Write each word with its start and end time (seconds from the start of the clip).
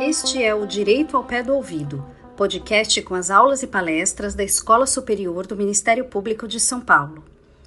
Este 0.00 0.42
é 0.42 0.54
o 0.54 0.66
Direito 0.66 1.16
ao 1.16 1.24
Pé 1.24 1.42
do 1.42 1.54
Ouvido, 1.54 2.04
podcast 2.36 3.02
com 3.02 3.14
as 3.14 3.30
aulas 3.30 3.62
e 3.62 3.66
palestras 3.66 4.34
da 4.34 4.44
Escola 4.44 4.86
Superior 4.86 5.46
do 5.46 5.56
Ministério 5.56 6.04
Público 6.04 6.46
de 6.46 6.60
São 6.60 6.80
Paulo. 6.80 7.24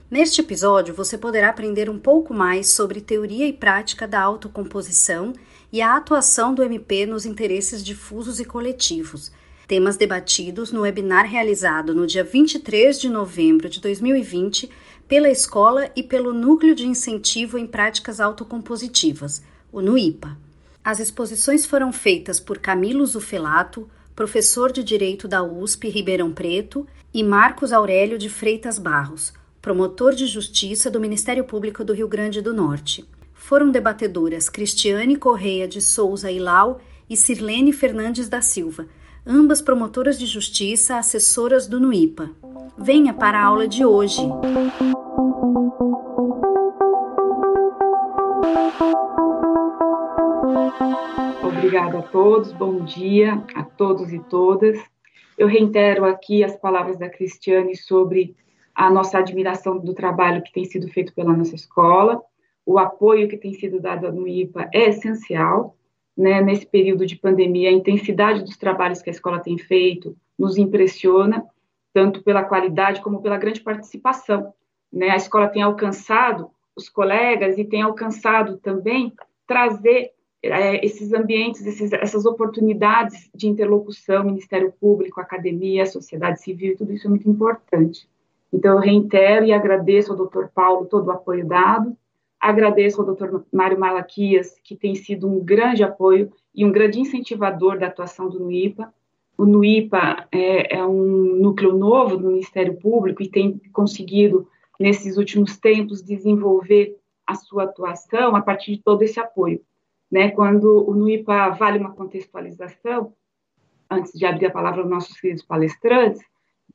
Neste 0.10 0.40
episódio, 0.40 0.94
você 0.94 1.18
poderá 1.18 1.50
aprender 1.50 1.90
um 1.90 2.00
pouco 2.00 2.34
mais 2.34 2.70
sobre 2.70 3.02
teoria 3.02 3.46
e 3.46 3.52
prática 3.52 4.08
da 4.08 4.22
autocomposição 4.22 5.34
e 5.72 5.82
a 5.82 5.98
atuação 5.98 6.54
do 6.54 6.64
MP 6.64 7.06
nos 7.06 7.26
interesses 7.26 7.84
difusos 7.84 8.40
e 8.40 8.46
coletivos, 8.46 9.32
temas 9.68 9.98
debatidos 9.98 10.72
no 10.72 10.82
webinar 10.82 11.28
realizado 11.28 11.94
no 11.94 12.08
dia 12.08 12.24
23 12.24 13.00
de 13.00 13.10
novembro 13.10 13.68
de 13.68 13.82
2020 13.82 14.70
pela 15.08 15.30
escola 15.30 15.92
e 15.96 16.02
pelo 16.02 16.34
Núcleo 16.34 16.74
de 16.74 16.88
Incentivo 16.88 17.58
em 17.58 17.68
Práticas 17.68 18.20
Autocompositivas, 18.20 19.44
o 19.72 19.82
NUIPA. 19.82 20.38
As 20.84 21.00
exposições 21.00 21.66
foram 21.66 21.92
feitas 21.92 22.40
por 22.40 22.60
Camilo 22.60 23.06
Zufelato, 23.06 23.90
professor 24.16 24.72
de 24.72 24.84
Direito 24.84 25.28
da 25.28 25.44
USP 25.44 25.90
Ribeirão 25.90 26.32
Preto, 26.32 26.88
e 27.14 27.24
Marcos 27.24 27.74
Aurélio 27.74 28.18
de 28.18 28.30
Freitas 28.30 28.80
Barros, 28.80 29.34
promotor 29.62 30.14
de 30.14 30.28
Justiça 30.28 30.90
do 30.90 31.00
Ministério 31.00 31.44
Público 31.44 31.84
do 31.84 31.94
Rio 31.94 32.08
Grande 32.08 32.42
do 32.42 32.54
Norte. 32.54 33.06
Foram 33.34 33.70
debatedoras 33.70 34.50
Cristiane 34.50 35.16
Correia 35.16 35.68
de 35.68 35.82
Souza 35.82 36.32
Ilau 36.32 36.82
e 37.10 37.16
Sirlene 37.16 37.72
Fernandes 37.74 38.28
da 38.28 38.42
Silva, 38.42 38.88
ambas 39.28 39.62
promotoras 39.62 40.18
de 40.18 40.26
justiça, 40.26 40.98
assessoras 40.98 41.68
do 41.68 41.80
NUIPA. 41.80 42.32
Venha 42.78 43.14
para 43.14 43.40
a 43.40 43.46
aula 43.46 43.68
de 43.68 43.86
hoje. 43.86 44.22
Obrigada 51.44 52.00
a 52.00 52.04
todos, 52.04 52.54
bom 52.54 52.86
dia 52.86 53.44
a 53.54 53.64
todos 53.64 54.14
e 54.14 54.20
todas. 54.20 54.80
Eu 55.38 55.48
reitero 55.48 56.06
aqui 56.06 56.44
as 56.44 56.56
palavras 56.56 56.98
da 56.98 57.10
Cristiane 57.10 57.76
sobre 57.76 58.36
a 58.74 58.90
nossa 58.90 59.18
admiração 59.18 59.78
do 59.78 59.94
trabalho 59.94 60.42
que 60.42 60.54
tem 60.54 60.64
sido 60.64 60.88
feito 60.88 61.14
pela 61.14 61.36
nossa 61.36 61.56
escola. 61.56 62.22
O 62.66 62.80
apoio 62.80 63.28
que 63.28 63.38
tem 63.38 63.54
sido 63.54 63.82
dado 63.82 64.12
no 64.12 64.28
IPA 64.28 64.70
é 64.74 64.90
essencial, 64.90 65.77
né, 66.18 66.42
nesse 66.42 66.66
período 66.66 67.06
de 67.06 67.16
pandemia. 67.16 67.70
A 67.70 67.74
intensidade 67.74 68.44
dos 68.44 68.58
trabalhos 68.58 69.02
que 69.02 69.10
a 69.10 69.14
escola 69.14 69.40
tem 69.40 69.58
feito 69.58 70.16
nos 70.38 70.58
impressiona, 70.58 71.46
tanto 71.94 72.24
pela 72.24 72.44
qualidade 72.44 73.02
como 73.02 73.22
pela 73.22 73.38
grande 73.38 73.62
participação. 73.62 74.54
Né? 74.92 75.10
A 75.10 75.16
escola 75.16 75.48
tem 75.48 75.62
alcançado 75.62 76.50
os 76.76 76.90
colegas 76.90 77.58
e 77.58 77.66
tem 77.66 77.82
alcançado 77.82 78.58
também 78.58 79.14
trazer 79.46 80.12
é, 80.44 80.86
esses 80.86 81.14
ambientes, 81.14 81.66
esses, 81.66 81.92
essas 81.94 82.26
oportunidades 82.26 83.30
de 83.34 83.48
interlocução, 83.48 84.24
Ministério 84.24 84.72
Público, 84.80 85.20
academia, 85.20 85.86
sociedade 85.86 86.42
civil, 86.42 86.78
tudo 86.78 86.94
isso 86.94 87.08
é 87.08 87.10
muito 87.10 87.30
importante. 87.30 88.08
Então, 88.54 88.76
eu 88.76 88.80
reitero 88.80 89.46
e 89.46 89.52
agradeço 89.52 90.12
ao 90.12 90.18
doutor 90.18 90.50
Paulo 90.54 90.86
todo 90.86 91.08
o 91.08 91.12
apoio 91.12 91.46
dado, 91.46 91.98
agradeço 92.40 93.00
ao 93.00 93.06
doutor 93.06 93.46
Mário 93.52 93.80
Malaquias, 93.80 94.60
que 94.64 94.76
tem 94.76 94.96
sido 94.96 95.28
um 95.28 95.44
grande 95.44 95.84
apoio 95.84 96.32
e 96.54 96.66
um 96.66 96.72
grande 96.72 97.00
incentivador 97.00 97.80
da 97.80 97.88
atuação 97.88 98.30
do 98.30 98.40
NUIPA. 98.40 98.94
O 99.38 99.46
NUIPA 99.46 100.28
é, 100.32 100.78
é 100.78 100.86
um 100.86 101.36
núcleo 101.36 101.78
novo 101.78 102.18
do 102.18 102.28
Ministério 102.28 102.78
Público 102.80 103.22
e 103.22 103.30
tem 103.30 103.60
conseguido, 103.72 104.48
nesses 104.80 105.18
últimos 105.18 105.58
tempos, 105.58 106.02
desenvolver 106.02 106.98
a 107.26 107.36
sua 107.36 107.64
atuação 107.64 108.36
a 108.36 108.42
partir 108.42 108.78
de 108.78 108.84
todo 108.84 109.02
esse 109.02 109.20
apoio 109.20 109.62
né, 110.12 110.32
quando 110.32 110.90
o 110.90 110.94
NUIPA 110.94 111.50
vale 111.50 111.80
uma 111.80 111.92
contextualização, 111.92 113.14
antes 113.90 114.12
de 114.14 114.26
abrir 114.26 114.48
a 114.48 114.52
palavra 114.52 114.82
aos 114.82 114.90
nossos 114.90 115.20
queridos 115.20 115.44
palestrantes, 115.44 116.22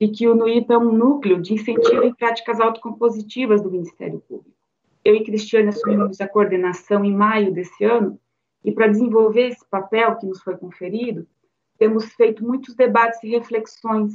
de 0.01 0.09
que 0.09 0.29
o 0.29 0.35
NUIPA 0.35 0.75
é 0.75 0.79
um 0.79 0.93
núcleo 0.93 1.41
de 1.41 1.55
incentivo 1.55 2.05
em 2.05 2.15
práticas 2.15 2.61
autocompositivas 2.61 3.63
do 3.63 3.71
Ministério 3.71 4.21
Público. 4.21 4.57
Eu 5.05 5.15
e 5.17 5.25
Cristiane 5.25 5.69
assumimos 5.69 6.21
a 6.21 6.29
coordenação 6.29 7.05
em 7.05 7.15
maio 7.15 7.53
desse 7.53 7.85
ano, 7.85 8.19
e 8.65 8.71
para 8.71 8.87
desenvolver 8.87 9.49
esse 9.49 9.67
papel 9.69 10.17
que 10.17 10.27
nos 10.27 10.41
foi 10.43 10.57
conferido, 10.57 11.27
temos 11.79 12.13
feito 12.15 12.45
muitos 12.45 12.75
debates 12.75 13.23
e 13.25 13.31
reflexões 13.31 14.13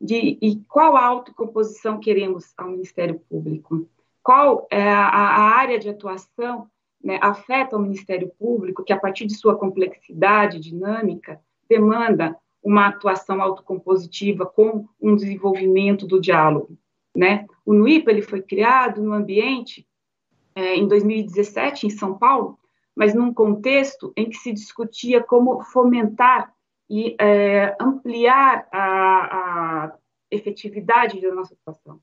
de 0.00 0.38
e 0.40 0.56
qual 0.66 0.96
autocomposição 0.96 2.00
queremos 2.00 2.54
ao 2.56 2.70
Ministério 2.70 3.20
Público, 3.28 3.86
qual 4.22 4.66
é 4.70 4.88
a, 4.88 5.06
a 5.08 5.42
área 5.58 5.78
de 5.78 5.90
atuação 5.90 6.70
né, 7.02 7.18
afeta 7.20 7.76
o 7.76 7.80
Ministério 7.80 8.30
Público, 8.38 8.82
que 8.82 8.92
a 8.92 8.98
partir 8.98 9.26
de 9.26 9.34
sua 9.34 9.56
complexidade 9.56 10.58
dinâmica 10.58 11.40
demanda 11.68 12.36
uma 12.62 12.88
atuação 12.88 13.40
autocompositiva 13.40 14.46
com 14.46 14.86
um 15.00 15.14
desenvolvimento 15.14 16.06
do 16.06 16.20
diálogo. 16.20 16.76
Né? 17.14 17.46
O 17.64 17.72
NUIPA 17.74 18.10
ele 18.10 18.22
foi 18.22 18.42
criado 18.42 19.02
no 19.02 19.12
ambiente 19.12 19.86
é, 20.54 20.76
em 20.76 20.86
2017 20.86 21.86
em 21.86 21.90
São 21.90 22.18
Paulo, 22.18 22.58
mas 22.94 23.14
num 23.14 23.32
contexto 23.32 24.12
em 24.16 24.28
que 24.28 24.36
se 24.36 24.52
discutia 24.52 25.22
como 25.22 25.62
fomentar 25.62 26.52
e 26.88 27.16
é, 27.20 27.76
ampliar 27.80 28.66
a, 28.72 29.84
a 29.86 29.94
efetividade 30.30 31.20
da 31.20 31.34
nossa 31.34 31.54
atuação. 31.54 32.00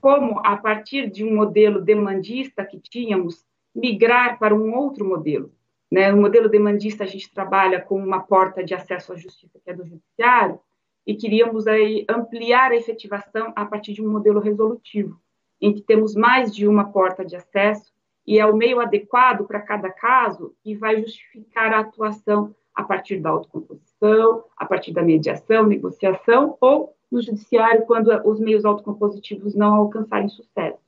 Como, 0.00 0.40
a 0.44 0.56
partir 0.56 1.10
de 1.10 1.24
um 1.24 1.34
modelo 1.34 1.80
demandista 1.80 2.64
que 2.64 2.78
tínhamos 2.78 3.44
migrar 3.74 4.38
para 4.38 4.54
um 4.54 4.74
outro 4.74 5.04
modelo. 5.04 5.52
Né? 5.90 6.10
No 6.12 6.20
modelo 6.20 6.48
demandista, 6.48 7.04
a 7.04 7.06
gente 7.06 7.32
trabalha 7.32 7.80
com 7.80 7.96
uma 7.96 8.20
porta 8.20 8.62
de 8.62 8.74
acesso 8.74 9.12
à 9.12 9.16
justiça, 9.16 9.58
que 9.62 9.70
é 9.70 9.74
do 9.74 9.84
judiciário, 9.84 10.60
e 11.06 11.14
queríamos 11.14 11.66
aí 11.66 12.04
ampliar 12.08 12.70
a 12.70 12.76
efetivação 12.76 13.52
a 13.56 13.64
partir 13.64 13.94
de 13.94 14.02
um 14.04 14.10
modelo 14.10 14.40
resolutivo, 14.40 15.18
em 15.60 15.74
que 15.74 15.82
temos 15.82 16.14
mais 16.14 16.54
de 16.54 16.66
uma 16.66 16.90
porta 16.92 17.24
de 17.24 17.36
acesso 17.36 17.92
e 18.26 18.38
é 18.38 18.46
o 18.46 18.56
meio 18.56 18.80
adequado 18.80 19.46
para 19.46 19.60
cada 19.60 19.90
caso 19.90 20.54
e 20.64 20.74
vai 20.74 21.00
justificar 21.00 21.72
a 21.72 21.80
atuação 21.80 22.54
a 22.74 22.84
partir 22.84 23.20
da 23.20 23.30
autocomposição, 23.30 24.44
a 24.56 24.64
partir 24.66 24.92
da 24.92 25.02
mediação, 25.02 25.66
negociação 25.66 26.56
ou 26.60 26.94
no 27.10 27.22
judiciário 27.22 27.86
quando 27.86 28.08
os 28.24 28.38
meios 28.38 28.64
autocompositivos 28.64 29.54
não 29.54 29.74
alcançarem 29.74 30.28
sucesso. 30.28 30.78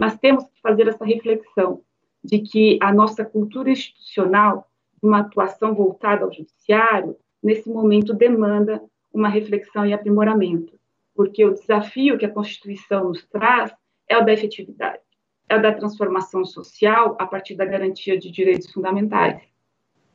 Mas 0.00 0.18
temos 0.18 0.44
que 0.44 0.60
fazer 0.60 0.86
essa 0.86 1.04
reflexão 1.04 1.80
de 2.22 2.38
que 2.38 2.78
a 2.80 2.92
nossa 2.92 3.24
cultura 3.24 3.70
institucional, 3.70 4.68
uma 5.02 5.20
atuação 5.20 5.74
voltada 5.74 6.24
ao 6.24 6.32
judiciário, 6.32 7.16
nesse 7.42 7.68
momento 7.68 8.14
demanda 8.14 8.80
uma 9.12 9.28
reflexão 9.28 9.84
e 9.84 9.92
aprimoramento, 9.92 10.78
porque 11.14 11.44
o 11.44 11.54
desafio 11.54 12.16
que 12.16 12.24
a 12.24 12.32
Constituição 12.32 13.08
nos 13.08 13.26
traz 13.26 13.74
é 14.08 14.18
o 14.18 14.24
da 14.24 14.32
efetividade, 14.32 15.00
é 15.48 15.56
o 15.56 15.62
da 15.62 15.72
transformação 15.72 16.44
social 16.44 17.16
a 17.18 17.26
partir 17.26 17.54
da 17.54 17.64
garantia 17.64 18.18
de 18.18 18.30
direitos 18.30 18.70
fundamentais. 18.72 19.42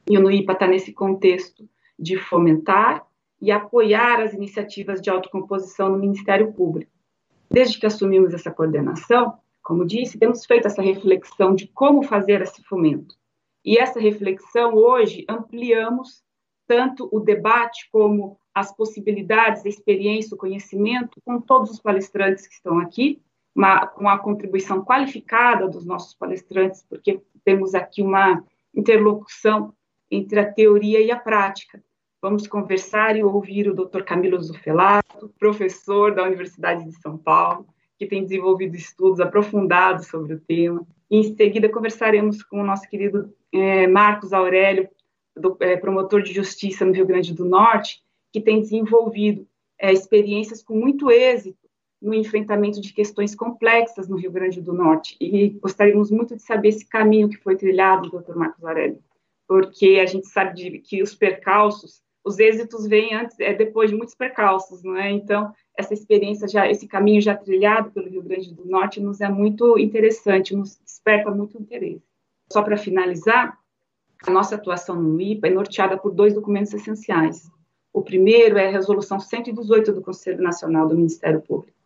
E 0.09 0.17
o 0.17 0.21
NUIPA 0.21 0.53
está 0.53 0.67
nesse 0.67 0.93
contexto 0.93 1.67
de 1.97 2.17
fomentar 2.17 3.05
e 3.41 3.51
apoiar 3.51 4.21
as 4.21 4.33
iniciativas 4.33 5.01
de 5.01 5.09
autocomposição 5.09 5.89
no 5.89 5.97
Ministério 5.97 6.53
Público. 6.53 6.91
Desde 7.49 7.79
que 7.79 7.85
assumimos 7.85 8.33
essa 8.33 8.51
coordenação, 8.51 9.37
como 9.63 9.85
disse, 9.85 10.17
temos 10.17 10.45
feito 10.45 10.67
essa 10.67 10.81
reflexão 10.81 11.53
de 11.53 11.67
como 11.67 12.03
fazer 12.03 12.41
esse 12.41 12.63
fomento. 12.63 13.15
E 13.63 13.77
essa 13.77 13.99
reflexão, 13.99 14.73
hoje, 14.73 15.25
ampliamos 15.27 16.23
tanto 16.65 17.09
o 17.11 17.19
debate 17.19 17.89
como 17.91 18.39
as 18.53 18.75
possibilidades, 18.75 19.65
a 19.65 19.69
experiência, 19.69 20.35
o 20.35 20.37
conhecimento, 20.37 21.21
com 21.23 21.39
todos 21.39 21.71
os 21.71 21.79
palestrantes 21.79 22.47
que 22.47 22.53
estão 22.53 22.79
aqui, 22.79 23.21
uma, 23.57 23.87
com 23.87 24.07
a 24.07 24.19
contribuição 24.19 24.85
qualificada 24.85 25.67
dos 25.67 25.83
nossos 25.83 26.13
palestrantes, 26.13 26.85
porque 26.87 27.19
temos 27.43 27.73
aqui 27.73 28.03
uma 28.03 28.43
interlocução 28.73 29.73
entre 30.11 30.39
a 30.39 30.53
teoria 30.53 31.01
e 31.01 31.09
a 31.09 31.17
prática. 31.17 31.83
Vamos 32.21 32.45
conversar 32.47 33.17
e 33.17 33.23
ouvir 33.23 33.67
o 33.67 33.73
Dr. 33.73 34.03
Camilo 34.03 34.39
Zufelato, 34.39 35.33
professor 35.39 36.13
da 36.13 36.23
Universidade 36.23 36.85
de 36.85 36.91
São 37.01 37.17
Paulo, 37.17 37.65
que 37.97 38.05
tem 38.05 38.21
desenvolvido 38.21 38.75
estudos 38.75 39.19
aprofundados 39.19 40.05
sobre 40.05 40.35
o 40.35 40.39
tema. 40.39 40.85
Em 41.09 41.23
seguida, 41.35 41.67
conversaremos 41.67 42.43
com 42.43 42.61
o 42.61 42.65
nosso 42.65 42.87
querido 42.87 43.33
é, 43.51 43.87
Marcos 43.87 44.33
Aurélio, 44.33 44.87
do, 45.35 45.57
é, 45.61 45.75
promotor 45.77 46.21
de 46.21 46.31
justiça 46.31 46.85
no 46.85 46.93
Rio 46.93 47.07
Grande 47.07 47.33
do 47.33 47.45
Norte, 47.45 48.03
que 48.31 48.39
tem 48.39 48.61
desenvolvido 48.61 49.47
é, 49.79 49.91
experiências 49.91 50.61
com 50.61 50.75
muito 50.75 51.09
êxito 51.09 51.66
no 52.01 52.13
enfrentamento 52.13 52.79
de 52.79 52.93
questões 52.93 53.33
complexas 53.33 54.07
no 54.07 54.17
Rio 54.17 54.31
Grande 54.31 54.61
do 54.61 54.73
Norte. 54.73 55.17
E 55.19 55.49
gostaríamos 55.49 56.11
muito 56.11 56.35
de 56.35 56.43
saber 56.43 56.69
esse 56.69 56.85
caminho 56.85 57.29
que 57.29 57.37
foi 57.37 57.55
trilhado, 57.55 58.09
doutor 58.09 58.35
Marcos 58.35 58.63
Aurélio, 58.63 58.99
porque 59.47 59.99
a 60.01 60.05
gente 60.05 60.27
sabe 60.27 60.55
de, 60.55 60.79
que 60.79 61.01
os 61.01 61.15
percalços, 61.15 62.01
os 62.23 62.37
êxitos 62.39 62.85
vêm 62.85 63.15
antes, 63.15 63.39
é 63.39 63.53
depois 63.53 63.89
de 63.89 63.95
muitos 63.95 64.13
percalços, 64.13 64.83
não 64.83 64.95
é? 64.95 65.09
Então, 65.09 65.51
essa 65.77 65.93
experiência 65.93 66.47
já, 66.47 66.69
esse 66.69 66.87
caminho 66.87 67.21
já 67.21 67.35
trilhado 67.35 67.91
pelo 67.91 68.09
Rio 68.09 68.21
Grande 68.21 68.53
do 68.53 68.65
Norte 68.65 68.99
nos 68.99 69.21
é 69.21 69.29
muito 69.29 69.77
interessante, 69.79 70.55
nos 70.55 70.77
desperta 70.77 71.31
muito 71.31 71.57
interesse. 71.57 72.03
Só 72.51 72.61
para 72.61 72.77
finalizar, 72.77 73.57
a 74.25 74.31
nossa 74.31 74.55
atuação 74.55 75.01
no 75.01 75.19
IPA 75.21 75.47
é 75.47 75.51
norteada 75.51 75.97
por 75.97 76.11
dois 76.11 76.33
documentos 76.33 76.73
essenciais. 76.73 77.49
O 77.93 78.01
primeiro 78.01 78.57
é 78.57 78.67
a 78.67 78.71
Resolução 78.71 79.19
118 79.19 79.91
do 79.93 80.01
Conselho 80.01 80.41
Nacional 80.41 80.87
do 80.87 80.95
Ministério 80.95 81.41
Público. 81.41 81.76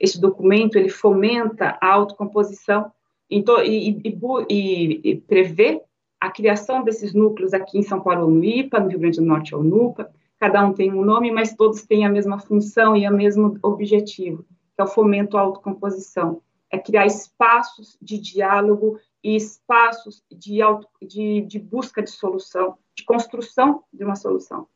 Este 0.00 0.18
documento 0.18 0.76
ele 0.76 0.88
fomenta 0.88 1.78
a 1.78 1.92
autocomposição 1.92 2.90
e, 3.28 3.44
e, 3.66 4.16
e, 4.48 5.00
e, 5.04 5.16
prevê 5.16 5.82
a 6.18 6.30
criação 6.30 6.82
desses 6.82 7.12
núcleos 7.12 7.52
aqui 7.52 7.78
em 7.78 7.82
São 7.82 8.00
Paulo 8.00 8.30
no 8.30 8.42
IPA, 8.42 8.80
no 8.80 8.88
Rio 8.88 8.98
Grande 8.98 9.18
do 9.18 9.26
Norte 9.26 9.54
ou 9.54 9.62
NUPA. 9.62 10.10
Cada 10.38 10.66
um 10.66 10.72
tem 10.72 10.90
um 10.90 11.04
nome, 11.04 11.30
mas 11.30 11.54
todos 11.54 11.82
têm 11.82 12.06
a 12.06 12.10
mesma 12.10 12.38
função 12.38 12.96
e 12.96 13.06
o 13.06 13.12
mesmo 13.12 13.58
objetivo, 13.62 14.42
que 14.74 14.80
é 14.80 14.82
o 14.82 14.86
fomento 14.86 15.36
à 15.36 15.42
autocomposição. 15.42 16.40
É 16.70 16.78
criar 16.78 17.04
espaços 17.04 17.98
de 18.00 18.18
diálogo 18.18 18.98
e 19.22 19.36
espaços 19.36 20.24
de, 20.30 20.62
auto, 20.62 20.88
de, 21.02 21.42
de 21.42 21.58
busca 21.58 22.02
de 22.02 22.10
solução, 22.10 22.78
de 22.96 23.04
construção 23.04 23.84
de 23.92 24.02
uma 24.02 24.16
solução. 24.16 24.66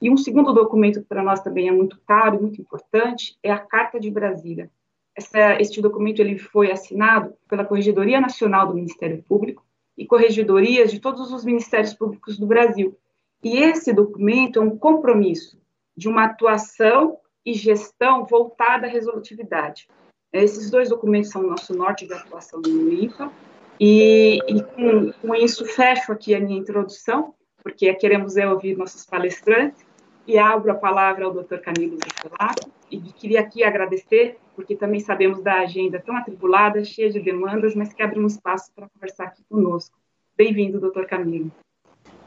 E 0.00 0.10
um 0.10 0.16
segundo 0.16 0.52
documento 0.52 1.00
que 1.00 1.06
para 1.06 1.22
nós 1.22 1.40
também 1.40 1.68
é 1.68 1.72
muito 1.72 2.00
caro 2.06 2.36
e 2.36 2.40
muito 2.40 2.60
importante 2.60 3.36
é 3.42 3.50
a 3.50 3.58
Carta 3.58 4.00
de 4.00 4.10
Brasília. 4.10 4.70
Essa, 5.14 5.60
este 5.60 5.82
documento 5.82 6.20
ele 6.20 6.38
foi 6.38 6.70
assinado 6.70 7.34
pela 7.48 7.64
Corregedoria 7.64 8.20
Nacional 8.20 8.66
do 8.66 8.74
Ministério 8.74 9.22
Público 9.22 9.64
e 9.96 10.06
corregedorias 10.06 10.90
de 10.90 11.00
todos 11.00 11.32
os 11.32 11.44
ministérios 11.44 11.92
públicos 11.92 12.38
do 12.38 12.46
Brasil. 12.46 12.96
E 13.42 13.58
esse 13.58 13.92
documento 13.92 14.58
é 14.58 14.62
um 14.62 14.76
compromisso 14.76 15.60
de 15.96 16.08
uma 16.08 16.24
atuação 16.24 17.18
e 17.44 17.52
gestão 17.52 18.24
voltada 18.24 18.86
à 18.86 18.90
resolutividade. 18.90 19.88
Esses 20.32 20.70
dois 20.70 20.88
documentos 20.88 21.30
são 21.30 21.42
o 21.42 21.46
nosso 21.46 21.74
norte 21.74 22.06
de 22.06 22.14
atuação 22.14 22.60
no 22.60 22.92
IFA 22.92 23.30
e, 23.78 24.38
e 24.46 24.62
com, 24.62 25.12
com, 25.12 25.34
isso, 25.34 25.64
fecho 25.66 26.12
aqui 26.12 26.34
a 26.34 26.40
minha 26.40 26.58
introdução, 26.58 27.34
porque 27.62 27.92
queremos 27.94 28.36
é 28.36 28.48
ouvir 28.48 28.76
nossos 28.76 29.04
palestrantes, 29.04 29.84
e 30.30 30.38
abro 30.38 30.70
a 30.70 30.76
palavra 30.76 31.24
ao 31.24 31.32
Dr. 31.32 31.56
Camilo 31.56 31.96
Zicolato, 31.96 32.70
e 32.88 32.98
queria 33.00 33.40
aqui 33.40 33.64
agradecer, 33.64 34.38
porque 34.54 34.76
também 34.76 35.00
sabemos 35.00 35.42
da 35.42 35.54
agenda 35.54 36.00
tão 36.00 36.16
atribulada, 36.16 36.84
cheia 36.84 37.10
de 37.10 37.18
demandas, 37.18 37.74
mas 37.74 37.92
que 37.92 38.00
abre 38.00 38.20
um 38.20 38.28
espaço 38.28 38.70
para 38.76 38.88
conversar 38.88 39.24
aqui 39.24 39.42
conosco. 39.48 39.98
Bem-vindo, 40.38 40.78
doutor 40.78 41.06
Camilo. 41.06 41.50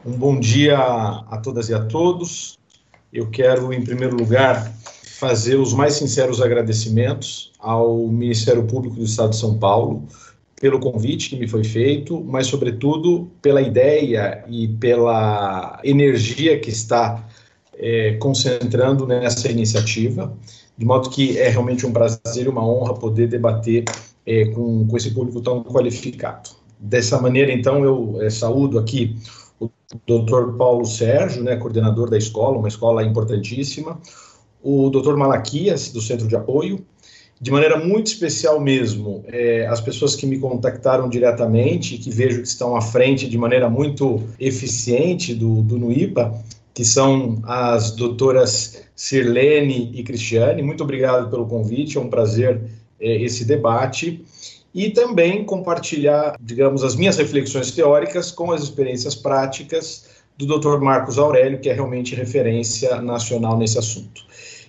Um 0.04 0.12
bom 0.12 0.38
dia 0.38 0.76
a 0.78 1.40
todas 1.42 1.70
e 1.70 1.74
a 1.74 1.82
todos. 1.82 2.58
Eu 3.10 3.30
quero, 3.30 3.72
em 3.72 3.82
primeiro 3.82 4.14
lugar, 4.14 4.70
fazer 5.18 5.56
os 5.56 5.72
mais 5.72 5.94
sinceros 5.94 6.42
agradecimentos 6.42 7.54
ao 7.58 8.06
Ministério 8.08 8.66
Público 8.66 8.96
do 8.96 9.04
Estado 9.04 9.30
de 9.30 9.36
São 9.36 9.58
Paulo 9.58 10.06
pelo 10.60 10.78
convite 10.78 11.30
que 11.30 11.36
me 11.36 11.48
foi 11.48 11.64
feito, 11.64 12.22
mas, 12.22 12.48
sobretudo, 12.48 13.30
pela 13.40 13.62
ideia 13.62 14.44
e 14.48 14.68
pela 14.68 15.80
energia 15.82 16.60
que 16.60 16.68
está 16.68 17.26
é, 17.78 18.14
concentrando 18.14 19.06
nessa 19.06 19.50
iniciativa, 19.50 20.36
de 20.76 20.84
modo 20.84 21.10
que 21.10 21.38
é 21.38 21.48
realmente 21.48 21.86
um 21.86 21.92
prazer 21.92 22.46
e 22.46 22.48
uma 22.48 22.66
honra 22.66 22.94
poder 22.94 23.28
debater 23.28 23.84
é, 24.26 24.46
com, 24.46 24.86
com 24.86 24.96
esse 24.96 25.10
público 25.10 25.40
tão 25.40 25.62
qualificado. 25.62 26.50
Dessa 26.78 27.20
maneira, 27.20 27.52
então, 27.52 27.84
eu 27.84 28.20
é, 28.20 28.30
saúdo 28.30 28.78
aqui 28.78 29.16
o 29.60 29.70
Dr. 30.06 30.56
Paulo 30.58 30.84
Sérgio, 30.84 31.42
né, 31.42 31.56
coordenador 31.56 32.10
da 32.10 32.18
escola, 32.18 32.58
uma 32.58 32.68
escola 32.68 33.04
importantíssima, 33.04 33.98
o 34.62 34.90
Dr. 34.90 35.14
Malaquias, 35.14 35.90
do 35.90 36.00
Centro 36.00 36.26
de 36.26 36.34
Apoio, 36.34 36.84
de 37.40 37.50
maneira 37.50 37.78
muito 37.78 38.06
especial 38.06 38.60
mesmo, 38.60 39.24
é, 39.26 39.66
as 39.66 39.80
pessoas 39.80 40.14
que 40.16 40.26
me 40.26 40.38
contactaram 40.38 41.08
diretamente, 41.08 41.98
que 41.98 42.10
vejo 42.10 42.40
que 42.40 42.48
estão 42.48 42.76
à 42.76 42.80
frente 42.80 43.28
de 43.28 43.36
maneira 43.36 43.68
muito 43.68 44.22
eficiente 44.38 45.34
do, 45.34 45.62
do 45.62 45.78
NUIPA, 45.78 46.32
que 46.74 46.84
são 46.84 47.40
as 47.44 47.92
doutoras 47.92 48.82
Sirlene 48.96 49.92
e 49.94 50.02
Cristiane. 50.02 50.60
Muito 50.60 50.82
obrigado 50.82 51.30
pelo 51.30 51.46
convite, 51.46 51.96
é 51.96 52.00
um 52.00 52.10
prazer 52.10 52.60
é, 53.00 53.22
esse 53.22 53.44
debate. 53.44 54.24
E 54.74 54.90
também 54.90 55.44
compartilhar, 55.44 56.36
digamos, 56.40 56.82
as 56.82 56.96
minhas 56.96 57.16
reflexões 57.16 57.70
teóricas 57.70 58.32
com 58.32 58.50
as 58.50 58.64
experiências 58.64 59.14
práticas 59.14 60.06
do 60.36 60.46
Dr. 60.46 60.80
Marcos 60.80 61.16
Aurélio, 61.16 61.60
que 61.60 61.70
é 61.70 61.72
realmente 61.72 62.16
referência 62.16 63.00
nacional 63.00 63.56
nesse 63.56 63.78
assunto. 63.78 64.24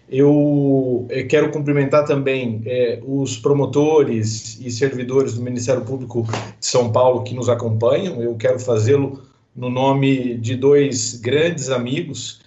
Eu 0.07 1.07
é, 1.09 1.23
quero 1.23 1.51
cumprimentar 1.51 2.05
também 2.05 2.61
é, 2.67 3.01
os 3.03 3.39
promotores 3.39 4.59
e 4.59 4.69
servidores 4.69 5.33
do 5.33 5.41
Ministério 5.41 5.83
Público 5.83 6.21
de 6.21 6.65
São 6.67 6.91
Paulo 6.91 7.23
que 7.23 7.33
nos 7.33 7.49
acompanham. 7.49 8.21
Eu 8.21 8.35
quero 8.35 8.59
fazê-lo 8.59 9.23
no 9.55 9.69
nome 9.69 10.35
de 10.37 10.55
dois 10.55 11.15
grandes 11.15 11.69
amigos, 11.69 12.41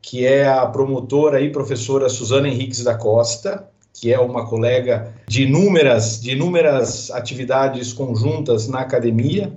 que 0.00 0.24
é 0.24 0.46
a 0.46 0.64
promotora 0.66 1.40
e 1.40 1.50
professora 1.50 2.08
Suzana 2.08 2.48
Henriques 2.48 2.82
da 2.82 2.94
Costa, 2.94 3.68
que 3.92 4.12
é 4.12 4.18
uma 4.18 4.46
colega 4.46 5.14
de 5.28 5.44
inúmeras, 5.44 6.20
de 6.20 6.32
inúmeras 6.32 7.10
atividades 7.10 7.92
conjuntas 7.92 8.66
na 8.66 8.80
academia, 8.80 9.52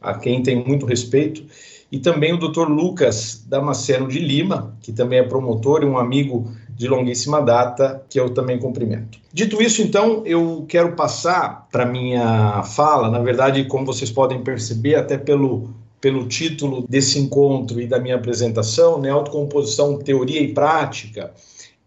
a 0.00 0.14
quem 0.14 0.42
tenho 0.42 0.66
muito 0.66 0.86
respeito, 0.86 1.44
e 1.90 1.98
também 1.98 2.32
o 2.32 2.38
Dr. 2.38 2.68
Lucas 2.68 3.44
Damasceno 3.46 4.08
de 4.08 4.18
Lima, 4.18 4.74
que 4.80 4.92
também 4.92 5.18
é 5.18 5.22
promotor 5.22 5.82
e 5.82 5.86
um 5.86 5.98
amigo 5.98 6.50
de 6.74 6.88
longuíssima 6.88 7.42
data, 7.42 8.02
que 8.08 8.18
eu 8.18 8.30
também 8.30 8.58
cumprimento. 8.58 9.18
Dito 9.32 9.62
isso, 9.62 9.82
então, 9.82 10.22
eu 10.24 10.64
quero 10.66 10.96
passar 10.96 11.68
para 11.70 11.84
minha 11.84 12.62
fala, 12.62 13.10
na 13.10 13.18
verdade, 13.18 13.64
como 13.66 13.84
vocês 13.84 14.10
podem 14.10 14.42
perceber, 14.42 14.94
até 14.94 15.18
pelo 15.18 15.68
pelo 16.02 16.26
título 16.26 16.84
desse 16.88 17.16
encontro 17.20 17.80
e 17.80 17.86
da 17.86 18.00
minha 18.00 18.16
apresentação, 18.16 19.00
né, 19.00 19.08
autocomposição, 19.08 19.96
teoria 19.96 20.40
e 20.40 20.52
prática, 20.52 21.32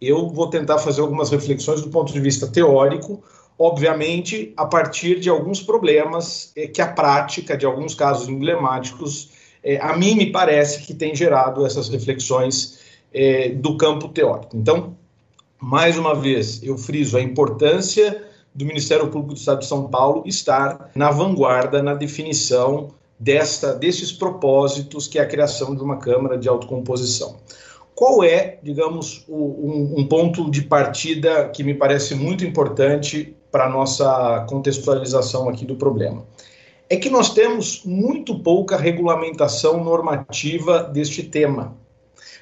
eu 0.01 0.29
vou 0.29 0.49
tentar 0.49 0.77
fazer 0.77 1.01
algumas 1.01 1.29
reflexões 1.29 1.81
do 1.81 1.89
ponto 1.89 2.13
de 2.13 2.19
vista 2.21 2.47
teórico, 2.47 3.21
obviamente 3.59 4.53
a 4.55 4.65
partir 4.65 5.19
de 5.19 5.29
alguns 5.29 5.61
problemas 5.61 6.53
é, 6.55 6.65
que 6.65 6.81
a 6.81 6.87
prática 6.87 7.57
de 7.57 7.65
alguns 7.65 7.93
casos 7.93 8.29
emblemáticos, 8.29 9.31
é, 9.61 9.77
a 9.81 9.97
mim 9.97 10.15
me 10.15 10.31
parece 10.31 10.83
que 10.83 10.93
tem 10.93 11.13
gerado 11.13 11.65
essas 11.65 11.89
reflexões 11.89 12.79
é, 13.13 13.49
do 13.49 13.75
campo 13.75 14.07
teórico. 14.07 14.55
Então, 14.55 14.95
mais 15.59 15.97
uma 15.97 16.15
vez, 16.15 16.63
eu 16.63 16.77
friso 16.77 17.17
a 17.17 17.21
importância 17.21 18.23
do 18.53 18.63
Ministério 18.63 19.09
Público 19.09 19.33
do 19.33 19.37
Estado 19.37 19.59
de 19.59 19.65
São 19.65 19.89
Paulo 19.89 20.23
estar 20.25 20.91
na 20.95 21.11
vanguarda 21.11 21.83
na 21.83 21.93
definição 21.93 22.91
desta, 23.19 23.73
desses 23.73 24.11
propósitos 24.11 25.07
que 25.07 25.17
é 25.17 25.21
a 25.21 25.27
criação 25.27 25.75
de 25.75 25.81
uma 25.81 25.97
Câmara 25.97 26.37
de 26.37 26.47
autocomposição. 26.47 27.37
Qual 27.95 28.23
é, 28.23 28.59
digamos, 28.61 29.23
o, 29.27 29.35
um, 29.35 30.01
um 30.01 30.07
ponto 30.07 30.51
de 30.51 30.63
partida 30.63 31.47
que 31.49 31.63
me 31.63 31.73
parece 31.73 32.13
muito 32.13 32.43
importante 32.43 33.35
para 33.49 33.67
a 33.67 33.69
nossa 33.69 34.45
contextualização 34.49 35.47
aqui 35.47 35.65
do 35.65 35.77
problema? 35.77 36.25
É 36.89 36.97
que 36.97 37.09
nós 37.09 37.33
temos 37.33 37.83
muito 37.85 38.37
pouca 38.39 38.75
regulamentação 38.75 39.81
normativa 39.83 40.83
deste 40.83 41.23
tema. 41.23 41.75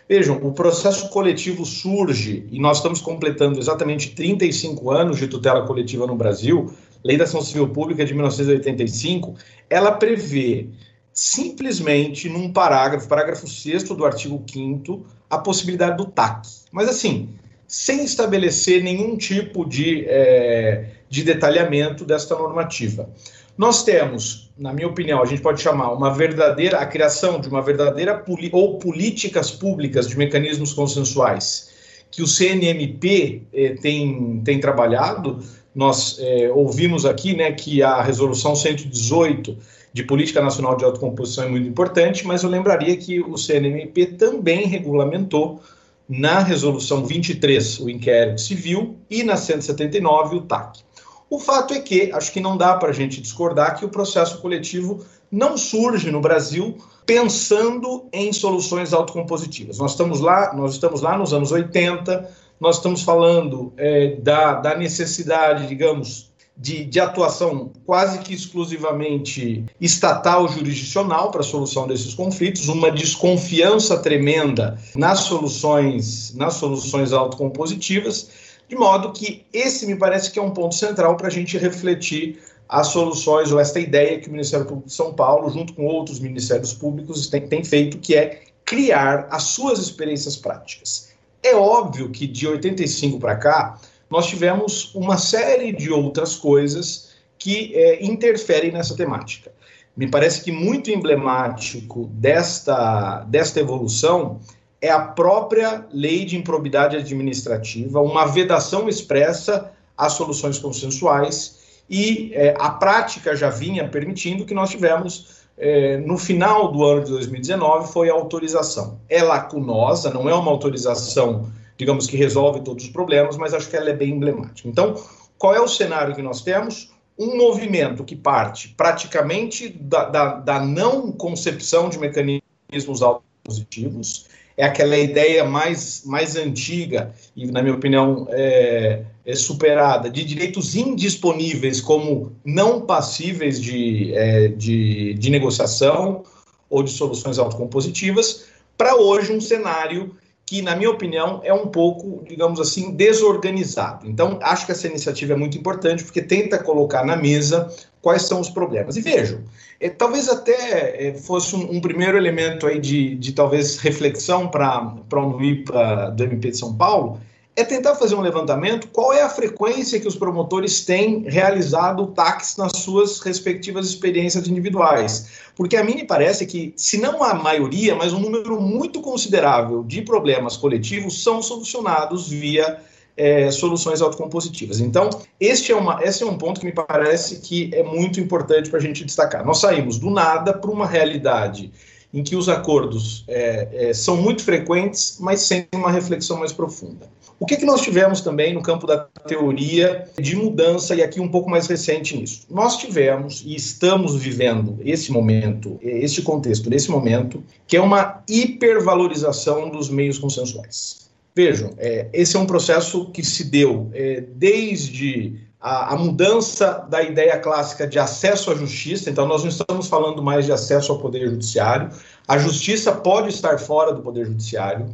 Vejam, 0.09 0.37
o 0.43 0.51
processo 0.51 1.07
coletivo 1.09 1.65
surge 1.65 2.45
e 2.51 2.59
nós 2.59 2.77
estamos 2.77 2.99
completando 2.99 3.57
exatamente 3.57 4.09
35 4.09 4.91
anos 4.91 5.17
de 5.17 5.27
tutela 5.27 5.65
coletiva 5.65 6.05
no 6.05 6.15
Brasil, 6.15 6.73
Lei 7.03 7.17
da 7.17 7.25
Ação 7.25 7.41
Civil 7.41 7.69
Pública 7.69 8.05
de 8.05 8.13
1985, 8.13 9.35
ela 9.69 9.91
prevê 9.91 10.69
simplesmente 11.13 12.27
num 12.27 12.51
parágrafo, 12.51 13.07
parágrafo 13.07 13.47
6 13.47 13.83
do 13.83 14.05
artigo 14.05 14.43
5 14.51 15.05
a 15.29 15.37
possibilidade 15.37 15.97
do 15.97 16.05
TAC. 16.05 16.47
Mas 16.71 16.89
assim, 16.89 17.29
sem 17.67 18.03
estabelecer 18.03 18.83
nenhum 18.83 19.17
tipo 19.17 19.65
de, 19.65 20.05
é, 20.07 20.85
de 21.09 21.23
detalhamento 21.23 22.05
desta 22.05 22.35
normativa. 22.35 23.09
Nós 23.57 23.83
temos, 23.83 24.51
na 24.57 24.73
minha 24.73 24.87
opinião, 24.87 25.21
a 25.21 25.25
gente 25.25 25.41
pode 25.41 25.61
chamar 25.61 25.91
uma 25.91 26.11
verdadeira, 26.11 26.79
a 26.79 26.85
criação 26.85 27.39
de 27.39 27.47
uma 27.47 27.61
verdadeira 27.61 28.23
ou 28.51 28.79
políticas 28.79 29.51
públicas 29.51 30.07
de 30.07 30.17
mecanismos 30.17 30.73
consensuais 30.73 31.71
que 32.09 32.21
o 32.21 32.27
CNMP 32.27 33.41
eh, 33.51 33.75
tem, 33.81 34.39
tem 34.45 34.59
trabalhado, 34.59 35.39
nós 35.73 36.17
é, 36.19 36.51
ouvimos 36.51 37.05
aqui 37.05 37.35
né, 37.35 37.51
que 37.51 37.81
a 37.81 38.01
resolução 38.01 38.55
118 38.55 39.57
de 39.91 40.03
Política 40.03 40.41
Nacional 40.41 40.75
de 40.75 40.83
Autocomposição 40.83 41.45
é 41.45 41.49
muito 41.49 41.67
importante, 41.67 42.25
mas 42.25 42.43
eu 42.43 42.49
lembraria 42.49 42.97
que 42.97 43.19
o 43.21 43.37
CNMP 43.37 44.05
também 44.17 44.65
regulamentou 44.67 45.61
na 46.07 46.39
resolução 46.39 47.05
23 47.05 47.79
o 47.79 47.89
inquérito 47.89 48.41
civil 48.41 48.97
e 49.09 49.23
na 49.23 49.37
179 49.37 50.37
o 50.37 50.41
TAC. 50.41 50.81
O 51.29 51.39
fato 51.39 51.73
é 51.73 51.79
que, 51.79 52.11
acho 52.11 52.31
que 52.31 52.39
não 52.39 52.57
dá 52.57 52.75
para 52.75 52.89
a 52.89 52.93
gente 52.93 53.21
discordar 53.21 53.77
que 53.77 53.85
o 53.85 53.89
processo 53.89 54.39
coletivo 54.39 55.03
não 55.31 55.57
surge 55.57 56.11
no 56.11 56.21
Brasil 56.21 56.77
pensando 57.05 58.05
em 58.13 58.31
soluções 58.31 58.93
autocompositivas. 58.93 59.77
Nós 59.77 59.91
estamos 59.91 60.19
lá, 60.19 60.53
nós 60.53 60.73
estamos 60.73 61.01
lá 61.01 61.17
nos 61.17 61.33
anos 61.33 61.51
80, 61.51 62.29
nós 62.63 62.77
estamos 62.77 63.01
falando 63.01 63.73
é, 63.75 64.15
da, 64.21 64.53
da 64.53 64.77
necessidade, 64.77 65.67
digamos, 65.67 66.31
de, 66.55 66.85
de, 66.85 66.97
atuação 66.97 67.73
quase 67.85 68.19
que 68.19 68.33
exclusivamente 68.33 69.65
estatal 69.81 70.47
jurisdicional 70.47 71.29
para 71.29 71.41
a 71.41 71.43
solução 71.43 71.85
desses 71.85 72.13
conflitos, 72.13 72.69
uma 72.69 72.89
desconfiança 72.89 73.97
tremenda 73.97 74.79
nas 74.95 75.19
soluções, 75.19 76.33
nas 76.35 76.53
soluções 76.53 77.11
autocompositivas, 77.11 78.29
de 78.69 78.77
modo 78.77 79.11
que 79.11 79.45
esse 79.51 79.85
me 79.85 79.97
parece 79.97 80.31
que 80.31 80.39
é 80.39 80.41
um 80.41 80.51
ponto 80.51 80.73
central 80.73 81.17
para 81.17 81.27
a 81.27 81.31
gente 81.31 81.57
refletir 81.57 82.39
as 82.69 82.87
soluções 82.87 83.51
ou 83.51 83.59
esta 83.59 83.77
ideia 83.77 84.21
que 84.21 84.29
o 84.29 84.31
Ministério 84.31 84.65
Público 84.65 84.87
de 84.87 84.93
São 84.93 85.13
Paulo, 85.13 85.49
junto 85.49 85.73
com 85.73 85.85
outros 85.85 86.17
ministérios 86.21 86.71
públicos, 86.71 87.27
tem, 87.27 87.45
tem 87.45 87.61
feito, 87.61 87.97
que 87.97 88.15
é 88.15 88.41
criar 88.63 89.27
as 89.29 89.43
suas 89.43 89.79
experiências 89.79 90.37
práticas. 90.37 91.12
É 91.43 91.55
óbvio 91.55 92.09
que 92.09 92.25
de 92.25 92.47
85 92.47 93.19
para 93.19 93.35
cá, 93.35 93.77
nós 94.09 94.27
tivemos 94.27 94.95
uma 94.95 95.17
série 95.17 95.73
de 95.73 95.91
outras 95.91 96.35
coisas 96.35 97.11
que 97.37 97.75
é, 97.75 98.03
interferem 98.05 98.71
nessa 98.71 98.95
temática. 98.95 99.51
Me 99.95 100.09
parece 100.09 100.41
que 100.41 100.51
muito 100.51 100.89
emblemático 100.89 102.05
desta, 102.13 103.23
desta 103.25 103.59
evolução 103.59 104.39
é 104.81 104.89
a 104.89 104.99
própria 104.99 105.85
lei 105.91 106.25
de 106.25 106.37
improbidade 106.37 106.95
administrativa, 106.95 108.01
uma 108.01 108.25
vedação 108.25 108.87
expressa 108.87 109.71
às 109.97 110.13
soluções 110.13 110.57
consensuais 110.57 111.59
e 111.89 112.31
é, 112.33 112.55
a 112.57 112.69
prática 112.69 113.35
já 113.35 113.49
vinha 113.49 113.87
permitindo 113.87 114.45
que 114.45 114.53
nós 114.53 114.69
tivemos 114.69 115.42
é, 115.57 115.97
no 115.97 116.17
final 116.17 116.71
do 116.71 116.83
ano 116.83 117.03
de 117.03 117.11
2019 117.11 117.91
foi 117.91 118.09
a 118.09 118.13
autorização. 118.13 118.99
É 119.09 119.21
lacunosa, 119.21 120.11
não 120.11 120.29
é 120.29 120.33
uma 120.33 120.51
autorização, 120.51 121.51
digamos 121.77 122.07
que 122.07 122.17
resolve 122.17 122.61
todos 122.61 122.85
os 122.85 122.89
problemas, 122.89 123.37
mas 123.37 123.53
acho 123.53 123.69
que 123.69 123.75
ela 123.75 123.89
é 123.89 123.93
bem 123.93 124.11
emblemática. 124.11 124.67
Então, 124.67 124.95
qual 125.37 125.55
é 125.55 125.61
o 125.61 125.67
cenário 125.67 126.15
que 126.15 126.21
nós 126.21 126.41
temos? 126.41 126.91
Um 127.17 127.37
movimento 127.37 128.03
que 128.03 128.15
parte 128.15 128.69
praticamente 128.69 129.69
da, 129.69 130.05
da, 130.05 130.33
da 130.35 130.59
não 130.59 131.11
concepção 131.11 131.89
de 131.89 131.99
mecanismos 131.99 133.01
autopositivos, 133.01 134.27
é 134.57 134.65
aquela 134.65 134.97
ideia 134.97 135.43
mais, 135.43 136.03
mais 136.05 136.35
antiga 136.35 137.13
e, 137.35 137.45
na 137.47 137.61
minha 137.61 137.75
opinião, 137.75 138.27
é, 138.29 139.03
é 139.25 139.35
superada, 139.35 140.09
de 140.09 140.23
direitos 140.23 140.75
indisponíveis 140.75 141.79
como 141.79 142.35
não 142.43 142.81
passíveis 142.81 143.61
de, 143.61 144.13
é, 144.13 144.49
de, 144.49 145.13
de 145.13 145.29
negociação 145.29 146.23
ou 146.69 146.83
de 146.83 146.91
soluções 146.91 147.39
autocompositivas, 147.39 148.45
para 148.77 148.95
hoje 148.95 149.31
um 149.31 149.39
cenário 149.39 150.15
que, 150.45 150.61
na 150.61 150.75
minha 150.75 150.89
opinião, 150.89 151.39
é 151.43 151.53
um 151.53 151.67
pouco, 151.67 152.23
digamos 152.27 152.59
assim, 152.59 152.91
desorganizado. 152.91 154.07
Então, 154.07 154.39
acho 154.41 154.65
que 154.65 154.71
essa 154.71 154.87
iniciativa 154.87 155.33
é 155.33 155.35
muito 155.35 155.57
importante 155.57 156.03
porque 156.03 156.21
tenta 156.21 156.57
colocar 156.61 157.05
na 157.05 157.15
mesa 157.15 157.73
quais 158.01 158.23
são 158.23 158.41
os 158.41 158.49
problemas. 158.49 158.97
E 158.97 159.01
vejam, 159.01 159.41
é, 159.79 159.89
talvez 159.89 160.27
até 160.27 161.07
é, 161.07 161.13
fosse 161.13 161.55
um, 161.55 161.75
um, 161.75 161.81
primeiro 161.81 162.17
elemento 162.17 162.67
aí 162.67 162.79
de, 162.79 163.15
de 163.15 163.31
talvez 163.31 163.77
reflexão 163.77 164.49
para 164.49 164.95
um 165.15 165.41
IPA 165.41 166.11
do 166.11 166.23
MP 166.23 166.51
de 166.51 166.57
São 166.57 166.75
Paulo, 166.75 167.19
é 167.55 167.63
tentar 167.63 167.95
fazer 167.95 168.15
um 168.15 168.21
levantamento 168.21 168.87
qual 168.87 169.13
é 169.13 169.21
a 169.21 169.29
frequência 169.29 169.99
que 169.99 170.07
os 170.07 170.15
promotores 170.15 170.83
têm 170.83 171.23
realizado 171.27 172.07
taques 172.07 172.57
nas 172.57 172.71
suas 172.77 173.19
respectivas 173.19 173.87
experiências 173.87 174.47
individuais. 174.47 175.27
Porque 175.55 175.77
a 175.77 175.83
mim 175.83 175.95
me 175.95 176.03
parece 176.03 176.47
que, 176.47 176.73
se 176.75 176.97
não 176.97 177.21
a 177.23 177.35
maioria, 177.35 177.95
mas 177.95 178.11
um 178.11 178.19
número 178.19 178.59
muito 178.59 179.01
considerável 179.01 179.83
de 179.83 180.01
problemas 180.01 180.57
coletivos 180.57 181.23
são 181.23 181.43
solucionados 181.43 182.27
via 182.27 182.79
é, 183.15 183.51
soluções 183.51 184.01
autocompositivas. 184.01 184.79
Então, 184.79 185.09
este 185.39 185.71
é, 185.71 185.75
uma, 185.75 186.03
esse 186.03 186.23
é 186.23 186.25
um 186.25 186.37
ponto 186.37 186.59
que 186.59 186.65
me 186.65 186.71
parece 186.71 187.39
que 187.41 187.69
é 187.71 187.83
muito 187.83 188.19
importante 188.19 188.69
para 188.69 188.79
a 188.79 188.81
gente 188.81 189.05
destacar. 189.05 189.45
Nós 189.45 189.59
saímos 189.59 189.99
do 189.99 190.09
nada 190.09 190.53
para 190.53 190.71
uma 190.71 190.87
realidade 190.87 191.71
em 192.13 192.23
que 192.23 192.35
os 192.35 192.47
acordos 192.47 193.23
é, 193.27 193.89
é, 193.89 193.93
são 193.93 194.15
muito 194.17 194.43
frequentes, 194.43 195.17
mas 195.19 195.41
sem 195.41 195.67
uma 195.73 195.91
reflexão 195.91 196.37
mais 196.37 196.51
profunda. 196.51 197.09
O 197.39 197.45
que, 197.45 197.57
que 197.57 197.65
nós 197.65 197.81
tivemos 197.81 198.21
também 198.21 198.53
no 198.53 198.61
campo 198.61 198.85
da 198.85 198.99
teoria 199.27 200.07
de 200.17 200.35
mudança, 200.35 200.95
e 200.95 201.01
aqui 201.01 201.19
um 201.19 201.27
pouco 201.27 201.49
mais 201.49 201.67
recente 201.67 202.15
nisso? 202.15 202.45
Nós 202.49 202.77
tivemos 202.77 203.43
e 203.45 203.55
estamos 203.55 204.15
vivendo 204.15 204.77
esse 204.81 205.11
momento, 205.11 205.77
este 205.81 206.21
contexto, 206.21 206.69
nesse 206.69 206.89
momento, 206.89 207.43
que 207.67 207.75
é 207.75 207.81
uma 207.81 208.23
hipervalorização 208.29 209.69
dos 209.69 209.89
meios 209.89 210.19
consensuais. 210.19 211.09
Vejam, 211.35 211.71
é, 211.77 212.07
esse 212.13 212.35
é 212.37 212.39
um 212.39 212.45
processo 212.45 213.07
que 213.07 213.23
se 213.25 213.45
deu 213.45 213.89
é, 213.91 214.21
desde 214.21 215.35
a, 215.63 215.93
a, 215.93 215.97
mudança 215.97 216.85
da 216.89 217.01
ideia 217.01 217.39
clássica 217.39 217.87
de 217.87 217.97
acesso 217.97 218.51
à 218.51 218.55
justiça, 218.55 219.09
então 219.09 219.25
nós 219.25 219.43
não 219.43 219.49
estamos 219.49 219.87
falando 219.87 220.21
mais 220.21 220.45
de 220.45 220.51
acesso 220.51 220.91
ao 220.91 220.99
Poder 220.99 221.29
Judiciário, 221.29 221.89
a 222.27 222.37
justiça 222.37 222.91
pode 222.91 223.29
estar 223.29 223.57
fora 223.57 223.93
do 223.93 224.01
Poder 224.01 224.25
Judiciário. 224.25 224.93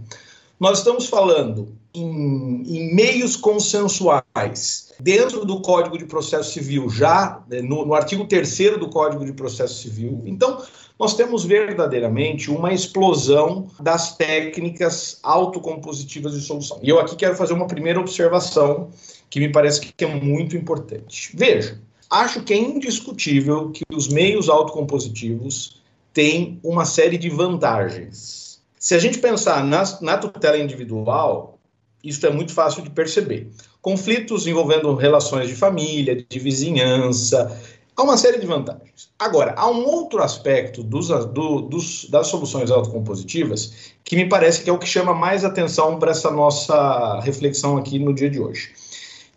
Nós 0.60 0.78
estamos 0.78 1.08
falando 1.08 1.70
em, 1.92 2.62
em 2.68 2.94
meios 2.94 3.36
consensuais 3.36 4.94
dentro 5.00 5.44
do 5.44 5.60
Código 5.60 5.98
de 5.98 6.06
Processo 6.06 6.52
Civil, 6.52 6.88
já 6.88 7.42
né, 7.50 7.64
no, 7.64 7.84
no 7.84 7.96
artigo 7.96 8.26
3 8.26 8.78
do 8.78 8.90
Código 8.90 9.26
de 9.26 9.34
Processo 9.34 9.82
Civil. 9.82 10.22
Então, 10.26 10.62
nós 11.00 11.16
temos 11.16 11.46
verdadeiramente 11.46 12.52
uma 12.52 12.74
explosão 12.74 13.70
das 13.80 14.18
técnicas 14.18 15.18
autocompositivas 15.24 16.34
de 16.34 16.42
solução. 16.42 16.78
E 16.84 16.90
eu 16.90 17.00
aqui 17.00 17.16
quero 17.16 17.36
fazer 17.36 17.54
uma 17.54 17.68
primeira 17.68 18.00
observação 18.00 18.90
que 19.30 19.40
me 19.40 19.52
parece 19.52 19.82
que 19.82 20.04
é 20.04 20.08
muito 20.08 20.56
importante. 20.58 21.32
Veja, 21.36 21.80
acho 22.10 22.42
que 22.44 22.54
é 22.54 22.58
indiscutível 22.58 23.72
que 23.72 23.84
os 23.94 24.08
meios 24.08 24.50
autocompositivos 24.50 25.82
têm 26.14 26.60
uma 26.64 26.86
série 26.86 27.18
de 27.18 27.30
vantagens. 27.30 28.62
Se 28.80 28.96
a 28.96 29.00
gente 29.00 29.20
pensar 29.20 29.64
na, 29.64 29.84
na 30.02 30.18
tutela 30.18 30.58
individual, 30.58 31.60
isso 32.04 32.26
é 32.26 32.30
muito 32.30 32.54
fácil 32.54 32.82
de 32.82 32.90
perceber. 32.90 33.52
Conflitos 33.82 34.48
envolvendo 34.48 34.94
relações 34.96 35.48
de 35.48 35.56
família, 35.56 36.16
de 36.16 36.40
vizinhança, 36.40 37.58
há 37.96 38.04
uma 38.04 38.18
série 38.18 38.40
de 38.40 38.46
vantagens. 38.46 39.10
Agora, 39.18 39.54
há 39.58 39.70
um 39.70 39.86
outro 39.86 40.24
aspecto 40.24 40.82
dos, 40.82 41.10
do, 41.10 41.62
dos, 41.62 42.10
das 42.10 42.28
soluções 42.28 42.72
autocompositivas 42.72 43.94
que 44.04 44.16
me 44.16 44.28
parece 44.28 44.64
que 44.64 44.70
é 44.70 44.74
o 44.74 44.80
que 44.80 44.88
chama 44.88 45.14
mais 45.14 45.44
atenção 45.44 46.00
para 46.00 46.12
essa 46.12 46.32
nossa 46.32 47.20
reflexão 47.20 47.78
aqui 47.78 48.00
no 48.00 48.14
dia 48.14 48.30
de 48.30 48.40
hoje, 48.40 48.72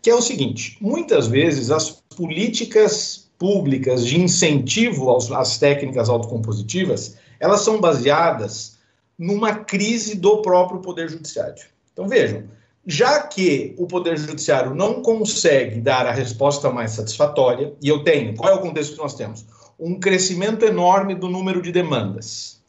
que 0.03 0.09
é 0.09 0.15
o 0.15 0.21
seguinte: 0.21 0.77
muitas 0.79 1.25
vezes 1.25 1.71
as 1.71 1.89
políticas 2.15 3.31
públicas 3.39 4.05
de 4.05 4.19
incentivo 4.19 5.09
aos, 5.09 5.31
às 5.31 5.57
técnicas 5.57 6.09
autocompositivas 6.09 7.17
elas 7.39 7.61
são 7.61 7.81
baseadas 7.81 8.77
numa 9.17 9.53
crise 9.53 10.15
do 10.15 10.41
próprio 10.41 10.79
poder 10.79 11.09
judiciário. 11.09 11.65
Então 11.91 12.07
vejam, 12.07 12.43
já 12.85 13.21
que 13.21 13.75
o 13.77 13.85
Poder 13.85 14.17
Judiciário 14.17 14.73
não 14.73 15.01
consegue 15.01 15.79
dar 15.79 16.05
a 16.05 16.11
resposta 16.11 16.69
mais 16.69 16.91
satisfatória, 16.91 17.73
e 17.81 17.87
eu 17.87 18.03
tenho, 18.03 18.35
qual 18.35 18.51
é 18.51 18.55
o 18.55 18.61
contexto 18.61 18.93
que 18.93 19.01
nós 19.01 19.15
temos? 19.15 19.45
Um 19.79 19.99
crescimento 19.99 20.63
enorme 20.63 21.15
do 21.15 21.29
número 21.29 21.61
de 21.61 21.71
demandas. 21.71 22.61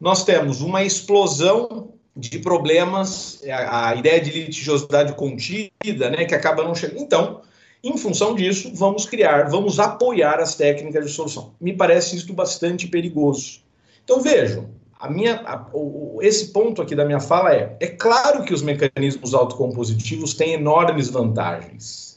Nós 0.00 0.24
temos 0.24 0.60
uma 0.60 0.82
explosão 0.82 1.94
de 2.16 2.38
problemas, 2.38 3.42
a, 3.48 3.88
a 3.88 3.94
ideia 3.96 4.20
de 4.20 4.30
litigiosidade 4.30 5.14
contida, 5.14 6.10
né, 6.10 6.24
que 6.24 6.34
acaba 6.34 6.62
não 6.62 6.74
chegando. 6.74 7.00
Então, 7.00 7.40
em 7.82 7.98
função 7.98 8.34
disso, 8.34 8.70
vamos 8.74 9.04
criar, 9.04 9.50
vamos 9.50 9.78
apoiar 9.78 10.40
as 10.40 10.54
técnicas 10.54 11.04
de 11.04 11.12
solução. 11.12 11.54
Me 11.60 11.72
parece 11.72 12.16
isso 12.16 12.32
bastante 12.32 12.86
perigoso. 12.86 13.60
Então, 14.04 14.20
vejam, 14.20 14.70
a 14.98 15.10
minha, 15.10 15.42
a, 15.44 15.66
o, 15.72 16.18
esse 16.22 16.46
ponto 16.52 16.80
aqui 16.80 16.94
da 16.94 17.04
minha 17.04 17.20
fala 17.20 17.54
é: 17.54 17.76
é 17.80 17.88
claro 17.88 18.42
que 18.44 18.54
os 18.54 18.62
mecanismos 18.62 19.34
autocompositivos 19.34 20.34
têm 20.34 20.54
enormes 20.54 21.10
vantagens. 21.10 22.14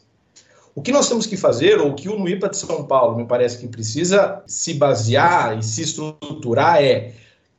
O 0.74 0.82
que 0.82 0.92
nós 0.92 1.10
temos 1.10 1.26
que 1.26 1.36
fazer, 1.36 1.82
ou 1.82 1.96
que 1.96 2.08
o 2.08 2.20
NUIPA 2.20 2.50
de 2.50 2.58
São 2.58 2.86
Paulo 2.86 3.18
me 3.18 3.26
parece 3.26 3.58
que 3.58 3.68
precisa 3.68 4.44
se 4.46 4.76
basear 4.76 5.58
e 5.58 5.64
se 5.64 5.82
estruturar 5.82 6.82
é 6.82 7.14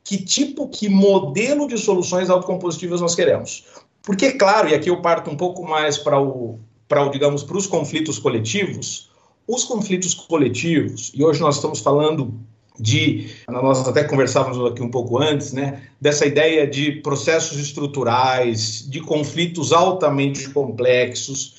que 0.09 0.17
tipo, 0.17 0.67
que 0.67 0.89
modelo 0.89 1.67
de 1.67 1.77
soluções 1.77 2.31
autocompositivas 2.31 2.99
nós 2.99 3.13
queremos. 3.13 3.65
Porque, 4.01 4.31
claro, 4.31 4.67
e 4.67 4.73
aqui 4.73 4.89
eu 4.89 5.03
parto 5.03 5.29
um 5.29 5.37
pouco 5.37 5.63
mais 5.63 5.99
para 5.99 6.19
o, 6.19 6.57
para 6.87 7.05
o 7.05 7.11
digamos, 7.11 7.43
para 7.43 7.55
os 7.55 7.67
conflitos 7.67 8.17
coletivos, 8.17 9.11
os 9.47 9.63
conflitos 9.65 10.15
coletivos, 10.15 11.11
e 11.13 11.23
hoje 11.23 11.39
nós 11.39 11.57
estamos 11.57 11.81
falando 11.81 12.33
de, 12.79 13.29
nós 13.47 13.87
até 13.87 14.03
conversávamos 14.03 14.71
aqui 14.71 14.81
um 14.81 14.89
pouco 14.89 15.19
antes, 15.19 15.53
né, 15.53 15.83
dessa 16.01 16.25
ideia 16.25 16.65
de 16.65 16.93
processos 17.03 17.59
estruturais, 17.59 18.89
de 18.89 19.01
conflitos 19.01 19.71
altamente 19.71 20.49
complexos, 20.49 21.58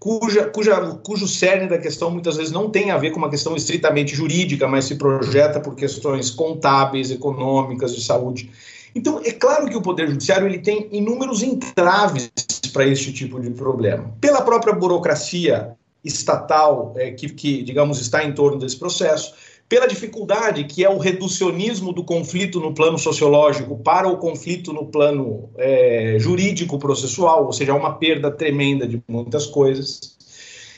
cuja, 0.00 0.46
cuja, 0.46 0.80
cujo 1.04 1.28
cerne 1.28 1.68
da 1.68 1.76
questão 1.76 2.10
muitas 2.10 2.36
vezes 2.36 2.50
não 2.50 2.70
tem 2.70 2.90
a 2.90 2.96
ver 2.96 3.10
com 3.10 3.18
uma 3.18 3.28
questão 3.28 3.54
estritamente 3.54 4.16
jurídica, 4.16 4.66
mas 4.66 4.86
se 4.86 4.96
projeta 4.96 5.60
por 5.60 5.76
questões 5.76 6.30
contábeis, 6.30 7.10
econômicas, 7.10 7.94
de 7.94 8.02
saúde. 8.02 8.50
Então, 8.94 9.20
é 9.22 9.30
claro 9.30 9.68
que 9.68 9.76
o 9.76 9.82
Poder 9.82 10.08
Judiciário 10.08 10.48
ele 10.48 10.58
tem 10.58 10.88
inúmeros 10.90 11.42
entraves 11.42 12.32
para 12.72 12.86
este 12.86 13.12
tipo 13.12 13.38
de 13.38 13.50
problema. 13.50 14.12
Pela 14.20 14.40
própria 14.40 14.72
burocracia 14.72 15.76
estatal 16.02 16.94
é, 16.96 17.10
que, 17.10 17.28
que, 17.28 17.62
digamos, 17.62 18.00
está 18.00 18.24
em 18.24 18.32
torno 18.32 18.58
desse 18.58 18.78
processo, 18.78 19.34
pela 19.70 19.86
dificuldade 19.86 20.64
que 20.64 20.84
é 20.84 20.90
o 20.90 20.98
reducionismo 20.98 21.92
do 21.92 22.02
conflito 22.02 22.58
no 22.58 22.74
plano 22.74 22.98
sociológico 22.98 23.78
para 23.78 24.08
o 24.08 24.16
conflito 24.16 24.72
no 24.72 24.86
plano 24.86 25.48
é, 25.56 26.16
jurídico 26.18 26.76
processual, 26.76 27.46
ou 27.46 27.52
seja, 27.52 27.72
uma 27.72 27.94
perda 27.94 28.32
tremenda 28.32 28.84
de 28.84 29.00
muitas 29.08 29.46
coisas. 29.46 30.18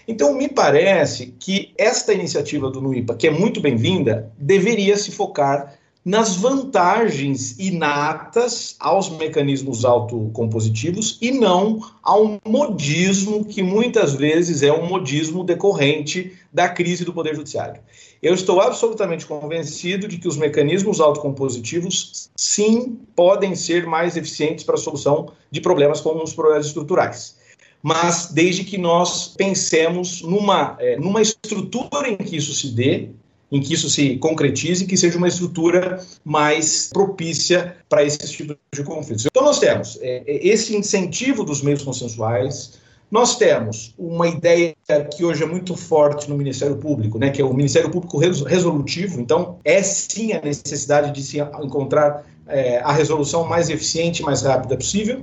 Então, 0.06 0.34
me 0.34 0.46
parece 0.46 1.34
que 1.40 1.72
esta 1.78 2.12
iniciativa 2.12 2.70
do 2.70 2.82
NUIPA, 2.82 3.14
que 3.14 3.26
é 3.26 3.30
muito 3.30 3.62
bem-vinda, 3.62 4.30
deveria 4.36 4.96
se 4.98 5.10
focar 5.10 5.74
nas 6.04 6.36
vantagens 6.36 7.58
inatas 7.58 8.76
aos 8.78 9.08
mecanismos 9.08 9.84
autocompositivos 9.86 11.16
e 11.22 11.30
não 11.30 11.80
ao 12.02 12.38
modismo 12.44 13.44
que 13.44 13.62
muitas 13.62 14.12
vezes 14.12 14.62
é 14.62 14.72
um 14.72 14.86
modismo 14.86 15.44
decorrente 15.44 16.32
da 16.52 16.68
crise 16.68 17.04
do 17.04 17.12
Poder 17.14 17.34
Judiciário. 17.34 17.80
Eu 18.22 18.34
estou 18.34 18.60
absolutamente 18.60 19.26
convencido 19.26 20.06
de 20.06 20.16
que 20.16 20.28
os 20.28 20.36
mecanismos 20.36 21.00
autocompositivos, 21.00 22.30
sim, 22.36 22.96
podem 23.16 23.56
ser 23.56 23.84
mais 23.84 24.16
eficientes 24.16 24.64
para 24.64 24.76
a 24.76 24.78
solução 24.78 25.32
de 25.50 25.60
problemas 25.60 26.00
como 26.00 26.22
os 26.22 26.32
problemas 26.32 26.66
estruturais. 26.66 27.36
Mas 27.82 28.30
desde 28.30 28.62
que 28.62 28.78
nós 28.78 29.34
pensemos 29.36 30.22
numa, 30.22 30.76
é, 30.78 30.96
numa 30.96 31.20
estrutura 31.20 32.08
em 32.08 32.16
que 32.16 32.36
isso 32.36 32.54
se 32.54 32.68
dê, 32.68 33.08
em 33.50 33.60
que 33.60 33.74
isso 33.74 33.90
se 33.90 34.16
concretize, 34.18 34.86
que 34.86 34.96
seja 34.96 35.18
uma 35.18 35.26
estrutura 35.26 36.00
mais 36.24 36.90
propícia 36.92 37.76
para 37.88 38.04
esse 38.04 38.18
tipo 38.18 38.56
de 38.72 38.84
conflitos. 38.84 39.26
Então, 39.26 39.42
nós 39.44 39.58
temos 39.58 39.98
é, 40.00 40.22
é 40.24 40.46
esse 40.46 40.76
incentivo 40.76 41.42
dos 41.42 41.60
meios 41.60 41.82
consensuais, 41.82 42.80
nós 43.12 43.36
temos 43.36 43.94
uma 43.98 44.26
ideia 44.26 44.74
que 45.14 45.22
hoje 45.22 45.42
é 45.42 45.46
muito 45.46 45.76
forte 45.76 46.30
no 46.30 46.34
Ministério 46.38 46.76
Público, 46.76 47.18
né, 47.18 47.28
que 47.28 47.42
é 47.42 47.44
o 47.44 47.52
Ministério 47.52 47.90
Público 47.90 48.16
Resolutivo. 48.16 49.20
Então, 49.20 49.58
é 49.66 49.82
sim 49.82 50.32
a 50.32 50.40
necessidade 50.40 51.12
de 51.12 51.22
se 51.22 51.38
encontrar 51.38 52.24
é, 52.46 52.78
a 52.78 52.90
resolução 52.90 53.44
mais 53.44 53.68
eficiente 53.68 54.22
e 54.22 54.24
mais 54.24 54.40
rápida 54.40 54.78
possível. 54.78 55.20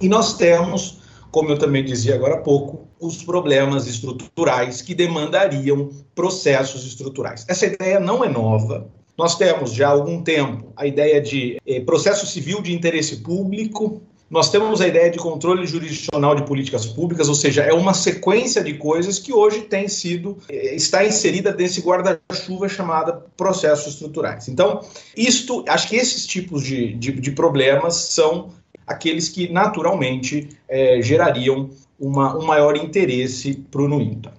E 0.00 0.08
nós 0.08 0.36
temos, 0.36 0.98
como 1.30 1.48
eu 1.50 1.56
também 1.56 1.84
dizia 1.84 2.16
agora 2.16 2.34
há 2.34 2.38
pouco, 2.38 2.88
os 2.98 3.22
problemas 3.22 3.86
estruturais 3.86 4.82
que 4.82 4.92
demandariam 4.92 5.90
processos 6.16 6.84
estruturais. 6.84 7.44
Essa 7.46 7.66
ideia 7.66 8.00
não 8.00 8.24
é 8.24 8.28
nova. 8.28 8.88
Nós 9.16 9.36
temos 9.36 9.72
já 9.72 9.86
há 9.86 9.92
algum 9.92 10.22
tempo 10.22 10.72
a 10.74 10.88
ideia 10.88 11.20
de 11.20 11.56
eh, 11.64 11.80
processo 11.80 12.26
civil 12.26 12.60
de 12.60 12.72
interesse 12.72 13.18
público, 13.18 14.02
nós 14.32 14.50
temos 14.50 14.80
a 14.80 14.88
ideia 14.88 15.10
de 15.10 15.18
controle 15.18 15.66
jurisdicional 15.66 16.34
de 16.34 16.44
políticas 16.44 16.86
públicas, 16.86 17.28
ou 17.28 17.34
seja, 17.34 17.64
é 17.64 17.72
uma 17.74 17.92
sequência 17.92 18.64
de 18.64 18.72
coisas 18.72 19.18
que 19.18 19.30
hoje 19.30 19.60
tem 19.60 19.86
sido, 19.88 20.38
eh, 20.48 20.74
está 20.74 21.04
inserida 21.04 21.54
nesse 21.54 21.82
guarda-chuva 21.82 22.66
chamada 22.66 23.22
processos 23.36 23.92
estruturais. 23.92 24.48
Então, 24.48 24.80
isto, 25.14 25.62
acho 25.68 25.86
que 25.86 25.96
esses 25.96 26.26
tipos 26.26 26.64
de, 26.64 26.94
de, 26.94 27.12
de 27.12 27.30
problemas 27.32 27.94
são 27.94 28.48
aqueles 28.86 29.28
que 29.28 29.52
naturalmente 29.52 30.48
é, 30.66 31.02
gerariam 31.02 31.68
uma, 32.00 32.34
um 32.34 32.46
maior 32.46 32.74
interesse 32.74 33.62
para 33.70 33.82
o 33.82 33.88
NUIMPA. 33.88 34.32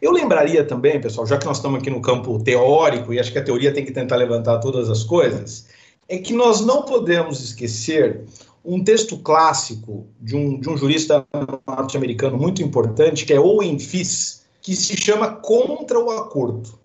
Eu 0.00 0.12
lembraria 0.12 0.64
também, 0.64 1.00
pessoal, 1.00 1.26
já 1.26 1.36
que 1.36 1.46
nós 1.46 1.56
estamos 1.56 1.80
aqui 1.80 1.90
no 1.90 2.00
campo 2.00 2.38
teórico 2.38 3.12
e 3.12 3.18
acho 3.18 3.32
que 3.32 3.38
a 3.38 3.44
teoria 3.44 3.74
tem 3.74 3.84
que 3.84 3.90
tentar 3.90 4.14
levantar 4.14 4.58
todas 4.58 4.88
as 4.88 5.02
coisas, 5.02 5.66
é 6.08 6.18
que 6.18 6.32
nós 6.32 6.60
não 6.60 6.82
podemos 6.82 7.42
esquecer 7.42 8.20
um 8.64 8.82
texto 8.82 9.18
clássico 9.18 10.06
de 10.20 10.36
um, 10.36 10.60
de 10.60 10.68
um 10.68 10.76
jurista 10.76 11.26
norte-americano 11.66 12.36
muito 12.36 12.62
importante, 12.62 13.24
que 13.24 13.32
é 13.32 13.40
Owen 13.40 13.78
Fiss, 13.78 14.42
que 14.60 14.76
se 14.76 14.96
chama 14.96 15.28
Contra 15.28 15.98
o 15.98 16.10
Acordo. 16.10 16.80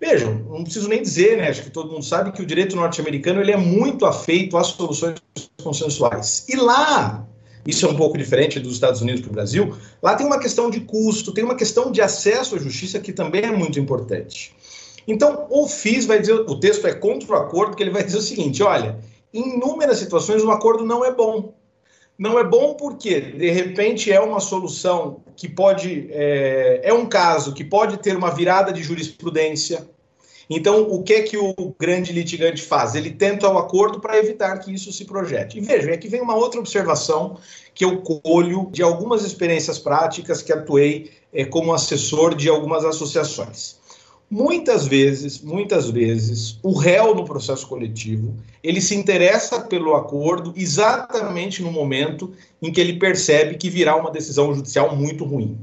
Vejam, 0.00 0.34
não 0.48 0.62
preciso 0.62 0.88
nem 0.88 1.02
dizer, 1.02 1.36
né? 1.36 1.48
Acho 1.48 1.62
que 1.62 1.70
todo 1.70 1.90
mundo 1.90 2.04
sabe 2.04 2.32
que 2.32 2.42
o 2.42 2.46
direito 2.46 2.76
norte-americano 2.76 3.40
ele 3.40 3.52
é 3.52 3.56
muito 3.56 4.06
afeito 4.06 4.56
às 4.56 4.68
soluções 4.68 5.16
consensuais. 5.62 6.44
E 6.48 6.56
lá, 6.56 7.26
isso 7.66 7.84
é 7.84 7.88
um 7.88 7.96
pouco 7.96 8.16
diferente 8.16 8.60
dos 8.60 8.74
Estados 8.74 9.00
Unidos 9.00 9.20
para 9.20 9.30
o 9.30 9.32
Brasil, 9.32 9.76
lá 10.02 10.14
tem 10.14 10.26
uma 10.26 10.38
questão 10.38 10.70
de 10.70 10.80
custo, 10.80 11.32
tem 11.32 11.44
uma 11.44 11.56
questão 11.56 11.90
de 11.90 12.00
acesso 12.00 12.54
à 12.54 12.58
justiça 12.58 13.00
que 13.00 13.12
também 13.12 13.42
é 13.42 13.50
muito 13.50 13.78
importante. 13.80 14.54
Então, 15.06 15.46
o 15.48 15.66
FIS 15.66 16.04
vai 16.04 16.20
dizer, 16.20 16.34
o 16.34 16.60
texto 16.60 16.86
é 16.86 16.92
contra 16.92 17.32
o 17.32 17.34
acordo, 17.34 17.74
que 17.74 17.82
ele 17.82 17.90
vai 17.90 18.04
dizer 18.04 18.18
o 18.18 18.22
seguinte: 18.22 18.62
olha, 18.62 18.98
em 19.32 19.54
inúmeras 19.54 19.98
situações 19.98 20.42
o 20.42 20.50
acordo 20.50 20.84
não 20.84 21.04
é 21.04 21.12
bom. 21.12 21.54
Não 22.18 22.38
é 22.38 22.42
bom 22.42 22.74
porque, 22.74 23.20
de 23.20 23.50
repente, 23.50 24.10
é 24.10 24.20
uma 24.20 24.40
solução 24.40 25.22
que 25.36 25.48
pode. 25.48 26.08
É, 26.10 26.80
é 26.82 26.92
um 26.92 27.06
caso 27.06 27.54
que 27.54 27.62
pode 27.62 27.98
ter 27.98 28.16
uma 28.16 28.30
virada 28.30 28.72
de 28.72 28.82
jurisprudência. 28.82 29.88
Então, 30.50 30.90
o 30.90 31.02
que 31.02 31.12
é 31.12 31.22
que 31.22 31.36
o 31.36 31.54
grande 31.78 32.12
litigante 32.12 32.62
faz? 32.62 32.94
Ele 32.94 33.10
tenta 33.10 33.48
o 33.48 33.58
acordo 33.58 34.00
para 34.00 34.18
evitar 34.18 34.58
que 34.58 34.72
isso 34.72 34.90
se 34.90 35.04
projete. 35.04 35.58
E 35.58 35.60
vejam, 35.60 35.92
aqui 35.92 36.08
vem 36.08 36.22
uma 36.22 36.34
outra 36.34 36.58
observação 36.58 37.38
que 37.74 37.84
eu 37.84 37.98
colho 38.00 38.68
de 38.72 38.82
algumas 38.82 39.24
experiências 39.24 39.78
práticas 39.78 40.40
que 40.40 40.52
atuei 40.52 41.10
é, 41.32 41.44
como 41.44 41.72
assessor 41.72 42.34
de 42.34 42.48
algumas 42.48 42.84
associações. 42.84 43.77
Muitas 44.30 44.86
vezes, 44.86 45.40
muitas 45.40 45.88
vezes, 45.88 46.58
o 46.62 46.72
réu 46.72 47.14
no 47.14 47.24
processo 47.24 47.66
coletivo, 47.66 48.34
ele 48.62 48.78
se 48.78 48.94
interessa 48.94 49.60
pelo 49.62 49.94
acordo 49.94 50.52
exatamente 50.54 51.62
no 51.62 51.72
momento 51.72 52.34
em 52.60 52.70
que 52.70 52.78
ele 52.78 52.98
percebe 52.98 53.56
que 53.56 53.70
virá 53.70 53.96
uma 53.96 54.10
decisão 54.10 54.52
judicial 54.52 54.94
muito 54.94 55.24
ruim. 55.24 55.58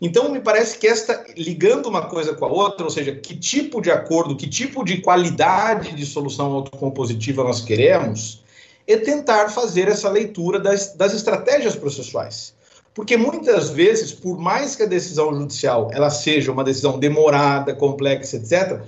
Então, 0.00 0.30
me 0.30 0.40
parece 0.40 0.78
que 0.78 0.86
esta, 0.86 1.24
ligando 1.36 1.86
uma 1.86 2.02
coisa 2.02 2.34
com 2.34 2.44
a 2.44 2.48
outra, 2.48 2.84
ou 2.84 2.90
seja, 2.90 3.12
que 3.12 3.34
tipo 3.34 3.80
de 3.80 3.90
acordo, 3.90 4.36
que 4.36 4.46
tipo 4.46 4.84
de 4.84 4.98
qualidade 4.98 5.92
de 5.96 6.06
solução 6.06 6.52
autocompositiva 6.52 7.42
nós 7.42 7.60
queremos, 7.62 8.44
é 8.86 8.96
tentar 8.96 9.48
fazer 9.48 9.88
essa 9.88 10.08
leitura 10.08 10.60
das, 10.60 10.94
das 10.94 11.12
estratégias 11.12 11.74
processuais. 11.74 12.54
Porque 12.96 13.14
muitas 13.14 13.68
vezes, 13.68 14.10
por 14.10 14.38
mais 14.38 14.74
que 14.74 14.82
a 14.82 14.86
decisão 14.86 15.34
judicial 15.34 15.90
ela 15.92 16.08
seja 16.08 16.50
uma 16.50 16.64
decisão 16.64 16.98
demorada, 16.98 17.74
complexa, 17.74 18.38
etc., 18.38 18.80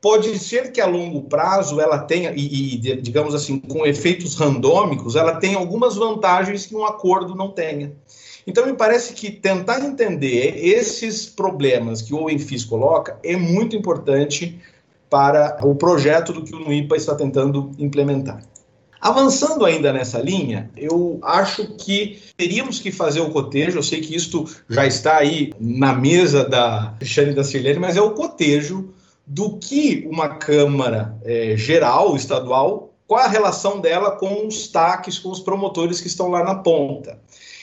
pode 0.00 0.38
ser 0.38 0.72
que 0.72 0.80
a 0.80 0.86
longo 0.86 1.24
prazo 1.24 1.78
ela 1.78 1.98
tenha, 1.98 2.32
e, 2.34 2.76
e, 2.76 2.78
digamos 3.02 3.34
assim, 3.34 3.60
com 3.60 3.84
efeitos 3.84 4.34
randômicos, 4.34 5.14
ela 5.14 5.36
tenha 5.36 5.58
algumas 5.58 5.94
vantagens 5.94 6.64
que 6.64 6.74
um 6.74 6.86
acordo 6.86 7.34
não 7.34 7.50
tenha. 7.50 7.92
Então, 8.46 8.64
me 8.64 8.72
parece 8.72 9.12
que 9.12 9.30
tentar 9.30 9.84
entender 9.84 10.56
esses 10.56 11.26
problemas 11.26 12.00
que 12.00 12.14
o 12.14 12.22
OENFIS 12.22 12.64
coloca 12.64 13.18
é 13.22 13.36
muito 13.36 13.76
importante 13.76 14.58
para 15.10 15.58
o 15.62 15.74
projeto 15.74 16.32
do 16.32 16.42
que 16.42 16.56
o 16.56 16.60
NUIPA 16.60 16.96
está 16.96 17.14
tentando 17.14 17.72
implementar. 17.78 18.42
Avançando 19.00 19.64
ainda 19.64 19.92
nessa 19.92 20.18
linha, 20.18 20.70
eu 20.76 21.18
acho 21.22 21.66
que 21.76 22.20
teríamos 22.36 22.78
que 22.78 22.92
fazer 22.92 23.20
o 23.20 23.30
cotejo. 23.30 23.78
Eu 23.78 23.82
sei 23.82 24.00
que 24.00 24.14
isto 24.14 24.44
já 24.68 24.86
está 24.86 25.16
aí 25.16 25.52
na 25.58 25.94
mesa 25.94 26.44
da 26.44 26.94
Cristiane 26.98 27.32
da 27.32 27.42
Sirlene, 27.42 27.78
mas 27.78 27.96
é 27.96 28.02
o 28.02 28.10
cotejo 28.10 28.92
do 29.26 29.56
que 29.56 30.06
uma 30.10 30.28
Câmara 30.28 31.16
é, 31.24 31.56
geral, 31.56 32.14
estadual, 32.14 32.92
qual 33.06 33.22
a 33.22 33.28
relação 33.28 33.80
dela 33.80 34.12
com 34.12 34.46
os 34.46 34.68
TACs, 34.68 35.18
com 35.18 35.30
os 35.30 35.40
promotores 35.40 36.00
que 36.00 36.06
estão 36.06 36.28
lá 36.28 36.44
na 36.44 36.56
ponta. 36.56 37.18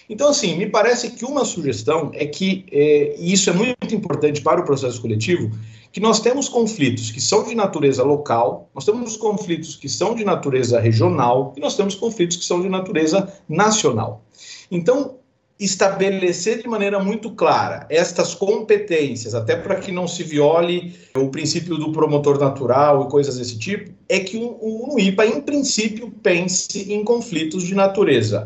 Então, 0.09 0.29
assim, 0.29 0.55
me 0.55 0.67
parece 0.67 1.11
que 1.11 1.25
uma 1.25 1.43
sugestão 1.43 2.11
é 2.13 2.25
que, 2.25 2.65
é, 2.71 3.15
e 3.17 3.33
isso 3.33 3.49
é 3.49 3.53
muito 3.53 3.93
importante 3.93 4.41
para 4.41 4.61
o 4.61 4.65
processo 4.65 5.01
coletivo, 5.01 5.51
que 5.91 5.99
nós 5.99 6.19
temos 6.19 6.47
conflitos 6.47 7.11
que 7.11 7.19
são 7.19 7.43
de 7.43 7.55
natureza 7.55 8.03
local, 8.03 8.69
nós 8.73 8.85
temos 8.85 9.17
conflitos 9.17 9.75
que 9.75 9.89
são 9.89 10.15
de 10.15 10.23
natureza 10.23 10.79
regional 10.79 11.53
e 11.57 11.59
nós 11.59 11.75
temos 11.75 11.95
conflitos 11.95 12.37
que 12.37 12.45
são 12.45 12.61
de 12.61 12.69
natureza 12.69 13.33
nacional. 13.49 14.23
Então, 14.71 15.15
estabelecer 15.59 16.61
de 16.61 16.67
maneira 16.67 17.03
muito 17.03 17.31
clara 17.31 17.87
estas 17.89 18.35
competências, 18.35 19.33
até 19.33 19.55
para 19.55 19.75
que 19.75 19.91
não 19.91 20.07
se 20.07 20.23
viole 20.23 20.95
o 21.15 21.29
princípio 21.29 21.77
do 21.77 21.91
promotor 21.91 22.39
natural 22.39 23.05
e 23.05 23.09
coisas 23.09 23.37
desse 23.37 23.57
tipo, 23.57 23.91
é 24.07 24.19
que 24.19 24.37
o, 24.37 24.93
o 24.93 24.99
IPA, 24.99 25.25
em 25.25 25.41
princípio, 25.41 26.11
pense 26.21 26.93
em 26.93 27.03
conflitos 27.03 27.63
de 27.63 27.73
natureza 27.73 28.45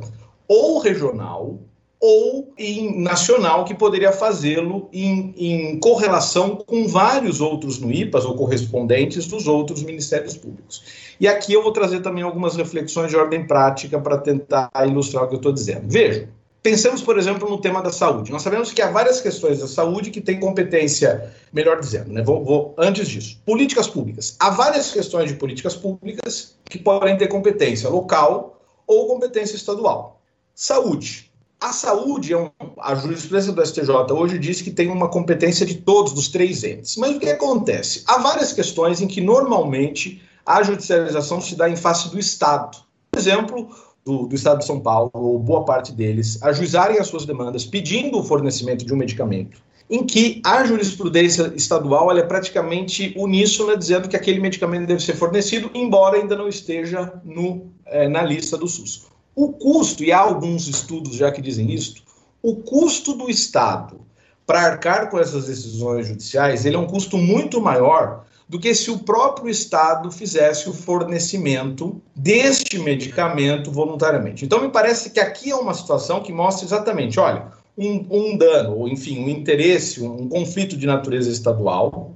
ou 0.51 0.79
regional 0.79 1.59
ou 1.97 2.51
em 2.57 2.99
nacional, 2.99 3.63
que 3.63 3.73
poderia 3.73 4.11
fazê-lo 4.11 4.89
em, 4.91 5.33
em, 5.37 5.79
correlação 5.79 6.57
com 6.57 6.87
vários 6.87 7.39
outros 7.39 7.79
NUIPAs 7.79 8.25
ou 8.25 8.35
correspondentes 8.35 9.27
dos 9.27 9.47
outros 9.47 9.81
ministérios 9.81 10.35
públicos. 10.35 10.83
E 11.19 11.27
aqui 11.27 11.53
eu 11.53 11.63
vou 11.63 11.71
trazer 11.71 12.01
também 12.01 12.23
algumas 12.23 12.57
reflexões 12.57 13.11
de 13.11 13.15
ordem 13.15 13.47
prática 13.47 13.97
para 13.99 14.17
tentar 14.17 14.69
ilustrar 14.85 15.23
o 15.23 15.27
que 15.27 15.35
eu 15.35 15.37
estou 15.37 15.53
dizendo. 15.53 15.85
Veja, 15.87 16.27
Pensamos, 16.63 17.01
por 17.01 17.17
exemplo, 17.17 17.49
no 17.49 17.59
tema 17.59 17.81
da 17.81 17.91
saúde. 17.91 18.31
Nós 18.31 18.43
sabemos 18.43 18.71
que 18.71 18.83
há 18.83 18.91
várias 18.91 19.19
questões 19.19 19.57
da 19.57 19.67
saúde 19.67 20.11
que 20.11 20.21
têm 20.21 20.39
competência, 20.39 21.33
melhor 21.51 21.79
dizendo, 21.79 22.13
né? 22.13 22.21
Vou, 22.21 22.45
vou, 22.45 22.75
antes 22.77 23.07
disso, 23.07 23.41
políticas 23.43 23.87
públicas. 23.87 24.35
Há 24.39 24.51
várias 24.51 24.91
questões 24.91 25.31
de 25.31 25.37
políticas 25.37 25.75
públicas 25.75 26.55
que 26.65 26.77
podem 26.77 27.17
ter 27.17 27.29
competência 27.29 27.89
local 27.89 28.61
ou 28.85 29.07
competência 29.07 29.55
estadual. 29.55 30.20
Saúde. 30.62 31.32
A 31.60 31.74
saúde, 31.74 32.34
é 32.34 32.38
um, 32.38 32.52
a 32.80 32.93
jurisprudência 32.93 33.52
do 33.52 33.65
STJ 33.65 34.13
hoje 34.13 34.38
diz 34.38 34.62
que 34.62 34.69
tem 34.69 34.91
uma 34.91 35.10
competência 35.10 35.65
de 35.65 35.74
todos, 35.74 36.13
dos 36.13 36.28
três 36.28 36.63
entes. 36.63 36.97
Mas 36.97 37.15
o 37.15 37.19
que 37.19 37.28
acontece? 37.32 38.04
Há 38.06 38.19
várias 38.19 38.54
questões 38.54 39.02
em 39.02 39.08
que 39.08 39.19
normalmente 39.19 40.21
a 40.45 40.62
judicialização 40.62 41.41
se 41.41 41.56
dá 41.56 41.67
em 41.67 41.76
face 41.76 42.12
do 42.12 42.19
Estado. 42.19 42.78
Por 43.10 43.19
exemplo, 43.19 43.76
do, 44.06 44.28
do, 44.28 44.36
Estado 44.36 44.60
de 44.60 44.67
São 44.67 44.80
Paulo, 44.80 45.10
ou 45.15 45.39
boa 45.39 45.65
parte 45.65 45.91
deles, 45.93 46.38
ajuizarem 46.43 47.00
as 47.00 47.08
suas 47.08 47.26
demandas 47.26 47.65
pedindo 47.65 48.19
o 48.19 48.24
fornecimento 48.24 48.86
de 48.86 48.93
um 48.93 48.97
medicamento, 48.97 49.60
em 49.89 50.06
que 50.06 50.43
a 50.45 50.63
jurisprudência 50.63 51.52
estadual 51.56 52.15
é 52.15 52.21
praticamente 52.21 53.15
uníssona, 53.17 53.76
dizendo 53.76 54.08
que 54.08 54.15
aquele 54.15 54.39
medicamento 54.39 54.86
deve 54.86 55.02
ser 55.02 55.15
fornecido, 55.15 55.71
embora 55.74 56.17
ainda 56.17 56.36
não 56.36 56.47
esteja 56.47 57.19
no, 57.26 57.71
é, 57.84 58.08
na 58.08 58.21
lista 58.21 58.56
do 58.60 58.67
SUS. 58.67 59.10
O 59.36 59.54
custo, 59.54 60.04
e 60.04 60.12
há 60.12 60.20
alguns 60.20 60.67
estudos 60.67 61.15
já 61.15 61.32
que 61.32 61.41
dizem 61.41 61.72
isso, 61.72 61.96
o 62.41 62.56
custo 62.56 63.13
do 63.13 63.30
Estado 63.30 64.02
para 64.46 64.62
arcar 64.62 65.10
com 65.10 65.20
essas 65.20 65.46
decisões 65.46 66.08
judiciais, 66.08 66.65
ele 66.65 66.76
é 66.76 66.80
um 66.80 66.88
custo 66.88 67.17
muito 67.17 67.62
maior 67.62 68.26
do 68.50 68.60
que 68.60 68.76
se 68.76 68.91
o 68.91 69.00
próprio 69.00 69.50
Estado 69.50 70.12
fizesse 70.12 70.67
o 70.67 70.74
fornecimento 70.74 72.02
deste 72.13 72.78
medicamento 72.78 73.72
voluntariamente. 73.72 74.44
Então, 74.44 74.62
me 74.62 74.67
parece 74.67 75.12
que 75.12 75.22
aqui 75.22 75.52
é 75.52 75.56
uma 75.56 75.74
situação 75.74 76.22
que 76.22 76.34
mostra 76.34 76.65
exatamente, 76.65 77.17
olha, 77.17 77.48
um, 77.78 78.06
um 78.12 78.38
dano, 78.38 78.76
ou 78.80 78.89
enfim, 78.89 79.24
um 79.24 79.30
interesse, 79.30 80.04
um, 80.04 80.24
um 80.24 80.28
conflito 80.28 80.76
de 80.76 80.86
natureza 80.86 81.32
estadual, 81.32 82.12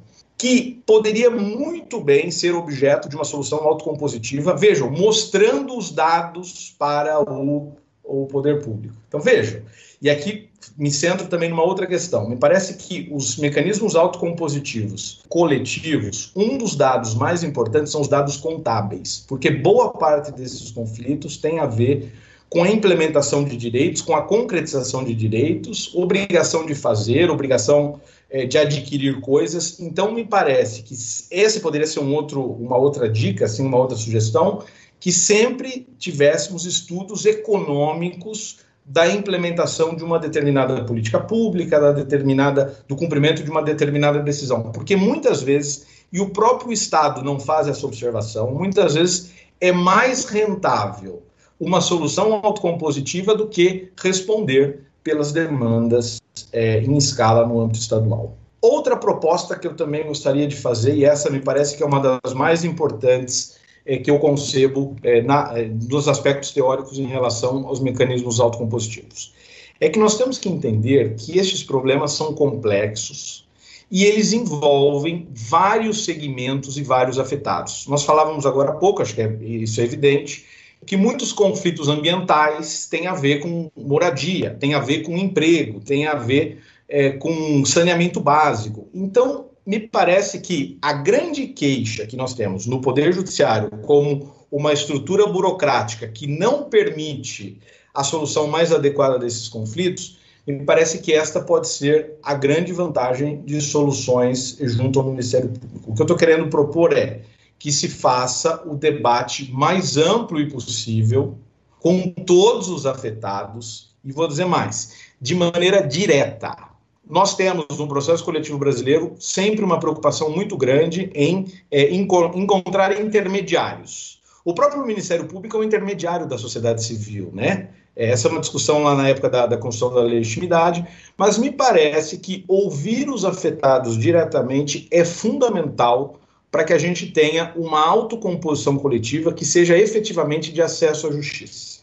que 0.45 0.83
poderia 0.85 1.31
muito 1.31 1.99
bem 1.99 2.29
ser 2.29 2.53
objeto 2.53 3.09
de 3.09 3.15
uma 3.15 3.25
solução 3.25 3.57
autocompositiva, 3.63 4.55
vejam, 4.55 4.91
mostrando 4.91 5.75
os 5.75 5.89
dados 5.89 6.75
para 6.77 7.19
o, 7.19 7.73
o 8.03 8.27
poder 8.27 8.63
público. 8.63 8.93
Então, 9.07 9.19
vejam, 9.19 9.63
e 9.99 10.07
aqui 10.07 10.47
me 10.77 10.91
centro 10.91 11.25
também 11.25 11.49
numa 11.49 11.63
outra 11.63 11.87
questão. 11.87 12.29
Me 12.29 12.35
parece 12.35 12.75
que 12.75 13.09
os 13.11 13.37
mecanismos 13.37 13.95
autocompositivos 13.95 15.23
coletivos, 15.29 16.31
um 16.35 16.59
dos 16.59 16.75
dados 16.75 17.15
mais 17.15 17.43
importantes 17.43 17.91
são 17.91 18.01
os 18.01 18.07
dados 18.07 18.37
contábeis, 18.37 19.25
porque 19.27 19.49
boa 19.49 19.93
parte 19.93 20.31
desses 20.31 20.69
conflitos 20.69 21.37
tem 21.37 21.57
a 21.57 21.65
ver 21.65 22.13
com 22.49 22.63
a 22.63 22.69
implementação 22.69 23.43
de 23.43 23.57
direitos, 23.57 24.01
com 24.01 24.15
a 24.15 24.21
concretização 24.21 25.03
de 25.03 25.13
direitos, 25.13 25.93
obrigação 25.95 26.65
de 26.65 26.75
fazer, 26.75 27.29
obrigação 27.29 27.99
é, 28.29 28.45
de 28.45 28.57
adquirir 28.57 29.19
coisas. 29.19 29.79
Então, 29.79 30.11
me 30.13 30.23
parece 30.23 30.83
que 30.83 30.93
esse 31.31 31.59
poderia 31.59 31.87
ser 31.87 31.99
um 31.99 32.13
outro, 32.13 32.41
uma 32.41 32.77
outra 32.77 33.09
dica, 33.09 33.45
assim, 33.45 33.65
uma 33.65 33.77
outra 33.77 33.97
sugestão, 33.97 34.63
que 34.99 35.11
sempre 35.11 35.87
tivéssemos 35.97 36.65
estudos 36.65 37.25
econômicos 37.25 38.59
da 38.85 39.07
implementação 39.09 39.95
de 39.95 40.03
uma 40.03 40.19
determinada 40.19 40.83
política 40.85 41.19
pública, 41.19 41.79
da 41.79 41.91
determinada 41.91 42.77
do 42.87 42.95
cumprimento 42.95 43.43
de 43.43 43.49
uma 43.49 43.63
determinada 43.63 44.19
decisão, 44.19 44.71
porque 44.71 44.95
muitas 44.95 45.41
vezes 45.41 45.87
e 46.13 46.21
o 46.21 46.29
próprio 46.29 46.71
Estado 46.71 47.23
não 47.23 47.39
faz 47.39 47.67
essa 47.67 47.85
observação, 47.85 48.51
muitas 48.51 48.93
vezes 48.93 49.31
é 49.59 49.71
mais 49.71 50.25
rentável 50.25 51.23
uma 51.59 51.81
solução 51.81 52.33
autocompositiva 52.33 53.35
do 53.35 53.47
que 53.47 53.89
responder 53.97 54.81
pelas 55.03 55.31
demandas 55.31 56.21
é, 56.51 56.81
em 56.81 56.97
escala 56.97 57.47
no 57.47 57.61
âmbito 57.61 57.79
estadual. 57.79 58.35
Outra 58.61 58.97
proposta 58.97 59.57
que 59.57 59.67
eu 59.67 59.75
também 59.75 60.05
gostaria 60.07 60.47
de 60.47 60.55
fazer, 60.55 60.95
e 60.95 61.05
essa 61.05 61.29
me 61.29 61.39
parece 61.39 61.77
que 61.77 61.83
é 61.83 61.85
uma 61.85 61.99
das 61.99 62.33
mais 62.33 62.63
importantes 62.63 63.57
é, 63.85 63.97
que 63.97 64.09
eu 64.09 64.17
concebo 64.17 64.95
é, 65.03 65.21
na, 65.21 65.57
é, 65.57 65.65
dos 65.65 66.07
aspectos 66.07 66.51
teóricos 66.51 66.97
em 66.97 67.05
relação 67.05 67.67
aos 67.67 67.79
mecanismos 67.79 68.39
autocompositivos. 68.39 69.33
É 69.79 69.89
que 69.89 69.99
nós 69.99 70.17
temos 70.17 70.39
que 70.39 70.49
entender 70.49 71.15
que 71.15 71.37
estes 71.37 71.63
problemas 71.63 72.13
são 72.13 72.33
complexos 72.33 73.45
e 73.91 74.03
eles 74.03 74.33
envolvem 74.33 75.27
vários 75.31 76.03
segmentos 76.05 76.77
e 76.77 76.81
vários 76.81 77.19
afetados. 77.19 77.85
Nós 77.87 78.03
falávamos 78.03 78.45
agora 78.45 78.71
há 78.71 78.75
pouco, 78.75 79.01
acho 79.03 79.13
que 79.13 79.21
é, 79.21 79.37
isso 79.43 79.79
é 79.79 79.83
evidente, 79.83 80.45
que 80.85 80.95
muitos 80.95 81.33
conflitos 81.33 81.89
ambientais 81.89 82.87
têm 82.87 83.07
a 83.07 83.13
ver 83.13 83.39
com 83.39 83.71
moradia, 83.75 84.55
têm 84.59 84.73
a 84.73 84.79
ver 84.79 85.01
com 85.01 85.17
emprego, 85.17 85.79
têm 85.79 86.05
a 86.07 86.15
ver 86.15 86.61
é, 86.87 87.11
com 87.11 87.65
saneamento 87.65 88.19
básico. 88.19 88.87
Então, 88.93 89.47
me 89.65 89.79
parece 89.79 90.39
que 90.39 90.77
a 90.81 90.93
grande 90.93 91.47
queixa 91.47 92.05
que 92.05 92.15
nós 92.15 92.33
temos 92.33 92.67
no 92.67 92.81
Poder 92.81 93.11
Judiciário 93.11 93.69
como 93.83 94.33
uma 94.51 94.71
estrutura 94.71 95.25
burocrática 95.25 96.07
que 96.07 96.27
não 96.27 96.63
permite 96.63 97.59
a 97.93 98.03
solução 98.03 98.47
mais 98.47 98.71
adequada 98.71 99.17
desses 99.17 99.49
conflitos, 99.49 100.19
me 100.45 100.63
parece 100.63 100.99
que 100.99 101.11
esta 101.11 101.41
pode 101.41 101.67
ser 101.67 102.13
a 102.21 102.35
grande 102.35 102.71
vantagem 102.71 103.41
de 103.41 103.59
soluções 103.59 104.57
junto 104.61 104.99
ao 104.99 105.09
Ministério 105.09 105.49
Público. 105.49 105.91
O 105.91 105.95
que 105.95 106.01
eu 106.01 106.03
estou 106.03 106.17
querendo 106.17 106.47
propor 106.47 106.95
é 106.95 107.21
que 107.57 107.71
se 107.71 107.89
faça 107.89 108.63
o 108.65 108.75
debate 108.75 109.51
mais 109.51 109.97
amplo 109.97 110.39
e 110.39 110.49
possível 110.49 111.37
com 111.79 112.09
todos 112.09 112.67
os 112.69 112.85
afetados, 112.85 113.95
e 114.03 114.11
vou 114.11 114.27
dizer 114.27 114.45
mais, 114.45 114.93
de 115.21 115.35
maneira 115.35 115.81
direta 115.81 116.75
nós 117.07 117.35
temos 117.35 117.65
no 117.77 117.87
processo 117.87 118.23
coletivo 118.23 118.57
brasileiro 118.57 119.13
sempre 119.19 119.63
uma 119.63 119.79
preocupação 119.79 120.29
muito 120.29 120.57
grande 120.57 121.11
em 121.13 121.45
é, 121.69 121.93
encontrar 121.93 122.99
intermediários. 122.99 124.19
O 124.43 124.53
próprio 124.53 124.85
Ministério 124.85 125.25
Público 125.25 125.55
é 125.55 125.59
um 125.59 125.63
intermediário 125.63 126.27
da 126.27 126.37
sociedade 126.37 126.83
civil, 126.83 127.29
né? 127.33 127.69
É, 127.95 128.09
essa 128.09 128.27
é 128.27 128.31
uma 128.31 128.39
discussão 128.39 128.83
lá 128.83 128.95
na 128.95 129.07
época 129.07 129.29
da, 129.29 129.45
da 129.45 129.57
construção 129.57 129.95
da 129.95 130.01
legitimidade, 130.01 130.85
mas 131.17 131.37
me 131.37 131.51
parece 131.51 132.17
que 132.17 132.43
ouvir 132.47 133.09
os 133.09 133.23
afetados 133.23 133.97
diretamente 133.97 134.87
é 134.91 135.05
fundamental 135.05 136.19
para 136.55 136.63
que 136.63 136.71
a 136.71 136.77
gente 136.77 137.07
tenha 137.11 137.51
uma 137.53 137.85
autocomposição 137.85 138.77
coletiva 138.77 139.33
que 139.33 139.43
seja 139.43 139.77
efetivamente 139.77 140.53
de 140.53 140.61
acesso 140.61 141.05
à 141.05 141.11
justiça. 141.11 141.79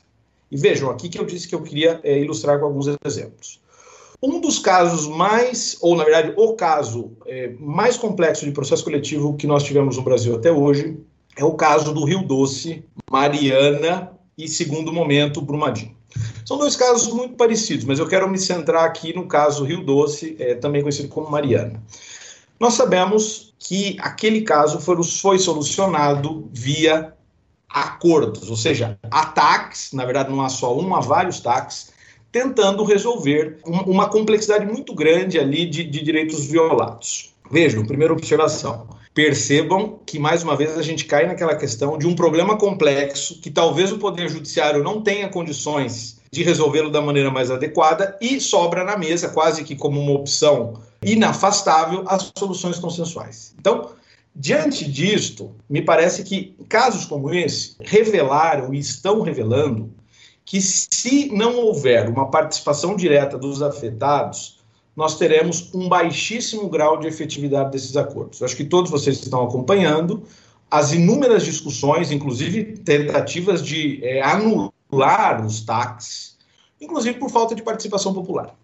E 0.50 0.56
vejam, 0.56 0.88
aqui 0.88 1.10
que 1.10 1.18
eu 1.18 1.26
disse 1.26 1.46
que 1.46 1.54
eu 1.54 1.62
queria 1.62 2.00
é, 2.02 2.18
ilustrar 2.18 2.58
com 2.58 2.64
alguns 2.64 2.86
exemplos. 3.04 3.60
Um 4.22 4.40
dos 4.40 4.58
casos 4.58 5.06
mais, 5.06 5.76
ou 5.82 5.94
na 5.94 6.04
verdade, 6.04 6.32
o 6.38 6.54
caso 6.54 7.12
é, 7.26 7.52
mais 7.60 7.98
complexo 7.98 8.46
de 8.46 8.50
processo 8.50 8.82
coletivo 8.82 9.36
que 9.36 9.46
nós 9.46 9.62
tivemos 9.62 9.98
no 9.98 10.02
Brasil 10.02 10.34
até 10.34 10.50
hoje 10.50 10.96
é 11.36 11.44
o 11.44 11.52
caso 11.52 11.92
do 11.92 12.06
Rio 12.06 12.22
Doce, 12.22 12.82
Mariana 13.10 14.10
e, 14.38 14.48
segundo 14.48 14.90
momento, 14.90 15.42
Brumadinho. 15.42 15.94
São 16.46 16.56
dois 16.56 16.76
casos 16.76 17.12
muito 17.12 17.34
parecidos, 17.34 17.84
mas 17.84 17.98
eu 17.98 18.08
quero 18.08 18.26
me 18.26 18.38
centrar 18.38 18.86
aqui 18.86 19.14
no 19.14 19.26
caso 19.26 19.64
Rio 19.64 19.84
Doce, 19.84 20.34
é, 20.38 20.54
também 20.54 20.80
conhecido 20.80 21.10
como 21.10 21.30
Mariana. 21.30 21.78
Nós 22.58 22.72
sabemos 22.72 23.51
que 23.64 23.96
aquele 24.00 24.42
caso 24.42 24.80
foi, 24.80 25.38
solucionado 25.38 26.48
via 26.52 27.12
acordos, 27.68 28.50
ou 28.50 28.56
seja, 28.56 28.98
ataques, 29.08 29.92
na 29.92 30.04
verdade 30.04 30.30
não 30.30 30.42
há 30.42 30.48
só 30.48 30.76
um, 30.76 30.94
há 30.94 31.00
vários 31.00 31.38
ataques, 31.38 31.92
tentando 32.32 32.82
resolver 32.82 33.58
uma 33.64 34.08
complexidade 34.08 34.66
muito 34.66 34.92
grande 34.94 35.38
ali 35.38 35.64
de, 35.64 35.84
de 35.84 36.02
direitos 36.02 36.44
violados. 36.46 37.32
Vejam, 37.50 37.86
primeira 37.86 38.12
observação. 38.12 38.88
Percebam 39.14 40.00
que, 40.04 40.18
mais 40.18 40.42
uma 40.42 40.56
vez, 40.56 40.76
a 40.76 40.82
gente 40.82 41.04
cai 41.04 41.26
naquela 41.26 41.54
questão 41.54 41.98
de 41.98 42.06
um 42.06 42.16
problema 42.16 42.56
complexo 42.56 43.40
que 43.40 43.50
talvez 43.50 43.92
o 43.92 43.98
Poder 43.98 44.28
Judiciário 44.28 44.82
não 44.82 45.02
tenha 45.02 45.28
condições 45.28 46.20
de 46.32 46.42
resolvê-lo 46.42 46.90
da 46.90 47.00
maneira 47.00 47.30
mais 47.30 47.50
adequada 47.50 48.18
e 48.20 48.40
sobra 48.40 48.82
na 48.82 48.96
mesa, 48.96 49.28
quase 49.28 49.62
que 49.62 49.76
como 49.76 50.00
uma 50.00 50.12
opção 50.12 50.80
inafastável, 51.02 52.04
as 52.06 52.32
soluções 52.36 52.78
consensuais. 52.78 53.54
Então, 53.58 53.90
diante 54.34 54.90
disto, 54.90 55.54
me 55.68 55.82
parece 55.82 56.22
que 56.22 56.56
casos 56.68 57.04
como 57.04 57.32
esse 57.32 57.76
revelaram 57.80 58.72
e 58.72 58.78
estão 58.78 59.22
revelando 59.22 59.92
que 60.44 60.60
se 60.60 61.28
não 61.32 61.56
houver 61.58 62.08
uma 62.08 62.30
participação 62.30 62.96
direta 62.96 63.38
dos 63.38 63.62
afetados, 63.62 64.60
nós 64.94 65.16
teremos 65.16 65.72
um 65.74 65.88
baixíssimo 65.88 66.68
grau 66.68 66.98
de 66.98 67.06
efetividade 67.06 67.70
desses 67.70 67.96
acordos. 67.96 68.40
Eu 68.40 68.44
acho 68.44 68.56
que 68.56 68.64
todos 68.64 68.90
vocês 68.90 69.22
estão 69.22 69.42
acompanhando 69.42 70.24
as 70.70 70.92
inúmeras 70.92 71.44
discussões, 71.44 72.10
inclusive 72.10 72.78
tentativas 72.78 73.62
de 73.62 74.04
é, 74.04 74.22
anular 74.22 75.44
os 75.44 75.60
taxes, 75.62 76.36
inclusive 76.80 77.18
por 77.18 77.30
falta 77.30 77.54
de 77.54 77.62
participação 77.62 78.12
popular. 78.12 78.54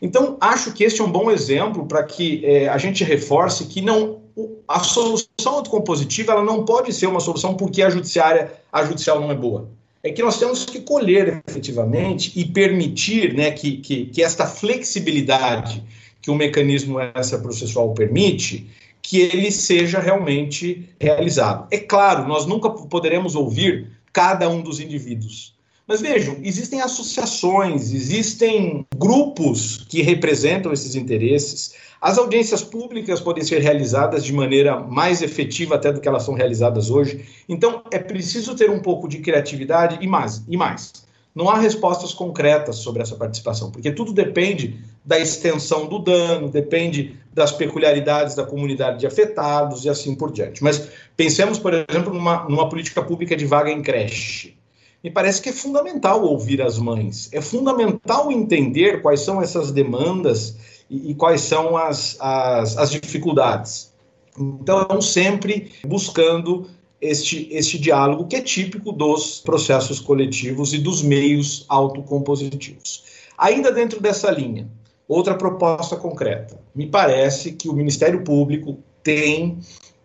Então, 0.00 0.36
acho 0.40 0.72
que 0.72 0.84
este 0.84 1.00
é 1.00 1.04
um 1.04 1.10
bom 1.10 1.30
exemplo 1.30 1.86
para 1.86 2.02
que 2.04 2.44
é, 2.44 2.68
a 2.68 2.78
gente 2.78 3.02
reforce 3.02 3.66
que 3.66 3.80
não 3.80 4.20
a 4.68 4.80
solução 4.80 5.54
autocompositiva 5.54 6.32
ela 6.32 6.44
não 6.44 6.64
pode 6.64 6.92
ser 6.92 7.06
uma 7.06 7.20
solução 7.20 7.54
porque 7.54 7.82
a 7.82 7.90
judiciária, 7.90 8.52
a 8.72 8.84
judicial 8.84 9.20
não 9.20 9.30
é 9.30 9.34
boa. 9.34 9.68
é 10.02 10.12
que 10.12 10.22
nós 10.22 10.38
temos 10.38 10.64
que 10.64 10.80
colher 10.80 11.42
efetivamente 11.48 12.32
e 12.38 12.44
permitir 12.44 13.34
né, 13.34 13.50
que, 13.50 13.78
que, 13.78 14.06
que 14.06 14.22
esta 14.22 14.46
flexibilidade 14.46 15.82
que 16.22 16.30
o 16.30 16.34
mecanismo 16.34 16.98
essa 17.14 17.38
processual 17.38 17.92
permite, 17.94 18.68
que 19.02 19.20
ele 19.20 19.50
seja 19.50 19.98
realmente 19.98 20.88
realizado. 21.00 21.66
É 21.70 21.78
claro, 21.78 22.28
nós 22.28 22.46
nunca 22.46 22.70
poderemos 22.70 23.34
ouvir 23.34 23.90
cada 24.12 24.48
um 24.48 24.60
dos 24.60 24.80
indivíduos. 24.80 25.54
Mas 25.88 26.02
vejam, 26.02 26.36
existem 26.42 26.82
associações, 26.82 27.94
existem 27.94 28.86
grupos 28.94 29.86
que 29.88 30.02
representam 30.02 30.70
esses 30.70 30.94
interesses. 30.94 31.72
As 31.98 32.18
audiências 32.18 32.62
públicas 32.62 33.22
podem 33.22 33.42
ser 33.42 33.62
realizadas 33.62 34.22
de 34.22 34.30
maneira 34.30 34.78
mais 34.78 35.22
efetiva 35.22 35.76
até 35.76 35.90
do 35.90 35.98
que 35.98 36.06
elas 36.06 36.24
são 36.24 36.34
realizadas 36.34 36.90
hoje. 36.90 37.24
Então, 37.48 37.82
é 37.90 37.98
preciso 37.98 38.54
ter 38.54 38.68
um 38.68 38.80
pouco 38.80 39.08
de 39.08 39.20
criatividade 39.20 39.96
e 40.02 40.06
mais. 40.06 40.44
E 40.46 40.58
mais. 40.58 40.92
Não 41.34 41.48
há 41.48 41.56
respostas 41.56 42.12
concretas 42.12 42.76
sobre 42.76 43.00
essa 43.00 43.16
participação, 43.16 43.70
porque 43.70 43.90
tudo 43.90 44.12
depende 44.12 44.78
da 45.02 45.18
extensão 45.18 45.86
do 45.86 45.98
dano, 45.98 46.50
depende 46.50 47.16
das 47.32 47.50
peculiaridades 47.50 48.34
da 48.34 48.44
comunidade 48.44 48.98
de 48.98 49.06
afetados 49.06 49.86
e 49.86 49.88
assim 49.88 50.14
por 50.14 50.32
diante. 50.32 50.62
Mas 50.62 50.86
pensemos, 51.16 51.58
por 51.58 51.72
exemplo, 51.72 52.12
numa, 52.12 52.44
numa 52.44 52.68
política 52.68 53.02
pública 53.02 53.34
de 53.34 53.46
vaga 53.46 53.70
em 53.70 53.80
creche. 53.80 54.57
Me 55.02 55.10
parece 55.10 55.40
que 55.40 55.48
é 55.48 55.52
fundamental 55.52 56.24
ouvir 56.24 56.60
as 56.60 56.78
mães, 56.78 57.28
é 57.32 57.40
fundamental 57.40 58.32
entender 58.32 59.00
quais 59.00 59.20
são 59.20 59.40
essas 59.40 59.70
demandas 59.70 60.56
e, 60.90 61.12
e 61.12 61.14
quais 61.14 61.42
são 61.42 61.76
as, 61.76 62.16
as, 62.20 62.76
as 62.76 62.90
dificuldades. 62.90 63.92
Então, 64.36 65.00
sempre 65.00 65.72
buscando 65.86 66.68
este, 67.00 67.48
este 67.52 67.78
diálogo 67.78 68.26
que 68.26 68.36
é 68.36 68.40
típico 68.40 68.92
dos 68.92 69.40
processos 69.40 70.00
coletivos 70.00 70.72
e 70.72 70.78
dos 70.78 71.02
meios 71.02 71.64
autocompositivos. 71.68 73.04
Ainda 73.36 73.70
dentro 73.70 74.00
dessa 74.00 74.30
linha, 74.30 74.68
outra 75.06 75.34
proposta 75.34 75.96
concreta. 75.96 76.60
Me 76.74 76.86
parece 76.86 77.52
que 77.52 77.68
o 77.68 77.72
Ministério 77.72 78.24
Público 78.24 78.78
tem 79.02 79.58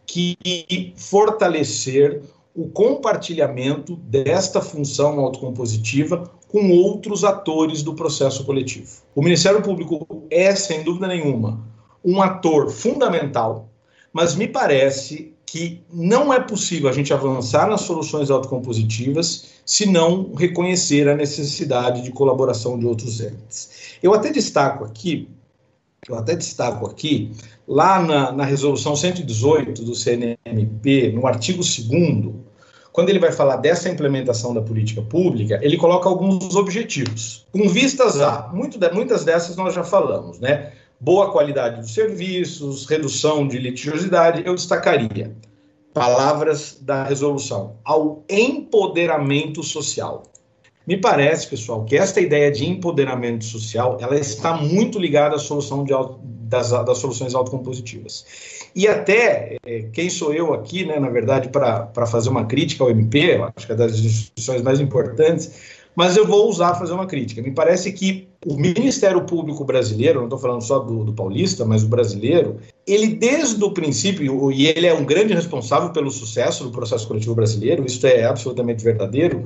que 0.05 0.93
fortalecer 0.95 2.21
o 2.55 2.67
compartilhamento 2.69 3.95
desta 3.95 4.61
função 4.61 5.19
autocompositiva 5.19 6.31
com 6.47 6.69
outros 6.71 7.23
atores 7.23 7.81
do 7.81 7.95
processo 7.95 8.45
coletivo. 8.45 9.01
O 9.15 9.23
Ministério 9.23 9.61
Público 9.61 10.25
é, 10.29 10.55
sem 10.55 10.83
dúvida 10.83 11.07
nenhuma, 11.07 11.59
um 12.05 12.21
ator 12.21 12.69
fundamental, 12.69 13.69
mas 14.11 14.35
me 14.35 14.47
parece 14.47 15.33
que 15.53 15.83
não 15.91 16.33
é 16.33 16.39
possível 16.39 16.89
a 16.89 16.91
gente 16.91 17.13
avançar 17.13 17.67
nas 17.67 17.81
soluções 17.81 18.29
autocompositivas 18.29 19.53
se 19.65 19.85
não 19.85 20.33
reconhecer 20.33 21.07
a 21.07 21.15
necessidade 21.15 22.01
de 22.01 22.11
colaboração 22.11 22.77
de 22.77 22.85
outros 22.85 23.19
entes. 23.21 23.97
Eu 24.01 24.13
até 24.13 24.31
destaco 24.31 24.83
aqui, 24.83 25.29
eu 26.07 26.15
até 26.15 26.35
destaco 26.35 26.85
aqui, 26.87 27.31
lá 27.67 28.01
na, 28.01 28.31
na 28.31 28.45
resolução 28.45 28.95
118 28.95 29.83
do 29.83 29.95
CNMP, 29.95 31.11
no 31.13 31.25
artigo 31.27 31.59
2 31.59 32.43
quando 32.91 33.09
ele 33.09 33.17
vai 33.17 33.31
falar 33.31 33.57
dessa 33.57 33.89
implementação 33.89 34.53
da 34.53 34.61
política 34.61 35.01
pública, 35.01 35.59
ele 35.63 35.77
coloca 35.77 36.07
alguns 36.07 36.55
objetivos. 36.55 37.43
Com 37.51 37.67
vistas 37.67 38.21
a, 38.21 38.49
muito 38.53 38.77
muitas 38.93 39.25
dessas 39.25 39.55
nós 39.55 39.73
já 39.73 39.83
falamos, 39.83 40.39
né? 40.39 40.71
Boa 40.99 41.31
qualidade 41.31 41.81
dos 41.81 41.91
serviços, 41.91 42.85
redução 42.85 43.47
de 43.47 43.57
litigiosidade, 43.57 44.43
eu 44.45 44.53
destacaria 44.53 45.35
palavras 45.91 46.77
da 46.81 47.03
resolução, 47.03 47.77
ao 47.83 48.23
empoderamento 48.29 49.61
social. 49.63 50.23
Me 50.85 50.97
parece, 50.97 51.47
pessoal, 51.47 51.85
que 51.85 51.95
esta 51.95 52.19
ideia 52.19 52.51
de 52.51 52.65
empoderamento 52.65 53.45
social, 53.45 53.97
ela 54.01 54.17
está 54.17 54.57
muito 54.57 54.99
ligada 54.99 55.35
à 55.35 55.39
solução 55.39 55.83
de, 55.83 55.93
das, 56.21 56.71
das 56.71 56.97
soluções 56.97 57.33
autocompositivas. 57.33 58.25
E 58.75 58.85
até, 58.87 59.57
é, 59.65 59.83
quem 59.93 60.09
sou 60.09 60.33
eu 60.33 60.53
aqui, 60.53 60.85
né, 60.85 60.99
na 60.99 61.09
verdade, 61.09 61.47
para 61.47 62.05
fazer 62.05 62.29
uma 62.29 62.45
crítica 62.45 62.83
ao 62.83 62.89
MP, 62.89 63.39
acho 63.55 63.65
que 63.65 63.71
é 63.71 63.75
das 63.75 63.93
instituições 63.93 64.61
mais 64.61 64.81
importantes, 64.81 65.51
mas 65.95 66.17
eu 66.17 66.25
vou 66.25 66.49
usar 66.49 66.75
fazer 66.75 66.91
uma 66.91 67.05
crítica. 67.05 67.41
Me 67.41 67.51
parece 67.51 67.93
que 67.93 68.27
o 68.45 68.55
Ministério 68.55 69.23
Público 69.25 69.63
brasileiro, 69.63 70.19
não 70.19 70.25
estou 70.25 70.39
falando 70.39 70.61
só 70.61 70.79
do, 70.79 71.05
do, 71.05 71.13
paulista, 71.13 71.63
mas 71.63 71.83
o 71.83 71.87
brasileiro, 71.87 72.57
ele 72.85 73.07
desde 73.07 73.63
o 73.63 73.71
princípio, 73.71 74.51
e 74.51 74.67
ele 74.67 74.87
é 74.87 74.93
um 74.93 75.05
grande 75.05 75.33
responsável 75.33 75.91
pelo 75.91 76.11
sucesso 76.11 76.65
do 76.65 76.71
processo 76.71 77.07
coletivo 77.07 77.35
brasileiro, 77.35 77.85
isso 77.85 78.05
é 78.05 78.25
absolutamente 78.25 78.83
verdadeiro, 78.83 79.45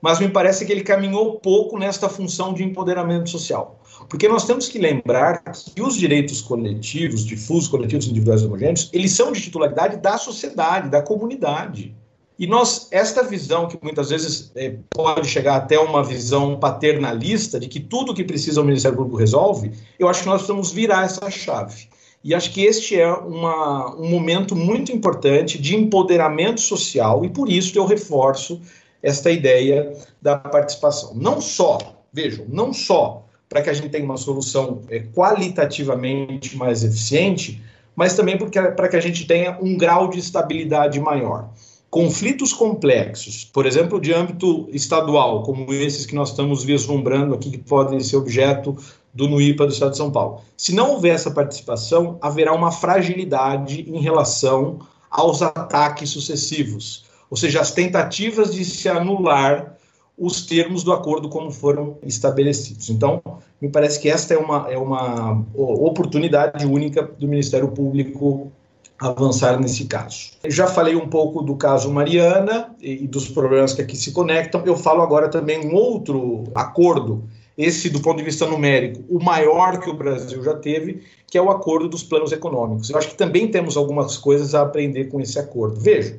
mas 0.00 0.20
me 0.20 0.28
parece 0.28 0.64
que 0.64 0.72
ele 0.72 0.82
caminhou 0.82 1.40
pouco 1.40 1.78
nesta 1.78 2.08
função 2.08 2.54
de 2.54 2.62
empoderamento 2.62 3.28
social. 3.28 3.80
Porque 4.08 4.28
nós 4.28 4.44
temos 4.44 4.68
que 4.68 4.78
lembrar 4.78 5.42
que 5.74 5.82
os 5.82 5.96
direitos 5.96 6.40
coletivos, 6.40 7.24
difusos, 7.24 7.68
coletivos 7.68 8.06
individuais 8.06 8.42
homogêneos, 8.42 8.88
eles 8.92 9.12
são 9.12 9.32
de 9.32 9.40
titularidade 9.40 9.96
da 9.96 10.16
sociedade, 10.16 10.88
da 10.88 11.02
comunidade. 11.02 11.94
E 12.38 12.46
nós, 12.46 12.86
esta 12.92 13.24
visão 13.24 13.66
que 13.66 13.76
muitas 13.82 14.10
vezes 14.10 14.52
é, 14.54 14.76
pode 14.90 15.26
chegar 15.26 15.56
até 15.56 15.76
uma 15.76 16.04
visão 16.04 16.56
paternalista 16.56 17.58
de 17.58 17.66
que 17.66 17.80
tudo 17.80 18.14
que 18.14 18.22
precisa 18.22 18.60
o 18.60 18.64
Ministério 18.64 18.96
Público 18.96 19.16
resolve, 19.16 19.72
eu 19.98 20.06
acho 20.08 20.22
que 20.22 20.28
nós 20.28 20.42
precisamos 20.42 20.70
virar 20.70 21.04
essa 21.04 21.28
chave. 21.30 21.88
E 22.22 22.34
acho 22.34 22.52
que 22.52 22.62
este 22.62 22.98
é 22.98 23.12
uma, 23.12 23.96
um 23.96 24.08
momento 24.08 24.54
muito 24.54 24.92
importante 24.92 25.58
de 25.58 25.74
empoderamento 25.74 26.60
social, 26.60 27.24
e 27.24 27.28
por 27.28 27.50
isso 27.50 27.76
eu 27.76 27.84
reforço 27.84 28.60
esta 29.02 29.30
ideia 29.30 29.92
da 30.20 30.36
participação. 30.36 31.12
Não 31.14 31.40
só, 31.40 31.78
vejam, 32.12 32.46
não 32.48 32.72
só 32.72 33.24
para 33.48 33.62
que 33.62 33.70
a 33.70 33.72
gente 33.72 33.88
tenha 33.88 34.04
uma 34.04 34.16
solução 34.16 34.82
é, 34.90 35.00
qualitativamente 35.00 36.56
mais 36.56 36.84
eficiente, 36.84 37.62
mas 37.96 38.14
também 38.14 38.36
para 38.36 38.88
que 38.88 38.96
a 38.96 39.00
gente 39.00 39.26
tenha 39.26 39.58
um 39.60 39.76
grau 39.76 40.08
de 40.08 40.18
estabilidade 40.18 41.00
maior. 41.00 41.50
Conflitos 41.90 42.52
complexos, 42.52 43.44
por 43.44 43.64
exemplo, 43.64 43.98
de 43.98 44.12
âmbito 44.12 44.68
estadual, 44.70 45.42
como 45.42 45.72
esses 45.72 46.04
que 46.04 46.14
nós 46.14 46.30
estamos 46.30 46.62
vislumbrando 46.62 47.34
aqui, 47.34 47.50
que 47.50 47.58
podem 47.58 47.98
ser 48.00 48.16
objeto 48.16 48.76
do 49.14 49.26
NUIPA 49.26 49.66
do 49.66 49.72
Estado 49.72 49.92
de 49.92 49.96
São 49.96 50.10
Paulo. 50.10 50.42
Se 50.54 50.74
não 50.74 50.92
houver 50.92 51.14
essa 51.14 51.30
participação, 51.30 52.18
haverá 52.20 52.52
uma 52.52 52.70
fragilidade 52.70 53.90
em 53.90 54.00
relação 54.00 54.80
aos 55.10 55.40
ataques 55.40 56.10
sucessivos 56.10 57.07
ou 57.30 57.36
seja, 57.36 57.60
as 57.60 57.72
tentativas 57.72 58.54
de 58.54 58.64
se 58.64 58.88
anular 58.88 59.76
os 60.16 60.44
termos 60.44 60.82
do 60.82 60.92
acordo 60.92 61.28
como 61.28 61.50
foram 61.50 61.96
estabelecidos. 62.02 62.90
Então, 62.90 63.22
me 63.60 63.68
parece 63.68 64.00
que 64.00 64.08
esta 64.08 64.34
é 64.34 64.38
uma, 64.38 64.66
é 64.68 64.76
uma 64.76 65.44
oportunidade 65.54 66.66
única 66.66 67.02
do 67.02 67.28
Ministério 67.28 67.68
Público 67.68 68.50
avançar 68.98 69.60
nesse 69.60 69.84
caso. 69.84 70.32
Já 70.46 70.66
falei 70.66 70.96
um 70.96 71.08
pouco 71.08 71.40
do 71.42 71.54
caso 71.54 71.90
Mariana 71.90 72.74
e, 72.80 73.06
dos 73.06 73.28
problemas 73.28 73.72
que 73.72 73.80
aqui 73.80 73.96
se 73.96 74.10
conectam. 74.10 74.62
Eu 74.66 74.76
falo 74.76 75.02
agora 75.02 75.28
também 75.28 75.64
um 75.64 75.74
outro 75.74 76.44
acordo, 76.52 77.22
esse 77.56 77.88
do 77.90 78.00
ponto 78.00 78.18
de 78.18 78.24
vista 78.24 78.44
numérico, 78.46 79.04
o 79.08 79.22
maior 79.22 79.78
que 79.78 79.88
o 79.88 79.94
Brasil 79.94 80.42
já 80.42 80.54
teve, 80.54 81.02
que 81.28 81.38
é 81.38 81.42
o 81.42 81.50
acordo 81.50 81.88
dos 81.88 82.02
planos 82.02 82.32
econômicos. 82.32 82.90
Eu 82.90 82.98
acho 82.98 83.08
que 83.08 83.16
também 83.16 83.48
temos 83.48 83.76
algumas 83.76 84.16
coisas 84.16 84.52
a 84.54 84.62
aprender 84.62 85.04
com 85.04 85.20
esse 85.20 85.38
acordo. 85.38 85.80
Veja, 85.80 86.18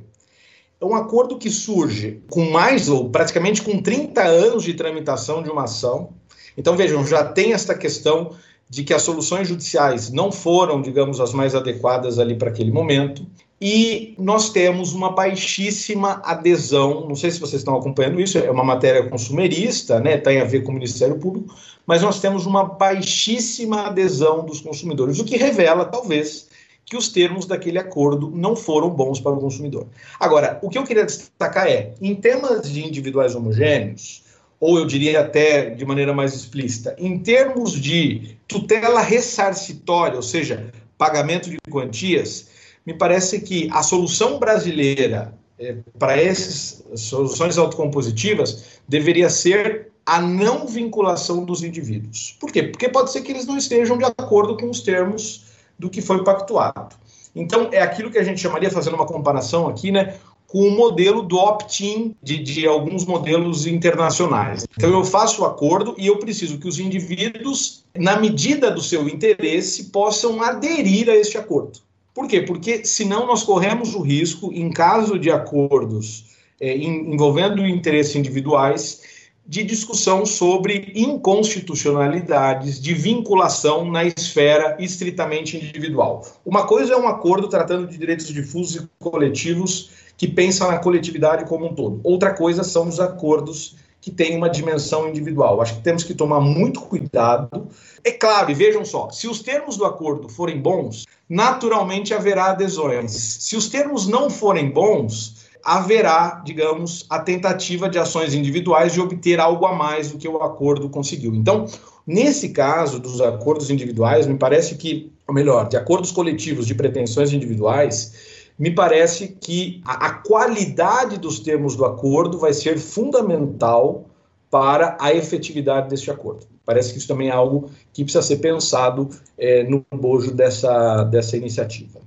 é 0.82 0.86
um 0.86 0.96
acordo 0.96 1.38
que 1.38 1.50
surge 1.50 2.22
com 2.30 2.50
mais, 2.50 2.88
ou 2.88 3.10
praticamente 3.10 3.62
com 3.62 3.82
30 3.82 4.24
anos 4.24 4.63
de 4.63 4.74
tramitação 4.74 5.44
de 5.44 5.50
uma 5.50 5.63
ação. 5.63 6.13
Então, 6.58 6.76
vejam, 6.76 7.06
já 7.06 7.24
tem 7.24 7.54
esta 7.54 7.76
questão 7.76 8.32
de 8.70 8.84
que 8.84 8.94
as 8.94 9.02
soluções 9.02 9.48
judiciais 9.48 10.12
não 10.12 10.32
foram, 10.32 10.82
digamos, 10.82 11.20
as 11.20 11.34
mais 11.34 11.56
adequadas 11.56 12.20
ali 12.20 12.36
para 12.36 12.50
aquele 12.50 12.72
momento. 12.72 13.26
E 13.62 14.15
nós 14.18 14.52
temos 14.52 14.94
uma 14.94 15.12
baixíssima 15.12 16.22
adesão, 16.24 17.06
não 17.08 17.15
sei 17.15 17.30
se 17.30 17.42
vocês 17.42 17.62
estão 17.62 17.76
acompanhando 17.76 18.22
isso, 18.22 18.38
é 18.38 18.50
uma 18.50 18.63
matéria 18.63 19.10
consumerista, 19.10 20.00
né, 20.00 20.18
tem 20.18 20.39
a 20.39 20.46
ver 20.46 20.63
com 20.63 20.72
o 20.72 20.76
Ministério 20.76 21.20
Público, 21.20 21.54
mas 21.86 22.02
nós 22.02 22.22
temos 22.22 22.46
uma 22.46 22.63
baixíssima 22.63 23.88
adesão 23.88 24.46
dos 24.46 24.62
consumidores, 24.62 25.20
o 25.20 25.26
que 25.26 25.36
revela, 25.36 25.84
talvez, 25.84 26.48
que 26.89 26.97
os 26.97 27.10
termos 27.10 27.45
daquele 27.45 27.78
acordo 27.78 28.32
não 28.32 28.56
foram 28.56 28.89
bons 28.89 29.19
para 29.19 29.32
o 29.32 29.39
consumidor. 29.39 29.88
Agora, 30.19 30.60
o 30.63 30.69
que 30.69 30.78
eu 30.78 30.84
queria 30.84 31.06
destacar 31.06 31.67
é, 31.67 31.93
em 32.02 32.15
temas 32.15 32.69
de 32.69 32.84
individuais 32.86 33.36
homogêneos, 33.36 34.23
ou 34.60 34.80
eu 34.80 34.86
diria 34.86 35.21
até 35.21 35.69
de 35.69 35.86
maneira 35.86 36.13
mais 36.13 36.34
explícita, 36.34 36.95
em 36.97 37.19
termos 37.19 37.73
de 37.73 38.38
tutela 38.47 39.02
ressarcitória, 39.02 40.15
ou 40.15 40.23
seja, 40.23 40.73
pagamento 40.97 41.49
de 41.49 41.58
quantias, 41.69 42.49
me 42.86 42.93
parece 42.93 43.39
que 43.41 43.69
a 43.71 43.84
solução 43.84 44.39
brasileira 44.39 45.34
é, 45.60 45.78
para 45.97 46.19
essas 46.19 46.84
soluções 46.95 47.58
autocompositivas 47.58 48.80
deveria 48.88 49.30
ser 49.30 49.91
a 50.06 50.19
não 50.19 50.65
vinculação 50.65 51.45
dos 51.45 51.62
indivíduos. 51.62 52.36
Por 52.39 52.52
quê? 52.52 52.63
Porque 52.63 52.89
pode 52.89 53.12
ser 53.12 53.21
que 53.21 53.32
eles 53.32 53.45
não 53.45 53.58
estejam 53.58 53.95
de 53.95 54.06
acordo 54.06 54.58
com 54.58 54.67
os 54.67 54.82
termos 54.82 55.49
do 55.80 55.89
que 55.89 56.02
foi 56.02 56.24
pactuado. 56.24 56.96
Então, 57.34 57.70
é 57.72 57.82
aquilo 57.82 58.12
que 58.12 58.20
a 58.20 58.24
gente 58.24 58.42
chamaria, 58.42 58.70
fazendo 58.70 58.96
uma 58.96 59.06
comparação 59.06 59.68
aqui, 59.68 59.92
né, 59.92 60.15
com 60.46 60.68
o 60.68 60.72
modelo 60.72 61.22
do 61.22 61.38
opt-in 61.38 62.15
de, 62.22 62.39
de, 62.39 62.68
alguns 62.68 63.06
modelos 63.06 63.65
internacionais. 63.65 64.65
Então, 64.76 64.89
eu 64.89 65.06
faço 65.06 65.42
o 65.42 65.46
acordo 65.46 65.96
e 65.98 66.08
eu 66.08 66.18
preciso 66.18 66.60
que 66.60 66.68
os 66.68 66.80
indivíduos, 66.80 67.86
na 67.96 68.20
medida 68.20 68.70
do 68.70 68.82
seu 68.82 69.08
interesse, 69.08 69.86
possam 69.86 70.42
aderir 70.44 71.08
a 71.10 71.15
este 71.15 71.38
acordo. 71.38 71.80
Por 72.13 72.28
quê? 72.28 72.42
Porque 72.42 72.84
senão 72.84 73.26
nós 73.26 73.44
corremos 73.44 73.96
o 73.96 74.02
risco, 74.02 74.52
em 74.52 74.72
caso 74.72 75.18
de 75.18 75.32
acordos 75.32 76.30
é, 76.60 76.76
envolvendo 76.76 77.65
interesses 77.65 78.15
individuais, 78.15 79.02
de 79.50 79.64
discussão 79.64 80.28
sobre 80.28 80.92
inconstitucionalidades 80.94 82.80
de 82.80 82.94
vinculação 82.94 83.90
na 83.90 84.06
esfera 84.06 84.78
estritamente 84.80 85.58
individual. 85.58 86.24
Uma 86.46 86.68
coisa 86.68 86.94
é 86.94 86.96
um 86.96 87.08
acordo 87.08 87.48
tratando 87.48 87.88
de 87.88 87.98
direitos 87.98 88.28
difusos 88.28 88.84
e 88.84 88.90
coletivos 89.00 89.90
que 90.16 90.28
pensa 90.28 90.68
na 90.68 90.78
coletividade 90.78 91.46
como 91.46 91.66
um 91.66 91.74
todo. 91.74 92.00
Outra 92.04 92.32
coisa 92.32 92.64
são 92.64 92.88
os 92.88 93.00
acordos 93.00 93.76
que 94.00 94.12
têm 94.12 94.38
uma 94.38 94.52
dimensão 94.52 95.10
individual. 95.10 95.60
Acho 95.62 95.78
que 95.78 95.82
temos 95.82 96.04
que 96.04 96.14
tomar 96.14 96.40
muito 96.40 96.82
cuidado. 96.82 97.70
É 98.04 98.12
claro, 98.12 98.52
e 98.52 98.54
vejam 98.54 98.86
só, 98.86 99.10
se 99.10 99.28
os 99.28 99.42
termos 99.42 99.78
do 99.78 99.84
acordo 99.84 100.30
forem 100.30 100.62
bons, 100.62 101.06
naturalmente 101.28 102.14
haverá 102.14 102.52
adesões. 102.52 103.12
Se 103.12 103.56
os 103.56 103.68
termos 103.68 104.08
não 104.08 104.30
forem 104.30 104.70
bons, 104.70 105.38
haverá, 105.63 106.41
digamos, 106.45 107.06
a 107.10 107.19
tentativa 107.19 107.89
de 107.89 108.00
ações 108.00 108.34
individuais 108.34 108.93
de 108.93 109.02
obter 109.02 109.39
algo 109.39 109.65
a 109.65 109.74
mais 109.74 110.12
do 110.12 110.17
que 110.17 110.28
o 110.28 110.38
acordo 110.38 110.89
conseguiu. 110.89 111.36
Então, 111.36 111.65
nesse 112.06 112.50
caso 112.50 113.00
dos 113.00 113.22
acordos 113.22 113.69
individuais, 113.69 114.26
me 114.26 114.38
parece 114.38 114.76
que, 114.76 115.12
ou 115.28 115.34
melhor, 115.34 115.67
de 115.67 115.78
acordos 115.78 116.12
coletivos 116.12 116.65
de 116.65 116.76
pretensões 116.76 117.34
individuais, 117.34 118.13
me 118.58 118.72
parece 118.72 119.38
que 119.39 119.82
a, 119.86 120.08
a 120.08 120.13
qualidade 120.13 121.17
dos 121.17 121.39
termos 121.39 121.76
do 121.76 121.86
acordo 121.86 122.38
vai 122.38 122.54
ser 122.54 122.78
fundamental 122.78 124.06
para 124.52 124.98
a 125.00 125.13
efetividade 125.13 125.89
deste 125.89 126.10
acordo. 126.10 126.45
Parece 126.65 126.91
que 126.91 127.00
isso 127.00 127.08
também 127.08 127.30
é 127.30 127.32
algo 127.32 127.69
que 127.93 128.04
precisa 128.04 128.22
ser 128.22 128.38
pensado 128.38 129.10
é, 129.38 129.63
no 129.63 129.86
bojo 129.91 130.32
dessa, 130.32 131.04
dessa 131.04 131.38
iniciativa. 131.38 132.00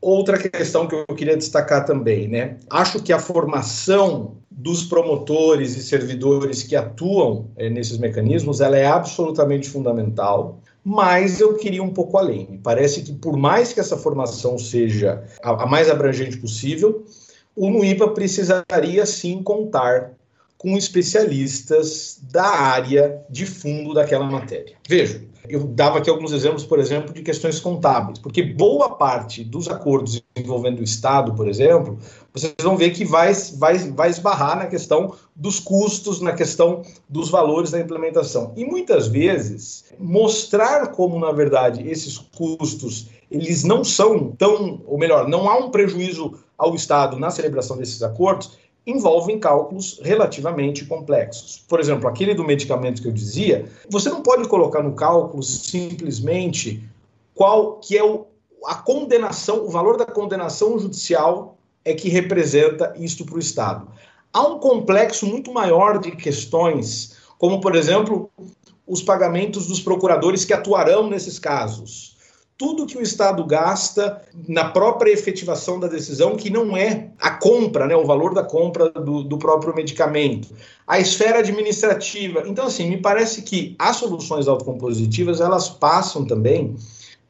Outra 0.00 0.38
questão 0.38 0.86
que 0.86 0.94
eu 0.94 1.04
queria 1.14 1.36
destacar 1.36 1.84
também, 1.84 2.28
né? 2.28 2.56
Acho 2.70 3.02
que 3.02 3.12
a 3.12 3.18
formação 3.18 4.36
dos 4.50 4.84
promotores 4.84 5.76
e 5.76 5.82
servidores 5.82 6.62
que 6.62 6.74
atuam 6.74 7.48
é, 7.56 7.68
nesses 7.68 7.98
mecanismos, 7.98 8.60
ela 8.60 8.76
é 8.76 8.86
absolutamente 8.86 9.68
fundamental, 9.68 10.60
mas 10.84 11.40
eu 11.40 11.54
queria 11.54 11.82
um 11.82 11.92
pouco 11.92 12.16
além. 12.16 12.48
Me 12.50 12.58
parece 12.58 13.02
que 13.02 13.12
por 13.12 13.36
mais 13.36 13.72
que 13.72 13.80
essa 13.80 13.96
formação 13.96 14.58
seja 14.58 15.24
a, 15.42 15.64
a 15.64 15.66
mais 15.66 15.90
abrangente 15.90 16.36
possível, 16.38 17.04
o 17.54 17.70
NUIPA 17.70 18.08
precisaria 18.08 19.04
sim 19.04 19.42
contar 19.42 20.12
com 20.56 20.76
especialistas 20.76 22.20
da 22.32 22.46
área 22.46 23.20
de 23.30 23.46
fundo 23.46 23.94
daquela 23.94 24.24
matéria. 24.24 24.76
Veja, 24.88 25.22
eu 25.48 25.64
dava 25.64 25.98
aqui 25.98 26.10
alguns 26.10 26.32
exemplos, 26.32 26.64
por 26.64 26.78
exemplo, 26.78 27.12
de 27.12 27.22
questões 27.22 27.60
contábeis, 27.60 28.18
porque 28.18 28.42
boa 28.42 28.90
parte 28.90 29.42
dos 29.44 29.68
acordos 29.68 30.22
envolvendo 30.36 30.80
o 30.80 30.84
Estado, 30.84 31.34
por 31.34 31.48
exemplo, 31.48 31.98
vocês 32.32 32.54
vão 32.62 32.76
ver 32.76 32.90
que 32.90 33.04
vai, 33.04 33.32
vai, 33.56 33.78
vai 33.78 34.10
esbarrar 34.10 34.58
na 34.58 34.66
questão 34.66 35.14
dos 35.34 35.58
custos, 35.58 36.20
na 36.20 36.32
questão 36.32 36.82
dos 37.08 37.30
valores 37.30 37.70
da 37.70 37.80
implementação. 37.80 38.52
E 38.56 38.64
muitas 38.64 39.08
vezes, 39.08 39.84
mostrar 39.98 40.88
como, 40.88 41.18
na 41.18 41.32
verdade, 41.32 41.88
esses 41.88 42.18
custos 42.18 43.08
eles 43.30 43.62
não 43.62 43.84
são 43.84 44.32
tão, 44.32 44.80
ou 44.86 44.98
melhor, 44.98 45.28
não 45.28 45.48
há 45.48 45.58
um 45.58 45.70
prejuízo 45.70 46.38
ao 46.56 46.74
Estado 46.74 47.18
na 47.18 47.30
celebração 47.30 47.76
desses 47.76 48.02
acordos, 48.02 48.58
envolvem 48.88 49.38
cálculos 49.38 50.00
relativamente 50.02 50.86
complexos. 50.86 51.62
Por 51.68 51.78
exemplo, 51.78 52.08
aquele 52.08 52.32
do 52.32 52.42
medicamento 52.42 53.02
que 53.02 53.08
eu 53.08 53.12
dizia, 53.12 53.66
você 53.90 54.08
não 54.08 54.22
pode 54.22 54.48
colocar 54.48 54.82
no 54.82 54.94
cálculo 54.94 55.42
simplesmente 55.42 56.82
qual 57.34 57.74
que 57.74 57.98
é 57.98 58.02
o, 58.02 58.24
a 58.64 58.76
condenação, 58.76 59.66
o 59.66 59.68
valor 59.68 59.98
da 59.98 60.06
condenação 60.06 60.78
judicial 60.78 61.58
é 61.84 61.92
que 61.92 62.08
representa 62.08 62.94
isto 62.98 63.26
para 63.26 63.36
o 63.36 63.38
Estado. 63.38 63.86
Há 64.32 64.42
um 64.46 64.58
complexo 64.58 65.26
muito 65.26 65.52
maior 65.52 65.98
de 65.98 66.12
questões, 66.12 67.18
como, 67.36 67.60
por 67.60 67.76
exemplo, 67.76 68.30
os 68.86 69.02
pagamentos 69.02 69.66
dos 69.66 69.80
procuradores 69.80 70.46
que 70.46 70.54
atuarão 70.54 71.10
nesses 71.10 71.38
casos 71.38 72.07
tudo 72.58 72.86
que 72.86 72.98
o 72.98 73.00
Estado 73.00 73.44
gasta 73.46 74.20
na 74.48 74.64
própria 74.64 75.12
efetivação 75.12 75.78
da 75.78 75.86
decisão, 75.86 76.34
que 76.34 76.50
não 76.50 76.76
é 76.76 77.10
a 77.20 77.30
compra, 77.30 77.86
né, 77.86 77.94
o 77.94 78.04
valor 78.04 78.34
da 78.34 78.42
compra 78.42 78.90
do, 78.90 79.22
do 79.22 79.38
próprio 79.38 79.72
medicamento, 79.72 80.48
a 80.84 80.98
esfera 80.98 81.38
administrativa. 81.38 82.42
Então, 82.46 82.66
assim, 82.66 82.90
me 82.90 82.96
parece 82.96 83.42
que 83.42 83.76
as 83.78 83.96
soluções 83.96 84.48
autocompositivas 84.48 85.40
elas 85.40 85.68
passam 85.68 86.26
também 86.26 86.74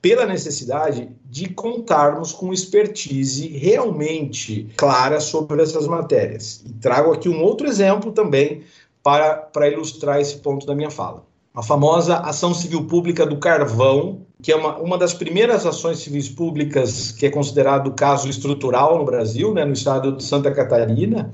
pela 0.01 0.25
necessidade 0.25 1.11
de 1.27 1.51
contarmos 1.51 2.33
com 2.33 2.51
expertise 2.51 3.49
realmente 3.49 4.71
clara 4.79 5.21
sobre 5.21 5.63
essas 5.63 5.87
matérias. 5.87 6.63
E 6.65 6.73
trago 6.73 7.13
aqui 7.13 7.29
um 7.29 7.43
outro 7.43 7.67
exemplo 7.67 8.13
também 8.13 8.63
para, 9.03 9.35
para 9.35 9.69
ilustrar 9.69 10.21
esse 10.21 10.37
ponto 10.37 10.67
da 10.67 10.75
minha 10.75 10.91
fala. 10.91 11.28
A 11.59 11.63
famosa 11.63 12.19
ação 12.19 12.55
civil 12.55 12.85
pública 12.85 13.27
do 13.27 13.37
carvão, 13.37 14.25
que 14.41 14.53
é 14.53 14.55
uma, 14.55 14.79
uma 14.79 14.97
das 14.97 15.13
primeiras 15.13 15.67
ações 15.67 15.99
civis 15.99 16.29
públicas 16.29 17.11
que 17.11 17.27
é 17.27 17.31
considerado 17.31 17.91
caso 17.95 18.29
estrutural 18.29 18.97
no 18.97 19.05
Brasil, 19.05 19.53
né, 19.53 19.65
no 19.65 19.73
estado 19.73 20.17
de 20.17 20.23
Santa 20.23 20.53
Catarina. 20.53 21.33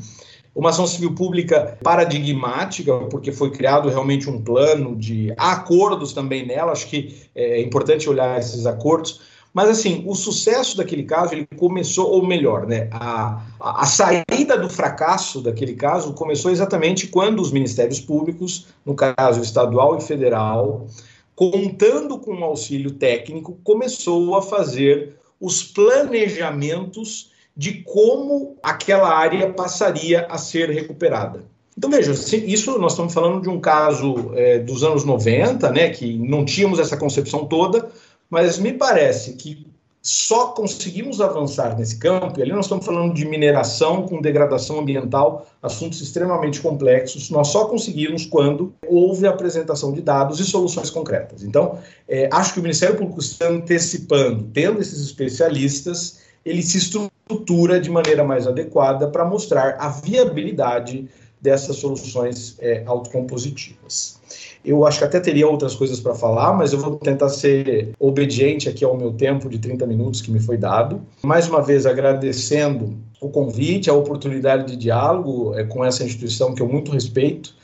Uma 0.55 0.71
ação 0.71 0.87
civil 0.87 1.15
pública 1.15 1.77
paradigmática, 1.83 3.01
porque 3.11 3.33
foi 3.33 3.51
criado 3.51 3.91
realmente 3.91 4.31
um 4.31 4.41
plano 4.41 4.97
de 4.97 5.31
há 5.37 5.53
acordos 5.53 6.15
também 6.15 6.47
nela, 6.47 6.73
acho 6.73 6.87
que 6.87 7.15
é 7.35 7.61
importante 7.61 8.09
olhar 8.09 8.39
esses 8.39 8.65
acordos. 8.65 9.21
Mas, 9.55 9.69
assim, 9.69 10.03
o 10.05 10.17
sucesso 10.17 10.77
daquele 10.77 11.05
caso, 11.05 11.33
ele 11.33 11.47
começou, 11.57 12.11
ou 12.11 12.27
melhor, 12.27 12.67
né, 12.67 12.89
a, 12.91 13.41
a, 13.61 13.87
saída 13.87 14.59
do 14.59 14.69
fracasso 14.69 15.41
daquele 15.41 15.75
caso 15.75 16.13
começou 16.13 16.51
exatamente 16.51 17.07
quando 17.07 17.41
os 17.41 17.53
ministérios 17.53 18.01
públicos, 18.01 18.67
no 18.85 18.97
caso 18.97 19.41
estadual 19.41 19.97
e 19.97 20.01
federal, 20.01 20.89
contando 21.37 22.19
com 22.19 22.35
o 22.35 22.45
auxílio 22.45 22.91
técnico, 22.95 23.57
começou 23.63 24.35
a 24.35 24.43
fazer 24.43 25.15
os 25.41 25.63
planejamentos 25.63 27.31
de 27.57 27.75
como 27.85 28.57
aquela 28.61 29.17
área 29.17 29.53
passaria 29.53 30.27
a 30.29 30.37
ser 30.37 30.69
recuperada. 30.71 31.45
Então, 31.79 31.91
veja, 31.91 32.13
isso 32.13 32.79
nós 32.79 32.93
estamos 32.93 33.13
falando 33.13 33.43
de 33.43 33.49
um 33.49 33.61
caso 33.61 34.33
é, 34.35 34.59
dos 34.59 34.83
anos 34.85 35.05
90, 35.05 35.71
né, 35.71 35.91
que 35.91 36.17
não 36.19 36.45
tínhamos 36.45 36.79
essa 36.79 36.97
concepção 36.97 37.47
toda, 37.47 37.89
mas 38.35 38.59
me 38.59 38.73
parece 38.73 39.35
que 39.35 39.65
só 40.03 40.49
conseguimos 40.49 41.21
avançar 41.21 41.79
nesse 41.79 41.99
campo, 41.99 42.41
e 42.41 42.43
ali 42.43 42.53
nós 42.53 42.65
estamos 42.65 42.85
falando 42.85 43.15
de 43.15 43.25
mineração 43.25 44.03
com 44.03 44.21
degradação 44.21 44.81
ambiental, 44.81 45.47
assuntos 45.63 46.01
extremamente 46.01 46.61
complexos, 46.61 47.31
nós 47.31 47.47
só 47.47 47.67
conseguimos 47.67 48.27
quando 48.27 48.75
houve 48.89 49.25
a 49.25 49.31
apresentação 49.31 49.93
de 49.93 50.03
dados 50.03 50.41
e 50.41 50.45
soluções 50.45 50.91
concretas. 50.91 51.45
Então, 51.45 51.79
é, 52.09 52.29
acho 52.33 52.55
que 52.55 52.59
o 52.59 52.63
Ministério 52.63 52.97
Público 52.97 53.21
está 53.21 53.49
antecipando, 53.49 54.51
tendo 54.53 54.81
esses 54.81 55.01
especialistas, 55.01 56.19
ele 56.45 56.63
se 56.63 56.77
estrutura 56.77 57.81
de 57.81 57.89
maneira 57.89 58.25
mais 58.25 58.49
adequada 58.49 59.09
para 59.09 59.25
mostrar 59.25 59.77
a 59.79 59.89
viabilidade 59.89 61.09
dessas 61.45 61.77
soluções 61.77 62.57
é, 62.59 62.83
autocompositivas. 62.87 64.19
Eu 64.65 64.87
acho 64.87 64.99
que 64.99 65.05
até 65.05 65.21
teria 65.21 65.47
outras 65.47 65.75
coisas 65.75 66.01
para 66.01 66.15
falar, 66.15 66.55
mas 66.55 66.73
eu 66.73 66.79
vou 66.81 66.97
tentar 66.97 67.29
ser 67.29 67.91
obediente 68.01 68.67
aqui 68.67 68.83
ao 68.83 68.97
meu 68.97 69.13
tempo 69.13 69.47
de 69.51 69.59
30 69.59 69.87
minutos 69.87 70.23
que 70.23 70.31
me 70.31 70.41
foi 70.41 70.57
dado. 70.57 71.03
Mais 71.23 71.47
uma 71.47 71.61
vez 71.61 71.85
agradecendo 71.85 72.97
o 73.21 73.29
convite, 73.29 73.91
a 73.91 73.93
oportunidade 73.93 74.67
de 74.69 74.75
diálogo 74.75 75.55
é, 75.55 75.65
com 75.65 75.85
essa 75.85 76.03
instituição 76.03 76.55
que 76.55 76.63
eu 76.63 76.69
muito 76.69 76.91
respeito 76.91 77.55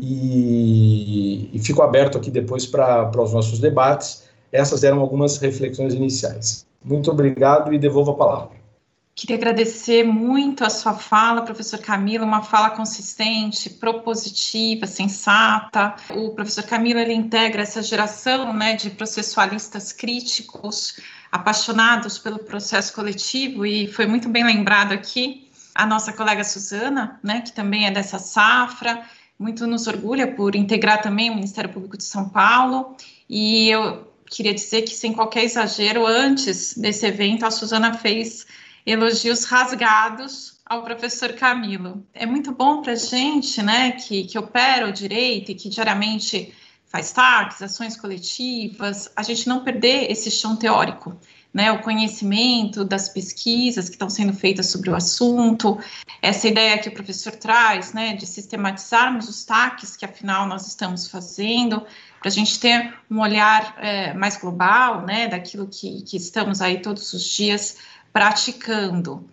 e, 0.00 1.50
e 1.52 1.58
fico 1.58 1.82
aberto 1.82 2.16
aqui 2.16 2.30
depois 2.30 2.64
para 2.64 3.10
os 3.22 3.34
nossos 3.34 3.58
debates. 3.58 4.22
Essas 4.50 4.84
eram 4.84 5.00
algumas 5.00 5.36
reflexões 5.36 5.92
iniciais. 5.92 6.66
Muito 6.82 7.10
obrigado 7.10 7.74
e 7.74 7.78
devolvo 7.78 8.12
a 8.12 8.14
palavra. 8.14 8.57
Queria 9.18 9.34
agradecer 9.34 10.04
muito 10.04 10.64
a 10.64 10.70
sua 10.70 10.94
fala, 10.94 11.42
professor 11.42 11.80
Camilo, 11.80 12.24
uma 12.24 12.40
fala 12.40 12.70
consistente, 12.70 13.68
propositiva, 13.68 14.86
sensata. 14.86 15.96
O 16.10 16.30
professor 16.30 16.62
Camilo 16.62 17.00
ele 17.00 17.14
integra 17.14 17.62
essa 17.62 17.82
geração 17.82 18.52
né, 18.52 18.76
de 18.76 18.90
processualistas 18.90 19.92
críticos, 19.92 21.00
apaixonados 21.32 22.16
pelo 22.16 22.38
processo 22.38 22.92
coletivo, 22.92 23.66
e 23.66 23.88
foi 23.88 24.06
muito 24.06 24.28
bem 24.28 24.44
lembrado 24.44 24.92
aqui 24.92 25.50
a 25.74 25.84
nossa 25.84 26.12
colega 26.12 26.44
Suzana, 26.44 27.18
né, 27.20 27.40
que 27.40 27.50
também 27.50 27.88
é 27.88 27.90
dessa 27.90 28.20
safra, 28.20 29.02
muito 29.36 29.66
nos 29.66 29.88
orgulha 29.88 30.28
por 30.28 30.54
integrar 30.54 31.02
também 31.02 31.28
o 31.28 31.34
Ministério 31.34 31.70
Público 31.70 31.98
de 31.98 32.04
São 32.04 32.28
Paulo, 32.28 32.96
e 33.28 33.68
eu 33.68 34.12
queria 34.26 34.54
dizer 34.54 34.82
que, 34.82 34.94
sem 34.94 35.12
qualquer 35.12 35.42
exagero, 35.42 36.06
antes 36.06 36.78
desse 36.78 37.04
evento, 37.04 37.44
a 37.44 37.50
Suzana 37.50 37.94
fez 37.94 38.46
elogios 38.90 39.44
rasgados 39.44 40.58
ao 40.64 40.82
professor 40.82 41.32
Camilo. 41.34 42.06
É 42.14 42.24
muito 42.24 42.52
bom 42.52 42.82
para 42.82 42.92
a 42.92 42.96
gente, 42.96 43.62
né, 43.62 43.92
que, 43.92 44.24
que 44.24 44.38
opera 44.38 44.86
o 44.88 44.92
direito 44.92 45.50
e 45.50 45.54
que 45.54 45.68
diariamente 45.68 46.54
faz 46.86 47.12
taques, 47.12 47.60
ações 47.60 47.96
coletivas, 47.96 49.10
a 49.14 49.22
gente 49.22 49.46
não 49.46 49.62
perder 49.62 50.10
esse 50.10 50.30
chão 50.30 50.56
teórico, 50.56 51.14
né, 51.52 51.70
o 51.70 51.80
conhecimento 51.80 52.82
das 52.82 53.10
pesquisas 53.10 53.88
que 53.88 53.94
estão 53.94 54.08
sendo 54.08 54.32
feitas 54.32 54.66
sobre 54.68 54.88
o 54.88 54.94
assunto, 54.94 55.78
essa 56.22 56.48
ideia 56.48 56.78
que 56.78 56.88
o 56.88 56.92
professor 56.92 57.32
traz, 57.32 57.92
né, 57.92 58.14
de 58.14 58.26
sistematizarmos 58.26 59.28
os 59.28 59.44
taques 59.44 59.96
que 59.96 60.04
afinal 60.04 60.46
nós 60.46 60.66
estamos 60.66 61.08
fazendo, 61.08 61.80
para 62.20 62.28
a 62.28 62.32
gente 62.32 62.58
ter 62.58 62.94
um 63.10 63.20
olhar 63.20 63.76
é, 63.78 64.14
mais 64.14 64.36
global, 64.36 65.04
né, 65.04 65.28
daquilo 65.28 65.66
que, 65.66 66.02
que 66.02 66.16
estamos 66.16 66.62
aí 66.62 66.80
todos 66.80 67.12
os 67.12 67.22
dias 67.22 67.76
praticando. 68.12 69.28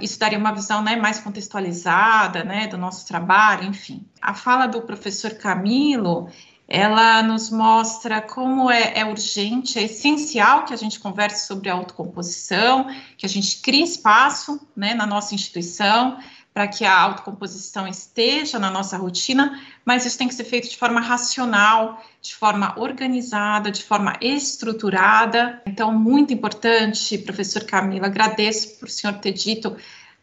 isso 0.00 0.18
daria 0.18 0.38
uma 0.38 0.52
visão 0.52 0.82
né, 0.82 0.96
mais 0.96 1.20
contextualizada 1.20 2.44
né, 2.44 2.66
do 2.66 2.76
nosso 2.76 3.06
trabalho, 3.06 3.64
enfim. 3.64 4.04
A 4.20 4.34
fala 4.34 4.66
do 4.66 4.82
professor 4.82 5.34
Camilo, 5.34 6.28
ela 6.68 7.22
nos 7.22 7.50
mostra 7.50 8.20
como 8.20 8.70
é, 8.70 8.98
é, 8.98 9.04
urgente, 9.04 9.78
é 9.78 9.82
essencial 9.82 10.64
que 10.64 10.72
a 10.72 10.76
gente 10.76 11.00
converse 11.00 11.46
sobre 11.46 11.68
a 11.68 11.74
autocomposição, 11.74 12.86
que 13.16 13.26
a 13.26 13.28
gente 13.28 13.60
crie 13.60 13.82
espaço 13.82 14.60
né, 14.76 14.94
na 14.94 15.04
nossa 15.04 15.34
instituição 15.34 16.18
para 16.52 16.66
que 16.66 16.84
a 16.84 16.98
autocomposição 16.98 17.86
esteja 17.86 18.58
na 18.58 18.70
nossa 18.70 18.96
rotina, 18.96 19.60
mas 19.84 20.04
isso 20.04 20.18
tem 20.18 20.26
que 20.26 20.34
ser 20.34 20.44
feito 20.44 20.68
de 20.68 20.76
forma 20.76 21.00
racional, 21.00 22.04
de 22.20 22.34
forma 22.34 22.74
organizada, 22.78 23.70
de 23.70 23.82
forma 23.82 24.16
estruturada. 24.20 25.62
Então, 25.64 25.92
muito 25.92 26.34
importante, 26.34 27.16
professor 27.18 27.64
Camila, 27.64 28.06
agradeço 28.06 28.78
por 28.78 28.88
o 28.88 28.90
senhor 28.90 29.14
ter 29.18 29.32
dito 29.32 29.76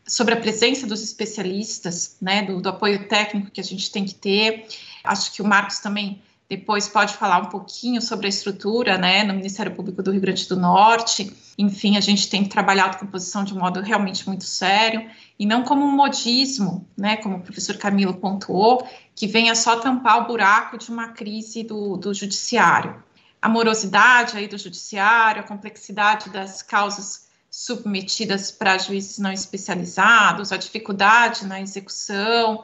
sobre 0.05 0.33
a 0.33 0.37
presença 0.37 0.85
dos 0.85 1.01
especialistas, 1.01 2.17
né, 2.21 2.41
do, 2.43 2.61
do 2.61 2.69
apoio 2.69 3.07
técnico 3.07 3.51
que 3.51 3.61
a 3.61 3.63
gente 3.63 3.91
tem 3.91 4.05
que 4.05 4.15
ter. 4.15 4.67
Acho 5.03 5.33
que 5.33 5.41
o 5.41 5.45
Marcos 5.45 5.79
também 5.79 6.21
depois 6.49 6.87
pode 6.87 7.13
falar 7.15 7.39
um 7.39 7.49
pouquinho 7.49 8.01
sobre 8.01 8.25
a 8.25 8.29
estrutura, 8.29 8.97
né, 8.97 9.23
no 9.23 9.33
Ministério 9.33 9.75
Público 9.75 10.01
do 10.01 10.11
Rio 10.11 10.21
Grande 10.21 10.47
do 10.47 10.55
Norte. 10.55 11.35
Enfim, 11.57 11.97
a 11.97 11.99
gente 11.99 12.29
tem 12.29 12.47
a 12.55 12.93
composição 12.93 13.43
de 13.43 13.53
um 13.53 13.59
modo 13.59 13.81
realmente 13.81 14.25
muito 14.25 14.45
sério 14.45 15.09
e 15.37 15.45
não 15.45 15.63
como 15.63 15.83
um 15.83 15.91
modismo, 15.91 16.87
né, 16.97 17.17
como 17.17 17.37
o 17.37 17.41
professor 17.41 17.75
Camilo 17.77 18.13
pontuou, 18.13 18.87
que 19.13 19.27
venha 19.27 19.55
só 19.55 19.75
tampar 19.77 20.23
o 20.23 20.27
buraco 20.27 20.77
de 20.77 20.89
uma 20.89 21.09
crise 21.09 21.63
do, 21.63 21.97
do 21.97 22.13
judiciário. 22.13 23.03
A 23.41 23.49
morosidade 23.49 24.37
aí 24.37 24.47
do 24.47 24.57
judiciário, 24.57 25.41
a 25.41 25.47
complexidade 25.47 26.29
das 26.29 26.61
causas 26.61 27.27
submetidas 27.51 28.51
para 28.51 28.77
juízes 28.77 29.17
não 29.17 29.31
especializados, 29.31 30.51
a 30.51 30.57
dificuldade 30.57 31.45
na 31.45 31.59
execução, 31.59 32.63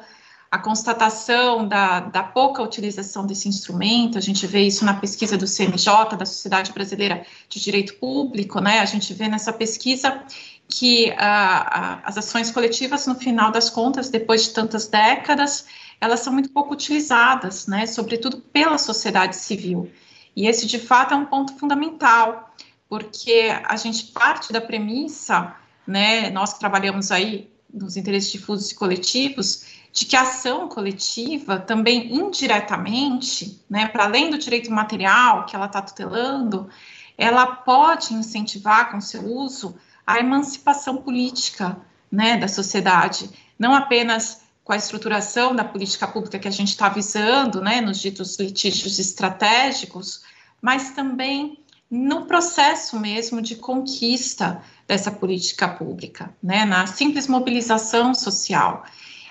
a 0.53 0.59
constatação 0.59 1.67
da, 1.67 1.99
da, 1.99 2.21
pouca 2.21 2.61
utilização 2.61 3.25
desse 3.25 3.49
instrumento, 3.49 4.19
a 4.19 4.21
gente 4.21 4.45
vê 4.45 4.61
isso 4.61 4.85
na 4.85 4.93
pesquisa 4.93 5.35
do 5.35 5.47
CNJ, 5.47 6.15
da 6.15 6.27
Sociedade 6.27 6.71
Brasileira 6.71 7.25
de 7.49 7.59
Direito 7.59 7.95
Público, 7.95 8.59
né? 8.59 8.79
A 8.79 8.85
gente 8.85 9.15
vê 9.15 9.27
nessa 9.27 9.51
pesquisa 9.51 10.21
que 10.67 11.11
as 11.17 12.19
ações 12.19 12.51
coletivas, 12.51 13.07
no 13.07 13.15
final 13.15 13.51
das 13.51 13.71
contas, 13.71 14.11
depois 14.11 14.43
de 14.43 14.51
tantas 14.51 14.87
décadas, 14.87 15.65
elas 15.99 16.19
são 16.19 16.31
muito 16.31 16.51
pouco 16.51 16.75
utilizadas, 16.75 17.65
né? 17.65 17.87
Sobretudo 17.87 18.37
pela 18.37 18.77
sociedade 18.77 19.35
civil. 19.35 19.91
E 20.35 20.45
esse, 20.45 20.67
de 20.67 20.77
fato, 20.77 21.15
é 21.15 21.17
um 21.17 21.25
ponto 21.25 21.57
fundamental, 21.57 22.53
porque 22.87 23.49
a 23.63 23.75
gente 23.75 24.11
parte 24.11 24.53
da 24.53 24.61
premissa, 24.61 25.55
né? 25.87 26.29
Nós 26.29 26.53
que 26.53 26.59
trabalhamos 26.59 27.11
aí 27.11 27.51
nos 27.73 27.97
interesses 27.97 28.31
difusos 28.31 28.69
e 28.69 28.75
coletivos, 28.75 29.81
de 29.93 30.05
que 30.05 30.15
a 30.15 30.23
ação 30.23 30.67
coletiva 30.67 31.59
também 31.59 32.15
indiretamente, 32.15 33.63
né, 33.69 33.87
para 33.87 34.05
além 34.05 34.31
do 34.31 34.39
direito 34.39 34.71
material 34.71 35.45
que 35.45 35.55
ela 35.55 35.67
está 35.67 35.83
tutelando, 35.83 36.67
ela 37.15 37.45
pode 37.45 38.15
incentivar 38.15 38.89
com 38.91 38.99
seu 38.99 39.23
uso 39.23 39.75
a 40.05 40.17
emancipação 40.19 40.97
política, 40.97 41.77
né, 42.11 42.37
da 42.37 42.47
sociedade, 42.47 43.29
não 43.57 43.75
apenas 43.75 44.41
com 44.63 44.73
a 44.73 44.77
estruturação 44.77 45.55
da 45.55 45.63
política 45.63 46.07
pública 46.07 46.39
que 46.39 46.47
a 46.47 46.51
gente 46.51 46.69
está 46.69 46.89
visando, 46.89 47.61
né, 47.61 47.79
nos 47.79 47.99
ditos 47.99 48.39
litígios 48.39 48.97
estratégicos, 48.97 50.23
mas 50.59 50.89
também 50.91 51.59
no 51.89 52.25
processo 52.25 52.99
mesmo 52.99 53.43
de 53.43 53.55
conquista 53.55 54.63
dessa 54.87 55.11
política 55.11 55.67
pública, 55.67 56.33
né, 56.41 56.65
na 56.65 56.87
simples 56.87 57.27
mobilização 57.27 58.15
social. 58.15 58.83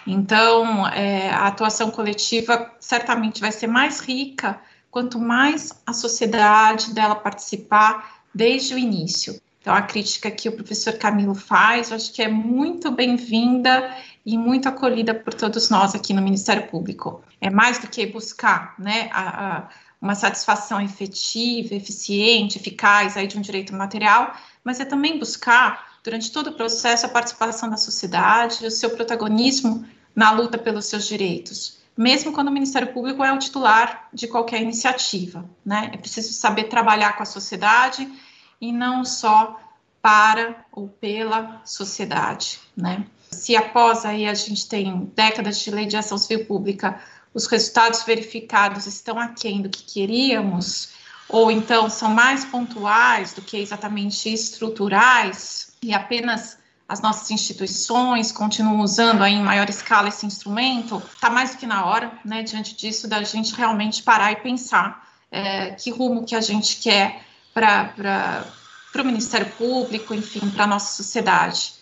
Então, 0.07 0.86
é, 0.88 1.30
a 1.30 1.46
atuação 1.46 1.90
coletiva 1.90 2.72
certamente 2.80 3.40
vai 3.40 3.53
ser 3.53 3.66
mais 3.66 4.00
rica 4.00 4.61
quanto 4.90 5.18
mais 5.18 5.72
a 5.86 5.92
sociedade 5.92 6.92
dela 6.92 7.14
participar 7.14 8.22
desde 8.34 8.74
o 8.74 8.78
início. 8.78 9.40
Então, 9.61 9.72
a 9.72 9.82
crítica 9.82 10.30
que 10.30 10.48
o 10.48 10.53
professor 10.57 10.94
Camilo 10.94 11.34
faz, 11.34 11.90
eu 11.90 11.96
acho 11.96 12.12
que 12.12 12.20
é 12.20 12.28
muito 12.28 12.90
bem-vinda 12.90 13.96
e 14.26 14.36
muito 14.36 14.68
acolhida 14.68 15.14
por 15.14 15.32
todos 15.32 15.70
nós 15.70 15.94
aqui 15.94 16.12
no 16.12 16.20
Ministério 16.20 16.66
Público. 16.66 17.22
É 17.40 17.48
mais 17.48 17.78
do 17.78 17.86
que 17.86 18.05
buscar 18.07 18.74
né, 18.76 19.09
a, 19.12 19.57
a, 19.57 19.68
uma 20.00 20.16
satisfação 20.16 20.80
efetiva, 20.80 21.74
eficiente, 21.76 22.59
eficaz 22.59 23.16
aí 23.16 23.28
de 23.28 23.38
um 23.38 23.40
direito 23.40 23.72
material, 23.72 24.34
mas 24.64 24.80
é 24.80 24.84
também 24.84 25.16
buscar 25.16 25.91
durante 26.03 26.32
todo 26.32 26.48
o 26.48 26.53
processo, 26.53 27.07
a 27.07 27.09
participação 27.09 27.70
da 27.70 27.76
sociedade, 27.76 28.66
o 28.66 28.70
seu 28.70 28.90
protagonismo 28.90 29.86
na 30.14 30.30
luta 30.30 30.59
pelos 30.59 30.86
seus 30.86 31.07
direitos, 31.07 31.78
mesmo 31.96 32.32
quando 32.32 32.48
o 32.48 32.53
Ministério 32.53 32.92
Público 32.92 33.22
é 33.22 33.32
o 33.32 33.38
titular 33.38 34.09
de 34.12 34.26
qualquer 34.26 34.61
iniciativa, 34.61 35.48
né? 35.64 35.90
É 35.92 35.96
preciso 35.96 36.32
saber 36.32 36.64
trabalhar 36.64 37.16
com 37.16 37.22
a 37.22 37.26
sociedade 37.26 38.11
e 38.61 38.72
não 38.72 39.05
só 39.05 39.61
para 40.00 40.64
ou 40.72 40.88
pela 40.88 41.62
sociedade, 41.64 42.59
né? 42.76 43.07
Se 43.30 43.57
após 43.57 44.05
aí 44.05 44.26
a 44.26 44.34
gente 44.34 44.68
tem 44.68 45.11
décadas 45.14 45.59
de 45.61 45.70
lei 45.70 45.86
de 45.86 45.96
ação 45.96 46.18
civil 46.18 46.44
pública, 46.44 47.00
os 47.32 47.46
resultados 47.46 48.03
verificados 48.03 48.86
estão 48.86 49.18
aquém 49.18 49.62
do 49.62 49.70
que 49.70 49.82
queríamos, 49.82 50.90
ou 51.32 51.50
então 51.50 51.88
são 51.88 52.10
mais 52.10 52.44
pontuais 52.44 53.32
do 53.32 53.40
que 53.40 53.56
exatamente 53.56 54.32
estruturais, 54.32 55.72
e 55.82 55.92
apenas 55.94 56.58
as 56.86 57.00
nossas 57.00 57.30
instituições 57.30 58.30
continuam 58.30 58.80
usando 58.80 59.22
aí 59.22 59.32
em 59.32 59.42
maior 59.42 59.68
escala 59.70 60.08
esse 60.08 60.26
instrumento, 60.26 61.02
está 61.14 61.30
mais 61.30 61.52
do 61.52 61.56
que 61.56 61.66
na 61.66 61.86
hora, 61.86 62.12
né, 62.22 62.42
diante 62.42 62.76
disso, 62.76 63.08
da 63.08 63.22
gente 63.22 63.54
realmente 63.54 64.02
parar 64.02 64.30
e 64.30 64.36
pensar 64.36 65.08
é, 65.30 65.70
que 65.70 65.90
rumo 65.90 66.26
que 66.26 66.36
a 66.36 66.40
gente 66.42 66.76
quer 66.76 67.24
para 67.54 68.44
o 68.94 69.04
Ministério 69.04 69.50
Público, 69.52 70.12
enfim, 70.14 70.50
para 70.50 70.64
a 70.64 70.66
nossa 70.66 70.94
sociedade. 71.02 71.72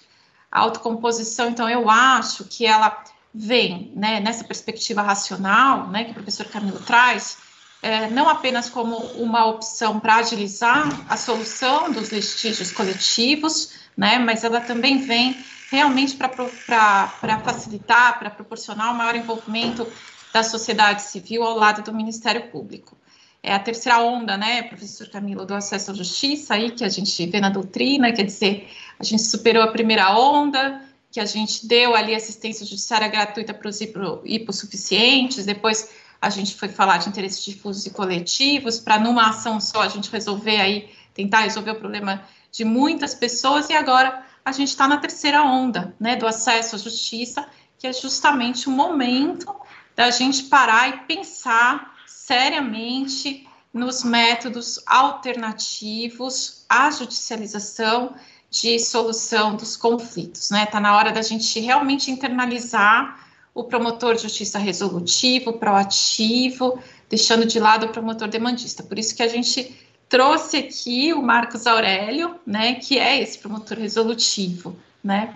A 0.51 0.61
autocomposição, 0.61 1.49
então, 1.49 1.69
eu 1.69 1.91
acho 1.91 2.45
que 2.45 2.65
ela 2.65 3.03
vem 3.35 3.93
né, 3.97 4.21
nessa 4.21 4.45
perspectiva 4.45 5.03
racional, 5.03 5.89
né, 5.89 6.05
que 6.05 6.11
o 6.13 6.15
professor 6.15 6.47
Camilo 6.47 6.79
traz, 6.81 7.39
é, 7.83 8.09
não 8.11 8.29
apenas 8.29 8.69
como 8.69 8.97
uma 8.97 9.47
opção 9.47 9.99
para 9.99 10.17
agilizar 10.17 10.89
a 11.09 11.17
solução 11.17 11.91
dos 11.91 12.11
litígios 12.11 12.71
coletivos, 12.71 13.73
né, 13.97 14.19
mas 14.19 14.45
ela 14.45 14.61
também 14.61 14.99
vem 14.99 15.37
realmente 15.71 16.17
para 16.17 17.39
facilitar, 17.43 18.19
para 18.19 18.31
proporcionar 18.31 18.93
um 18.93 18.97
maior 18.97 19.15
envolvimento 19.15 19.87
da 20.33 20.43
sociedade 20.43 21.03
civil 21.03 21.43
ao 21.43 21.57
lado 21.57 21.83
do 21.83 21.93
Ministério 21.93 22.51
Público. 22.51 22.97
É 23.43 23.55
a 23.55 23.59
terceira 23.59 24.01
onda, 24.01 24.37
né, 24.37 24.63
professor 24.65 25.09
Camilo, 25.09 25.47
do 25.47 25.55
acesso 25.55 25.93
à 25.93 25.95
justiça 25.95 26.55
aí 26.55 26.73
que 26.73 26.85
a 26.85 26.89
gente 26.89 27.27
vê 27.27 27.41
na 27.41 27.49
doutrina, 27.49 28.13
quer 28.13 28.25
dizer, 28.25 28.69
a 28.99 29.05
gente 29.05 29.23
superou 29.23 29.63
a 29.63 29.69
primeira 29.69 30.15
onda, 30.15 30.83
que 31.11 31.19
a 31.19 31.25
gente 31.25 31.67
deu 31.67 31.95
ali 31.95 32.15
assistência 32.15 32.67
judiciária 32.67 33.09
gratuita 33.09 33.55
para 33.55 33.69
os 33.69 33.81
hipossuficientes, 33.81 35.47
depois 35.47 35.89
a 36.21 36.29
gente 36.29 36.55
foi 36.55 36.69
falar 36.69 36.99
de 36.99 37.09
interesses 37.09 37.45
difusos 37.45 37.87
e 37.87 37.91
coletivos, 37.91 38.79
para 38.79 38.99
numa 38.99 39.31
ação 39.31 39.61
só 39.61 39.83
a 39.83 39.89
gente 39.89 40.11
resolver 40.11 40.61
aí, 40.61 40.91
tentar 41.15 41.41
resolver 41.41 41.71
o 41.71 41.81
problema 41.81 42.23
de 42.53 42.65
muitas 42.65 43.15
pessoas, 43.15 43.71
e 43.71 43.73
agora 43.73 44.25
a 44.45 44.53
gente 44.53 44.69
está 44.69 44.87
na 44.87 44.99
terceira 44.99 45.43
onda, 45.43 45.95
né, 45.99 46.17
do 46.17 46.27
acesso 46.27 46.77
à 46.77 46.79
justiça, 46.79 47.47
que 47.79 47.87
é 47.87 47.93
justamente 47.93 48.69
o 48.69 48.73
momento 48.73 49.55
da 49.97 50.11
gente 50.11 50.45
parar 50.45 50.89
e 50.89 50.99
pensar 51.07 51.95
seriamente 52.07 53.47
nos 53.73 54.03
métodos 54.03 54.81
alternativos 54.87 56.65
à 56.69 56.91
judicialização 56.91 58.15
de 58.51 58.79
solução 58.81 59.55
dos 59.55 59.77
conflitos, 59.77 60.51
né? 60.51 60.65
Está 60.65 60.81
na 60.81 60.97
hora 60.97 61.13
da 61.13 61.23
gente 61.23 61.61
realmente 61.61 62.11
internalizar 62.11 63.20
o 63.61 63.65
promotor 63.65 64.15
de 64.15 64.23
justiça 64.23 64.59
resolutivo, 64.59 65.53
proativo, 65.53 66.79
deixando 67.09 67.45
de 67.45 67.61
lado 67.61 67.87
o 67.87 67.89
promotor 67.91 68.27
demandista. 68.27 68.83
Por 68.83 68.99
isso 68.99 69.15
que 69.15 69.23
a 69.23 69.29
gente 69.29 69.77
trouxe 70.09 70.57
aqui 70.57 71.13
o 71.13 71.23
Marcos 71.23 71.67
Aurélio, 71.67 72.41
né, 72.47 72.75
que 72.75 72.99
é 72.99 73.21
esse 73.21 73.39
promotor 73.39 73.79
resolutivo, 73.79 74.77
né? 75.05 75.35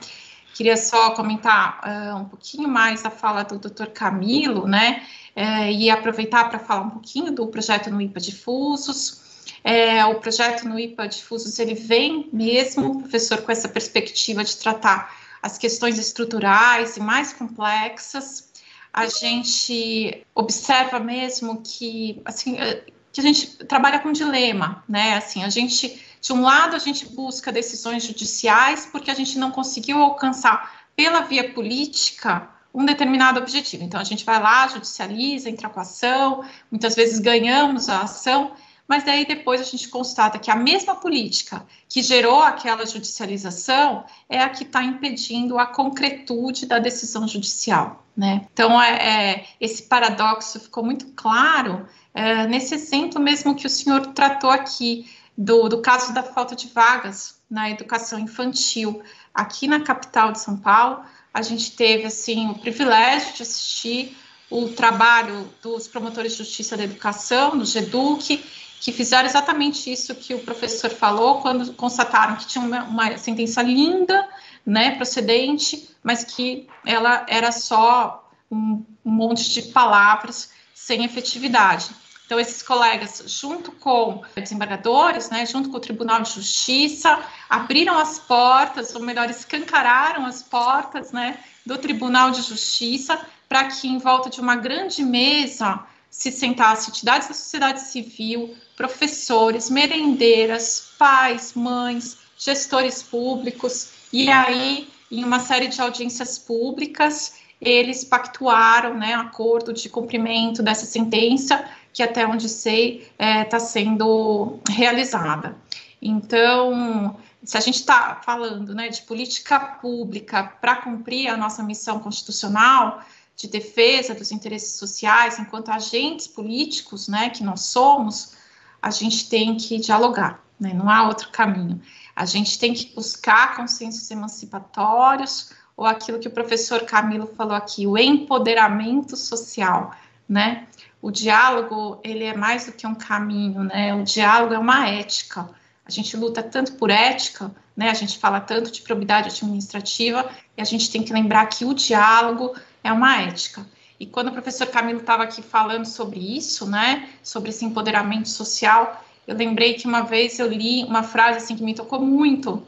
Queria 0.54 0.76
só 0.76 1.10
comentar 1.10 1.80
uh, 1.84 2.16
um 2.16 2.24
pouquinho 2.26 2.68
mais 2.68 3.04
a 3.04 3.10
fala 3.10 3.42
do 3.42 3.58
Dr. 3.58 3.86
Camilo, 3.86 4.66
né? 4.66 5.02
É, 5.36 5.72
e 5.72 5.90
aproveitar 5.90 6.48
para 6.48 6.60
falar 6.60 6.82
um 6.82 6.90
pouquinho 6.90 7.32
do 7.32 7.48
projeto 7.48 7.90
no 7.90 8.00
IPA 8.00 8.20
Difusos. 8.20 9.20
É, 9.64 10.04
o 10.06 10.14
projeto 10.14 10.68
no 10.68 10.78
IPA 10.78 11.08
Difusos 11.08 11.58
ele 11.58 11.74
vem 11.74 12.28
mesmo, 12.32 13.00
professor, 13.00 13.42
com 13.42 13.50
essa 13.50 13.68
perspectiva 13.68 14.44
de 14.44 14.56
tratar 14.56 15.23
as 15.44 15.58
questões 15.58 15.98
estruturais 15.98 16.96
e 16.96 17.00
mais 17.00 17.34
complexas. 17.34 18.50
A 18.90 19.06
gente 19.06 20.26
observa 20.34 20.98
mesmo 20.98 21.60
que, 21.62 22.22
assim, 22.24 22.56
eh, 22.56 22.82
que 23.12 23.20
a 23.20 23.22
gente 23.22 23.58
trabalha 23.66 23.98
com 23.98 24.10
dilema, 24.10 24.82
né? 24.88 25.16
Assim, 25.16 25.44
a 25.44 25.50
gente, 25.50 26.02
de 26.18 26.32
um 26.32 26.40
lado, 26.40 26.74
a 26.74 26.78
gente 26.78 27.04
busca 27.10 27.52
decisões 27.52 28.04
judiciais 28.04 28.88
porque 28.90 29.10
a 29.10 29.14
gente 29.14 29.36
não 29.36 29.50
conseguiu 29.50 29.98
alcançar 29.98 30.86
pela 30.96 31.20
via 31.20 31.52
política 31.52 32.48
um 32.72 32.82
determinado 32.82 33.38
objetivo. 33.38 33.84
Então, 33.84 34.00
a 34.00 34.04
gente 34.04 34.24
vai 34.24 34.40
lá, 34.40 34.66
judicializa, 34.68 35.50
entra 35.50 35.68
com 35.68 35.78
a 35.78 35.82
ação, 35.82 36.42
muitas 36.70 36.94
vezes 36.94 37.18
ganhamos 37.18 37.90
a 37.90 38.00
ação, 38.00 38.52
mas 38.86 39.04
daí 39.04 39.26
depois 39.26 39.60
a 39.60 39.64
gente 39.64 39.88
constata 39.88 40.38
que 40.38 40.50
a 40.50 40.56
mesma 40.56 40.94
política 40.94 41.66
que 41.88 42.02
gerou 42.02 42.42
aquela 42.42 42.84
judicialização 42.84 44.04
é 44.28 44.40
a 44.40 44.48
que 44.48 44.64
está 44.64 44.82
impedindo 44.82 45.58
a 45.58 45.66
concretude 45.66 46.66
da 46.66 46.78
decisão 46.78 47.26
judicial. 47.26 48.04
Né? 48.16 48.46
Então, 48.52 48.80
é, 48.80 48.92
é, 48.96 49.46
esse 49.60 49.84
paradoxo 49.84 50.60
ficou 50.60 50.84
muito 50.84 51.06
claro 51.16 51.88
é, 52.12 52.46
nesse 52.46 52.74
exemplo 52.74 53.20
mesmo 53.20 53.54
que 53.54 53.66
o 53.66 53.70
senhor 53.70 54.06
tratou 54.08 54.50
aqui, 54.50 55.10
do, 55.36 55.68
do 55.68 55.82
caso 55.82 56.14
da 56.14 56.22
falta 56.22 56.54
de 56.54 56.68
vagas 56.68 57.40
na 57.50 57.68
educação 57.70 58.18
infantil. 58.18 59.02
Aqui 59.34 59.66
na 59.66 59.80
capital 59.80 60.30
de 60.30 60.38
São 60.38 60.56
Paulo, 60.56 61.02
a 61.32 61.42
gente 61.42 61.72
teve 61.72 62.04
assim 62.04 62.48
o 62.50 62.54
privilégio 62.54 63.34
de 63.34 63.42
assistir 63.42 64.16
o 64.48 64.68
trabalho 64.68 65.48
dos 65.60 65.88
promotores 65.88 66.32
de 66.32 66.38
justiça 66.38 66.76
da 66.76 66.84
educação, 66.84 67.58
do 67.58 67.64
GEDUC, 67.64 68.44
que 68.84 68.92
fizeram 68.92 69.26
exatamente 69.26 69.90
isso 69.90 70.14
que 70.14 70.34
o 70.34 70.40
professor 70.40 70.90
falou, 70.90 71.40
quando 71.40 71.72
constataram 71.72 72.36
que 72.36 72.46
tinha 72.46 72.62
uma, 72.62 72.82
uma 72.82 73.16
sentença 73.16 73.62
linda, 73.62 74.28
né, 74.64 74.94
procedente, 74.96 75.88
mas 76.02 76.22
que 76.22 76.68
ela 76.84 77.24
era 77.26 77.50
só 77.50 78.30
um, 78.50 78.84
um 79.02 79.10
monte 79.10 79.50
de 79.50 79.62
palavras 79.62 80.50
sem 80.74 81.02
efetividade. 81.02 81.88
Então, 82.26 82.38
esses 82.38 82.62
colegas, 82.62 83.24
junto 83.26 83.72
com 83.72 84.22
desembargadores, 84.36 85.30
né, 85.30 85.46
junto 85.46 85.70
com 85.70 85.78
o 85.78 85.80
Tribunal 85.80 86.20
de 86.20 86.32
Justiça, 86.32 87.18
abriram 87.48 87.98
as 87.98 88.18
portas, 88.18 88.94
ou 88.94 89.00
melhor, 89.00 89.30
escancararam 89.30 90.26
as 90.26 90.42
portas 90.42 91.10
né, 91.10 91.38
do 91.64 91.78
Tribunal 91.78 92.32
de 92.32 92.42
Justiça 92.42 93.18
para 93.48 93.64
que, 93.64 93.88
em 93.88 93.96
volta 93.96 94.28
de 94.28 94.42
uma 94.42 94.56
grande 94.56 95.02
mesa, 95.02 95.82
se 96.16 96.30
sentasse 96.30 96.90
entidades 96.90 97.26
da 97.26 97.34
sociedade 97.34 97.80
civil, 97.80 98.54
professores, 98.76 99.68
merendeiras, 99.68 100.92
pais, 100.96 101.54
mães, 101.54 102.16
gestores 102.38 103.02
públicos, 103.02 103.90
e 104.12 104.30
aí, 104.30 104.88
em 105.10 105.24
uma 105.24 105.40
série 105.40 105.66
de 105.66 105.80
audiências 105.80 106.38
públicas, 106.38 107.34
eles 107.60 108.04
pactuaram 108.04 108.94
né, 108.94 109.14
acordo 109.14 109.72
de 109.72 109.88
cumprimento 109.88 110.62
dessa 110.62 110.86
sentença 110.86 111.68
que 111.92 112.00
até 112.00 112.24
onde 112.24 112.48
sei 112.48 112.98
está 112.98 113.24
é, 113.24 113.44
tá 113.44 113.58
sendo 113.58 114.60
realizada. 114.70 115.56
Então, 116.00 117.16
se 117.42 117.56
a 117.56 117.60
gente 117.60 117.80
está 117.80 118.20
falando 118.24 118.72
né, 118.72 118.88
de 118.88 119.02
política 119.02 119.58
pública 119.58 120.44
para 120.60 120.76
cumprir 120.76 121.28
a 121.28 121.36
nossa 121.36 121.62
missão 121.62 121.98
constitucional 121.98 123.02
de 123.36 123.48
defesa 123.48 124.14
dos 124.14 124.30
interesses 124.30 124.78
sociais, 124.78 125.38
enquanto 125.38 125.70
agentes 125.70 126.26
políticos, 126.26 127.08
né, 127.08 127.30
que 127.30 127.42
nós 127.42 127.62
somos, 127.62 128.34
a 128.80 128.90
gente 128.90 129.28
tem 129.28 129.56
que 129.56 129.78
dialogar, 129.78 130.42
né, 130.58 130.72
não 130.72 130.88
há 130.88 131.06
outro 131.06 131.30
caminho. 131.30 131.80
A 132.14 132.24
gente 132.24 132.58
tem 132.58 132.72
que 132.72 132.94
buscar 132.94 133.56
consensos 133.56 134.10
emancipatórios, 134.10 135.50
ou 135.76 135.84
aquilo 135.84 136.20
que 136.20 136.28
o 136.28 136.30
professor 136.30 136.82
Camilo 136.84 137.26
falou 137.26 137.54
aqui, 137.54 137.84
o 137.86 137.98
empoderamento 137.98 139.16
social, 139.16 139.92
né? 140.28 140.68
o 141.04 141.10
diálogo 141.10 142.00
ele 142.02 142.24
é 142.24 142.34
mais 142.34 142.64
do 142.64 142.72
que 142.72 142.86
um 142.86 142.94
caminho, 142.94 143.64
né? 143.64 143.94
O 143.94 144.04
diálogo 144.04 144.54
é 144.54 144.58
uma 144.58 144.88
ética. 144.88 145.50
A 145.84 145.90
gente 145.90 146.16
luta 146.16 146.42
tanto 146.42 146.72
por 146.76 146.88
ética, 146.88 147.54
né? 147.76 147.90
A 147.90 147.94
gente 147.94 148.18
fala 148.18 148.40
tanto 148.40 148.70
de 148.70 148.80
probidade 148.80 149.28
administrativa 149.28 150.26
e 150.56 150.62
a 150.62 150.64
gente 150.64 150.90
tem 150.90 151.02
que 151.02 151.12
lembrar 151.12 151.44
que 151.44 151.62
o 151.66 151.74
diálogo 151.74 152.54
é 152.84 152.92
uma 152.92 153.22
ética. 153.22 153.66
E 153.98 154.04
quando 154.04 154.28
o 154.28 154.32
professor 154.32 154.66
Camilo 154.66 155.00
estava 155.00 155.22
aqui 155.22 155.40
falando 155.40 155.86
sobre 155.86 156.20
isso, 156.36 156.68
né? 156.68 157.08
Sobre 157.22 157.50
esse 157.50 157.64
empoderamento 157.64 158.28
social, 158.28 159.02
eu 159.26 159.34
lembrei 159.34 159.74
que 159.74 159.86
uma 159.86 160.02
vez 160.02 160.38
eu 160.38 160.46
li 160.46 160.84
uma 160.84 161.02
frase 161.02 161.38
assim 161.38 161.56
que 161.56 161.62
me 161.62 161.74
tocou 161.74 162.00
muito, 162.00 162.62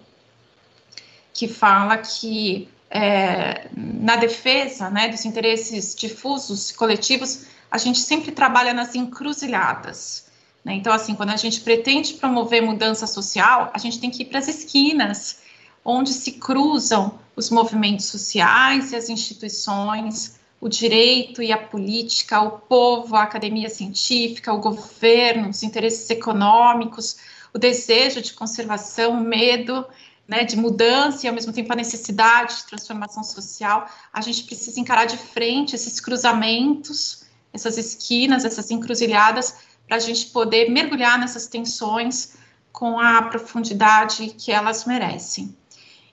que 1.35 1.47
fala 1.47 1.99
que 1.99 2.69
é, 2.91 3.69
na 3.77 4.17
defesa, 4.17 4.89
né, 4.89 5.09
dos 5.09 5.25
interesses 5.25 5.95
difusos 5.95 6.73
coletivos 6.73 7.47
a 7.71 7.79
gente 7.79 7.99
sempre 7.99 8.31
trabalha 8.31 8.73
nas 8.73 8.95
encruzilhadas. 8.95 10.27
Né? 10.65 10.75
Então, 10.75 10.93
assim, 10.93 11.15
quando 11.15 11.31
a 11.31 11.37
gente 11.37 11.61
pretende 11.61 12.15
promover 12.15 12.63
mudança 12.63 13.07
social, 13.07 13.71
a 13.75 13.79
gente 13.79 14.01
tem 14.01 14.11
que 14.11 14.23
ir 14.23 14.27
para 14.27 14.39
as 14.39 14.49
esquinas, 14.49 15.41
onde 15.85 16.13
se 16.13 16.33
cruzam 16.33 17.19
os 17.37 17.51
movimentos 17.51 18.07
sociais 18.07 18.93
e 18.93 18.97
as 18.97 19.09
instituições, 19.09 20.41
o 20.61 20.69
direito 20.69 21.43
e 21.43 21.53
a 21.53 21.59
política, 21.59 22.41
o 22.41 22.53
povo, 22.53 23.15
a 23.15 23.23
academia 23.23 23.69
científica, 23.69 24.53
o 24.53 24.59
governo, 24.59 25.51
os 25.51 25.63
interesses 25.63 26.09
econômicos, 26.11 27.19
o 27.53 27.59
desejo 27.59 28.23
de 28.23 28.33
conservação, 28.33 29.13
o 29.13 29.21
medo 29.21 29.87
né, 30.27 30.43
de 30.45 30.57
mudança 30.57 31.27
e 31.27 31.29
ao 31.29 31.35
mesmo 31.35 31.53
tempo 31.53 31.73
a 31.73 31.77
necessidade 31.77 32.57
de 32.57 32.65
transformação 32.65 33.23
social. 33.23 33.87
A 34.13 34.21
gente 34.21 34.43
precisa 34.45 34.81
encarar 34.81 35.05
de 35.05 35.17
frente 35.17 35.77
esses 35.77 36.01
cruzamentos 36.01 37.27
essas 37.57 37.77
esquinas, 37.77 38.45
essas 38.45 38.71
encruzilhadas, 38.71 39.57
para 39.87 39.97
a 39.97 40.01
gente 40.01 40.27
poder 40.27 40.71
mergulhar 40.71 41.19
nessas 41.19 41.47
tensões 41.47 42.35
com 42.73 43.01
a 43.01 43.23
profundidade 43.23 44.35
que 44.39 44.53
elas 44.53 44.85
merecem. 44.85 45.57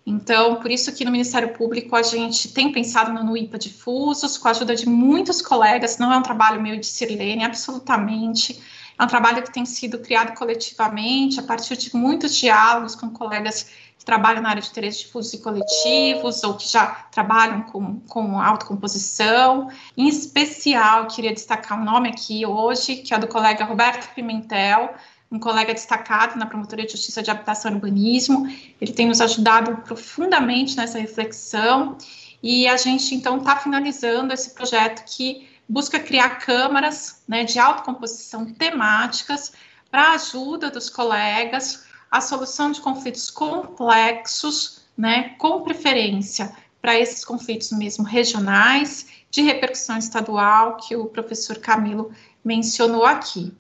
Então, 0.06 0.56
por 0.56 0.70
isso 0.70 0.94
que 0.94 1.06
no 1.06 1.12
Ministério 1.12 1.54
Público 1.54 1.96
a 1.96 2.04
gente 2.04 2.54
tem 2.54 2.72
pensado 2.72 3.12
no 3.24 3.38
IPA 3.38 3.58
Difusos, 3.58 4.38
com 4.38 4.50
a 4.50 4.52
ajuda 4.52 4.76
de 4.76 4.88
muitos 4.88 5.42
colegas, 5.42 5.98
não 5.98 6.12
é 6.12 6.18
um 6.18 6.22
trabalho 6.22 6.62
meu 6.62 6.78
de 6.78 6.86
Sirlene, 6.86 7.46
absolutamente, 7.46 8.62
é 9.00 9.04
um 9.04 9.08
trabalho 9.08 9.42
que 9.42 9.52
tem 9.52 9.66
sido 9.66 10.00
criado 10.00 10.36
coletivamente, 10.38 11.40
a 11.40 11.44
partir 11.44 11.78
de 11.78 11.96
muitos 11.96 12.36
diálogos 12.36 12.96
com 12.96 13.10
colegas 13.10 13.64
que 13.98 14.06
trabalham 14.06 14.42
na 14.42 14.50
área 14.50 14.62
de 14.62 14.70
interesses 14.70 15.02
difusos 15.02 15.34
e 15.34 15.38
coletivos, 15.38 16.44
ou 16.44 16.56
que 16.56 16.68
já 16.68 16.88
trabalham 17.10 17.62
com, 17.64 18.00
com 18.02 18.40
autocomposição. 18.40 19.70
Em 19.96 20.08
especial, 20.10 21.08
queria 21.08 21.34
destacar 21.34 21.80
um 21.80 21.84
nome 21.86 22.10
aqui 22.10 22.46
hoje, 22.46 22.98
que 22.98 23.14
é 23.14 23.18
do 23.18 23.28
colega 23.28 23.64
Roberto 23.64 24.14
Pimentel, 24.14 24.94
um 25.34 25.40
colega 25.40 25.74
destacado 25.74 26.38
na 26.38 26.46
Promotoria 26.46 26.86
de 26.86 26.92
Justiça 26.92 27.24
de 27.24 27.32
Habitação 27.32 27.72
e 27.72 27.74
Urbanismo. 27.74 28.48
Ele 28.80 28.94
tem 28.94 29.08
nos 29.08 29.20
ajudado 29.20 29.76
profundamente 29.78 30.78
nessa 30.78 31.00
reflexão. 31.00 31.98
E 32.42 32.68
a 32.68 32.78
gente, 32.78 33.16
então, 33.16 33.40
está 33.40 33.56
finalizando 33.56 34.32
esse 34.32 34.54
projeto 34.54 35.04
que 35.06 35.50
busca 35.68 36.00
criar 36.00 36.38
câmaras 36.38 37.24
né, 37.28 37.44
de 37.44 37.58
autocomposição 37.58 38.46
temáticas 38.46 39.54
para 39.90 40.10
a 40.10 40.14
ajuda 40.14 40.70
dos 40.70 40.88
colegas 40.88 41.84
a 42.12 42.22
solução 42.22 42.72
de 42.72 42.80
conflitos 42.80 43.32
complexos, 43.32 44.84
né, 44.96 45.30
com 45.40 45.64
preferência 45.64 46.54
para 46.80 47.00
esses 47.00 47.26
conflitos 47.26 47.72
mesmo 47.72 48.04
regionais, 48.04 49.08
de 49.32 49.42
repercussão 49.42 49.98
estadual, 49.98 50.78
que 50.78 50.96
o 50.96 51.06
professor 51.06 51.58
Camilo 51.58 52.12
mencionou 52.46 53.04
aqui. 53.04 53.52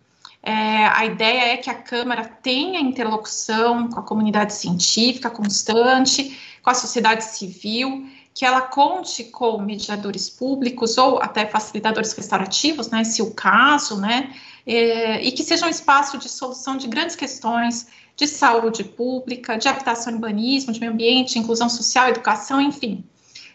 É, 0.46 0.86
a 0.88 1.06
ideia 1.06 1.54
é 1.54 1.58
que 1.58 1.70
a 1.70 1.74
Câmara 1.74 2.26
tenha 2.26 2.80
interlocução 2.82 3.88
com 3.88 4.00
a 4.00 4.04
comunidade 4.04 4.54
científica 4.54 5.30
constante, 5.30 6.38
com 6.62 6.70
a 6.70 6.74
sociedade 6.74 7.24
civil, 7.24 8.06
que 8.34 8.44
ela 8.46 8.62
conte 8.62 9.24
com 9.26 9.62
mediadores 9.62 10.30
públicos 10.30 10.98
ou 10.98 11.22
até 11.22 11.46
facilitadores 11.46 12.12
restaurativos, 12.12 12.90
né, 12.90 13.04
se 13.06 13.22
o 13.22 13.32
caso, 13.32 13.98
né, 13.98 14.36
é, 14.66 15.22
e 15.22 15.32
que 15.32 15.44
seja 15.44 15.66
um 15.66 15.70
espaço 15.70 16.18
de 16.18 16.28
solução 16.28 16.76
de 16.76 16.88
grandes 16.88 17.16
questões 17.16 17.88
de 18.16 18.28
saúde 18.28 18.84
pública, 18.84 19.58
de 19.58 19.68
habitação 19.68 20.14
urbanismo, 20.14 20.74
de 20.74 20.80
meio 20.80 20.92
ambiente, 20.92 21.40
inclusão 21.40 21.70
social, 21.70 22.10
educação, 22.10 22.60
enfim, 22.60 23.04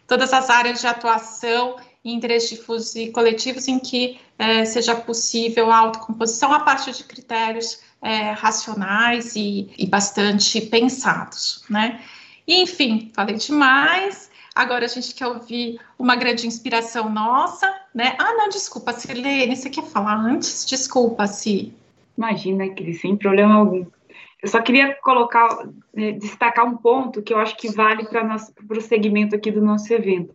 todas 0.07 0.33
as 0.33 0.49
áreas 0.49 0.81
de 0.81 0.87
atuação 0.87 1.77
em 2.05 2.15
interesses 2.15 2.51
difusos 2.51 2.95
e 2.95 3.11
coletivos 3.11 3.69
em 3.69 3.79
que 3.79 4.19
é, 4.39 4.65
seja 4.65 4.95
possível 4.95 5.71
a 5.71 5.79
autocomposição 5.79 6.53
a 6.53 6.61
partir 6.61 6.93
de 6.93 7.05
critérios 7.05 7.81
é, 8.01 8.31
racionais 8.31 9.35
e, 9.35 9.71
e, 9.77 9.87
bastante 9.87 10.61
pensados, 10.61 11.65
né? 11.69 12.01
E, 12.47 12.63
enfim, 12.63 13.11
falei 13.15 13.37
demais. 13.37 14.31
Agora 14.55 14.85
a 14.85 14.89
gente 14.89 15.15
quer 15.15 15.27
ouvir 15.27 15.81
uma 15.99 16.17
grande 16.17 16.47
inspiração 16.47 17.09
nossa, 17.09 17.69
né? 17.95 18.17
Ah, 18.19 18.35
não, 18.35 18.49
desculpa, 18.49 18.93
Sirlene, 18.93 19.55
você 19.55 19.71
quer 19.71 19.85
falar 19.85 20.17
antes? 20.17 20.65
Desculpa, 20.65 21.27
Si. 21.27 21.73
Imagina, 22.17 22.69
Cris, 22.71 23.01
sem 23.01 23.17
problema 23.17 23.55
algum. 23.55 23.87
Eu 24.43 24.49
só 24.49 24.61
queria 24.61 24.95
colocar, 24.97 25.69
né, 25.95 26.13
destacar 26.13 26.65
um 26.65 26.77
ponto 26.77 27.23
que 27.23 27.33
eu 27.33 27.39
acho 27.39 27.57
que 27.57 27.69
vale 27.69 28.05
para 28.05 28.37
o 28.71 28.81
segmento 28.81 29.35
aqui 29.35 29.51
do 29.51 29.61
nosso 29.61 29.93
evento, 29.93 30.35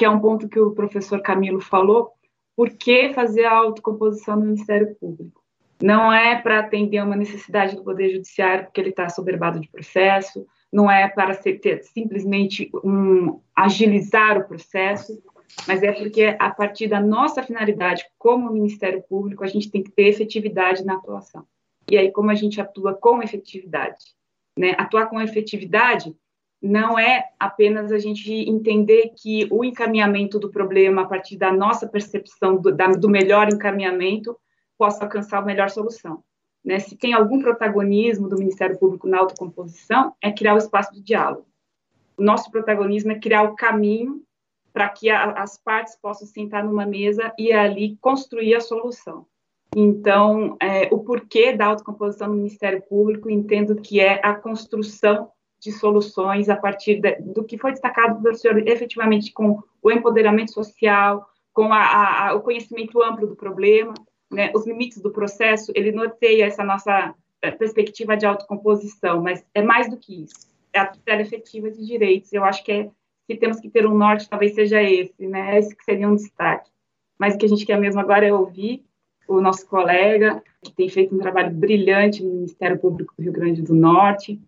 que 0.00 0.04
é 0.06 0.08
um 0.08 0.18
ponto 0.18 0.48
que 0.48 0.58
o 0.58 0.70
professor 0.70 1.20
Camilo 1.20 1.60
falou, 1.60 2.12
por 2.56 2.70
que 2.70 3.12
fazer 3.12 3.44
a 3.44 3.52
autocomposição 3.52 4.34
no 4.34 4.46
Ministério 4.46 4.96
Público? 4.98 5.44
Não 5.82 6.10
é 6.10 6.40
para 6.40 6.60
atender 6.60 7.04
uma 7.04 7.14
necessidade 7.14 7.76
do 7.76 7.84
Poder 7.84 8.08
Judiciário, 8.08 8.64
porque 8.64 8.80
ele 8.80 8.88
está 8.88 9.10
soberbado 9.10 9.60
de 9.60 9.68
processo, 9.68 10.46
não 10.72 10.90
é 10.90 11.06
para 11.06 11.34
ser, 11.34 11.58
ter, 11.58 11.82
simplesmente 11.82 12.70
um, 12.82 13.42
agilizar 13.54 14.38
o 14.38 14.48
processo, 14.48 15.22
mas 15.68 15.82
é 15.82 15.92
porque 15.92 16.34
a 16.38 16.48
partir 16.48 16.88
da 16.88 16.98
nossa 16.98 17.42
finalidade 17.42 18.02
como 18.16 18.50
Ministério 18.50 19.02
Público, 19.06 19.44
a 19.44 19.48
gente 19.48 19.70
tem 19.70 19.82
que 19.82 19.90
ter 19.90 20.08
efetividade 20.08 20.82
na 20.82 20.94
atuação. 20.94 21.44
E 21.90 21.98
aí, 21.98 22.10
como 22.10 22.30
a 22.30 22.34
gente 22.34 22.58
atua 22.58 22.94
com 22.94 23.22
efetividade? 23.22 24.02
Né? 24.58 24.74
Atuar 24.78 25.10
com 25.10 25.20
efetividade 25.20 26.16
não 26.62 26.98
é 26.98 27.24
apenas 27.38 27.90
a 27.90 27.98
gente 27.98 28.32
entender 28.32 29.12
que 29.16 29.48
o 29.50 29.64
encaminhamento 29.64 30.38
do 30.38 30.50
problema, 30.50 31.02
a 31.02 31.06
partir 31.06 31.36
da 31.36 31.50
nossa 31.50 31.88
percepção 31.88 32.56
do, 32.56 32.70
da, 32.70 32.88
do 32.88 33.08
melhor 33.08 33.48
encaminhamento, 33.48 34.36
possa 34.76 35.04
alcançar 35.04 35.38
a 35.38 35.44
melhor 35.44 35.70
solução. 35.70 36.22
Né? 36.64 36.78
Se 36.78 36.96
tem 36.96 37.14
algum 37.14 37.40
protagonismo 37.40 38.28
do 38.28 38.36
Ministério 38.36 38.78
Público 38.78 39.08
na 39.08 39.18
autocomposição, 39.18 40.14
é 40.22 40.30
criar 40.30 40.54
o 40.54 40.58
espaço 40.58 40.92
de 40.92 41.02
diálogo. 41.02 41.46
O 42.16 42.22
nosso 42.22 42.50
protagonismo 42.50 43.12
é 43.12 43.18
criar 43.18 43.42
o 43.44 43.54
caminho 43.54 44.22
para 44.72 44.88
que 44.88 45.08
a, 45.08 45.32
as 45.32 45.56
partes 45.56 45.96
possam 45.96 46.26
sentar 46.26 46.64
numa 46.64 46.84
mesa 46.84 47.32
e 47.38 47.52
ali 47.52 47.96
construir 48.00 48.54
a 48.54 48.60
solução. 48.60 49.26
Então, 49.74 50.56
é, 50.60 50.88
o 50.92 50.98
porquê 50.98 51.52
da 51.52 51.66
autocomposição 51.66 52.28
no 52.28 52.34
Ministério 52.34 52.82
Público, 52.82 53.30
entendo 53.30 53.76
que 53.76 54.00
é 54.00 54.20
a 54.22 54.34
construção 54.34 55.30
de 55.60 55.70
soluções 55.72 56.48
a 56.48 56.56
partir 56.56 57.00
de, 57.00 57.16
do 57.16 57.44
que 57.44 57.58
foi 57.58 57.72
destacado 57.72 58.20
pelo 58.22 58.34
senhor, 58.34 58.66
efetivamente 58.66 59.32
com 59.32 59.62
o 59.82 59.90
empoderamento 59.90 60.52
social, 60.52 61.28
com 61.52 61.72
a, 61.72 62.28
a, 62.28 62.34
o 62.34 62.40
conhecimento 62.40 63.02
amplo 63.02 63.26
do 63.26 63.36
problema, 63.36 63.92
né, 64.30 64.50
os 64.54 64.66
limites 64.66 65.00
do 65.02 65.10
processo, 65.10 65.72
ele 65.74 65.92
norteia 65.92 66.46
essa 66.46 66.64
nossa 66.64 67.14
é, 67.42 67.50
perspectiva 67.50 68.16
de 68.16 68.24
autocomposição, 68.24 69.22
mas 69.22 69.44
é 69.54 69.60
mais 69.60 69.90
do 69.90 69.96
que 69.96 70.22
isso, 70.24 70.48
é 70.72 70.78
a 70.78 70.86
tutela 70.86 71.20
efetiva 71.20 71.70
de 71.70 71.84
direitos, 71.84 72.32
eu 72.32 72.44
acho 72.44 72.64
que 72.64 72.72
é, 72.72 72.90
se 73.26 73.36
temos 73.36 73.60
que 73.60 73.68
ter 73.68 73.86
um 73.86 73.96
norte, 73.96 74.28
talvez 74.28 74.54
seja 74.54 74.82
esse, 74.82 75.26
né, 75.26 75.58
esse 75.58 75.76
que 75.76 75.84
seria 75.84 76.08
um 76.08 76.14
destaque, 76.14 76.70
mas 77.18 77.34
o 77.34 77.38
que 77.38 77.46
a 77.46 77.48
gente 77.48 77.66
quer 77.66 77.78
mesmo 77.78 78.00
agora 78.00 78.26
é 78.26 78.32
ouvir 78.32 78.84
o 79.28 79.40
nosso 79.40 79.66
colega, 79.68 80.42
que 80.62 80.72
tem 80.72 80.88
feito 80.88 81.14
um 81.14 81.18
trabalho 81.18 81.50
brilhante 81.50 82.22
no 82.22 82.34
Ministério 82.34 82.78
Público 82.78 83.14
do 83.16 83.22
Rio 83.22 83.32
Grande 83.32 83.62
do 83.62 83.74
Norte, 83.74 84.40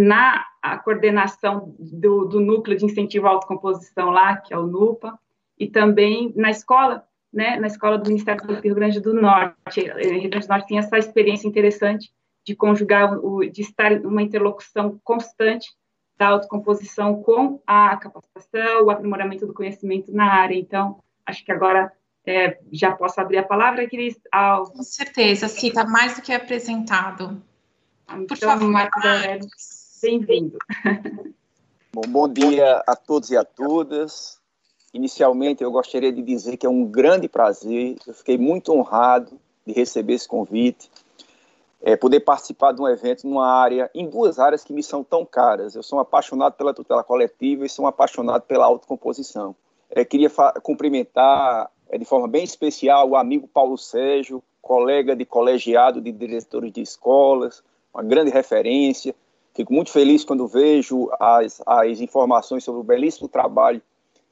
na 0.00 0.44
coordenação 0.84 1.74
do, 1.78 2.24
do 2.24 2.40
Núcleo 2.40 2.76
de 2.76 2.84
Incentivo 2.84 3.26
à 3.26 3.30
Autocomposição 3.30 4.10
lá, 4.10 4.36
que 4.36 4.52
é 4.52 4.58
o 4.58 4.66
NUPA, 4.66 5.18
e 5.58 5.68
também 5.68 6.32
na 6.36 6.50
escola, 6.50 7.04
né, 7.32 7.56
na 7.56 7.66
escola 7.66 7.98
do 7.98 8.08
Ministério 8.08 8.46
do 8.46 8.54
Rio 8.54 8.74
Grande 8.74 9.00
do 9.00 9.14
Norte. 9.14 9.80
O 9.80 9.98
Rio 9.98 10.30
Grande 10.30 10.46
do 10.46 10.50
Norte 10.50 10.68
tem 10.68 10.78
essa 10.78 10.98
experiência 10.98 11.46
interessante 11.46 12.10
de 12.44 12.54
conjugar, 12.54 13.18
o, 13.18 13.44
de 13.48 13.60
estar 13.60 13.92
uma 14.00 14.22
interlocução 14.22 14.98
constante 15.04 15.68
da 16.16 16.28
autocomposição 16.28 17.22
com 17.22 17.60
a 17.66 17.96
capacitação, 17.96 18.84
o 18.84 18.90
aprimoramento 18.90 19.46
do 19.46 19.54
conhecimento 19.54 20.12
na 20.12 20.32
área. 20.32 20.54
Então, 20.54 20.98
acho 21.24 21.44
que 21.44 21.52
agora 21.52 21.92
é, 22.26 22.58
já 22.72 22.92
posso 22.92 23.20
abrir 23.20 23.38
a 23.38 23.42
palavra, 23.42 23.88
Cris? 23.88 24.18
Ao... 24.30 24.64
Com 24.64 24.82
certeza, 24.82 25.48
Cita, 25.48 25.84
mais 25.84 26.16
do 26.16 26.22
que 26.22 26.32
apresentado. 26.32 27.42
Então, 28.04 28.26
Por 28.26 28.36
favor, 28.36 28.68
Marcos 28.68 29.79
bem-vindo. 30.00 30.58
Bom, 31.92 32.02
bom 32.08 32.28
dia 32.28 32.82
a 32.86 32.96
todos 32.96 33.30
e 33.30 33.36
a 33.36 33.44
todas. 33.44 34.38
Inicialmente, 34.92 35.62
eu 35.62 35.70
gostaria 35.70 36.12
de 36.12 36.22
dizer 36.22 36.56
que 36.56 36.66
é 36.66 36.68
um 36.68 36.84
grande 36.84 37.28
prazer, 37.28 37.96
eu 38.06 38.14
fiquei 38.14 38.38
muito 38.38 38.72
honrado 38.72 39.38
de 39.66 39.72
receber 39.72 40.14
esse 40.14 40.26
convite, 40.26 40.90
é, 41.82 41.96
poder 41.96 42.20
participar 42.20 42.72
de 42.72 42.80
um 42.80 42.88
evento 42.88 43.26
numa 43.26 43.46
área, 43.46 43.90
em 43.94 44.08
duas 44.08 44.38
áreas 44.38 44.64
que 44.64 44.72
me 44.72 44.82
são 44.82 45.04
tão 45.04 45.24
caras. 45.24 45.74
Eu 45.74 45.82
sou 45.82 45.98
um 45.98 46.02
apaixonado 46.02 46.54
pela 46.54 46.74
tutela 46.74 47.04
coletiva 47.04 47.64
e 47.64 47.68
sou 47.68 47.84
um 47.84 47.88
apaixonado 47.88 48.42
pela 48.42 48.66
autocomposição. 48.66 49.54
É, 49.90 50.04
queria 50.04 50.30
cumprimentar 50.62 51.70
é, 51.88 51.98
de 51.98 52.04
forma 52.04 52.28
bem 52.28 52.44
especial 52.44 53.08
o 53.08 53.16
amigo 53.16 53.48
Paulo 53.48 53.76
Sérgio, 53.76 54.42
colega 54.60 55.16
de 55.16 55.24
colegiado 55.24 56.00
de 56.00 56.12
diretores 56.12 56.72
de 56.72 56.80
escolas, 56.80 57.62
uma 57.92 58.02
grande 58.02 58.30
referência. 58.30 59.14
Fico 59.54 59.72
muito 59.72 59.90
feliz 59.90 60.24
quando 60.24 60.46
vejo 60.46 61.10
as, 61.18 61.60
as 61.66 62.00
informações 62.00 62.64
sobre 62.64 62.80
o 62.80 62.84
belíssimo 62.84 63.28
trabalho 63.28 63.82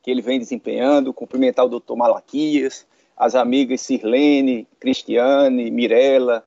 que 0.02 0.10
ele 0.10 0.22
vem 0.22 0.38
desempenhando. 0.38 1.12
Cumprimentar 1.12 1.66
o 1.66 1.68
doutor 1.68 1.96
Malaquias, 1.96 2.86
as 3.16 3.34
amigas 3.34 3.80
Sirlene, 3.80 4.66
Cristiane, 4.78 5.70
Mirella, 5.70 6.44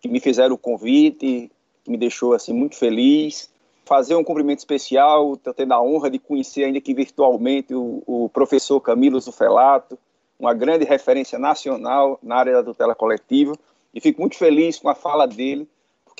que 0.00 0.08
me 0.08 0.20
fizeram 0.20 0.54
o 0.54 0.58
convite, 0.58 1.50
que 1.82 1.90
me 1.90 1.96
deixou 1.96 2.34
assim 2.34 2.52
muito 2.52 2.76
feliz. 2.76 3.50
Fazer 3.84 4.14
um 4.14 4.22
cumprimento 4.22 4.58
especial, 4.58 5.34
estou 5.34 5.52
tendo 5.52 5.72
a 5.72 5.82
honra 5.82 6.10
de 6.10 6.18
conhecer, 6.18 6.64
ainda 6.64 6.80
que 6.80 6.94
virtualmente, 6.94 7.74
o, 7.74 8.02
o 8.06 8.28
professor 8.28 8.80
Camilo 8.80 9.20
Zufelato, 9.20 9.98
uma 10.38 10.54
grande 10.54 10.84
referência 10.84 11.38
nacional 11.38 12.18
na 12.22 12.36
área 12.36 12.52
da 12.52 12.62
tutela 12.62 12.94
coletiva, 12.94 13.54
e 13.92 14.00
fico 14.00 14.20
muito 14.20 14.36
feliz 14.36 14.78
com 14.78 14.88
a 14.88 14.94
fala 14.94 15.26
dele, 15.26 15.68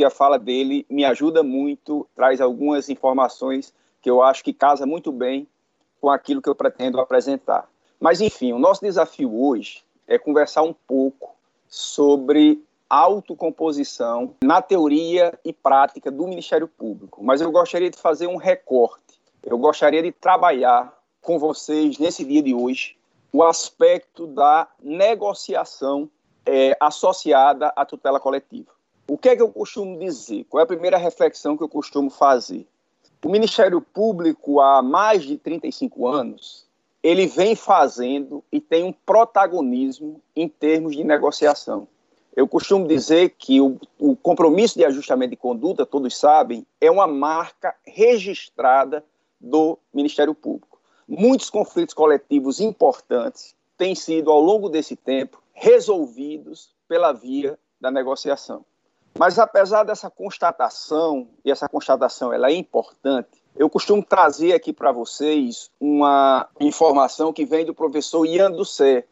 porque 0.00 0.06
a 0.06 0.10
fala 0.10 0.38
dele 0.38 0.86
me 0.88 1.04
ajuda 1.04 1.42
muito, 1.42 2.08
traz 2.16 2.40
algumas 2.40 2.88
informações 2.88 3.70
que 4.00 4.08
eu 4.08 4.22
acho 4.22 4.42
que 4.42 4.50
casa 4.50 4.86
muito 4.86 5.12
bem 5.12 5.46
com 6.00 6.08
aquilo 6.08 6.40
que 6.40 6.48
eu 6.48 6.54
pretendo 6.54 6.98
apresentar. 6.98 7.68
Mas, 8.00 8.22
enfim, 8.22 8.54
o 8.54 8.58
nosso 8.58 8.80
desafio 8.80 9.38
hoje 9.38 9.84
é 10.08 10.18
conversar 10.18 10.62
um 10.62 10.72
pouco 10.72 11.36
sobre 11.68 12.64
autocomposição 12.88 14.34
na 14.42 14.62
teoria 14.62 15.38
e 15.44 15.52
prática 15.52 16.10
do 16.10 16.26
Ministério 16.26 16.66
Público. 16.66 17.22
Mas 17.22 17.42
eu 17.42 17.52
gostaria 17.52 17.90
de 17.90 17.98
fazer 17.98 18.26
um 18.26 18.36
recorte. 18.36 19.20
Eu 19.42 19.58
gostaria 19.58 20.02
de 20.02 20.12
trabalhar 20.12 20.98
com 21.20 21.38
vocês 21.38 21.98
nesse 21.98 22.24
dia 22.24 22.42
de 22.42 22.54
hoje 22.54 22.96
o 23.30 23.42
aspecto 23.42 24.26
da 24.26 24.66
negociação 24.82 26.08
é, 26.46 26.74
associada 26.80 27.70
à 27.76 27.84
tutela 27.84 28.18
coletiva. 28.18 28.79
O 29.10 29.18
que 29.18 29.28
é 29.28 29.36
que 29.36 29.42
eu 29.42 29.50
costumo 29.50 29.98
dizer? 29.98 30.44
Qual 30.44 30.60
é 30.60 30.64
a 30.64 30.66
primeira 30.66 30.96
reflexão 30.96 31.56
que 31.56 31.62
eu 31.62 31.68
costumo 31.68 32.10
fazer? 32.10 32.66
O 33.24 33.28
Ministério 33.28 33.80
Público, 33.80 34.60
há 34.60 34.80
mais 34.80 35.24
de 35.24 35.36
35 35.36 36.06
anos, 36.06 36.64
ele 37.02 37.26
vem 37.26 37.56
fazendo 37.56 38.44
e 38.52 38.60
tem 38.60 38.84
um 38.84 38.92
protagonismo 38.92 40.20
em 40.36 40.48
termos 40.48 40.94
de 40.94 41.02
negociação. 41.02 41.88
Eu 42.36 42.46
costumo 42.46 42.86
dizer 42.86 43.30
que 43.30 43.60
o, 43.60 43.80
o 43.98 44.14
compromisso 44.14 44.78
de 44.78 44.84
ajustamento 44.84 45.30
de 45.30 45.36
conduta, 45.36 45.84
todos 45.84 46.16
sabem, 46.16 46.64
é 46.80 46.90
uma 46.90 47.06
marca 47.06 47.74
registrada 47.84 49.04
do 49.40 49.76
Ministério 49.92 50.34
Público 50.34 50.70
muitos 51.10 51.50
conflitos 51.50 51.92
coletivos 51.92 52.60
importantes 52.60 53.56
têm 53.76 53.96
sido, 53.96 54.30
ao 54.30 54.40
longo 54.40 54.68
desse 54.68 54.94
tempo, 54.94 55.42
resolvidos 55.52 56.72
pela 56.86 57.12
via 57.12 57.58
da 57.80 57.90
negociação. 57.90 58.64
Mas 59.18 59.38
apesar 59.38 59.84
dessa 59.84 60.10
constatação, 60.10 61.28
e 61.44 61.50
essa 61.50 61.68
constatação 61.68 62.32
ela 62.32 62.48
é 62.48 62.54
importante, 62.54 63.42
eu 63.56 63.68
costumo 63.68 64.02
trazer 64.04 64.52
aqui 64.52 64.72
para 64.72 64.92
vocês 64.92 65.70
uma 65.80 66.48
informação 66.60 67.32
que 67.32 67.44
vem 67.44 67.64
do 67.64 67.74
professor 67.74 68.24
Ian 68.24 68.50
Dussé, 68.50 69.04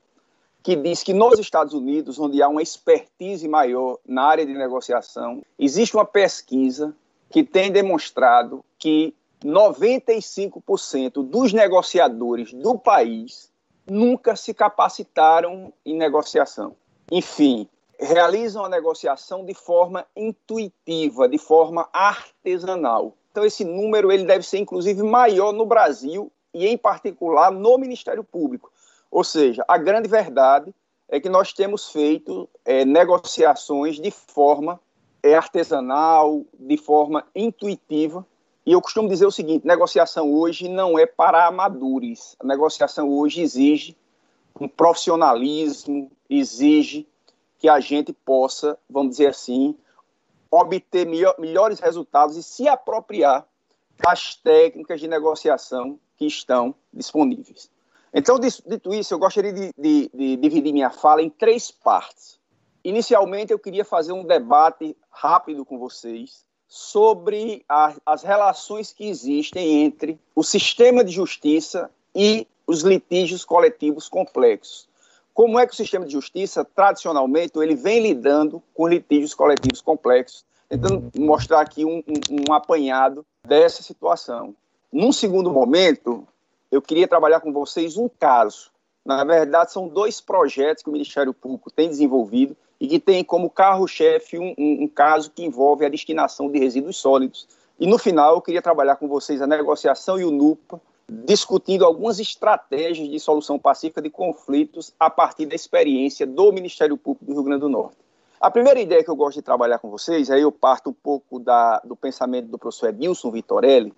que 0.62 0.76
diz 0.76 1.02
que 1.02 1.12
nos 1.12 1.38
Estados 1.38 1.74
Unidos, 1.74 2.18
onde 2.18 2.42
há 2.42 2.48
uma 2.48 2.62
expertise 2.62 3.46
maior 3.48 3.98
na 4.06 4.24
área 4.24 4.46
de 4.46 4.54
negociação, 4.54 5.42
existe 5.58 5.96
uma 5.96 6.04
pesquisa 6.04 6.94
que 7.30 7.44
tem 7.44 7.70
demonstrado 7.70 8.64
que 8.78 9.14
95% 9.44 11.22
dos 11.22 11.52
negociadores 11.52 12.52
do 12.52 12.78
país 12.78 13.50
nunca 13.86 14.36
se 14.36 14.52
capacitaram 14.52 15.72
em 15.84 15.96
negociação. 15.96 16.74
Enfim, 17.10 17.68
realizam 17.98 18.64
a 18.64 18.68
negociação 18.68 19.44
de 19.44 19.54
forma 19.54 20.06
intuitiva, 20.16 21.28
de 21.28 21.38
forma 21.38 21.88
artesanal. 21.92 23.14
Então 23.30 23.44
esse 23.44 23.64
número 23.64 24.12
ele 24.12 24.24
deve 24.24 24.44
ser 24.44 24.58
inclusive 24.58 25.02
maior 25.02 25.52
no 25.52 25.66
Brasil 25.66 26.30
e 26.54 26.66
em 26.66 26.76
particular 26.76 27.50
no 27.50 27.76
Ministério 27.78 28.24
Público. 28.24 28.70
Ou 29.10 29.24
seja, 29.24 29.64
a 29.66 29.76
grande 29.76 30.08
verdade 30.08 30.74
é 31.08 31.18
que 31.18 31.28
nós 31.28 31.52
temos 31.52 31.90
feito 31.90 32.48
é, 32.64 32.84
negociações 32.84 33.96
de 33.96 34.10
forma 34.10 34.80
é, 35.22 35.34
artesanal, 35.34 36.44
de 36.58 36.76
forma 36.76 37.24
intuitiva, 37.34 38.24
E 38.66 38.72
eu 38.72 38.82
costumo 38.82 39.08
dizer 39.08 39.24
o 39.24 39.30
seguinte: 39.30 39.66
negociação 39.66 40.30
hoje 40.30 40.68
não 40.68 40.98
é 40.98 41.06
para 41.06 41.46
amadores. 41.46 42.36
A 42.38 42.46
negociação 42.46 43.08
hoje 43.08 43.40
exige 43.40 43.96
um 44.60 44.68
profissionalismo, 44.68 46.10
exige 46.28 47.06
que 47.58 47.68
a 47.68 47.80
gente 47.80 48.12
possa, 48.12 48.78
vamos 48.88 49.12
dizer 49.12 49.28
assim, 49.28 49.76
obter 50.50 51.06
melhor, 51.06 51.34
melhores 51.38 51.80
resultados 51.80 52.36
e 52.36 52.42
se 52.42 52.68
apropriar 52.68 53.46
das 53.98 54.36
técnicas 54.36 55.00
de 55.00 55.08
negociação 55.08 55.98
que 56.16 56.26
estão 56.26 56.74
disponíveis. 56.92 57.70
Então, 58.14 58.38
dito 58.38 58.94
isso, 58.94 59.12
eu 59.12 59.18
gostaria 59.18 59.52
de, 59.52 59.72
de, 59.76 60.10
de 60.14 60.36
dividir 60.36 60.72
minha 60.72 60.90
fala 60.90 61.20
em 61.20 61.28
três 61.28 61.70
partes. 61.70 62.38
Inicialmente, 62.82 63.52
eu 63.52 63.58
queria 63.58 63.84
fazer 63.84 64.12
um 64.12 64.24
debate 64.24 64.96
rápido 65.10 65.64
com 65.64 65.78
vocês 65.78 66.46
sobre 66.66 67.64
a, 67.68 67.94
as 68.06 68.22
relações 68.22 68.92
que 68.92 69.08
existem 69.08 69.84
entre 69.84 70.18
o 70.34 70.42
sistema 70.42 71.04
de 71.04 71.12
justiça 71.12 71.90
e 72.14 72.46
os 72.66 72.82
litígios 72.82 73.44
coletivos 73.44 74.08
complexos. 74.08 74.87
Como 75.38 75.56
é 75.56 75.64
que 75.64 75.72
o 75.72 75.76
sistema 75.76 76.04
de 76.04 76.10
justiça, 76.10 76.64
tradicionalmente, 76.64 77.56
ele 77.60 77.76
vem 77.76 78.02
lidando 78.02 78.60
com 78.74 78.88
litígios 78.88 79.34
coletivos 79.34 79.80
complexos, 79.80 80.44
tentando 80.68 81.12
mostrar 81.16 81.60
aqui 81.60 81.84
um, 81.84 81.98
um, 81.98 82.50
um 82.50 82.52
apanhado 82.52 83.24
dessa 83.46 83.80
situação. 83.80 84.52
Num 84.92 85.12
segundo 85.12 85.48
momento, 85.52 86.26
eu 86.72 86.82
queria 86.82 87.06
trabalhar 87.06 87.38
com 87.38 87.52
vocês 87.52 87.96
um 87.96 88.08
caso. 88.08 88.72
Na 89.04 89.22
verdade, 89.22 89.70
são 89.70 89.86
dois 89.86 90.20
projetos 90.20 90.82
que 90.82 90.90
o 90.90 90.92
Ministério 90.92 91.32
Público 91.32 91.70
tem 91.70 91.88
desenvolvido 91.88 92.56
e 92.80 92.88
que 92.88 92.98
tem 92.98 93.22
como 93.22 93.48
carro-chefe 93.48 94.40
um, 94.40 94.56
um, 94.58 94.82
um, 94.82 94.88
caso 94.88 95.30
que 95.30 95.44
envolve 95.44 95.86
a 95.86 95.88
destinação 95.88 96.50
de 96.50 96.58
resíduos 96.58 96.96
sólidos. 96.96 97.46
E 97.78 97.86
no 97.86 97.96
final, 97.96 98.34
eu 98.34 98.42
queria 98.42 98.60
trabalhar 98.60 98.96
com 98.96 99.06
vocês 99.06 99.40
a 99.40 99.46
negociação 99.46 100.18
e 100.18 100.24
o 100.24 100.32
NUPA, 100.32 100.80
discutindo 101.10 101.84
algumas 101.84 102.18
estratégias 102.18 103.08
de 103.08 103.18
solução 103.18 103.58
pacífica 103.58 104.02
de 104.02 104.10
conflitos 104.10 104.92
a 105.00 105.08
partir 105.08 105.46
da 105.46 105.54
experiência 105.54 106.26
do 106.26 106.52
Ministério 106.52 106.96
Público 106.96 107.24
do 107.24 107.32
Rio 107.32 107.42
Grande 107.42 107.60
do 107.62 107.68
Norte. 107.68 107.96
A 108.40 108.50
primeira 108.50 108.78
ideia 108.78 109.02
que 109.02 109.10
eu 109.10 109.16
gosto 109.16 109.36
de 109.36 109.42
trabalhar 109.42 109.78
com 109.78 109.90
vocês, 109.90 110.30
aí 110.30 110.42
eu 110.42 110.52
parto 110.52 110.90
um 110.90 110.92
pouco 110.92 111.40
da, 111.40 111.80
do 111.80 111.96
pensamento 111.96 112.46
do 112.46 112.58
professor 112.58 112.90
Edilson 112.90 113.30
Vitorelli, 113.30 113.92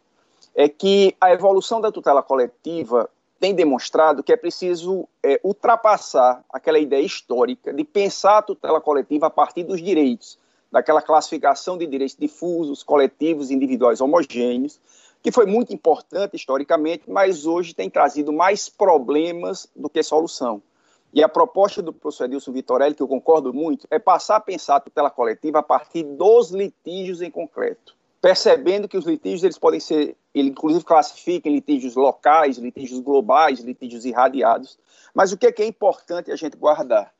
é 0.55 0.69
que 0.69 1.15
a 1.21 1.33
evolução 1.33 1.81
da 1.81 1.93
tutela 1.93 2.23
coletiva 2.23 3.11
tem 3.39 3.55
demonstrado 3.55 4.23
que 4.23 4.33
é 4.33 4.37
preciso 4.37 5.09
é, 5.23 5.41
ultrapassar 5.43 6.45
aquela 6.53 6.79
ideia 6.79 7.05
histórica 7.05 7.73
de 7.73 7.85
pensar 7.85 8.39
a 8.39 8.43
tutela 8.43 8.81
coletiva 8.81 9.27
a 9.27 9.31
partir 9.31 9.65
dos 9.65 9.83
direitos, 9.83 10.39
daquela 10.71 11.03
classificação 11.03 11.77
de 11.77 11.87
direitos 11.87 12.17
difusos, 12.17 12.83
coletivos, 12.83 13.51
individuais 13.51 14.01
homogêneos, 14.01 14.81
que 15.23 15.31
foi 15.31 15.47
muito 15.47 15.73
importante 15.73 16.37
historicamente, 16.37 17.11
mas 17.11 17.47
hoje 17.47 17.75
tem 17.75 17.91
trazido 17.91 18.33
mais 18.33 18.69
problemas 18.69 19.69
do 19.75 19.89
que 19.89 20.03
solução. 20.03 20.63
E 21.13 21.23
a 21.23 21.29
proposta 21.29 21.83
do 21.83 21.93
professor 21.93 22.25
Edilson 22.25 22.53
Vitorelli, 22.53 22.95
que 22.95 23.03
eu 23.03 23.09
concordo 23.09 23.53
muito, 23.53 23.87
é 23.91 23.99
passar 23.99 24.37
a 24.37 24.41
pensar 24.41 24.77
a 24.77 24.81
tutela 24.81 25.11
coletiva 25.11 25.59
a 25.59 25.63
partir 25.63 26.05
dos 26.05 26.51
litígios 26.51 27.21
em 27.21 27.31
concreto 27.31 27.99
percebendo 28.21 28.87
que 28.87 28.99
os 28.99 29.07
litígios 29.07 29.43
eles 29.43 29.59
podem 29.59 29.81
ser, 29.81 30.17
ele 30.35 30.51
inclusive 30.51 30.85
classifica 30.85 31.49
em 31.49 31.55
litígios 31.55 31.95
locais, 31.97 32.59
litígios 32.59 33.01
globais, 33.01 33.61
litígios 33.61 34.05
irradiados. 34.05 34.79
Mas 35.15 35.33
o 35.33 35.39
que 35.39 35.47
é, 35.47 35.53
que 35.53 35.63
é 35.63 35.67
importante 35.67 36.31
a 36.31 36.37
gente 36.37 36.57
guardar? 36.57 37.13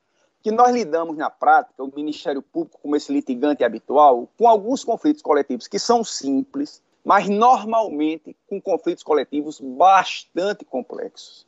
Que 0.43 0.51
nós 0.51 0.71
lidamos 0.71 1.17
na 1.17 1.29
prática, 1.29 1.83
o 1.83 1.91
Ministério 1.95 2.41
Público, 2.41 2.79
como 2.81 2.95
esse 2.95 3.11
litigante 3.11 3.63
habitual, 3.63 4.29
com 4.37 4.47
alguns 4.47 4.83
conflitos 4.83 5.21
coletivos 5.21 5.67
que 5.67 5.79
são 5.79 6.03
simples, 6.03 6.81
mas 7.03 7.27
normalmente 7.27 8.35
com 8.47 8.61
conflitos 8.61 9.03
coletivos 9.03 9.59
bastante 9.59 10.63
complexos. 10.65 11.45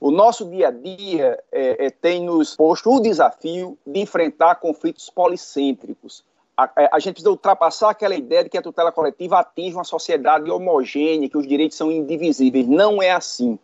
O 0.00 0.10
nosso 0.10 0.48
dia 0.48 0.68
a 0.68 0.70
dia 0.70 1.42
é, 1.50 1.86
é, 1.86 1.90
tem 1.90 2.24
nos 2.24 2.54
posto 2.54 2.90
o 2.90 3.00
desafio 3.00 3.76
de 3.84 4.00
enfrentar 4.00 4.56
conflitos 4.56 5.10
policêntricos, 5.10 6.24
a, 6.58 6.68
é, 6.76 6.88
a, 6.92 6.98
gente 6.98 7.14
precisa 7.14 7.30
ultrapassar 7.30 7.90
aquela 7.90 8.16
ideia 8.16 8.42
de 8.42 8.50
que 8.50 8.58
a 8.58 8.62
tutela 8.62 8.90
coletiva 8.90 9.38
atinge 9.38 9.76
uma 9.76 9.84
sociedade 9.84 10.50
homogênea, 10.50 11.28
que 11.28 11.38
os 11.38 11.46
direitos 11.46 11.78
são 11.78 11.88
indivisíveis. 11.92 12.66
Não 12.66 13.00
é 13.00 13.12
assim. 13.12 13.56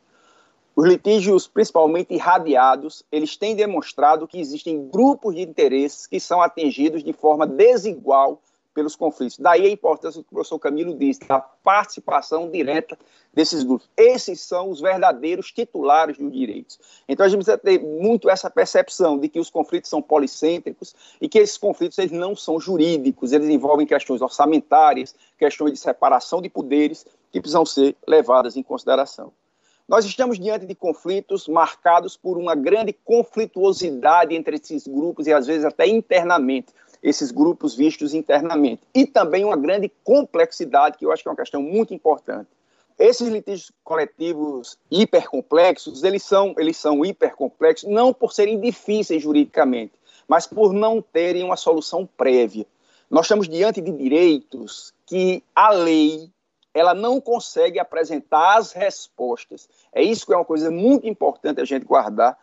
Os 0.76 0.86
litígios, 0.86 1.48
principalmente 1.48 2.14
irradiados, 2.14 3.04
eles 3.10 3.36
têm 3.36 3.56
demonstrado 3.56 4.28
que 4.28 4.38
existem 4.38 4.88
grupos 4.88 5.34
de 5.34 5.42
interesses 5.42 6.06
que 6.06 6.20
são 6.20 6.40
atingidos 6.40 7.02
de 7.02 7.12
forma 7.12 7.48
desigual 7.48 8.40
pelos 8.74 8.96
conflitos. 8.96 9.38
Daí 9.38 9.64
a 9.66 9.70
importância 9.70 10.20
do 10.20 10.24
que 10.24 10.32
o 10.32 10.34
professor 10.34 10.58
Camilo 10.58 10.94
disse, 10.98 11.20
da 11.20 11.38
participação 11.38 12.50
direta 12.50 12.98
desses 13.32 13.62
grupos. 13.62 13.88
Esses 13.96 14.40
são 14.40 14.68
os 14.68 14.80
verdadeiros 14.80 15.52
titulares 15.52 16.18
dos 16.18 16.32
direitos. 16.32 16.78
Então 17.08 17.24
a 17.24 17.28
gente 17.28 17.38
precisa 17.38 17.56
ter 17.56 17.80
muito 17.80 18.28
essa 18.28 18.50
percepção 18.50 19.16
de 19.18 19.28
que 19.28 19.38
os 19.38 19.48
conflitos 19.48 19.88
são 19.88 20.02
policêntricos 20.02 20.94
e 21.20 21.28
que 21.28 21.38
esses 21.38 21.56
conflitos 21.56 21.96
eles 21.98 22.12
não 22.12 22.34
são 22.34 22.58
jurídicos, 22.58 23.32
eles 23.32 23.48
envolvem 23.48 23.86
questões 23.86 24.20
orçamentárias, 24.20 25.14
questões 25.38 25.72
de 25.72 25.78
separação 25.78 26.42
de 26.42 26.48
poderes 26.48 27.06
que 27.30 27.40
precisam 27.40 27.64
ser 27.64 27.96
levadas 28.06 28.56
em 28.56 28.62
consideração. 28.62 29.32
Nós 29.86 30.06
estamos 30.06 30.38
diante 30.38 30.64
de 30.64 30.74
conflitos 30.74 31.46
marcados 31.46 32.16
por 32.16 32.38
uma 32.38 32.54
grande 32.54 32.92
conflituosidade 33.04 34.34
entre 34.34 34.56
esses 34.56 34.86
grupos 34.86 35.26
e 35.26 35.32
às 35.32 35.46
vezes 35.46 35.62
até 35.62 35.86
internamente 35.86 36.72
esses 37.04 37.30
grupos 37.30 37.74
vistos 37.74 38.14
internamente. 38.14 38.82
E 38.94 39.06
também 39.06 39.44
uma 39.44 39.58
grande 39.58 39.92
complexidade, 40.02 40.96
que 40.96 41.04
eu 41.04 41.12
acho 41.12 41.22
que 41.22 41.28
é 41.28 41.30
uma 41.30 41.36
questão 41.36 41.60
muito 41.60 41.92
importante. 41.92 42.48
Esses 42.98 43.28
litígios 43.28 43.70
coletivos 43.84 44.78
hipercomplexos, 44.90 46.02
eles 46.02 46.22
são, 46.22 46.54
eles 46.56 46.78
são 46.78 47.04
hipercomplexos 47.04 47.90
não 47.90 48.14
por 48.14 48.32
serem 48.32 48.58
difíceis 48.58 49.22
juridicamente, 49.22 49.92
mas 50.26 50.46
por 50.46 50.72
não 50.72 51.02
terem 51.02 51.44
uma 51.44 51.56
solução 51.56 52.08
prévia. 52.16 52.64
Nós 53.10 53.26
estamos 53.26 53.48
diante 53.48 53.82
de 53.82 53.90
direitos 53.90 54.94
que 55.04 55.42
a 55.54 55.70
lei 55.70 56.30
ela 56.72 56.94
não 56.94 57.20
consegue 57.20 57.78
apresentar 57.78 58.56
as 58.56 58.72
respostas. 58.72 59.68
É 59.92 60.02
isso 60.02 60.24
que 60.24 60.32
é 60.32 60.36
uma 60.36 60.44
coisa 60.44 60.70
muito 60.70 61.06
importante 61.06 61.60
a 61.60 61.64
gente 61.64 61.84
guardar, 61.84 62.36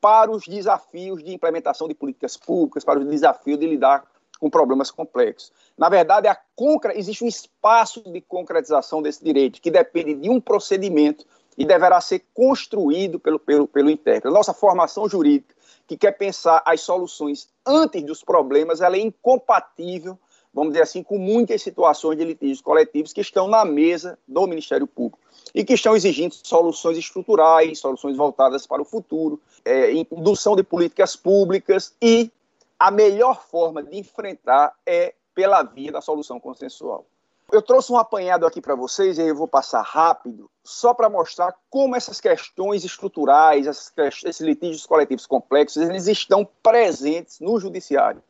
para 0.00 0.30
os 0.30 0.46
desafios 0.46 1.22
de 1.22 1.32
implementação 1.32 1.88
de 1.88 1.94
políticas 1.94 2.36
públicas, 2.36 2.84
para 2.84 3.00
o 3.00 3.04
desafio 3.04 3.56
de 3.56 3.66
lidar 3.66 4.04
com 4.38 4.48
problemas 4.48 4.90
complexos. 4.90 5.52
Na 5.76 5.88
verdade, 5.88 6.28
a 6.28 6.38
concre... 6.54 6.96
existe 6.96 7.24
um 7.24 7.28
espaço 7.28 8.02
de 8.02 8.20
concretização 8.20 9.02
desse 9.02 9.22
direito 9.22 9.60
que 9.60 9.70
depende 9.70 10.14
de 10.14 10.30
um 10.30 10.40
procedimento 10.40 11.26
e 11.56 11.64
deverá 11.64 12.00
ser 12.00 12.24
construído 12.32 13.18
pelo, 13.18 13.38
pelo, 13.38 13.66
pelo 13.66 13.90
intérprete. 13.90 14.32
Nossa 14.32 14.54
formação 14.54 15.08
jurídica, 15.08 15.54
que 15.88 15.96
quer 15.96 16.12
pensar 16.12 16.62
as 16.64 16.80
soluções 16.82 17.48
antes 17.66 18.02
dos 18.04 18.22
problemas, 18.22 18.80
ela 18.80 18.96
é 18.96 19.00
incompatível 19.00 20.16
vamos 20.52 20.72
dizer 20.72 20.82
assim, 20.82 21.02
com 21.02 21.18
muitas 21.18 21.62
situações 21.62 22.18
de 22.18 22.24
litígios 22.24 22.60
coletivos 22.60 23.12
que 23.12 23.20
estão 23.20 23.48
na 23.48 23.64
mesa 23.64 24.18
do 24.26 24.46
Ministério 24.46 24.86
Público 24.86 25.18
e 25.54 25.64
que 25.64 25.74
estão 25.74 25.94
exigindo 25.94 26.34
soluções 26.34 26.98
estruturais, 26.98 27.78
soluções 27.78 28.16
voltadas 28.16 28.66
para 28.66 28.82
o 28.82 28.84
futuro, 28.84 29.40
é, 29.64 29.92
indução 29.92 30.56
de 30.56 30.62
políticas 30.62 31.16
públicas 31.16 31.94
e 32.00 32.30
a 32.78 32.90
melhor 32.90 33.44
forma 33.46 33.82
de 33.82 33.98
enfrentar 33.98 34.74
é 34.86 35.14
pela 35.34 35.62
via 35.62 35.92
da 35.92 36.00
solução 36.00 36.38
consensual. 36.38 37.06
Eu 37.50 37.62
trouxe 37.62 37.90
um 37.90 37.96
apanhado 37.96 38.46
aqui 38.46 38.60
para 38.60 38.74
vocês, 38.74 39.16
e 39.16 39.22
eu 39.22 39.34
vou 39.34 39.48
passar 39.48 39.80
rápido, 39.80 40.50
só 40.62 40.92
para 40.92 41.08
mostrar 41.08 41.54
como 41.70 41.96
essas 41.96 42.20
questões 42.20 42.84
estruturais, 42.84 43.66
esses 43.96 44.40
litígios 44.40 44.84
coletivos 44.84 45.26
complexos, 45.26 45.82
eles 45.82 46.06
estão 46.08 46.46
presentes 46.62 47.40
no 47.40 47.58
judiciário. 47.58 48.22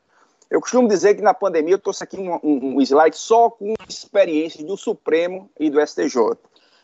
Eu 0.50 0.60
costumo 0.60 0.88
dizer 0.88 1.14
que 1.14 1.22
na 1.22 1.34
pandemia 1.34 1.74
eu 1.74 1.78
trouxe 1.78 2.02
aqui 2.02 2.16
um, 2.18 2.38
um, 2.42 2.80
slide 2.80 3.16
só 3.16 3.50
com 3.50 3.74
experiências 3.86 4.64
do 4.64 4.76
Supremo 4.76 5.50
e 5.60 5.68
do 5.68 5.84
STJ. 5.84 6.38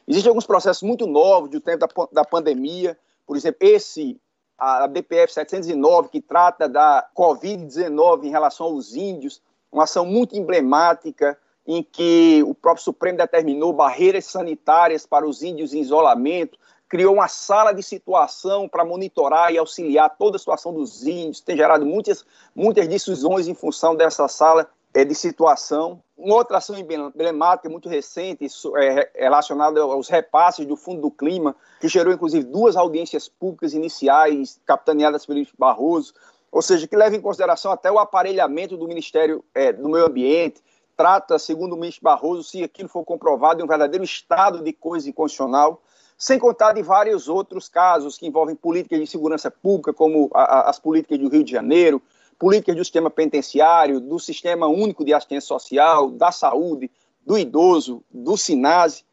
Existem 0.06 0.28
alguns 0.28 0.46
processos 0.46 0.82
muito 0.82 1.06
novos 1.06 1.48
do 1.48 1.60
tempo 1.60 1.78
da, 1.78 1.88
da 2.12 2.24
pandemia, 2.24 2.98
por 3.26 3.36
exemplo, 3.36 3.58
esse, 3.66 4.20
a 4.58 4.86
DPF 4.86 5.32
709, 5.32 6.10
que 6.10 6.20
trata 6.20 6.68
da 6.68 7.08
Covid-19 7.16 8.24
em 8.24 8.30
relação 8.30 8.66
aos 8.66 8.94
índios, 8.94 9.40
uma 9.72 9.84
ação 9.84 10.04
muito 10.04 10.36
emblemática 10.36 11.38
em 11.66 11.82
que 11.82 12.44
o 12.46 12.54
próprio 12.54 12.84
Supremo 12.84 13.16
determinou 13.16 13.72
barreiras 13.72 14.26
sanitárias 14.26 15.06
para 15.06 15.26
os 15.26 15.42
índios 15.42 15.72
em 15.72 15.80
isolamento, 15.80 16.58
criou 16.94 17.14
uma 17.14 17.26
sala 17.26 17.72
de 17.72 17.82
situação 17.82 18.68
para 18.68 18.84
monitorar 18.84 19.52
e 19.52 19.58
auxiliar 19.58 20.16
toda 20.16 20.36
a 20.36 20.38
situação 20.38 20.72
dos 20.72 21.04
índios, 21.04 21.40
tem 21.40 21.56
gerado 21.56 21.84
muitas, 21.84 22.24
muitas 22.54 22.86
decisões 22.86 23.48
em 23.48 23.54
função 23.54 23.96
dessa 23.96 24.28
sala 24.28 24.70
é, 24.94 25.04
de 25.04 25.12
situação. 25.12 26.00
Uma 26.16 26.36
outra 26.36 26.58
ação 26.58 26.76
emblemática, 26.78 27.68
muito 27.68 27.88
recente, 27.88 28.46
é, 28.76 29.10
relacionada 29.12 29.80
aos 29.80 30.08
repasses 30.08 30.64
do 30.64 30.76
Fundo 30.76 31.00
do 31.00 31.10
Clima, 31.10 31.56
que 31.80 31.88
gerou 31.88 32.14
inclusive 32.14 32.44
duas 32.44 32.76
audiências 32.76 33.28
públicas 33.28 33.74
iniciais, 33.74 34.60
capitaneadas 34.64 35.26
pelo 35.26 35.44
Barroso, 35.58 36.14
ou 36.52 36.62
seja, 36.62 36.86
que 36.86 36.94
leva 36.94 37.16
em 37.16 37.20
consideração 37.20 37.72
até 37.72 37.90
o 37.90 37.98
aparelhamento 37.98 38.76
do 38.76 38.86
Ministério 38.86 39.44
é, 39.52 39.72
do 39.72 39.88
Meio 39.88 40.06
Ambiente, 40.06 40.62
trata, 40.96 41.40
segundo 41.40 41.72
o 41.72 41.76
ministro 41.76 42.04
Barroso, 42.04 42.44
se 42.44 42.62
aquilo 42.62 42.88
for 42.88 43.04
comprovado, 43.04 43.56
de 43.56 43.64
um 43.64 43.66
verdadeiro 43.66 44.04
estado 44.04 44.62
de 44.62 44.72
coisa 44.72 45.10
inconstitucional, 45.10 45.82
sem 46.16 46.38
contar 46.38 46.72
de 46.72 46.82
vários 46.82 47.28
outros 47.28 47.68
casos 47.68 48.16
que 48.16 48.26
envolvem 48.26 48.54
políticas 48.54 49.00
de 49.00 49.06
segurança 49.06 49.50
pública, 49.50 49.92
como 49.92 50.30
a, 50.32 50.42
a, 50.42 50.70
as 50.70 50.78
políticas 50.78 51.18
do 51.18 51.28
Rio 51.28 51.44
de 51.44 51.52
Janeiro, 51.52 52.00
políticas 52.38 52.76
do 52.76 52.84
sistema 52.84 53.10
penitenciário, 53.10 54.00
do 54.00 54.18
sistema 54.18 54.66
único 54.66 55.04
de 55.04 55.12
assistência 55.12 55.48
social, 55.48 56.10
da 56.10 56.30
saúde, 56.30 56.90
do 57.24 57.38
idoso, 57.38 58.02
do 58.10 58.36
SINASE. 58.36 59.04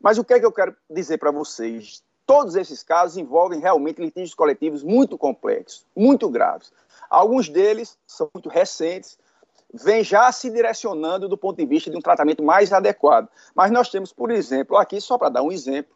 Mas 0.00 0.18
o 0.18 0.24
que 0.24 0.34
é 0.34 0.40
que 0.40 0.46
eu 0.46 0.52
quero 0.52 0.76
dizer 0.90 1.18
para 1.18 1.30
vocês? 1.30 2.02
Todos 2.26 2.56
esses 2.56 2.82
casos 2.82 3.16
envolvem 3.16 3.60
realmente 3.60 4.00
litígios 4.00 4.34
coletivos 4.34 4.82
muito 4.82 5.18
complexos, 5.18 5.86
muito 5.94 6.28
graves. 6.28 6.72
Alguns 7.08 7.48
deles 7.48 7.98
são 8.06 8.28
muito 8.34 8.48
recentes, 8.48 9.18
vêm 9.72 10.02
já 10.02 10.30
se 10.32 10.50
direcionando 10.50 11.28
do 11.28 11.36
ponto 11.36 11.56
de 11.56 11.66
vista 11.66 11.90
de 11.90 11.96
um 11.96 12.00
tratamento 12.00 12.42
mais 12.42 12.72
adequado. 12.72 13.28
Mas 13.54 13.70
nós 13.70 13.90
temos, 13.90 14.12
por 14.12 14.30
exemplo, 14.30 14.76
aqui, 14.76 15.00
só 15.00 15.18
para 15.18 15.28
dar 15.28 15.42
um 15.42 15.52
exemplo, 15.52 15.93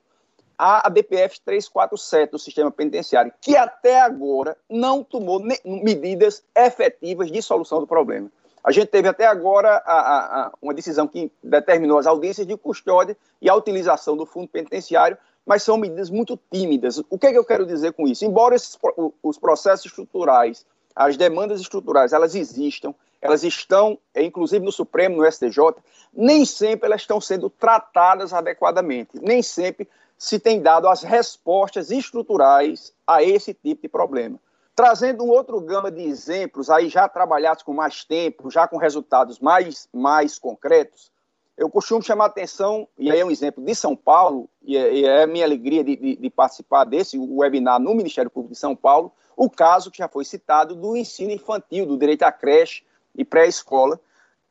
a 0.58 0.88
DPF 0.88 1.40
347 1.42 2.32
do 2.32 2.38
sistema 2.38 2.70
penitenciário, 2.70 3.32
que 3.40 3.56
até 3.56 4.00
agora 4.00 4.56
não 4.68 5.04
tomou 5.04 5.40
medidas 5.64 6.42
efetivas 6.56 7.30
de 7.30 7.40
solução 7.40 7.78
do 7.78 7.86
problema. 7.86 8.28
A 8.64 8.72
gente 8.72 8.88
teve 8.88 9.08
até 9.08 9.24
agora 9.24 9.80
a, 9.86 9.92
a, 9.92 10.40
a, 10.46 10.52
uma 10.60 10.74
decisão 10.74 11.06
que 11.06 11.30
determinou 11.42 11.96
as 11.96 12.06
audiências 12.06 12.46
de 12.46 12.56
custódia 12.56 13.16
e 13.40 13.48
a 13.48 13.54
utilização 13.54 14.16
do 14.16 14.26
fundo 14.26 14.48
penitenciário, 14.48 15.16
mas 15.46 15.62
são 15.62 15.76
medidas 15.78 16.10
muito 16.10 16.38
tímidas. 16.50 16.98
O 17.08 17.16
que, 17.16 17.28
é 17.28 17.30
que 17.30 17.38
eu 17.38 17.44
quero 17.44 17.64
dizer 17.64 17.92
com 17.92 18.06
isso? 18.06 18.24
Embora 18.24 18.56
esses, 18.56 18.76
os 19.22 19.38
processos 19.38 19.86
estruturais, 19.86 20.66
as 20.94 21.16
demandas 21.16 21.60
estruturais, 21.60 22.12
elas 22.12 22.34
existam, 22.34 22.92
elas 23.22 23.44
estão, 23.44 23.96
inclusive 24.14 24.64
no 24.64 24.72
Supremo, 24.72 25.16
no 25.16 25.30
STJ, 25.30 25.76
nem 26.12 26.44
sempre 26.44 26.86
elas 26.86 27.00
estão 27.00 27.20
sendo 27.20 27.48
tratadas 27.48 28.32
adequadamente, 28.32 29.10
nem 29.14 29.42
sempre 29.42 29.88
se 30.18 30.40
tem 30.40 30.60
dado 30.60 30.88
as 30.88 31.04
respostas 31.04 31.92
estruturais 31.92 32.92
a 33.06 33.22
esse 33.22 33.54
tipo 33.54 33.82
de 33.82 33.88
problema. 33.88 34.38
Trazendo 34.74 35.24
um 35.24 35.28
outro 35.28 35.60
gama 35.60 35.90
de 35.90 36.02
exemplos, 36.02 36.68
aí 36.68 36.88
já 36.88 37.08
trabalhados 37.08 37.62
com 37.62 37.72
mais 37.72 38.04
tempo, 38.04 38.50
já 38.50 38.66
com 38.66 38.76
resultados 38.76 39.38
mais, 39.38 39.88
mais 39.92 40.38
concretos, 40.38 41.10
eu 41.56 41.68
costumo 41.68 42.00
chamar 42.00 42.24
a 42.24 42.28
atenção, 42.28 42.86
e 42.96 43.10
aí 43.10 43.18
é 43.18 43.24
um 43.24 43.30
exemplo 43.32 43.64
de 43.64 43.74
São 43.74 43.96
Paulo, 43.96 44.48
e 44.62 44.76
é, 44.76 44.94
e 44.94 45.04
é 45.04 45.26
minha 45.26 45.44
alegria 45.44 45.82
de, 45.82 45.96
de, 45.96 46.16
de, 46.16 46.30
participar 46.30 46.84
desse 46.84 47.18
webinar 47.18 47.80
no 47.80 47.94
Ministério 47.94 48.30
Público 48.30 48.54
de 48.54 48.60
São 48.60 48.76
Paulo, 48.76 49.12
o 49.36 49.50
caso 49.50 49.90
que 49.90 49.98
já 49.98 50.08
foi 50.08 50.24
citado 50.24 50.76
do 50.76 50.96
ensino 50.96 51.32
infantil, 51.32 51.84
do 51.84 51.98
direito 51.98 52.22
à 52.22 52.30
creche 52.30 52.84
e 53.12 53.24
pré-escola, 53.24 54.00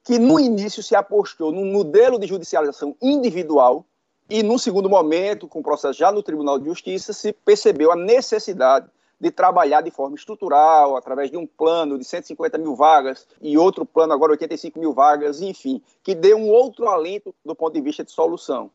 que 0.04 0.20
no 0.20 0.38
início 0.38 0.84
se 0.84 0.96
apostou 0.96 1.52
num 1.52 1.72
modelo 1.72 2.20
de 2.20 2.28
judicialização 2.28 2.96
individual, 3.02 3.86
e, 4.30 4.44
num 4.44 4.58
segundo 4.58 4.90
momento, 4.90 5.48
com 5.48 5.60
o 5.60 5.64
processo 5.64 5.98
já 5.98 6.12
no 6.12 6.22
Tribunal 6.22 6.60
de 6.60 6.66
Justiça, 6.66 7.14
se 7.14 7.32
percebeu 7.32 7.92
a 7.92 7.96
necessidade 7.96 8.88
de 9.20 9.32
trabalhar 9.32 9.82
de 9.82 9.90
forma 9.90 10.16
estrutural, 10.16 10.96
através 10.96 11.32
de 11.32 11.38
um 11.38 11.48
plano 11.48 11.98
de 11.98 12.04
150 12.04 12.58
mil 12.58 12.76
vagas 12.76 13.28
e 13.42 13.58
outro 13.58 13.86
plano 13.86 14.14
agora 14.14 14.34
85 14.34 14.80
mil 14.80 14.94
vagas, 14.94 15.42
enfim, 15.42 15.82
que 16.04 16.14
dê 16.14 16.36
um 16.36 16.50
outro 16.50 16.88
alento 16.88 17.34
do 17.44 17.56
ponto 17.56 17.74
de 17.74 17.82
vista 17.82 18.04
de 18.04 18.12
solução. 18.12 18.70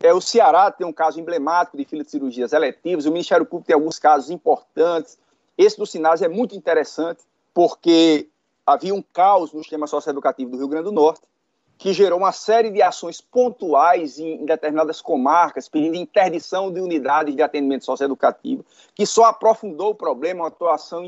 É, 0.00 0.14
o 0.14 0.20
Ceará 0.20 0.70
tem 0.70 0.86
um 0.86 0.92
caso 0.92 1.18
emblemático 1.18 1.76
de 1.76 1.84
fila 1.84 2.04
de 2.04 2.10
cirurgias 2.10 2.52
eletivas, 2.52 3.06
o 3.06 3.10
Ministério 3.10 3.44
Público 3.44 3.66
tem 3.66 3.74
alguns 3.74 3.98
casos 3.98 4.30
importantes. 4.30 5.18
Esse 5.56 5.76
do 5.76 5.86
Sinais 5.86 6.22
é 6.22 6.28
muito 6.28 6.54
interessante, 6.54 7.22
porque 7.52 8.28
havia 8.64 8.94
um 8.94 9.02
caos 9.02 9.52
no 9.52 9.60
sistema 9.60 9.88
socioeducativo 9.88 10.52
do 10.52 10.58
Rio 10.58 10.68
Grande 10.68 10.84
do 10.84 10.92
Norte, 10.92 11.22
que 11.78 11.92
gerou 11.92 12.18
uma 12.18 12.32
série 12.32 12.70
de 12.70 12.82
ações 12.82 13.20
pontuais 13.20 14.18
em, 14.18 14.44
determinadas 14.44 15.00
comarcas, 15.00 15.68
pedindo 15.68 15.94
interdição 15.96 16.72
de 16.72 16.80
unidades 16.80 17.36
de 17.36 17.40
atendimento 17.40 17.84
socioeducativo, 17.84 18.66
que 18.94 19.06
só 19.06 19.26
aprofundou 19.26 19.90
o 19.90 19.94
problema, 19.94 20.42
uma 20.42 20.48
atuação, 20.48 21.04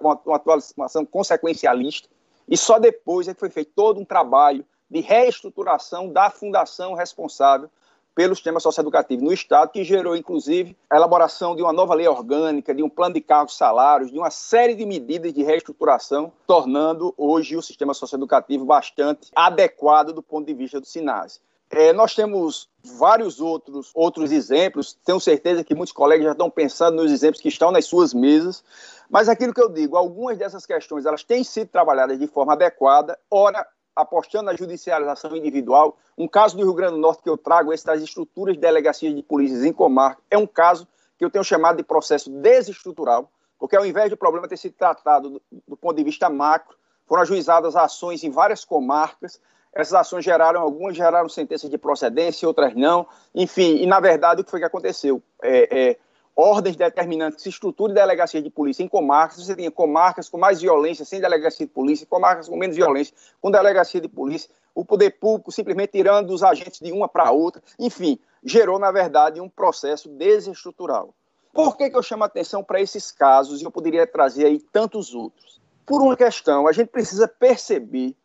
uma, 0.00 0.20
uma 0.24 0.36
atuação 0.36 1.04
consequencialista, 1.04 2.08
e 2.48 2.56
só 2.56 2.78
depois 2.78 3.26
é 3.26 3.34
que 3.34 3.40
foi 3.40 3.50
feito 3.50 3.72
todo 3.74 4.00
um 4.00 4.04
trabalho 4.04 4.64
de 4.88 5.00
reestruturação 5.00 6.08
da 6.08 6.30
fundação 6.30 6.94
responsável 6.94 7.68
pelo 8.14 8.34
sistema 8.34 8.60
socioeducativo 8.60 9.24
no 9.24 9.32
Estado, 9.32 9.70
que 9.70 9.84
gerou, 9.84 10.16
inclusive, 10.16 10.76
a 10.90 10.96
elaboração 10.96 11.56
de 11.56 11.62
uma 11.62 11.72
nova 11.72 11.94
lei 11.94 12.06
orgânica, 12.06 12.74
de 12.74 12.82
um 12.82 12.88
plano 12.88 13.14
de 13.14 13.20
cargos 13.20 13.56
salários, 13.56 14.10
de 14.10 14.18
uma 14.18 14.30
série 14.30 14.74
de 14.74 14.84
medidas 14.84 15.32
de 15.32 15.42
reestruturação, 15.42 16.32
tornando 16.46 17.14
hoje 17.16 17.56
o 17.56 17.62
sistema 17.62 17.94
socioeducativo 17.94 18.64
bastante 18.64 19.30
adequado 19.34 20.12
do 20.12 20.22
ponto 20.22 20.46
de 20.46 20.54
vista 20.54 20.80
do 20.80 20.86
SINASE. 20.86 21.40
É, 21.74 21.90
nós 21.90 22.14
temos 22.14 22.68
vários 22.84 23.40
outros, 23.40 23.90
outros 23.94 24.30
exemplos, 24.30 24.92
tenho 25.06 25.18
certeza 25.18 25.64
que 25.64 25.74
muitos 25.74 25.92
colegas 25.92 26.26
já 26.26 26.32
estão 26.32 26.50
pensando 26.50 27.02
nos 27.02 27.10
exemplos 27.10 27.40
que 27.40 27.48
estão 27.48 27.72
nas 27.72 27.86
suas 27.86 28.12
mesas, 28.12 28.62
mas 29.08 29.26
aquilo 29.26 29.54
que 29.54 29.62
eu 29.62 29.70
digo, 29.70 29.96
algumas 29.96 30.36
dessas 30.36 30.66
questões 30.66 31.06
elas 31.06 31.24
têm 31.24 31.42
sido 31.42 31.68
trabalhadas 31.68 32.18
de 32.18 32.26
forma 32.26 32.52
adequada, 32.52 33.18
ora 33.30 33.66
apostando 33.94 34.44
na 34.44 34.54
judicialização 34.54 35.36
individual. 35.36 35.96
Um 36.16 36.26
caso 36.26 36.56
do 36.56 36.62
Rio 36.62 36.74
Grande 36.74 36.94
do 36.94 36.98
Norte 37.00 37.22
que 37.22 37.28
eu 37.28 37.36
trago, 37.36 37.72
esse 37.72 37.84
das 37.84 38.02
estruturas 38.02 38.54
de 38.54 38.60
delegacias 38.60 39.14
de 39.14 39.22
polícias 39.22 39.64
em 39.64 39.72
comarca, 39.72 40.22
é 40.30 40.38
um 40.38 40.46
caso 40.46 40.86
que 41.18 41.24
eu 41.24 41.30
tenho 41.30 41.44
chamado 41.44 41.76
de 41.76 41.82
processo 41.82 42.30
desestrutural, 42.30 43.30
porque 43.58 43.76
ao 43.76 43.86
invés 43.86 44.10
do 44.10 44.16
problema 44.16 44.48
ter 44.48 44.56
sido 44.56 44.74
tratado 44.74 45.30
do, 45.30 45.42
do 45.68 45.76
ponto 45.76 45.96
de 45.96 46.02
vista 46.02 46.28
macro, 46.28 46.76
foram 47.06 47.22
ajuizadas 47.22 47.76
ações 47.76 48.24
em 48.24 48.30
várias 48.30 48.64
comarcas, 48.64 49.40
essas 49.74 49.94
ações 49.94 50.24
geraram, 50.24 50.60
algumas 50.60 50.96
geraram 50.96 51.28
sentenças 51.28 51.70
de 51.70 51.78
procedência, 51.78 52.46
outras 52.46 52.74
não, 52.74 53.06
enfim, 53.34 53.76
e 53.76 53.86
na 53.86 54.00
verdade 54.00 54.40
o 54.40 54.44
que 54.44 54.50
foi 54.50 54.60
que 54.60 54.66
aconteceu? 54.66 55.22
É, 55.42 55.90
é, 55.90 55.98
ordens 56.34 56.76
determinantes 56.76 57.36
que 57.36 57.42
se 57.42 57.48
estruture 57.50 57.92
delegacia 57.92 58.40
de 58.40 58.50
polícia 58.50 58.82
em 58.82 58.88
comarcas, 58.88 59.44
você 59.44 59.54
tinha 59.54 59.70
comarcas 59.70 60.28
com 60.28 60.38
mais 60.38 60.60
violência 60.60 61.04
sem 61.04 61.20
delegacia 61.20 61.66
de 61.66 61.72
polícia, 61.72 62.06
comarcas 62.06 62.48
com 62.48 62.56
menos 62.56 62.76
violência 62.76 63.14
com 63.40 63.50
delegacia 63.50 64.00
de 64.00 64.08
polícia, 64.08 64.50
o 64.74 64.84
poder 64.84 65.10
público 65.18 65.52
simplesmente 65.52 65.92
tirando 65.92 66.30
os 66.30 66.42
agentes 66.42 66.80
de 66.80 66.90
uma 66.92 67.08
para 67.08 67.30
outra, 67.30 67.62
enfim, 67.78 68.18
gerou, 68.42 68.78
na 68.78 68.90
verdade, 68.90 69.40
um 69.40 69.48
processo 69.48 70.08
desestrutural. 70.08 71.14
Por 71.52 71.76
que, 71.76 71.90
que 71.90 71.96
eu 71.96 72.02
chamo 72.02 72.22
a 72.22 72.26
atenção 72.26 72.64
para 72.64 72.80
esses 72.80 73.12
casos 73.12 73.60
e 73.60 73.64
eu 73.64 73.70
poderia 73.70 74.06
trazer 74.06 74.46
aí 74.46 74.58
tantos 74.72 75.14
outros? 75.14 75.60
Por 75.84 76.00
uma 76.00 76.16
questão, 76.16 76.66
a 76.66 76.72
gente 76.72 76.88
precisa 76.88 77.28
perceber 77.28 78.16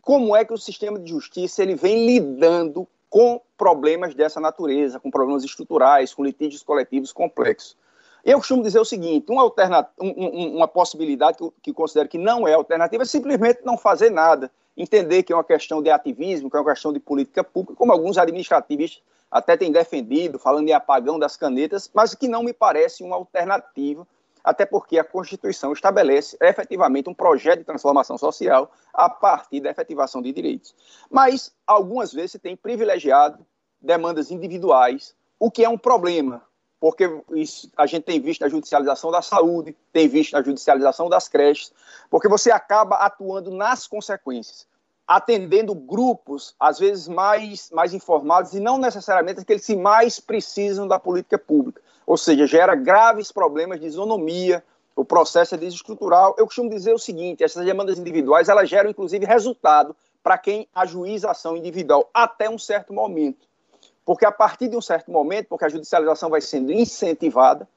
como 0.00 0.36
é 0.36 0.44
que 0.44 0.52
o 0.52 0.58
sistema 0.58 0.98
de 0.98 1.10
justiça 1.10 1.62
ele 1.62 1.74
vem 1.74 2.06
lidando 2.06 2.86
com 3.10 3.40
problemas 3.56 4.14
dessa 4.14 4.40
natureza, 4.40 5.00
com 5.00 5.10
problemas 5.10 5.44
estruturais, 5.44 6.14
com 6.14 6.24
litígios 6.24 6.62
coletivos 6.62 7.12
complexos. 7.12 7.76
Eu 8.24 8.38
costumo 8.38 8.62
dizer 8.62 8.80
o 8.80 8.84
seguinte: 8.84 9.30
uma, 9.30 9.44
um, 10.00 10.56
uma 10.56 10.68
possibilidade 10.68 11.38
que, 11.38 11.42
eu, 11.42 11.54
que 11.62 11.72
considero 11.72 12.08
que 12.08 12.18
não 12.18 12.46
é 12.46 12.54
alternativa 12.54 13.02
é 13.02 13.06
simplesmente 13.06 13.60
não 13.64 13.78
fazer 13.78 14.10
nada, 14.10 14.50
entender 14.76 15.22
que 15.22 15.32
é 15.32 15.36
uma 15.36 15.44
questão 15.44 15.82
de 15.82 15.90
ativismo, 15.90 16.50
que 16.50 16.56
é 16.56 16.60
uma 16.60 16.70
questão 16.70 16.92
de 16.92 17.00
política 17.00 17.42
pública, 17.42 17.76
como 17.76 17.92
alguns 17.92 18.18
administrativistas 18.18 19.02
até 19.30 19.56
têm 19.56 19.70
defendido, 19.70 20.38
falando 20.38 20.68
em 20.68 20.72
apagão 20.72 21.18
das 21.18 21.36
canetas, 21.36 21.90
mas 21.92 22.14
que 22.14 22.26
não 22.26 22.42
me 22.42 22.52
parece 22.52 23.02
uma 23.02 23.16
alternativa 23.16 24.06
até 24.48 24.64
porque 24.64 24.98
a 24.98 25.04
Constituição 25.04 25.74
estabelece 25.74 26.34
efetivamente 26.40 27.10
um 27.10 27.12
projeto 27.12 27.58
de 27.58 27.66
transformação 27.66 28.16
social 28.16 28.72
a 28.94 29.06
partir 29.06 29.60
da 29.60 29.68
efetivação 29.68 30.22
de 30.22 30.32
direitos. 30.32 30.74
Mas, 31.10 31.54
algumas 31.66 32.14
vezes, 32.14 32.32
se 32.32 32.38
tem 32.38 32.56
privilegiado 32.56 33.44
demandas 33.78 34.30
individuais, 34.30 35.14
o 35.38 35.50
que 35.50 35.62
é 35.62 35.68
um 35.68 35.76
problema, 35.76 36.42
porque 36.80 37.04
isso, 37.32 37.70
a 37.76 37.84
gente 37.84 38.04
tem 38.04 38.18
visto 38.22 38.42
a 38.42 38.48
judicialização 38.48 39.10
da 39.10 39.20
saúde, 39.20 39.76
tem 39.92 40.08
visto 40.08 40.34
a 40.34 40.42
judicialização 40.42 41.10
das 41.10 41.28
creches, 41.28 41.70
porque 42.08 42.26
você 42.26 42.50
acaba 42.50 42.96
atuando 42.96 43.50
nas 43.50 43.86
consequências, 43.86 44.66
atendendo 45.08 45.74
grupos, 45.74 46.54
às 46.60 46.78
vezes 46.78 47.08
mais, 47.08 47.70
mais 47.72 47.94
informados, 47.94 48.52
e 48.52 48.60
não 48.60 48.76
necessariamente 48.78 49.40
aqueles 49.40 49.66
que 49.66 49.74
mais 49.74 50.20
precisam 50.20 50.86
da 50.86 50.98
política 50.98 51.38
pública 51.38 51.80
ou 52.08 52.16
seja, 52.16 52.46
gera 52.46 52.74
graves 52.74 53.30
problemas 53.30 53.78
de 53.78 53.84
isonomia, 53.86 54.64
o 54.96 55.04
processo 55.04 55.54
é 55.54 55.58
desestrutural. 55.58 56.34
Eu 56.38 56.46
costumo 56.46 56.70
dizer 56.70 56.94
o 56.94 56.98
seguinte, 56.98 57.44
essas 57.44 57.66
demandas 57.66 57.98
individuais, 57.98 58.48
elas 58.48 58.66
geram, 58.66 58.88
inclusive, 58.88 59.26
resultado 59.26 59.94
para 60.22 60.38
quem 60.38 60.66
ajuiza 60.74 61.28
a 61.28 61.32
ação 61.32 61.54
individual, 61.54 62.08
até 62.14 62.48
um 62.48 62.58
certo 62.58 62.94
momento. 62.94 63.46
Porque 64.06 64.24
a 64.24 64.32
partir 64.32 64.68
de 64.68 64.76
um 64.76 64.80
certo 64.80 65.10
momento, 65.10 65.48
porque 65.48 65.66
a 65.66 65.68
judicialização 65.68 66.30
vai 66.30 66.40
sendo 66.40 66.72
incentivada, 66.72 67.68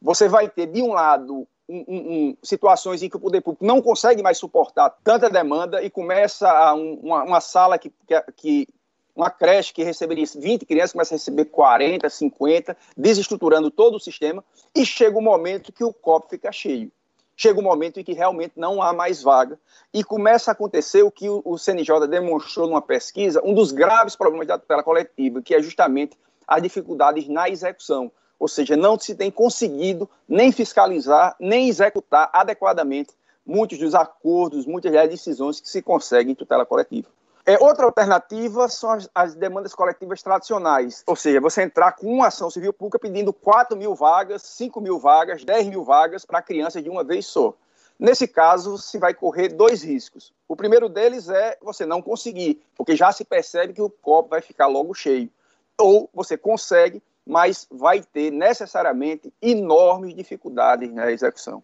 você 0.00 0.28
vai 0.28 0.48
ter, 0.48 0.66
de 0.66 0.80
um 0.80 0.92
lado, 0.92 1.44
um, 1.72 1.96
um, 1.96 2.36
situações 2.42 3.02
em 3.02 3.08
que 3.08 3.16
o 3.16 3.20
poder 3.20 3.40
público 3.40 3.64
não 3.64 3.80
consegue 3.80 4.22
mais 4.22 4.36
suportar 4.36 4.90
tanta 5.02 5.30
demanda 5.30 5.82
e 5.82 5.88
começa 5.88 6.50
a 6.50 6.74
uma, 6.74 7.22
uma, 7.22 7.40
sala 7.40 7.78
que, 7.78 7.90
que, 8.36 8.68
uma 9.16 9.30
creche 9.30 9.72
que 9.72 9.82
receberia 9.82 10.24
20 10.26 10.66
crianças 10.66 10.92
começa 10.92 11.14
a 11.14 11.16
receber 11.16 11.46
40, 11.46 12.08
50, 12.08 12.76
desestruturando 12.96 13.70
todo 13.70 13.96
o 13.96 14.00
sistema, 14.00 14.44
e 14.74 14.84
chega 14.84 15.16
um 15.16 15.22
momento 15.22 15.72
que 15.72 15.84
o 15.84 15.92
copo 15.92 16.28
fica 16.28 16.52
cheio. 16.52 16.90
chega 17.36 17.58
um 17.58 17.62
momento 17.62 17.98
em 17.98 18.04
que 18.04 18.12
realmente 18.12 18.52
não 18.56 18.82
há 18.82 18.92
mais 18.92 19.22
vaga 19.22 19.58
e 19.92 20.04
começa 20.04 20.50
a 20.50 20.52
acontecer 20.52 21.02
o 21.02 21.10
que 21.10 21.28
o, 21.28 21.56
CNJ 21.56 22.06
demonstrou 22.06 22.66
numa 22.66 22.82
pesquisa, 22.82 23.40
um 23.44 23.54
dos 23.54 23.72
graves 23.72 24.14
problemas 24.14 24.46
da 24.46 24.58
tutela 24.58 24.82
coletiva, 24.82 25.40
que 25.40 25.54
é 25.54 25.62
justamente 25.62 26.16
as 26.46 26.62
dificuldades 26.62 27.28
na 27.28 27.48
execução, 27.48 28.12
ou 28.42 28.48
seja, 28.48 28.76
não 28.76 28.98
se 28.98 29.14
tem 29.14 29.30
conseguido 29.30 30.10
nem 30.28 30.50
fiscalizar, 30.50 31.36
nem 31.38 31.68
executar 31.68 32.28
adequadamente 32.32 33.14
muitos 33.46 33.78
dos 33.78 33.94
acordos, 33.94 34.66
muitas 34.66 34.92
das 34.92 35.08
decisões 35.08 35.60
que 35.60 35.68
se 35.68 35.80
conseguem 35.80 36.32
em 36.32 36.34
tutela 36.34 36.66
coletiva. 36.66 37.08
É, 37.46 37.56
outra 37.62 37.84
alternativa 37.84 38.68
são 38.68 38.90
as, 38.90 39.08
as, 39.14 39.36
demandas 39.36 39.76
coletivas 39.76 40.24
tradicionais, 40.24 41.04
ou 41.06 41.14
seja, 41.14 41.40
você 41.40 41.62
entrar 41.62 41.92
com 41.92 42.12
uma 42.12 42.26
ação 42.26 42.50
civil 42.50 42.72
pública 42.72 42.98
pedindo 42.98 43.32
4 43.32 43.76
mil 43.76 43.94
vagas, 43.94 44.42
5 44.42 44.80
mil 44.80 44.98
vagas, 44.98 45.44
10 45.44 45.68
mil 45.68 45.84
vagas 45.84 46.24
para 46.24 46.42
crianças 46.42 46.82
de 46.82 46.90
uma 46.90 47.04
vez 47.04 47.24
só. 47.26 47.54
Nesse 47.96 48.26
caso, 48.26 48.76
se 48.76 48.98
vai 48.98 49.14
correr 49.14 49.50
dois 49.50 49.84
riscos. 49.84 50.32
O 50.48 50.56
primeiro 50.56 50.88
deles 50.88 51.28
é 51.28 51.56
você 51.62 51.86
não 51.86 52.02
conseguir, 52.02 52.60
porque 52.74 52.96
já 52.96 53.12
se 53.12 53.24
percebe 53.24 53.72
que 53.72 53.82
o 53.82 53.88
copo 53.88 54.30
vai 54.30 54.40
ficar 54.40 54.66
logo 54.66 54.92
cheio. 54.94 55.30
Ou 55.78 56.10
você 56.12 56.36
consegue, 56.36 57.00
mas 57.26 57.66
vai 57.70 58.02
ter 58.02 58.30
necessariamente 58.30 59.32
enormes 59.40 60.14
dificuldades 60.14 60.92
na 60.92 61.10
execução. 61.10 61.62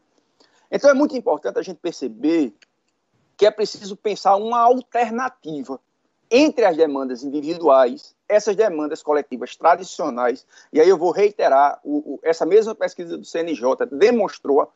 Então 0.70 0.90
é 0.90 0.94
muito 0.94 1.16
importante 1.16 1.58
a 1.58 1.62
gente 1.62 1.78
perceber 1.78 2.54
que 3.36 3.46
é 3.46 3.50
preciso 3.50 3.96
pensar 3.96 4.36
uma 4.36 4.60
alternativa 4.60 5.80
entre 6.30 6.64
as 6.64 6.76
demandas 6.76 7.22
individuais, 7.22 8.14
essas 8.28 8.54
demandas 8.54 9.02
coletivas 9.02 9.56
tradicionais, 9.56 10.46
e 10.72 10.80
aí 10.80 10.88
eu 10.88 10.98
vou 10.98 11.10
reiterar, 11.10 11.80
o, 11.82 12.14
o, 12.14 12.20
essa 12.22 12.44
mesma 12.44 12.74
pesquisa 12.74 13.16
do 13.16 13.24
CNJ 13.24 13.86
demonstrou 13.90 14.70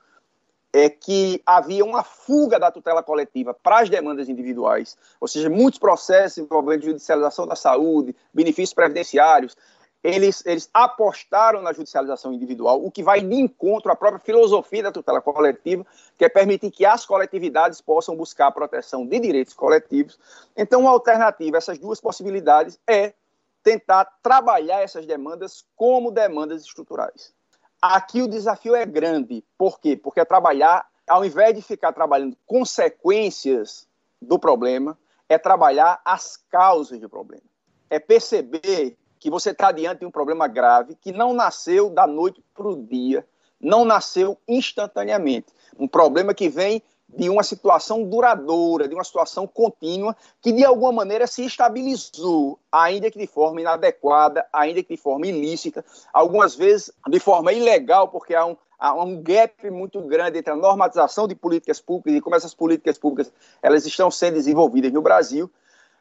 é 0.73 0.89
que 0.89 1.43
havia 1.45 1.85
uma 1.85 2.03
fuga 2.03 2.59
da 2.59 2.71
tutela 2.71 3.03
coletiva 3.03 3.53
para 3.53 3.81
as 3.81 3.91
demandas 3.91 4.31
individuais, 4.31 4.97
ou 5.21 5.29
seja, 5.29 5.51
muitos 5.51 5.79
processos 5.79 6.39
envolvendo 6.39 6.87
judicialização 6.87 7.47
da 7.47 7.55
saúde, 7.55 8.17
benefícios 8.33 8.73
previdenciários, 8.73 9.55
eles, 10.03 10.45
eles 10.45 10.69
apostaram 10.75 11.63
na 11.63 11.73
judicialização 11.73 12.33
individual, 12.33 12.85
o 12.85 12.91
que 12.91 13.03
vai 13.03 13.21
de 13.21 13.37
encontro 13.37 13.91
à 13.93 13.97
própria 13.97 14.21
filosofia 14.21 14.83
da 14.83 14.93
tutela 14.93 15.21
coletiva, 15.21 15.87
que 16.19 16.25
é 16.25 16.29
permitir 16.29 16.71
que 16.73 16.85
as 16.85 17.07
coletividades 17.07 17.81
possam 17.81 18.17
buscar 18.17 18.49
a 18.49 18.53
proteção 18.53 19.07
de 19.07 19.21
direitos 19.21 19.55
coletivos. 19.55 20.19
Então, 20.57 20.81
uma 20.81 20.91
alternativa 20.91 21.57
a 21.57 21.59
essas 21.59 21.79
duas 21.79 22.01
possibilidades 22.01 22.81
é 22.87 23.15
tentar 23.63 24.05
trabalhar 24.21 24.81
essas 24.81 25.07
demandas 25.07 25.65
como 25.77 26.11
demandas 26.11 26.63
estruturais. 26.63 27.33
Aqui 27.81 28.23
o 28.23 28.29
desafio 28.29 28.75
é 28.75 28.85
grande. 28.85 29.45
Por 29.57 29.79
quê? 29.81 29.97
Porque 29.97 30.21
é 30.21 30.25
trabalhar, 30.25 30.85
ao 31.07 31.25
invés 31.25 31.55
de 31.55 31.63
ficar 31.63 31.93
trabalhando 31.93 32.37
consequências 32.45 33.87
do 34.21 34.37
problema, 34.37 34.99
é 35.29 35.39
trabalhar 35.39 36.01
as 36.05 36.37
causas 36.51 36.99
do 36.99 37.09
problema. 37.09 37.45
É 37.89 38.01
perceber 38.01 38.97
que 39.23 39.31
você 39.31 39.51
está 39.51 39.71
diante 39.71 40.01
de 40.01 40.07
um 40.07 40.11
problema 40.11 40.49
grave 40.49 40.97
que 41.01 41.13
não 41.13 41.33
nasceu 41.33 41.89
da 41.89 42.09
noite 42.09 42.43
para 42.53 42.67
o 42.67 42.75
dia, 42.75 43.25
não 43.61 43.85
nasceu 43.85 44.37
instantaneamente. 44.49 45.47
Um 45.79 45.87
problema 45.87 46.35
que 46.35 46.49
vem 46.49 46.83
de 47.09 47.31
uma 47.31 47.45
situação 47.45 48.03
duradoura, 48.03 48.89
de 48.89 48.95
uma 48.97 49.05
situação 49.05 49.47
contínua, 49.47 50.17
que 50.41 50.51
de 50.51 50.65
alguma 50.65 50.91
maneira 50.91 51.29
se 51.29 51.45
estabilizou, 51.45 52.59
ainda 52.73 53.13
que 53.13 53.19
de 53.19 53.29
forma 53.29 53.61
inadequada, 53.61 54.45
ainda 54.53 54.83
que 54.83 54.97
de 54.97 55.01
forma 55.01 55.29
ilícita, 55.29 55.85
algumas 56.13 56.57
vezes 56.57 56.91
de 57.09 57.21
forma 57.21 57.53
ilegal, 57.53 58.09
porque 58.09 58.35
há 58.35 58.45
um, 58.45 58.57
há 58.77 58.93
um 58.93 59.23
gap 59.23 59.71
muito 59.71 60.01
grande 60.01 60.39
entre 60.39 60.53
a 60.53 60.57
normatização 60.57 61.29
de 61.29 61.37
políticas 61.37 61.81
públicas 61.81 62.19
e 62.19 62.21
como 62.21 62.35
essas 62.35 62.55
políticas 62.55 62.99
públicas 62.99 63.33
elas 63.63 63.87
estão 63.87 64.11
sendo 64.11 64.35
desenvolvidas 64.35 64.93
no 64.93 65.01
Brasil. 65.01 65.49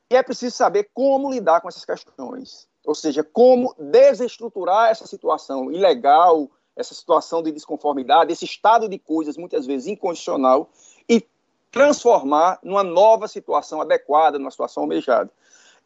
E 0.09 0.15
é 0.15 0.23
preciso 0.23 0.55
saber 0.55 0.89
como 0.91 1.31
lidar 1.31 1.61
com 1.61 1.69
essas 1.69 1.85
questões. 1.85 2.70
Ou 2.85 2.95
seja, 2.95 3.23
como 3.23 3.75
desestruturar 3.77 4.89
essa 4.89 5.05
situação 5.05 5.71
ilegal, 5.71 6.49
essa 6.75 6.93
situação 6.93 7.43
de 7.43 7.51
desconformidade, 7.51 8.31
esse 8.31 8.45
estado 8.45 8.89
de 8.89 8.97
coisas 8.97 9.37
muitas 9.37 9.65
vezes 9.65 9.87
incondicional 9.87 10.69
e 11.07 11.25
transformar 11.71 12.59
numa 12.63 12.83
nova 12.83 13.27
situação 13.27 13.81
adequada, 13.81 14.39
numa 14.39 14.51
situação 14.51 14.83
almejada. 14.83 15.29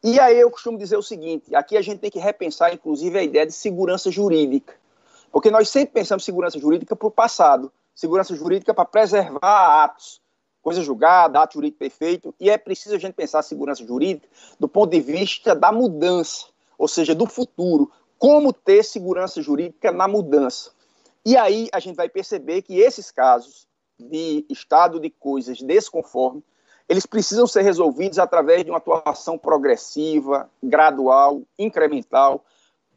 E 0.02 0.18
aí 0.20 0.38
eu 0.38 0.50
costumo 0.50 0.78
dizer 0.78 0.96
o 0.96 1.02
seguinte: 1.02 1.54
aqui 1.54 1.76
a 1.76 1.82
gente 1.82 2.00
tem 2.00 2.10
que 2.10 2.18
repensar, 2.18 2.72
inclusive, 2.72 3.18
a 3.18 3.22
ideia 3.22 3.46
de 3.46 3.52
segurança 3.52 4.10
jurídica. 4.10 4.74
Porque 5.30 5.50
nós 5.50 5.68
sempre 5.68 5.94
pensamos 5.94 6.24
segurança 6.24 6.58
jurídica 6.58 6.96
para 6.96 7.08
o 7.08 7.10
passado, 7.10 7.70
segurança 7.94 8.34
jurídica 8.34 8.72
para 8.72 8.84
preservar 8.84 9.84
atos, 9.84 10.20
coisa 10.62 10.82
julgada, 10.82 11.40
ato 11.40 11.54
jurídico 11.54 11.78
perfeito, 11.78 12.34
e 12.40 12.48
é 12.48 12.56
preciso 12.56 12.94
a 12.94 12.98
gente 12.98 13.14
pensar 13.14 13.40
a 13.40 13.42
segurança 13.42 13.84
jurídica 13.84 14.28
do 14.58 14.68
ponto 14.68 14.90
de 14.90 15.00
vista 15.00 15.54
da 15.54 15.70
mudança 15.70 16.46
ou 16.78 16.88
seja, 16.88 17.14
do 17.14 17.26
futuro, 17.26 17.90
como 18.18 18.52
ter 18.52 18.84
segurança 18.84 19.42
jurídica 19.42 19.92
na 19.92 20.08
mudança. 20.08 20.70
E 21.24 21.36
aí 21.36 21.68
a 21.72 21.80
gente 21.80 21.96
vai 21.96 22.08
perceber 22.08 22.62
que 22.62 22.78
esses 22.78 23.10
casos 23.10 23.66
de 23.98 24.44
estado 24.48 25.00
de 25.00 25.10
coisas 25.10 25.60
desconforme, 25.60 26.42
eles 26.88 27.06
precisam 27.06 27.46
ser 27.46 27.62
resolvidos 27.62 28.18
através 28.18 28.64
de 28.64 28.70
uma 28.70 28.78
atuação 28.78 29.36
progressiva, 29.36 30.48
gradual, 30.62 31.42
incremental, 31.58 32.44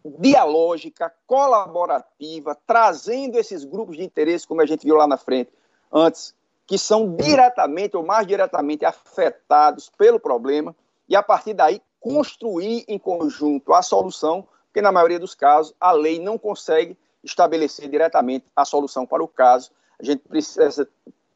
dialógica, 0.05 1.11
colaborativa, 1.25 2.55
trazendo 2.67 3.37
esses 3.37 3.63
grupos 3.65 3.97
de 3.97 4.03
interesse, 4.03 4.47
como 4.47 4.61
a 4.61 4.65
gente 4.65 4.85
viu 4.85 4.95
lá 4.95 5.07
na 5.07 5.17
frente 5.17 5.51
antes, 5.91 6.35
que 6.67 6.77
são 6.77 7.15
diretamente 7.15 7.97
ou 7.97 8.05
mais 8.05 8.27
diretamente 8.27 8.85
afetados 8.85 9.89
pelo 9.97 10.19
problema, 10.19 10.75
e 11.07 11.15
a 11.15 11.23
partir 11.23 11.55
daí 11.55 11.81
construir 11.99 12.85
em 12.87 12.97
conjunto 12.97 13.73
a 13.73 13.81
solução, 13.81 14.47
porque 14.65 14.81
na 14.81 14.91
maioria 14.91 15.19
dos 15.19 15.35
casos 15.35 15.73
a 15.79 15.91
lei 15.91 16.19
não 16.19 16.37
consegue 16.37 16.97
estabelecer 17.23 17.89
diretamente 17.89 18.45
a 18.55 18.63
solução 18.63 19.05
para 19.05 19.23
o 19.23 19.27
caso. 19.27 19.71
A 19.99 20.05
gente 20.05 20.21
precisa 20.27 20.87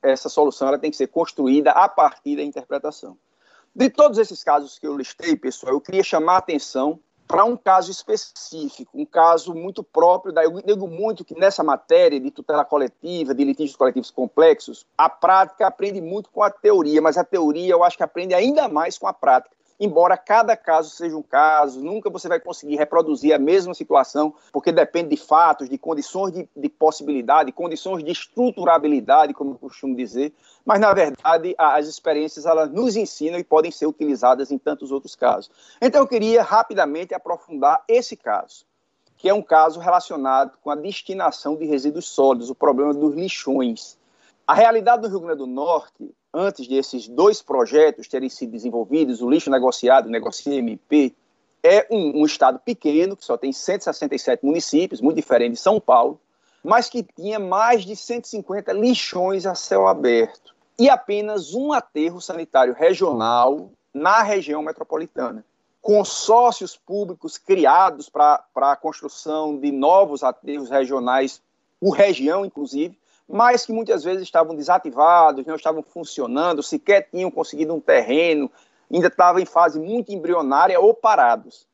essa, 0.02 0.30
solução 0.30 0.68
ela 0.68 0.78
tem 0.78 0.92
que 0.92 0.98
ser 0.98 1.08
construída 1.08 1.72
a 1.72 1.88
partir 1.88 2.36
da 2.36 2.44
interpretação. 2.44 3.18
De 3.76 3.90
todos 3.90 4.18
esses 4.18 4.44
casos 4.44 4.78
que 4.78 4.86
eu 4.86 4.96
listei, 4.96 5.36
pessoal, 5.36 5.74
eu 5.74 5.82
queria 5.82 6.04
chamar 6.04 6.36
a 6.36 6.38
atenção 6.38 7.00
para 7.28 7.46
um 7.46 7.58
caso 7.58 7.90
específico, 7.90 8.92
um 8.94 9.06
caso 9.06 9.56
muito 9.56 9.82
próprio. 9.84 10.34
Eu 10.40 10.62
digo 10.62 10.88
muito 10.88 11.26
que 11.26 11.34
nessa 11.34 11.64
matéria 11.64 12.20
de 12.20 12.30
tutela 12.30 12.64
coletiva, 12.64 13.34
de 13.34 13.44
litígios 13.44 13.76
coletivos 13.76 14.12
complexos, 14.12 14.86
a 14.98 15.10
prática 15.10 15.66
aprende 15.66 16.02
muito 16.02 16.30
com 16.30 16.44
a 16.44 16.52
teoria, 16.52 17.02
mas 17.02 17.18
a 17.18 17.24
teoria 17.24 17.72
eu 17.72 17.84
acho 17.84 17.98
que 17.98 18.04
aprende 18.04 18.34
ainda 18.34 18.68
mais 18.68 18.98
com 18.98 19.08
a 19.08 19.14
prática 19.14 19.56
embora 19.80 20.18
cada 20.18 20.56
caso 20.56 20.90
seja 20.90 21.16
um 21.16 21.22
caso, 21.22 21.82
nunca 21.82 22.10
você 22.10 22.28
vai 22.28 22.40
conseguir 22.40 22.76
reproduzir 22.76 23.34
a 23.34 23.40
mesma 23.40 23.74
situação, 23.74 24.34
porque 24.52 24.72
depende 24.72 25.10
de 25.10 25.18
fatos, 25.18 25.70
de 25.70 25.78
condições 25.78 26.32
de, 26.32 26.50
de 26.56 26.70
possibilidade, 26.70 27.52
condições 27.52 28.04
de 28.04 28.12
estruturabilidade, 28.12 29.34
como 29.34 29.52
eu 29.52 29.58
costumo 29.58 29.96
dizer, 29.96 30.34
mas 30.66 30.80
na 30.80 30.94
verdade 30.94 31.56
as 31.58 31.88
experiências 31.88 32.46
elas 32.46 32.70
nos 32.70 32.96
ensinam 32.96 33.40
e 33.40 33.44
podem 33.44 33.72
ser 33.72 33.86
utilizadas 33.86 34.52
em 34.52 34.58
tantos 34.58 34.92
outros 34.92 35.16
casos. 35.16 35.52
Então 35.82 36.02
eu 36.02 36.08
queria 36.08 36.44
rapidamente 36.44 37.14
aprofundar 37.14 37.84
esse 37.88 38.16
caso, 38.16 38.66
que 39.18 39.30
é 39.30 39.34
um 39.34 39.42
caso 39.42 39.80
relacionado 39.80 40.58
com 40.62 40.70
a 40.70 40.76
destinação 40.76 41.56
de 41.56 41.66
resíduos 41.66 42.10
sólidos, 42.10 42.50
o 42.50 42.56
problema 42.56 42.94
dos 42.94 43.16
lixões. 43.16 43.98
A 44.46 44.54
realidade 44.54 45.04
do 45.04 45.08
Rio 45.08 45.22
Grande 45.22 45.38
do 45.38 45.48
Norte 45.48 46.14
antes 46.34 46.68
desses 46.68 47.08
dois 47.08 47.42
projetos 47.42 48.08
terem 48.08 48.30
sido 48.30 48.52
desenvolvidos, 48.52 49.22
o 49.22 49.30
lixo 49.30 49.52
negociado 49.52 50.08
o 50.08 50.10
negocia 50.10 50.56
MP, 50.56 51.14
é 51.62 51.88
um, 51.90 52.22
um, 52.22 52.26
estado 52.26 52.60
pequeno, 52.60 53.16
que 53.16 53.24
só 53.24 53.38
tem 53.38 53.54
167 53.54 54.46
municípios, 54.46 55.00
muito 55.00 55.16
diferente 55.16 55.54
de 55.54 55.60
São 55.60 55.80
Paulo, 55.80 56.20
mas 56.64 56.90
que 56.90 57.04
tinha 57.04 57.40
mais 57.40 57.86
de 57.86 57.96
150 57.96 58.74
lixões 58.74 59.46
a 59.46 59.56
céu 59.56 59.88
aberto 59.88 60.54
e 60.78 60.90
apenas 60.90 61.54
um 61.54 61.72
aterro 61.72 62.20
sanitário 62.20 62.74
regional 62.74 63.70
na 63.94 64.22
região 64.24 64.62
metropolitana. 64.62 65.46
Consórcios 65.82 66.76
públicos 66.76 67.38
criados 67.38 68.10
para 68.10 68.44
a 68.56 68.76
construção 68.76 69.58
de 69.58 69.72
novos 69.72 70.24
aterros 70.24 70.70
regionais, 70.70 71.42
por 71.80 71.92
região, 71.92 72.46
inclusive, 72.46 72.98
mas 73.28 73.66
que 73.66 73.74
muitas 73.74 74.04
vezes 74.04 74.24
estavam 74.24 74.56
desativados, 74.56 75.46
não 75.46 75.56
estavam 75.56 75.84
funcionando, 75.84 76.62
sequer 76.62 77.08
tinham 77.10 77.32
conseguido 77.32 77.74
um 77.74 77.80
terreno, 77.80 78.52
ainda 78.92 79.08
estavam 79.08 79.42
em 79.42 79.46
fase 79.46 79.80
muito 79.80 80.12
embrionária 80.12 80.80
ou 80.80 80.94
parados. 80.94 81.68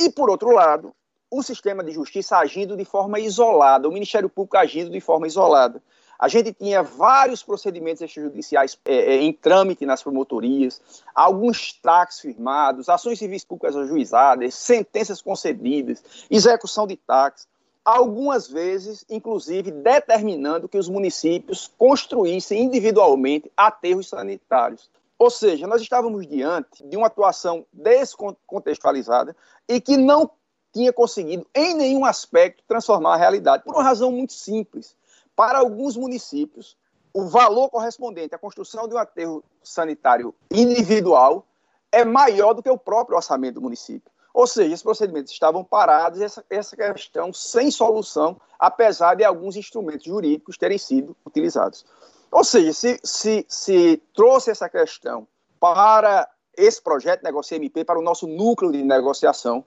E, 0.00 0.10
por 0.10 0.28
outro 0.28 0.50
lado, 0.50 0.92
o 1.30 1.42
sistema 1.42 1.82
de 1.82 1.92
justiça 1.92 2.36
agindo 2.38 2.76
de 2.76 2.84
forma 2.84 3.18
isolada, 3.18 3.88
o 3.88 3.92
Ministério 3.92 4.28
Público 4.28 4.56
agindo 4.56 4.90
de 4.90 5.00
forma 5.00 5.26
isolada. 5.26 5.82
A 6.18 6.28
gente 6.28 6.52
tinha 6.52 6.82
vários 6.82 7.42
procedimentos 7.42 8.00
extrajudiciais 8.00 8.78
é, 8.86 8.94
é, 8.94 9.22
em 9.22 9.32
trâmite 9.34 9.84
nas 9.84 10.02
promotorias, 10.02 10.80
alguns 11.14 11.74
taxas 11.74 12.20
firmados, 12.20 12.88
ações 12.88 13.18
civis 13.18 13.44
públicas 13.44 13.76
ajuizadas, 13.76 14.54
sentenças 14.54 15.20
concedidas, 15.20 16.02
execução 16.30 16.86
de 16.86 16.96
taxas 16.96 17.46
algumas 17.86 18.48
vezes, 18.48 19.04
inclusive, 19.08 19.70
determinando 19.70 20.68
que 20.68 20.76
os 20.76 20.88
municípios 20.88 21.70
construíssem 21.78 22.64
individualmente 22.64 23.50
aterros 23.56 24.08
sanitários. 24.08 24.90
Ou 25.16 25.30
seja, 25.30 25.68
nós 25.68 25.80
estávamos 25.80 26.26
diante 26.26 26.84
de 26.84 26.96
uma 26.96 27.06
atuação 27.06 27.64
descontextualizada 27.72 29.36
e 29.68 29.80
que 29.80 29.96
não 29.96 30.28
tinha 30.72 30.92
conseguido, 30.92 31.46
em 31.54 31.74
nenhum 31.74 32.04
aspecto, 32.04 32.64
transformar 32.66 33.14
a 33.14 33.18
realidade, 33.18 33.62
por 33.62 33.72
uma 33.72 33.84
razão 33.84 34.10
muito 34.10 34.32
simples. 34.32 34.96
Para 35.36 35.60
alguns 35.60 35.96
municípios, 35.96 36.76
o 37.14 37.24
valor 37.26 37.70
correspondente 37.70 38.34
à 38.34 38.38
construção 38.38 38.88
de 38.88 38.94
um 38.94 38.98
aterro 38.98 39.44
sanitário 39.62 40.34
individual 40.50 41.46
é 41.92 42.04
maior 42.04 42.52
do 42.52 42.62
que 42.62 42.68
o 42.68 42.76
próprio 42.76 43.16
orçamento 43.16 43.54
do 43.54 43.62
município. 43.62 44.10
Ou 44.36 44.46
seja, 44.46 44.74
esses 44.74 44.82
procedimentos 44.82 45.32
estavam 45.32 45.64
parados 45.64 46.20
essa, 46.20 46.44
essa 46.50 46.76
questão 46.76 47.32
sem 47.32 47.70
solução, 47.70 48.38
apesar 48.58 49.14
de 49.14 49.24
alguns 49.24 49.56
instrumentos 49.56 50.04
jurídicos 50.04 50.58
terem 50.58 50.76
sido 50.76 51.16
utilizados. 51.24 51.86
Ou 52.30 52.44
seja, 52.44 52.70
se, 52.74 53.00
se, 53.02 53.46
se 53.48 54.02
trouxe 54.14 54.50
essa 54.50 54.68
questão 54.68 55.26
para 55.58 56.28
esse 56.54 56.82
projeto 56.82 57.22
Negócio 57.22 57.56
MP, 57.56 57.82
para 57.82 57.98
o 57.98 58.02
nosso 58.02 58.26
núcleo 58.26 58.70
de 58.70 58.82
negociação, 58.82 59.64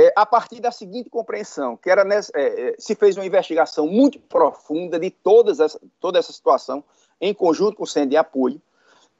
é, 0.00 0.10
a 0.16 0.24
partir 0.24 0.60
da 0.60 0.70
seguinte 0.70 1.10
compreensão, 1.10 1.76
que 1.76 1.90
era 1.90 2.08
é, 2.10 2.20
é, 2.36 2.76
se 2.78 2.94
fez 2.94 3.18
uma 3.18 3.26
investigação 3.26 3.86
muito 3.86 4.18
profunda 4.18 4.98
de 4.98 5.10
todas 5.10 5.76
toda 6.00 6.18
essa 6.18 6.32
situação, 6.32 6.82
em 7.20 7.34
conjunto 7.34 7.76
com 7.76 7.84
o 7.84 8.06
de 8.06 8.16
Apoio, 8.16 8.62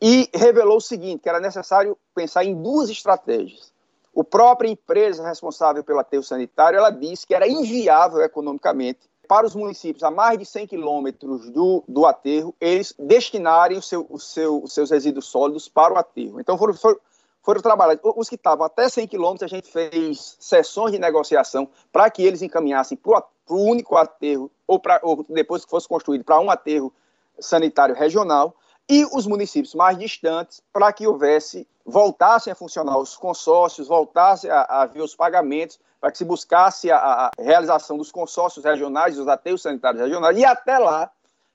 e 0.01 0.27
revelou 0.33 0.79
o 0.79 0.81
seguinte, 0.81 1.21
que 1.21 1.29
era 1.29 1.39
necessário 1.39 1.99
pensar 2.15 2.47
em 2.47 2.55
duas 2.55 2.89
estratégias. 2.89 3.74
O 4.15 4.23
própria 4.23 4.69
empresa 4.69 5.27
responsável 5.27 5.83
pelo 5.83 5.99
aterro 5.99 6.23
sanitário, 6.23 6.79
ela 6.79 6.91
disse 6.91 7.27
que 7.27 7.35
era 7.35 7.49
inviável 7.49 8.23
economicamente 8.23 9.11
para 9.27 9.47
os 9.47 9.55
municípios 9.55 10.05
a 10.05 10.11
mais 10.11 10.39
de 10.39 10.45
100 10.45 10.67
quilômetros 10.69 11.51
do, 11.51 11.83
do 11.89 12.07
aterro, 12.07 12.55
eles 12.61 12.95
destinarem 12.99 13.77
o 13.77 13.83
seu, 13.83 14.07
o 14.09 14.19
seu, 14.19 14.63
os 14.63 14.73
seus 14.73 14.91
resíduos 14.91 15.27
sólidos 15.27 15.69
para 15.69 15.95
o 15.95 15.99
aterro. 15.99 16.41
Então, 16.41 16.57
foram, 16.57 16.75
foram, 16.75 16.99
foram 17.43 17.61
trabalhados. 17.61 18.03
Os 18.17 18.29
que 18.29 18.37
estavam 18.37 18.65
até 18.65 18.89
100 18.89 19.09
quilômetros, 19.09 19.51
a 19.51 19.55
gente 19.55 19.71
fez 19.71 20.37
sessões 20.39 20.93
de 20.93 20.99
negociação 20.99 21.69
para 21.91 22.09
que 22.11 22.23
eles 22.23 22.43
encaminhassem 22.43 22.97
para 22.97 23.25
o 23.49 23.57
único 23.57 23.97
aterro, 23.97 24.51
ou, 24.67 24.79
pra, 24.79 25.01
ou 25.03 25.25
depois 25.29 25.65
que 25.65 25.71
fosse 25.71 25.89
construído, 25.89 26.25
para 26.25 26.39
um 26.39 26.51
aterro 26.51 26.93
sanitário 27.41 27.95
regional, 27.95 28.55
e 28.89 29.05
os 29.13 29.27
municípios 29.27 29.75
mais 29.75 29.99
distantes, 29.99 30.63
para 30.73 30.93
que 30.93 31.07
houvesse, 31.07 31.67
voltassem 31.85 32.53
a 32.53 32.57
funcionar 32.57 32.99
os 32.99 33.17
consórcios, 33.17 33.89
voltassem 33.89 34.51
a, 34.51 34.63
a 34.63 34.87
ver 34.87 35.01
os 35.01 35.15
pagamentos, 35.15 35.79
para 36.01 36.13
que 36.13 36.19
se 36.19 36.25
buscasse 36.25 36.91
a, 36.91 36.99
a, 36.99 37.31
realização 37.39 37.97
dos 37.97 38.13
consórcios 38.13 38.65
regionais, 38.65 39.17
dos 39.17 39.27
aterros 39.27 39.63
sanitários 39.63 40.03
regionais, 40.03 40.37
e 40.37 40.45
até 40.45 40.79
lá 40.79 41.11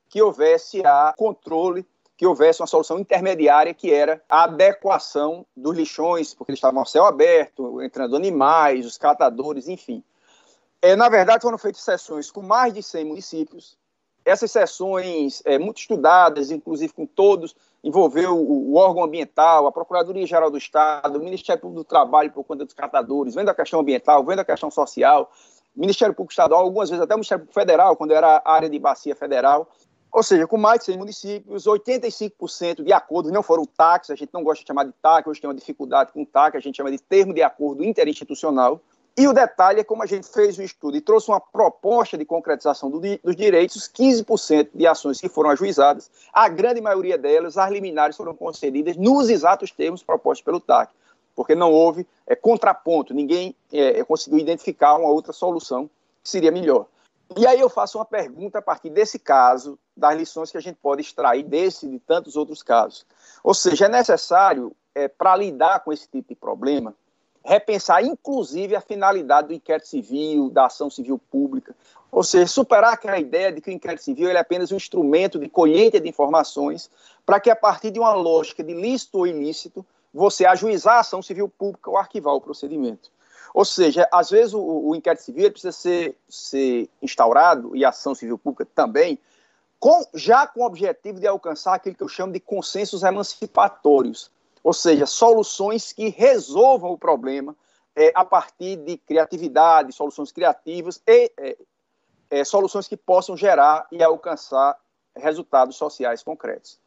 que 0.10 0.22
houvesse 0.22 0.84
a 0.84 1.14
controle, 1.16 1.86
que 2.18 2.26
houvesse 2.26 2.62
uma 2.62 2.68
solução 2.68 2.98
intermediária, 2.98 3.74
que 3.74 3.94
era 3.94 4.22
a 4.28 4.46
adequação 4.46 5.46
dos 5.56 5.78
lixões, 5.78 6.34
porque 6.34 6.52
eles 6.52 6.58
estavam 6.58 6.80
ao 6.80 6.86
céu 6.86 7.06
aberto, 7.06 7.82
entrando 7.82 8.16
animais, 8.16 8.86
os 8.86 8.98
catadores, 8.98 9.68
enfim. 9.68 10.04
É, 10.82 10.96
na 10.96 11.08
verdade, 11.10 11.44
foram 11.44 11.58
feitas 11.58 11.84
sessões 11.84 12.32
com 12.32 12.42
mais 12.42 12.74
de 12.74 12.82
100 12.82 13.06
municípios, 13.06 13.78
essas 14.26 14.52
sessões, 14.52 15.42
é, 15.46 15.58
muito 15.58 15.78
estudadas, 15.78 16.52
inclusive 16.52 16.94
com 16.94 17.06
todos, 17.06 17.56
envolveu 17.84 18.36
o, 18.36 18.72
o, 18.72 18.76
órgão 18.76 19.04
ambiental, 19.04 19.66
a 19.66 19.72
Procuradoria-Geral 19.72 20.52
do 20.52 20.58
Estado, 20.58 21.18
o 21.18 21.24
Ministério 21.24 21.62
Público 21.62 21.84
do 21.84 21.88
Trabalho 21.88 22.32
por 22.32 22.44
conta 22.44 22.66
dos 22.66 22.74
catadores, 22.74 23.36
vendo 23.36 23.50
a 23.50 23.56
questão 23.56 23.80
ambiental, 23.80 24.24
vendo 24.24 24.40
a 24.40 24.46
questão 24.46 24.70
social, 24.70 25.32
Ministério 25.76 26.14
Público 26.14 26.34
Estadual, 26.34 26.62
algumas 26.62 26.90
vezes 26.90 27.04
até 27.04 27.14
o 27.14 27.18
Ministério 27.18 27.46
Público 27.46 27.60
Federal, 27.60 27.96
quando 27.96 28.12
era 28.12 28.42
área 28.44 28.70
de 28.70 28.78
bacia 28.78 29.16
federal. 29.16 29.70
Ou 30.12 30.24
seja, 30.24 30.48
com 30.48 30.58
mais 30.58 30.80
de 30.80 30.86
100 30.86 30.98
municípios, 30.98 31.66
85% 31.66 32.84
de 32.84 32.92
acordos 32.92 33.32
não 33.32 33.44
foram 33.44 33.64
TACs, 33.64 34.10
a 34.10 34.16
gente 34.16 34.34
não 34.34 34.44
gosta 34.44 34.64
de 34.64 34.68
chamar 34.68 34.86
de 34.86 34.92
TAC, 35.02 35.30
hoje 35.30 35.40
tem 35.40 35.48
uma 35.48 35.56
dificuldade 35.56 36.12
com 36.12 36.26
TAC, 36.26 36.58
a 36.58 36.60
gente 36.60 36.76
chama 36.76 36.92
de 36.92 36.98
termo 36.98 37.34
de 37.34 37.44
acordo 37.44 37.84
interinstitucional. 37.84 38.82
E 39.20 39.28
o 39.28 39.34
detalhe 39.34 39.82
é 39.82 39.84
como 39.84 40.02
a 40.02 40.06
gente 40.06 40.30
fez 40.30 40.58
o 40.58 40.64
estudo 40.64 40.96
e 40.96 41.02
trouxe 41.02 41.30
uma 41.30 41.42
proposta 41.42 42.18
de 42.18 42.24
concretização 42.24 42.90
do, 42.90 43.02
dos 43.02 43.36
direitos, 43.36 43.92
15% 43.94 44.70
de 44.74 44.88
ações 44.88 45.20
que 45.20 45.28
foram 45.28 45.50
ajuizadas, 45.50 46.10
a 46.32 46.48
grande 46.48 46.80
maioria 46.80 47.18
delas, 47.18 47.58
as 47.58 47.70
liminares 47.70 48.16
foram 48.16 48.34
concedidas 48.34 48.96
nos 48.96 49.30
exatos 49.30 49.72
termos 49.72 50.02
propostos 50.02 50.46
pelo 50.46 50.62
TAC, 50.62 50.94
porque 51.36 51.54
não 51.54 51.70
houve 51.70 52.08
é, 52.26 52.34
contraponto, 52.34 53.14
ninguém 53.14 53.54
é, 53.74 54.02
conseguiu 54.06 54.40
identificar 54.40 54.96
uma 54.96 55.10
outra 55.10 55.34
solução 55.34 55.90
que 56.24 56.30
seria 56.30 56.50
melhor. 56.50 56.86
E 57.36 57.46
aí 57.46 57.60
eu 57.60 57.70
faço 57.70 57.98
uma 57.98 58.06
pergunta 58.06 58.60
a 58.60 58.62
partir 58.62 58.90
desse 58.90 59.20
caso, 59.20 59.78
das 59.98 60.16
lições 60.16 60.50
que 60.50 60.58
a 60.58 60.62
gente 60.62 60.78
pode 60.82 61.02
extrair 61.02 61.44
desse 61.44 61.88
e 61.88 61.90
de 61.90 62.00
tantos 62.00 62.38
outros 62.38 62.64
casos. 62.64 63.06
Ou 63.44 63.54
seja, 63.54 63.88
é 63.88 63.90
necessário, 63.90 64.74
é, 64.96 65.10
para 65.10 65.36
lidar 65.36 65.82
com 65.82 65.92
esse 65.92 66.08
tipo 66.08 66.30
de 66.30 66.36
problema, 66.36 66.96
repensar, 67.50 68.06
inclusive, 68.06 68.76
a 68.76 68.82
finalidade 68.82 69.48
do 69.48 69.54
inquérito 69.56 69.88
civil, 69.88 70.52
da 70.52 70.68
ação 70.68 70.88
civil 70.88 71.20
pública. 71.32 71.76
Ou 72.12 72.24
seja, 72.24 72.46
superar 72.46 72.94
aquela 72.94 73.18
ideia 73.18 73.52
de 73.52 73.60
que 73.60 73.72
o 73.72 73.74
inquérito 73.74 74.04
civil 74.04 74.30
é 74.30 74.38
apenas 74.38 74.72
um 74.72 74.76
instrumento 74.76 75.40
de 75.40 75.50
colheita 75.50 76.00
de 76.00 76.08
informações 76.08 76.92
para 77.26 77.40
que, 77.40 77.50
a 77.50 77.56
partir 77.56 77.90
de 77.90 78.00
uma 78.00 78.14
lógica 78.14 78.64
de 78.64 78.72
lícito 78.76 79.18
ou 79.18 79.26
ilícito, 79.26 79.84
você 80.14 80.46
ajuizar 80.46 80.98
a 80.98 81.00
ação 81.00 81.24
civil 81.24 81.50
pública 81.50 81.90
ou 81.90 81.98
arquivar 81.98 82.36
o 82.36 82.42
procedimento. 82.42 83.10
Ou 83.52 83.66
seja, 83.66 84.08
às 84.12 84.30
vezes 84.30 84.54
o, 84.54 84.62
o 84.62 84.96
inquérito 84.96 85.24
civil 85.24 85.50
precisa 85.52 85.72
ser, 85.72 86.16
ser 86.30 86.88
instaurado, 87.02 87.76
e 87.76 87.84
a 87.84 87.90
ação 87.90 88.14
civil 88.14 88.38
pública 88.38 88.68
também, 88.76 89.18
com, 89.80 90.06
já 90.14 90.46
com 90.46 90.62
o 90.62 90.66
objetivo 90.68 91.20
de 91.20 91.26
alcançar 91.26 91.74
aquilo 91.74 91.96
que 91.96 92.04
eu 92.04 92.08
chamo 92.08 92.32
de 92.32 92.40
consensos 92.40 93.02
emancipatórios 93.02 94.30
ou 94.64 94.74
seja, 94.74 95.06
soluções 95.06 95.94
que 95.94 96.10
resolvam 96.10 96.92
o 96.92 96.98
problema 96.98 97.56
é, 97.96 98.12
a 98.16 98.24
partir 98.24 98.78
de 98.78 98.98
criatividade, 98.98 99.94
soluções 99.94 100.32
criativas 100.32 101.02
e 101.08 101.32
é, 101.38 101.58
é, 102.30 102.44
soluções 102.44 102.88
que 102.88 102.96
possam 102.96 103.36
gerar 103.36 103.88
e 103.92 104.04
alcançar 104.04 104.78
resultados 105.16 105.76
sociais 105.76 106.24
concretos. 106.24 106.80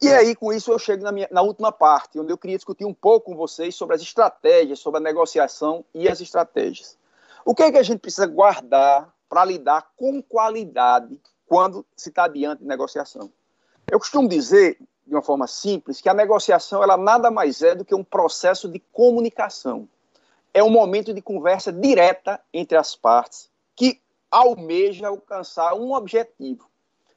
E 0.00 0.08
aí, 0.08 0.34
com 0.34 0.52
isso, 0.52 0.72
eu 0.72 0.78
chego 0.78 1.04
na, 1.04 1.12
minha, 1.12 1.28
na 1.30 1.42
última 1.42 1.70
parte, 1.70 2.18
onde 2.18 2.32
eu 2.32 2.38
queria 2.38 2.56
discutir 2.56 2.84
um 2.84 2.94
pouco 2.94 3.30
com 3.30 3.36
vocês 3.36 3.74
sobre 3.74 3.94
as 3.94 4.02
estratégias, 4.02 4.80
sobre 4.80 4.98
a 4.98 5.02
negociação 5.02 5.84
e 5.94 6.08
as 6.08 6.20
estratégias. 6.20 6.98
O 7.44 7.54
que 7.54 7.62
é 7.62 7.72
que 7.72 7.78
a 7.78 7.82
gente 7.82 8.00
precisa 8.00 8.26
guardar 8.26 9.12
para 9.28 9.44
lidar 9.44 9.92
com 9.96 10.22
qualidade 10.22 11.20
quando 11.46 11.86
se 11.96 12.08
está 12.08 12.28
diante 12.28 12.60
de 12.60 12.66
negociação? 12.66 13.30
Eu 13.90 13.98
costumo 13.98 14.28
dizer 14.28 14.78
de 15.12 15.16
uma 15.16 15.22
forma 15.22 15.46
simples, 15.46 16.00
que 16.00 16.08
a 16.08 16.14
negociação 16.14 16.82
ela 16.82 16.96
nada 16.96 17.30
mais 17.30 17.60
é 17.60 17.74
do 17.74 17.84
que 17.84 17.94
um 17.94 18.02
processo 18.02 18.66
de 18.66 18.78
comunicação. 18.78 19.86
É 20.54 20.64
um 20.64 20.70
momento 20.70 21.12
de 21.12 21.20
conversa 21.20 21.70
direta 21.70 22.40
entre 22.50 22.78
as 22.78 22.96
partes 22.96 23.50
que 23.76 24.00
almeja 24.30 25.08
alcançar 25.08 25.74
um 25.74 25.92
objetivo, 25.92 26.66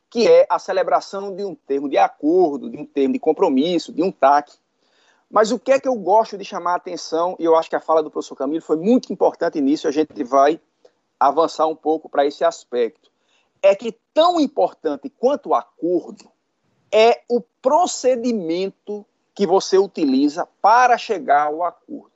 que 0.09 0.27
é 0.27 0.45
a 0.49 0.59
celebração 0.59 1.33
de 1.33 1.45
um 1.45 1.55
termo 1.55 1.87
de 1.87 1.97
acordo, 1.97 2.69
de 2.69 2.77
um 2.77 2.85
termo 2.85 3.13
de 3.13 3.19
compromisso, 3.19 3.93
de 3.93 4.03
um 4.03 4.11
TAC. 4.11 4.51
Mas 5.31 5.53
o 5.53 5.57
que 5.57 5.71
é 5.71 5.79
que 5.79 5.87
eu 5.87 5.95
gosto 5.95 6.37
de 6.37 6.43
chamar 6.43 6.73
a 6.73 6.75
atenção, 6.75 7.37
e 7.39 7.45
eu 7.45 7.55
acho 7.55 7.69
que 7.69 7.77
a 7.77 7.81
fala 7.81 8.03
do 8.03 8.11
professor 8.11 8.35
Camilo 8.35 8.61
foi 8.61 8.75
muito 8.75 9.13
importante 9.13 9.61
nisso, 9.61 9.87
a 9.87 9.91
gente 9.91 10.21
vai 10.21 10.59
avançar 11.17 11.65
um 11.65 11.75
pouco 11.77 12.09
para 12.09 12.25
esse 12.25 12.43
aspecto. 12.43 13.09
É 13.61 13.73
que 13.73 13.97
tão 14.13 14.37
importante 14.37 15.09
quanto 15.09 15.49
o 15.49 15.55
acordo 15.55 16.34
é 16.97 17.23
o 17.27 17.41
procedimento 17.61 19.05
que 19.33 19.45
você 19.45 19.77
utiliza 19.77 20.47
para 20.61 20.97
chegar 20.97 21.47
ao 21.47 21.61
acordo. 21.61 22.09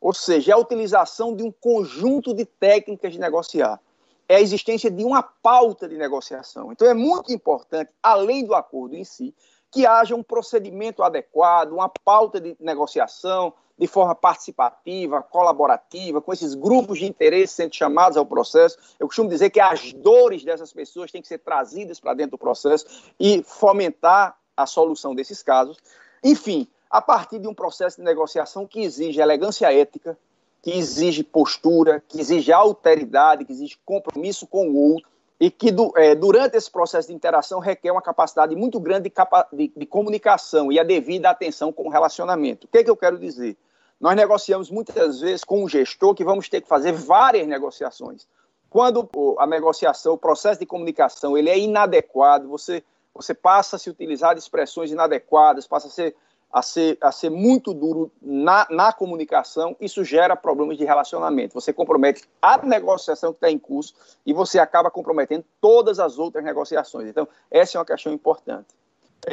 Ou 0.00 0.12
seja, 0.12 0.50
é 0.50 0.54
a 0.54 0.58
utilização 0.58 1.36
de 1.36 1.44
um 1.44 1.52
conjunto 1.52 2.34
de 2.34 2.44
técnicas 2.44 3.12
de 3.12 3.20
negociar. 3.20 3.80
É 4.28 4.34
a 4.34 4.40
existência 4.40 4.90
de 4.90 5.04
uma 5.04 5.22
pauta 5.22 5.88
de 5.88 5.96
negociação. 5.96 6.72
Então, 6.72 6.88
é 6.88 6.94
muito 6.94 7.32
importante, 7.32 7.92
além 8.02 8.44
do 8.44 8.56
acordo 8.56 8.96
em 8.96 9.04
si, 9.04 9.32
que 9.70 9.86
haja 9.86 10.14
um 10.14 10.22
procedimento 10.22 11.02
adequado, 11.02 11.72
uma 11.72 11.88
pauta 11.88 12.40
de 12.40 12.56
negociação 12.58 13.52
de 13.78 13.86
forma 13.86 14.14
participativa, 14.14 15.22
colaborativa, 15.22 16.20
com 16.20 16.32
esses 16.32 16.54
grupos 16.54 16.98
de 16.98 17.06
interesse 17.06 17.54
sendo 17.54 17.74
chamados 17.74 18.16
ao 18.16 18.26
processo. 18.26 18.76
Eu 18.98 19.06
costumo 19.06 19.28
dizer 19.28 19.50
que 19.50 19.60
as 19.60 19.92
dores 19.92 20.42
dessas 20.42 20.72
pessoas 20.72 21.12
têm 21.12 21.22
que 21.22 21.28
ser 21.28 21.38
trazidas 21.38 22.00
para 22.00 22.14
dentro 22.14 22.32
do 22.32 22.38
processo 22.38 23.12
e 23.20 23.42
fomentar 23.44 24.36
a 24.56 24.66
solução 24.66 25.14
desses 25.14 25.42
casos. 25.42 25.78
Enfim, 26.24 26.66
a 26.90 27.00
partir 27.00 27.38
de 27.38 27.46
um 27.46 27.54
processo 27.54 27.98
de 27.98 28.02
negociação 28.02 28.66
que 28.66 28.80
exige 28.80 29.20
elegância 29.20 29.72
ética, 29.72 30.18
que 30.60 30.72
exige 30.72 31.22
postura, 31.22 32.02
que 32.08 32.20
exige 32.20 32.52
alteridade, 32.52 33.44
que 33.44 33.52
exige 33.52 33.78
compromisso 33.84 34.44
com 34.46 34.68
o 34.68 34.76
outro, 34.76 35.08
e 35.40 35.50
que 35.50 35.70
do, 35.70 35.92
é, 35.96 36.14
durante 36.14 36.56
esse 36.56 36.70
processo 36.70 37.08
de 37.08 37.14
interação 37.14 37.60
requer 37.60 37.92
uma 37.92 38.02
capacidade 38.02 38.56
muito 38.56 38.80
grande 38.80 39.04
de, 39.04 39.10
capa 39.10 39.46
de, 39.52 39.72
de, 39.76 39.86
comunicação 39.86 40.72
e 40.72 40.80
a 40.80 40.82
devida 40.82 41.30
atenção 41.30 41.72
com 41.72 41.86
o 41.86 41.90
relacionamento. 41.90 42.66
O 42.66 42.70
que, 42.70 42.78
é 42.78 42.84
que 42.84 42.90
eu 42.90 42.96
quero 42.96 43.18
dizer? 43.18 43.56
Nós 44.00 44.16
negociamos 44.16 44.70
muitas 44.70 45.20
vezes 45.20 45.44
com 45.44 45.62
um 45.62 45.68
gestor 45.68 46.14
que 46.14 46.24
vamos 46.24 46.48
ter 46.48 46.60
que 46.60 46.68
fazer 46.68 46.92
várias 46.92 47.46
negociações. 47.46 48.26
quando 48.70 49.08
a 49.38 49.46
negociação, 49.46 50.14
o 50.14 50.18
processo 50.18 50.60
de 50.60 50.66
comunicação, 50.66 51.38
ele 51.38 51.48
é 51.48 51.58
inadequado, 51.58 52.48
você, 52.48 52.84
você 53.14 53.32
passa 53.32 53.76
a 53.76 53.78
se 53.78 53.88
utilizar 53.88 54.34
de 54.34 54.40
expressões 54.40 54.90
inadequadas, 54.90 55.66
passa 55.66 55.86
a 55.86 55.90
ser, 55.90 56.14
a 56.50 56.62
ser, 56.62 56.96
a 57.00 57.12
ser 57.12 57.30
muito 57.30 57.74
duro 57.74 58.10
na, 58.22 58.66
na 58.70 58.92
comunicação, 58.92 59.76
isso 59.80 60.02
gera 60.02 60.34
problemas 60.34 60.78
de 60.78 60.84
relacionamento. 60.84 61.54
Você 61.54 61.72
compromete 61.72 62.22
a 62.40 62.56
negociação 62.58 63.32
que 63.32 63.36
está 63.36 63.50
em 63.50 63.58
curso 63.58 63.94
e 64.24 64.32
você 64.32 64.58
acaba 64.58 64.90
comprometendo 64.90 65.44
todas 65.60 65.98
as 65.98 66.18
outras 66.18 66.42
negociações. 66.44 67.08
Então, 67.08 67.28
essa 67.50 67.76
é 67.76 67.78
uma 67.78 67.84
questão 67.84 68.12
importante. 68.12 68.66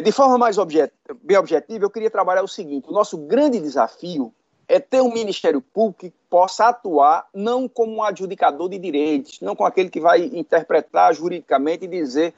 De 0.04 0.12
forma 0.12 0.38
mais 0.38 0.58
objet, 0.58 0.92
bem 1.24 1.38
objetiva, 1.38 1.86
eu 1.86 1.90
queria 1.90 2.10
trabalhar 2.10 2.44
o 2.44 2.48
seguinte: 2.48 2.90
o 2.90 2.92
nosso 2.92 3.18
grande 3.18 3.60
desafio 3.60 4.34
é 4.68 4.80
ter 4.80 5.00
um 5.00 5.14
Ministério 5.14 5.62
Público 5.62 6.00
que 6.00 6.14
possa 6.30 6.68
atuar 6.68 7.28
não 7.34 7.68
como 7.68 7.96
um 7.96 8.04
adjudicador 8.04 8.68
de 8.68 8.80
direitos, 8.80 9.40
não 9.40 9.56
como 9.56 9.68
aquele 9.68 9.90
que 9.90 10.00
vai 10.00 10.24
interpretar 10.24 11.14
juridicamente 11.14 11.86
e 11.86 11.88
dizer 11.88 12.34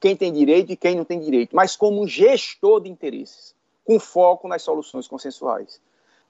quem 0.00 0.16
tem 0.16 0.32
direito 0.32 0.72
e 0.72 0.76
quem 0.76 0.96
não 0.96 1.04
tem 1.04 1.20
direito, 1.20 1.54
mas 1.54 1.76
como 1.76 2.02
um 2.02 2.06
gestor 2.06 2.80
de 2.80 2.90
interesses, 2.90 3.54
com 3.84 3.98
foco 3.98 4.48
nas 4.48 4.62
soluções 4.62 5.08
consensuais. 5.08 5.80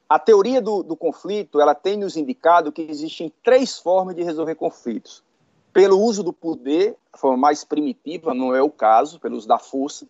A 0.09 0.19
teoria 0.19 0.61
do, 0.61 0.83
do 0.83 0.97
conflito 0.97 1.61
ela 1.61 1.75
tem 1.75 1.97
nos 1.97 2.17
indicado 2.17 2.73
que 2.73 2.83
existem 2.83 3.33
três 3.43 3.79
formas 3.79 4.15
de 4.15 4.23
resolver 4.23 4.55
conflitos. 4.55 5.23
Pelo 5.73 5.99
uso 5.99 6.23
do 6.23 6.33
poder, 6.33 6.97
a 7.13 7.17
forma 7.17 7.37
mais 7.37 7.65
primitiva, 7.65 8.35
não 8.35 8.55
é 8.55 8.61
o 8.63 8.69
caso, 8.69 9.19
pelo 9.19 9.37
uso 9.37 9.49
da 9.49 9.59
força, 9.59 10.07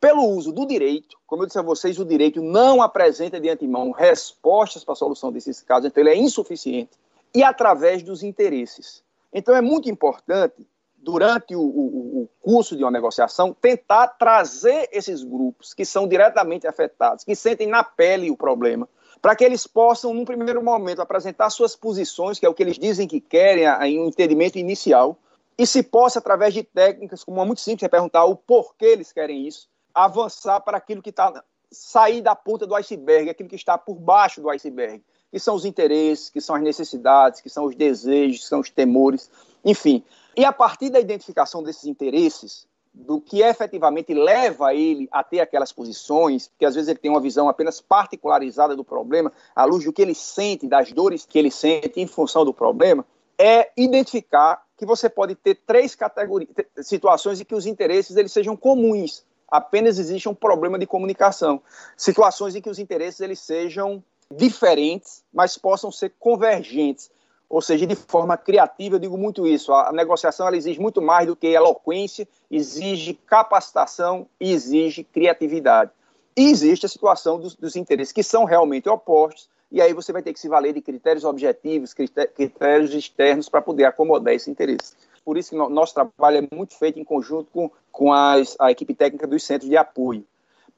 pelo 0.00 0.24
uso 0.24 0.52
do 0.52 0.66
direito, 0.66 1.18
como 1.26 1.42
eu 1.42 1.46
disse 1.46 1.58
a 1.58 1.62
vocês, 1.62 1.98
o 1.98 2.04
direito 2.04 2.42
não 2.42 2.80
apresenta 2.80 3.40
de 3.40 3.48
antemão 3.48 3.90
respostas 3.90 4.84
para 4.84 4.92
a 4.92 4.96
solução 4.96 5.32
desses 5.32 5.60
casos, 5.60 5.86
então 5.86 6.02
ele 6.02 6.10
é 6.10 6.16
insuficiente, 6.16 6.92
e 7.34 7.42
através 7.42 8.02
dos 8.02 8.22
interesses. 8.22 9.02
Então 9.32 9.54
é 9.54 9.60
muito 9.60 9.90
importante, 9.90 10.66
durante 10.96 11.54
o, 11.54 11.60
o, 11.60 12.22
o 12.22 12.28
curso 12.40 12.76
de 12.76 12.82
uma 12.82 12.90
negociação, 12.90 13.54
tentar 13.60 14.08
trazer 14.08 14.88
esses 14.92 15.22
grupos 15.22 15.72
que 15.72 15.84
são 15.84 16.08
diretamente 16.08 16.66
afetados, 16.66 17.24
que 17.24 17.34
sentem 17.34 17.68
na 17.68 17.84
pele 17.84 18.30
o 18.30 18.36
problema, 18.36 18.88
para 19.20 19.36
que 19.36 19.44
eles 19.44 19.66
possam, 19.66 20.12
num 20.12 20.24
primeiro 20.24 20.62
momento, 20.62 21.00
apresentar 21.00 21.50
suas 21.50 21.76
posições, 21.76 22.38
que 22.38 22.46
é 22.46 22.48
o 22.48 22.54
que 22.54 22.62
eles 22.62 22.78
dizem 22.78 23.06
que 23.06 23.20
querem 23.20 23.64
em 23.82 24.00
um 24.00 24.06
entendimento 24.06 24.58
inicial, 24.58 25.18
e 25.58 25.66
se 25.66 25.82
possa, 25.82 26.18
através 26.18 26.52
de 26.52 26.62
técnicas, 26.62 27.24
como 27.24 27.40
é 27.40 27.44
muito 27.44 27.60
simples, 27.60 27.84
é 27.84 27.88
perguntar 27.88 28.24
o 28.24 28.36
porquê 28.36 28.86
eles 28.86 29.12
querem 29.12 29.46
isso, 29.46 29.68
avançar 29.94 30.60
para 30.60 30.76
aquilo 30.76 31.00
que 31.00 31.10
está 31.10 31.42
sair 31.70 32.20
da 32.20 32.34
ponta 32.34 32.66
do 32.66 32.74
iceberg, 32.74 33.28
aquilo 33.28 33.48
que 33.48 33.56
está 33.56 33.76
por 33.76 33.94
baixo 33.94 34.40
do 34.40 34.50
iceberg, 34.50 35.02
que 35.30 35.38
são 35.38 35.54
os 35.54 35.64
interesses, 35.64 36.30
que 36.30 36.40
são 36.40 36.54
as 36.54 36.62
necessidades, 36.62 37.40
que 37.40 37.50
são 37.50 37.64
os 37.64 37.74
desejos, 37.74 38.40
que 38.40 38.48
são 38.48 38.60
os 38.60 38.70
temores, 38.70 39.30
enfim. 39.64 40.02
E 40.36 40.44
a 40.44 40.52
partir 40.52 40.90
da 40.90 41.00
identificação 41.00 41.62
desses 41.62 41.84
interesses, 41.84 42.66
do 42.92 43.20
que 43.20 43.42
efetivamente 43.42 44.14
leva 44.14 44.74
ele 44.74 45.08
a 45.10 45.22
ter 45.22 45.40
aquelas 45.40 45.72
posições, 45.72 46.50
que 46.58 46.64
às 46.64 46.74
vezes 46.74 46.88
ele 46.88 46.98
tem 46.98 47.10
uma 47.10 47.20
visão 47.20 47.48
apenas 47.48 47.80
particularizada 47.80 48.74
do 48.74 48.84
problema, 48.84 49.32
à 49.54 49.64
luz 49.64 49.84
do 49.84 49.92
que 49.92 50.02
ele 50.02 50.14
sente, 50.14 50.66
das 50.66 50.92
dores 50.92 51.26
que 51.26 51.38
ele 51.38 51.50
sente 51.50 52.00
em 52.00 52.06
função 52.06 52.44
do 52.44 52.54
problema, 52.54 53.04
é 53.38 53.70
identificar 53.76 54.64
que 54.76 54.86
você 54.86 55.08
pode 55.08 55.34
ter 55.34 55.56
três 55.66 55.94
categorias, 55.94 56.50
situações 56.82 57.40
em 57.40 57.44
que 57.44 57.54
os 57.54 57.66
interesses 57.66 58.16
eles 58.16 58.32
sejam 58.32 58.56
comuns 58.56 59.24
apenas 59.48 59.98
existe 59.98 60.28
um 60.28 60.34
problema 60.34 60.78
de 60.78 60.86
comunicação. 60.86 61.62
Situações 61.96 62.54
em 62.54 62.60
que 62.60 62.70
os 62.70 62.78
interesses 62.78 63.20
eles 63.20 63.38
sejam 63.38 64.02
diferentes, 64.30 65.22
mas 65.32 65.56
possam 65.56 65.92
ser 65.92 66.12
convergentes. 66.18 67.10
Ou 67.48 67.60
seja, 67.60 67.86
de 67.86 67.94
forma 67.94 68.36
criativa, 68.36 68.96
eu 68.96 68.98
digo 68.98 69.16
muito 69.16 69.46
isso. 69.46 69.72
A 69.72 69.92
negociação 69.92 70.46
ela 70.46 70.56
exige 70.56 70.80
muito 70.80 71.00
mais 71.00 71.26
do 71.26 71.36
que 71.36 71.46
eloquência, 71.46 72.26
exige 72.50 73.14
capacitação 73.14 74.26
e 74.40 74.52
exige 74.52 75.04
criatividade. 75.04 75.90
E 76.36 76.50
existe 76.50 76.86
a 76.86 76.88
situação 76.88 77.38
dos, 77.38 77.54
dos 77.54 77.76
interesses 77.76 78.12
que 78.12 78.22
são 78.22 78.44
realmente 78.44 78.88
opostos, 78.88 79.48
e 79.70 79.80
aí 79.80 79.92
você 79.92 80.12
vai 80.12 80.22
ter 80.22 80.32
que 80.32 80.40
se 80.40 80.48
valer 80.48 80.72
de 80.72 80.80
critérios 80.80 81.24
objetivos, 81.24 81.94
critérios 81.94 82.92
externos 82.94 83.48
para 83.48 83.62
poder 83.62 83.84
acomodar 83.84 84.34
esse 84.34 84.50
interesse 84.50 84.94
por 85.26 85.36
isso 85.36 85.50
que 85.50 85.56
no, 85.56 85.68
nosso 85.68 85.92
trabalho 85.92 86.36
é 86.38 86.56
muito 86.56 86.78
feito 86.78 87.00
em 87.00 87.04
conjunto 87.04 87.50
com, 87.50 87.68
com 87.90 88.12
as, 88.12 88.54
a 88.60 88.70
equipe 88.70 88.94
técnica 88.94 89.26
dos 89.26 89.42
centros 89.42 89.68
de 89.68 89.76
apoio. 89.76 90.24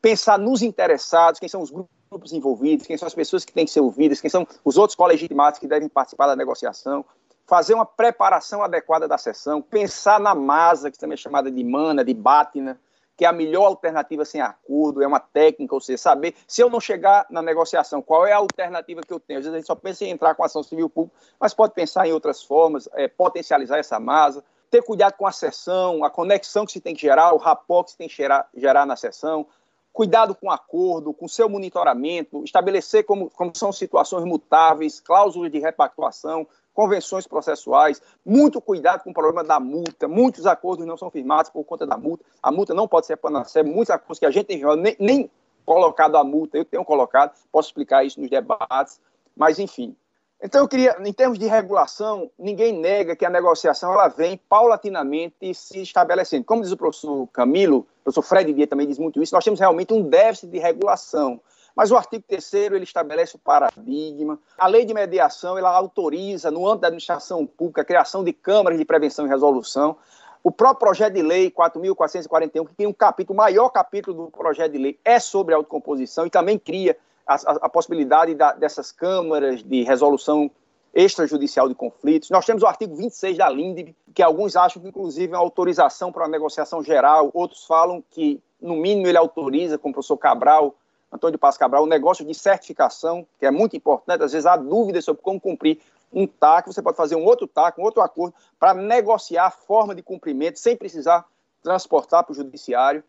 Pensar 0.01 0.39
nos 0.39 0.63
interessados, 0.63 1.41
quem 1.41 1.49
são 1.49 1.61
os 1.61 1.71
grupos 1.71 2.33
envolvidos, 2.33 2.87
quem 2.87 2.97
são 2.97 3.07
as 3.07 3.15
pessoas 3.15 3.45
que 3.45 3.53
têm 3.53 3.65
que 3.65 3.71
ser 3.71 3.81
ouvidas, 3.81 4.21
quem 4.21 4.31
são 4.31 4.47
os 4.65 4.77
outros 4.77 4.97
colegitimados 4.97 5.59
que 5.59 5.67
devem 5.67 5.89
participar 5.89 6.27
da 6.27 6.37
negociação, 6.37 7.05
fazer 7.47 7.75
uma 7.75 7.87
preparação 7.87 8.63
adequada 8.63 9.09
da 9.09 9.19
sessão, 9.19 9.63
pensar 9.63 10.21
na 10.21 10.35
masa, 10.35 10.91
que 10.91 10.99
também 10.99 11.15
é 11.15 11.17
chamada 11.17 11.51
de 11.51 11.65
mana, 11.65 12.05
de 12.05 12.15
batina, 12.15 12.79
que 13.17 13.25
é 13.25 13.29
a 13.29 13.33
melhor 13.33 13.65
alternativa 13.65 14.25
sem 14.25 14.41
acordo, 14.41 15.03
é 15.03 15.07
uma 15.07 15.19
técnica, 15.19 15.75
ou 15.75 15.81
seja, 15.81 15.99
saber 15.99 16.37
se 16.47 16.63
eu 16.63 16.71
não 16.71 16.79
chegar 16.79 17.27
na 17.29 17.43
negociação, 17.43 18.01
qual 18.01 18.25
é 18.25 18.33
a 18.33 18.37
alternativa 18.37 19.01
que 19.01 19.13
eu 19.13 19.19
tenho. 19.19 19.41
Às 19.41 19.45
vezes 19.45 19.55
a 19.55 19.59
gente 19.59 19.67
só 19.67 19.75
pensa 19.75 20.05
em 20.05 20.11
entrar 20.11 20.37
com 20.37 20.45
ação 20.45 20.63
civil 20.63 20.89
pública, 20.89 21.19
mas 21.41 21.53
pode 21.53 21.75
pensar 21.75 22.07
em 22.07 22.13
outras 22.13 22.43
formas, 22.43 22.89
é, 22.93 23.09
potencializar 23.09 23.77
essa 23.77 23.99
masa, 23.99 24.45
ter 24.71 24.83
cuidado 24.83 25.15
com 25.15 25.27
a 25.27 25.33
sessão, 25.33 26.05
a 26.05 26.11
conexão 26.11 26.65
que 26.65 26.71
se 26.71 26.81
tem 26.81 26.95
que 26.95 27.01
gerar, 27.01 27.33
o 27.35 27.39
rapport 27.39 27.87
que 27.87 27.93
se 27.93 27.99
tem 27.99 28.07
que 28.07 28.15
gerar, 28.15 28.49
gerar 28.55 28.87
na 28.87 28.95
sessão, 28.95 29.47
cuidado 29.93 30.35
com 30.35 30.47
o 30.47 30.51
acordo, 30.51 31.13
com 31.13 31.27
seu 31.27 31.49
monitoramento, 31.49 32.45
estabelecer 32.45 33.05
como, 33.05 33.31
como 33.31 33.53
são 33.57 33.73
situações 33.73 34.25
mutáveis, 34.25 35.01
cláusulas 35.01 35.51
de 35.51 35.59
repactuação, 35.59 36.47
convenções 36.73 37.27
processuais, 37.27 38.01
muito 38.25 38.61
cuidado 38.61 39.03
com 39.03 39.11
o 39.11 39.15
problema 39.15 39.43
da 39.43 39.59
multa, 39.59 40.07
muitos 40.07 40.47
acordos 40.47 40.87
não 40.87 40.97
são 40.97 41.11
firmados 41.11 41.51
por 41.51 41.65
conta 41.65 41.85
da 41.85 41.97
multa, 41.97 42.25
a 42.41 42.53
multa 42.53 42.73
não 42.73 42.87
pode 42.87 43.07
ser 43.07 43.17
panacea, 43.17 43.65
muitos 43.65 43.91
acordos 43.91 44.21
que 44.21 44.27
a 44.27 44.31
gente 44.31 44.47
tem 44.47 44.63
nem, 44.77 44.97
nem 45.01 45.31
colocado 45.67 46.17
a 46.17 46.23
multa, 46.23 46.57
eu 46.57 46.65
tenho 46.65 46.85
colocado, 46.85 47.37
posso 47.51 47.71
explicar 47.71 48.05
isso 48.05 48.21
nos 48.21 48.31
debates, 48.31 49.01
mas 49.37 49.59
enfim. 49.59 49.97
Então 50.41 50.61
eu 50.63 50.69
queria, 50.69 50.97
em 51.05 51.13
termos 51.13 51.37
de 51.37 51.47
regulação, 51.47 52.31
ninguém 52.39 52.73
nega 52.73 53.17
que 53.17 53.27
a 53.27 53.31
negociação 53.31 53.93
ela 53.93 54.07
vem 54.07 54.41
paulatinamente 54.49 55.53
se 55.53 55.83
estabelecendo. 55.83 56.45
Como 56.45 56.63
diz 56.63 56.71
o 56.71 56.77
professor 56.77 57.27
Camilo, 57.29 57.79
o 57.79 58.05
professor 58.05 58.23
Fred 58.23 58.53
Dia 58.53 58.67
também 58.67 58.87
diz 58.87 58.99
muito 58.99 59.21
isso, 59.21 59.35
nós 59.35 59.43
temos 59.43 59.59
realmente 59.59 59.93
um 59.93 60.01
déficit 60.01 60.49
de 60.51 60.59
regulação. 60.59 61.41
Mas 61.75 61.91
o 61.91 61.97
artigo 61.97 62.25
3 62.27 62.55
ele 62.55 62.85
estabelece 62.85 63.37
o 63.37 63.39
paradigma. 63.39 64.39
A 64.57 64.67
lei 64.67 64.85
de 64.85 64.95
mediação 64.95 65.59
ela 65.59 65.71
autoriza, 65.71 66.51
no 66.51 66.67
âmbito 66.67 66.83
da 66.83 66.89
administração 66.89 67.45
pública, 67.45 67.83
a 67.83 67.85
criação 67.85 68.23
de 68.23 68.33
câmaras 68.33 68.79
de 68.79 68.85
prevenção 68.85 69.27
e 69.27 69.29
resolução. 69.29 69.97
O 70.43 70.53
próprio 70.53 70.87
projeto 70.87 71.15
de 71.15 71.23
lei 71.23 71.51
4.441, 71.51 72.67
que 72.69 72.75
tem 72.75 72.87
um 72.87 72.93
capítulo, 72.93 73.35
o 73.35 73.37
maior 73.37 73.69
capítulo 73.71 74.25
do 74.25 74.31
projeto 74.31 74.73
de 74.73 74.79
lei 74.79 74.99
é 75.05 75.19
sobre 75.19 75.55
autocomposição 75.55 76.27
e 76.27 76.31
também 76.31 76.59
cria 76.59 76.97
a, 77.29 77.35
a, 77.35 77.53
a 77.63 77.69
possibilidade 77.69 78.35
da, 78.35 78.53
dessas 78.53 78.91
câmaras 78.91 79.63
de 79.63 79.83
resolução 79.83 80.51
extrajudicial 80.95 81.69
de 81.69 81.75
conflitos. 81.75 82.31
Nós 82.31 82.47
temos 82.47 82.63
o 82.63 82.67
artigo 82.67 82.97
26 82.97 83.37
da 83.37 83.49
LINDB, 83.49 83.95
que 84.15 84.23
alguns 84.23 84.57
acham 84.57 84.83
que, 84.83 84.89
inclusive, 84.89 85.33
é 85.33 85.37
uma 85.37 85.43
autorização 85.43 86.11
para 86.11 86.25
uma 86.25 86.31
negociação 86.31 86.83
geral, 86.83 87.31
outros 87.35 87.65
falam 87.65 88.03
que, 88.11 88.41
no 88.61 88.75
mínimo, 88.75 89.07
ele 89.07 89.19
autoriza, 89.19 89.79
como 89.79 89.93
o 89.93 89.95
professor 89.95 90.17
Cabral 90.17 90.75
Antônio 91.11 91.39
Paz 91.39 91.57
Cabral, 91.57 91.85
o 91.85 91.87
negócio 91.87 92.25
de 92.25 92.35
certificação, 92.35 93.27
que 93.39 93.47
é 93.47 93.51
muito 93.51 93.77
importante, 93.77 94.23
às 94.23 94.33
vezes 94.33 94.47
há 94.47 94.57
dúvidas 94.57 95.05
sobre 95.05 95.23
como 95.23 95.41
cumprir 95.41 95.81
um 96.13 96.27
TAC, 96.27 96.67
você 96.67 96.83
pode 96.83 96.97
fazer 96.97 97.17
um 97.17 97.25
outro 97.25 97.47
TAC, 97.47 97.81
um 97.81 97.85
outro 97.85 98.03
acordo, 98.03 98.35
para 98.59 98.75
negociar 98.75 99.47
a 99.47 99.51
forma 99.51 99.95
de 99.95 100.03
cumprimento 100.03 100.59
sem 100.59 100.77
precisar 100.77 101.25
transportar 101.63 102.25
para 102.25 102.33
o 102.33 102.35
judiciário. 102.35 103.03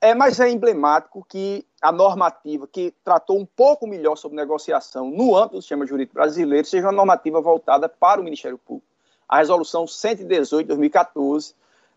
É, 0.00 0.14
mas 0.14 0.38
é 0.38 0.50
emblemático 0.50 1.24
que 1.28 1.66
a 1.80 1.90
normativa 1.90 2.66
que 2.66 2.94
tratou 3.02 3.38
um 3.38 3.46
pouco 3.46 3.86
melhor 3.86 4.16
sobre 4.16 4.36
negociação 4.36 5.10
no 5.10 5.36
âmbito 5.36 5.56
do 5.56 5.62
sistema 5.62 5.86
jurídico 5.86 6.14
brasileiro 6.14 6.66
seja 6.66 6.86
uma 6.86 6.92
normativa 6.92 7.40
voltada 7.40 7.88
para 7.88 8.20
o 8.20 8.24
Ministério 8.24 8.58
Público. 8.58 8.86
A 9.26 9.38
resolução 9.38 9.86
118 9.86 10.64
de 10.64 10.68
2014, 10.68 11.54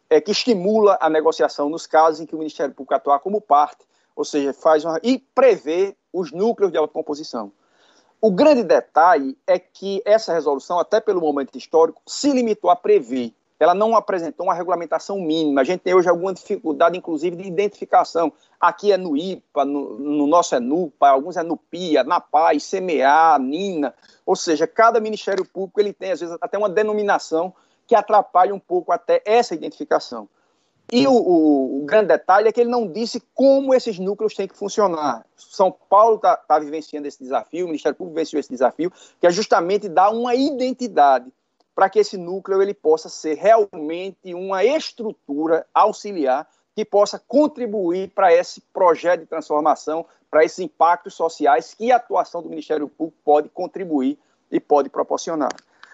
é, 0.10 0.22
que 0.22 0.32
estimula 0.32 0.98
a 1.02 1.10
negociação 1.10 1.70
nos 1.70 1.86
casos 1.86 2.22
em 2.22 2.26
que 2.26 2.34
o 2.34 2.38
Ministério 2.38 2.74
Público 2.74 2.94
atuar 2.94 3.20
como 3.20 3.42
parte 3.42 3.86
ou 4.18 4.26
seja, 4.26 4.52
faz 4.52 4.84
uma, 4.84 5.00
e 5.04 5.20
prevê 5.20 5.96
os 6.12 6.32
núcleos 6.32 6.72
de 6.72 6.78
autocomposição. 6.78 7.52
O 8.20 8.32
grande 8.32 8.64
detalhe 8.64 9.38
é 9.46 9.60
que 9.60 10.02
essa 10.04 10.34
resolução, 10.34 10.80
até 10.80 11.00
pelo 11.00 11.22
momento 11.22 11.56
histórico, 11.56 12.02
se 12.08 12.34
limitou 12.34 12.72
a 12.72 12.76
prever. 12.76 13.32
Ela 13.60 13.74
não 13.74 13.96
apresentou 13.96 14.46
uma 14.46 14.54
regulamentação 14.54 15.20
mínima. 15.20 15.62
A 15.62 15.64
gente 15.64 15.82
tem 15.82 15.94
hoje 15.94 16.08
alguma 16.08 16.34
dificuldade, 16.34 16.98
inclusive, 16.98 17.36
de 17.36 17.48
identificação. 17.48 18.32
Aqui 18.60 18.92
é 18.92 18.98
no 18.98 19.18
IPA, 19.18 19.66
no, 19.66 19.98
no 19.98 20.28
nosso 20.28 20.56
é 20.56 20.60
NUPA, 20.60 21.08
alguns 21.08 21.38
é 21.38 21.44
no 21.44 21.58
PIA, 21.58 22.04
na 22.04 22.20
PAI, 22.20 22.58
CMA, 22.60 23.40
NINA. 23.40 23.94
Ou 24.26 24.36
seja, 24.36 24.68
cada 24.68 25.00
Ministério 25.00 25.44
Público 25.46 25.80
ele 25.80 25.94
tem, 25.94 26.12
às 26.12 26.20
vezes, 26.20 26.38
até 26.40 26.58
uma 26.58 26.70
denominação 26.70 27.54
que 27.88 27.96
atrapalha 27.96 28.54
um 28.54 28.60
pouco 28.60 28.92
até 28.92 29.22
essa 29.26 29.56
identificação. 29.56 30.30
E 30.92 31.06
o, 31.06 31.12
o, 31.12 31.82
o, 31.82 31.86
grande 31.86 32.08
detalhe 32.08 32.48
é 32.48 32.52
que 32.52 32.62
ele 32.62 32.70
não 32.70 32.88
disse 32.88 33.22
como 33.34 33.74
esses 33.74 34.00
núcleos 34.00 34.34
têm 34.34 34.48
que 34.48 34.56
funcionar. 34.56 35.26
São 35.36 35.70
Paulo 35.70 36.16
está 36.16 36.38
tá 36.38 36.60
vivenciando 36.60 37.08
esse 37.08 37.22
desafio, 37.22 37.66
o 37.66 37.68
Ministério 37.68 37.98
Público 37.98 38.16
venceu 38.16 38.40
esse 38.40 38.50
desafio, 38.50 38.92
que 39.20 39.28
é 39.28 39.30
justamente 39.30 39.90
dar 39.90 40.12
uma 40.12 40.34
identidade 40.34 41.30
para 41.78 41.92
que 41.92 42.00
esse 42.00 42.18
núcleo 42.18 42.60
ele 42.60 42.74
possa 42.74 43.08
ser 43.08 43.36
realmente 43.36 44.34
uma 44.34 44.66
estrutura 44.66 45.64
auxiliar 45.72 46.48
que 46.76 46.84
possa 46.84 47.20
contribuir 47.20 48.10
para 48.16 48.34
esse 48.34 48.62
projeto 48.74 49.20
de 49.20 49.26
transformação, 49.28 50.04
para 50.28 50.44
esses 50.44 50.58
impactos 50.58 51.14
sociais 51.14 51.76
que 51.76 51.92
a 51.92 51.98
atuação 51.98 52.42
do 52.42 52.50
Ministério 52.50 52.88
Público 52.88 53.20
pode 53.24 53.50
contribuir 53.50 54.18
e 54.52 54.60
pode 54.60 54.90
proporcionar. 54.90 55.52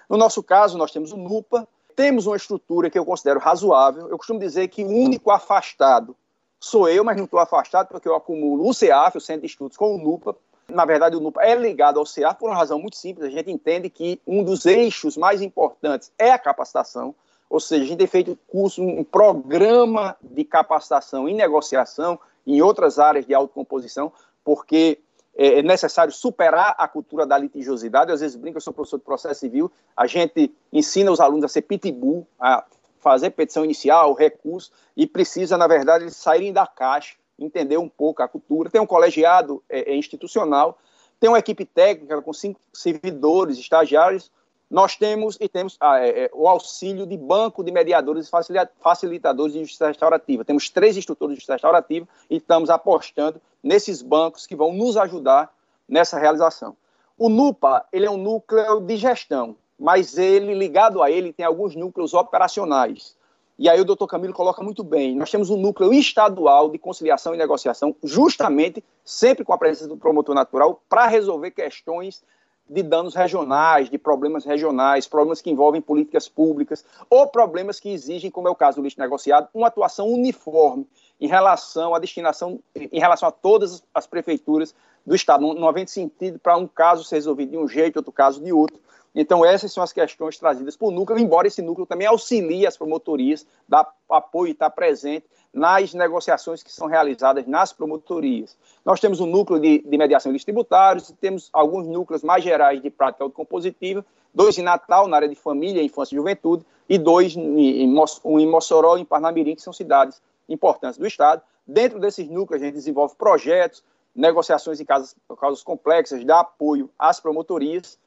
No 0.10 0.16
nosso 0.16 0.42
caso, 0.42 0.78
nós 0.78 0.90
temos 0.90 1.12
o 1.12 1.18
NUPA, 1.18 1.68
temos 1.98 2.28
uma 2.28 2.38
estrutura 2.38 2.90
que 2.90 2.98
eu 2.98 3.04
considero 3.04 3.42
razoável. 3.42 4.08
Eu 4.08 4.18
costumo 4.18 4.40
dizer 4.40 4.70
que 4.70 4.86
o 4.86 4.90
único 4.90 5.32
afastado 5.32 6.16
sou 6.62 6.88
eu, 6.88 7.04
mas 7.04 7.18
não 7.18 7.26
estou 7.26 7.42
afastado 7.42 7.90
porque 7.90 8.08
eu 8.08 8.16
acumulo 8.16 8.66
o 8.70 8.74
CEAF, 8.74 9.18
o 9.18 9.22
Centro 9.22 9.42
de 9.42 9.48
Estudos, 9.48 9.76
com 9.76 9.94
o 9.94 9.98
NUPA. 9.98 10.34
Na 10.68 10.86
verdade, 10.86 11.16
o 11.16 11.20
NUPA 11.20 11.44
é 11.44 11.56
ligado 11.56 12.00
ao 12.00 12.06
CEAF 12.06 12.40
por 12.40 12.50
uma 12.50 12.56
razão 12.56 12.80
muito 12.80 12.96
simples. 12.96 13.28
A 13.28 13.30
gente 13.30 13.52
entende 13.52 13.90
que 13.90 14.22
um 14.26 14.44
dos 14.44 14.66
eixos 14.66 15.18
mais 15.18 15.42
importantes 15.42 16.12
é 16.18 16.32
a 16.32 16.40
capacitação. 16.40 17.14
Ou 17.50 17.60
seja, 17.60 17.84
a 17.84 17.88
gente 17.88 17.98
tem 17.98 18.08
feito 18.08 18.38
curso, 18.48 18.82
um 18.82 19.04
programa 19.04 20.16
de 20.22 20.44
capacitação 20.44 21.30
em 21.30 21.36
negociação, 21.36 22.20
em 22.48 22.62
outras 22.62 22.98
áreas 22.98 23.26
de 23.26 23.34
autocomposição, 23.34 24.12
porque 24.44 25.00
é, 25.36 25.60
é 25.60 25.62
necessário 25.62 26.12
superar 26.12 26.76
a 26.78 26.88
cultura 26.88 27.26
da 27.26 27.38
litigiosidade. 27.38 28.12
Às 28.12 28.22
vezes 28.22 28.36
brinco, 28.36 28.58
eu 28.58 28.62
sou 28.62 28.74
professor 28.74 28.98
de 28.98 29.04
processo 29.04 29.40
civil, 29.40 29.72
a 29.96 30.08
gente 30.08 30.52
ensina 30.72 31.12
os 31.12 31.20
alunos 31.20 31.46
a 31.46 31.48
ser 31.48 31.62
pitbull, 31.64 32.26
a 32.40 32.64
fazer 33.00 33.32
petição 33.32 33.66
inicial, 33.66 34.14
recurso, 34.14 34.72
e 34.96 35.06
precisa, 35.06 35.58
na 35.58 35.68
verdade, 35.68 36.10
saírem 36.10 36.54
da 36.54 36.66
caixa, 36.66 37.16
entender 37.46 37.78
um 37.78 37.90
pouco 37.90 38.22
a 38.22 38.28
cultura. 38.28 38.70
Tem 38.70 38.82
um 38.82 38.86
colegiado 38.86 39.64
é, 39.70 39.92
é 39.92 39.96
institucional, 39.96 40.78
tem 41.20 41.30
uma 41.30 41.40
equipe 41.40 41.66
técnica 41.66 42.22
com 42.22 42.34
cinco 42.34 42.60
servidores, 42.74 43.58
estagiários, 43.58 44.32
nós 44.74 44.96
temos 44.96 45.38
e 45.40 45.48
temos 45.48 45.78
ah, 45.80 46.00
é, 46.00 46.26
é, 46.26 46.32
o 46.34 46.48
auxílio 46.48 47.06
de 47.06 47.16
banco 47.16 47.64
de 47.64 47.72
mediadores 47.72 48.28
e 48.28 48.32
facilitadores 48.80 49.54
de 49.54 49.60
justiça 49.60 49.88
restaurativa. 49.88 50.44
Temos 50.44 50.68
três 50.68 50.98
instrutores 50.98 51.34
de 51.34 51.36
justiça 51.36 51.54
restaurativa 51.54 52.08
e 52.28 52.38
estamos 52.38 52.72
apostando 52.72 53.40
nesses 53.62 54.02
bancos 54.02 54.48
que 54.48 54.56
vão 54.56 54.74
nos 54.74 54.98
ajudar 54.98 55.54
nessa 55.88 56.18
realização. 56.18 56.76
O 57.18 57.30
NUPA 57.30 57.86
ele 57.94 58.08
é 58.08 58.10
um 58.10 58.18
núcleo 58.18 58.82
de 58.82 58.98
gestão, 58.98 59.56
mas 59.80 60.18
ele 60.18 60.56
ligado 60.56 61.04
a 61.04 61.12
ele 61.12 61.32
tem 61.32 61.46
alguns 61.46 61.76
núcleos 61.76 62.16
operacionais. 62.16 63.16
E 63.58 63.70
aí 63.70 63.80
o 63.80 63.86
doutor 63.86 64.08
Camilo 64.08 64.34
coloca 64.34 64.64
muito 64.64 64.84
bem. 64.84 65.16
Nós 65.16 65.30
temos 65.30 65.50
um 65.50 65.58
núcleo 65.58 65.94
estadual 65.94 66.70
de 66.70 66.80
conciliação 66.80 67.36
e 67.36 67.38
negociação, 67.38 67.96
justamente 68.04 68.84
sempre 69.06 69.46
com 69.46 69.54
a 69.54 69.58
presença 69.58 69.88
do 69.88 69.98
promotor 69.98 70.34
natural, 70.34 70.82
para 70.90 71.06
resolver 71.06 71.52
questões 71.52 72.24
de 72.68 72.82
danos 72.82 73.14
regionais, 73.14 73.90
de 73.90 73.98
problemas 73.98 74.46
regionais, 74.46 75.08
problemas 75.08 75.42
que 75.42 75.52
envolvem 75.52 75.82
políticas 75.82 76.28
públicas, 76.28 76.84
ou 77.10 77.28
problemas 77.28 77.80
que 77.80 77.90
exigem, 77.90 78.32
como 78.32 78.48
é 78.48 78.52
o 78.52 78.56
caso 78.56 78.78
do 78.78 78.84
lixo 78.84 79.00
negociado, 79.00 79.50
uma 79.54 79.68
atuação 79.68 80.08
uniforme 80.08 80.88
em 81.20 81.28
relação 81.28 81.94
à 81.94 82.00
destinação, 82.00 82.60
em 82.76 83.00
relação 83.00 83.30
a 83.30 83.32
todas 83.32 83.84
as 83.94 84.08
prefeituras 84.08 84.74
do 85.06 85.14
Estado. 85.14 85.42
Não, 85.42 85.54
não 85.54 85.68
havendo 85.68 85.90
sentido 85.90 86.40
para 86.40 86.58
um 86.58 86.68
caso 86.68 87.04
ser 87.04 87.16
resolvido 87.16 87.52
de 87.52 87.58
um 87.58 87.68
jeito, 87.68 87.98
outro 87.98 88.12
caso 88.12 88.42
de 88.42 88.52
outro. 88.52 88.80
Então, 89.16 89.46
essas 89.46 89.72
são 89.72 89.84
as 89.84 89.94
questões 89.94 90.38
trazidas 90.38 90.76
por 90.76 90.92
núcleo, 90.92 91.20
embora 91.20 91.48
esse 91.48 91.62
núcleo 91.62 91.86
também 91.86 92.08
auxilie 92.08 92.66
as 92.66 92.76
promotorias, 92.76 93.46
dá 93.68 93.88
apoio 94.10 94.50
e 94.50 94.52
está 94.52 94.70
presente 94.70 95.26
nas 95.54 95.94
negociações 95.94 96.64
que 96.64 96.72
são 96.72 96.88
realizadas 96.88 97.46
nas 97.46 97.72
promotorias. 97.72 98.58
Nós 98.84 99.00
temos 99.00 99.20
um 99.20 99.28
núcleo 99.28 99.60
de, 99.60 99.84
de 99.86 99.98
mediação 99.98 100.34
de 100.34 100.44
tributários, 100.44 101.14
temos 101.22 101.50
alguns 101.54 101.86
núcleos 101.88 102.24
mais 102.24 102.44
gerais 102.44 102.82
de 102.82 102.90
prática 102.90 103.24
autocompositiva, 103.24 104.04
dois 104.34 104.58
em 104.58 104.64
Natal, 104.64 105.08
na 105.08 105.18
área 105.18 105.30
de 105.30 105.36
família, 105.36 105.84
infância 105.84 106.16
e 106.16 106.18
juventude, 106.18 106.66
e 106.90 106.98
dois 106.98 107.36
em, 107.36 107.96
um 108.26 108.40
em 108.40 108.48
Mossoró 108.48 108.98
e 108.98 109.02
em 109.02 109.06
Parnamirim, 109.06 109.56
que 109.56 109.62
são 109.62 109.72
cidades 109.72 110.20
importantes 110.50 110.98
do 110.98 111.06
Estado. 111.06 111.44
Dentro 111.68 112.00
desses 112.00 112.28
núcleos, 112.28 112.62
a 112.62 112.66
gente 112.66 112.74
desenvolve 112.74 113.16
projetos, 113.16 113.84
negociações 114.16 114.80
em 114.80 114.86
causas, 114.86 115.16
causas 115.40 115.64
complexas, 115.64 116.26
dá 116.26 116.40
apoio 116.40 116.90
às 116.98 117.20
promotorias, 117.20 118.00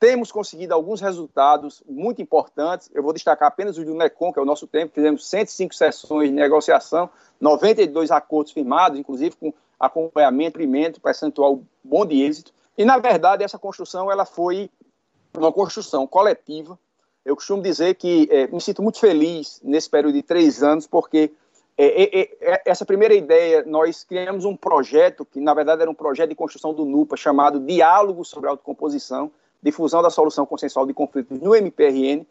temos 0.00 0.32
conseguido 0.32 0.72
alguns 0.72 1.02
resultados 1.02 1.82
muito 1.86 2.22
importantes. 2.22 2.90
Eu 2.94 3.02
vou 3.02 3.12
destacar 3.12 3.48
apenas 3.48 3.76
o 3.76 3.84
do 3.84 3.94
NECOM, 3.94 4.32
que 4.32 4.38
é 4.38 4.42
o 4.42 4.46
nosso 4.46 4.66
tempo. 4.66 4.94
Fizemos 4.94 5.28
105 5.28 5.74
sessões 5.74 6.30
de 6.30 6.34
negociação, 6.34 7.10
92 7.38 8.10
acordos 8.10 8.52
firmados, 8.52 8.98
inclusive 8.98 9.36
com 9.36 9.52
acompanhamento, 9.78 10.58
pimento, 10.58 11.02
percentual 11.02 11.60
bom 11.84 12.06
de 12.06 12.22
êxito. 12.22 12.50
E, 12.78 12.84
na 12.84 12.96
verdade, 12.96 13.44
essa 13.44 13.58
construção 13.58 14.10
ela 14.10 14.24
foi 14.24 14.70
uma 15.36 15.52
construção 15.52 16.06
coletiva. 16.06 16.78
Eu 17.22 17.36
costumo 17.36 17.62
dizer 17.62 17.94
que 17.96 18.26
é, 18.30 18.46
me 18.46 18.60
sinto 18.60 18.82
muito 18.82 18.98
feliz 18.98 19.60
nesse 19.62 19.90
período 19.90 20.14
de 20.14 20.22
três 20.22 20.62
anos, 20.62 20.86
porque 20.86 21.30
é, 21.76 22.20
é, 22.20 22.30
é, 22.40 22.62
essa 22.64 22.86
primeira 22.86 23.14
ideia, 23.14 23.64
nós 23.66 24.02
criamos 24.02 24.46
um 24.46 24.56
projeto, 24.56 25.26
que 25.26 25.40
na 25.40 25.52
verdade 25.52 25.82
era 25.82 25.90
um 25.90 25.94
projeto 25.94 26.30
de 26.30 26.34
construção 26.34 26.72
do 26.72 26.86
NUPA, 26.86 27.18
chamado 27.18 27.60
Diálogo 27.60 28.24
sobre 28.24 28.48
Autocomposição, 28.48 29.30
difusão 29.62 30.02
da 30.02 30.10
solução 30.10 30.46
consensual 30.46 30.86
de 30.86 30.94
conflitos 30.94 31.40
no 31.40 31.54
MPRN. 31.54 32.26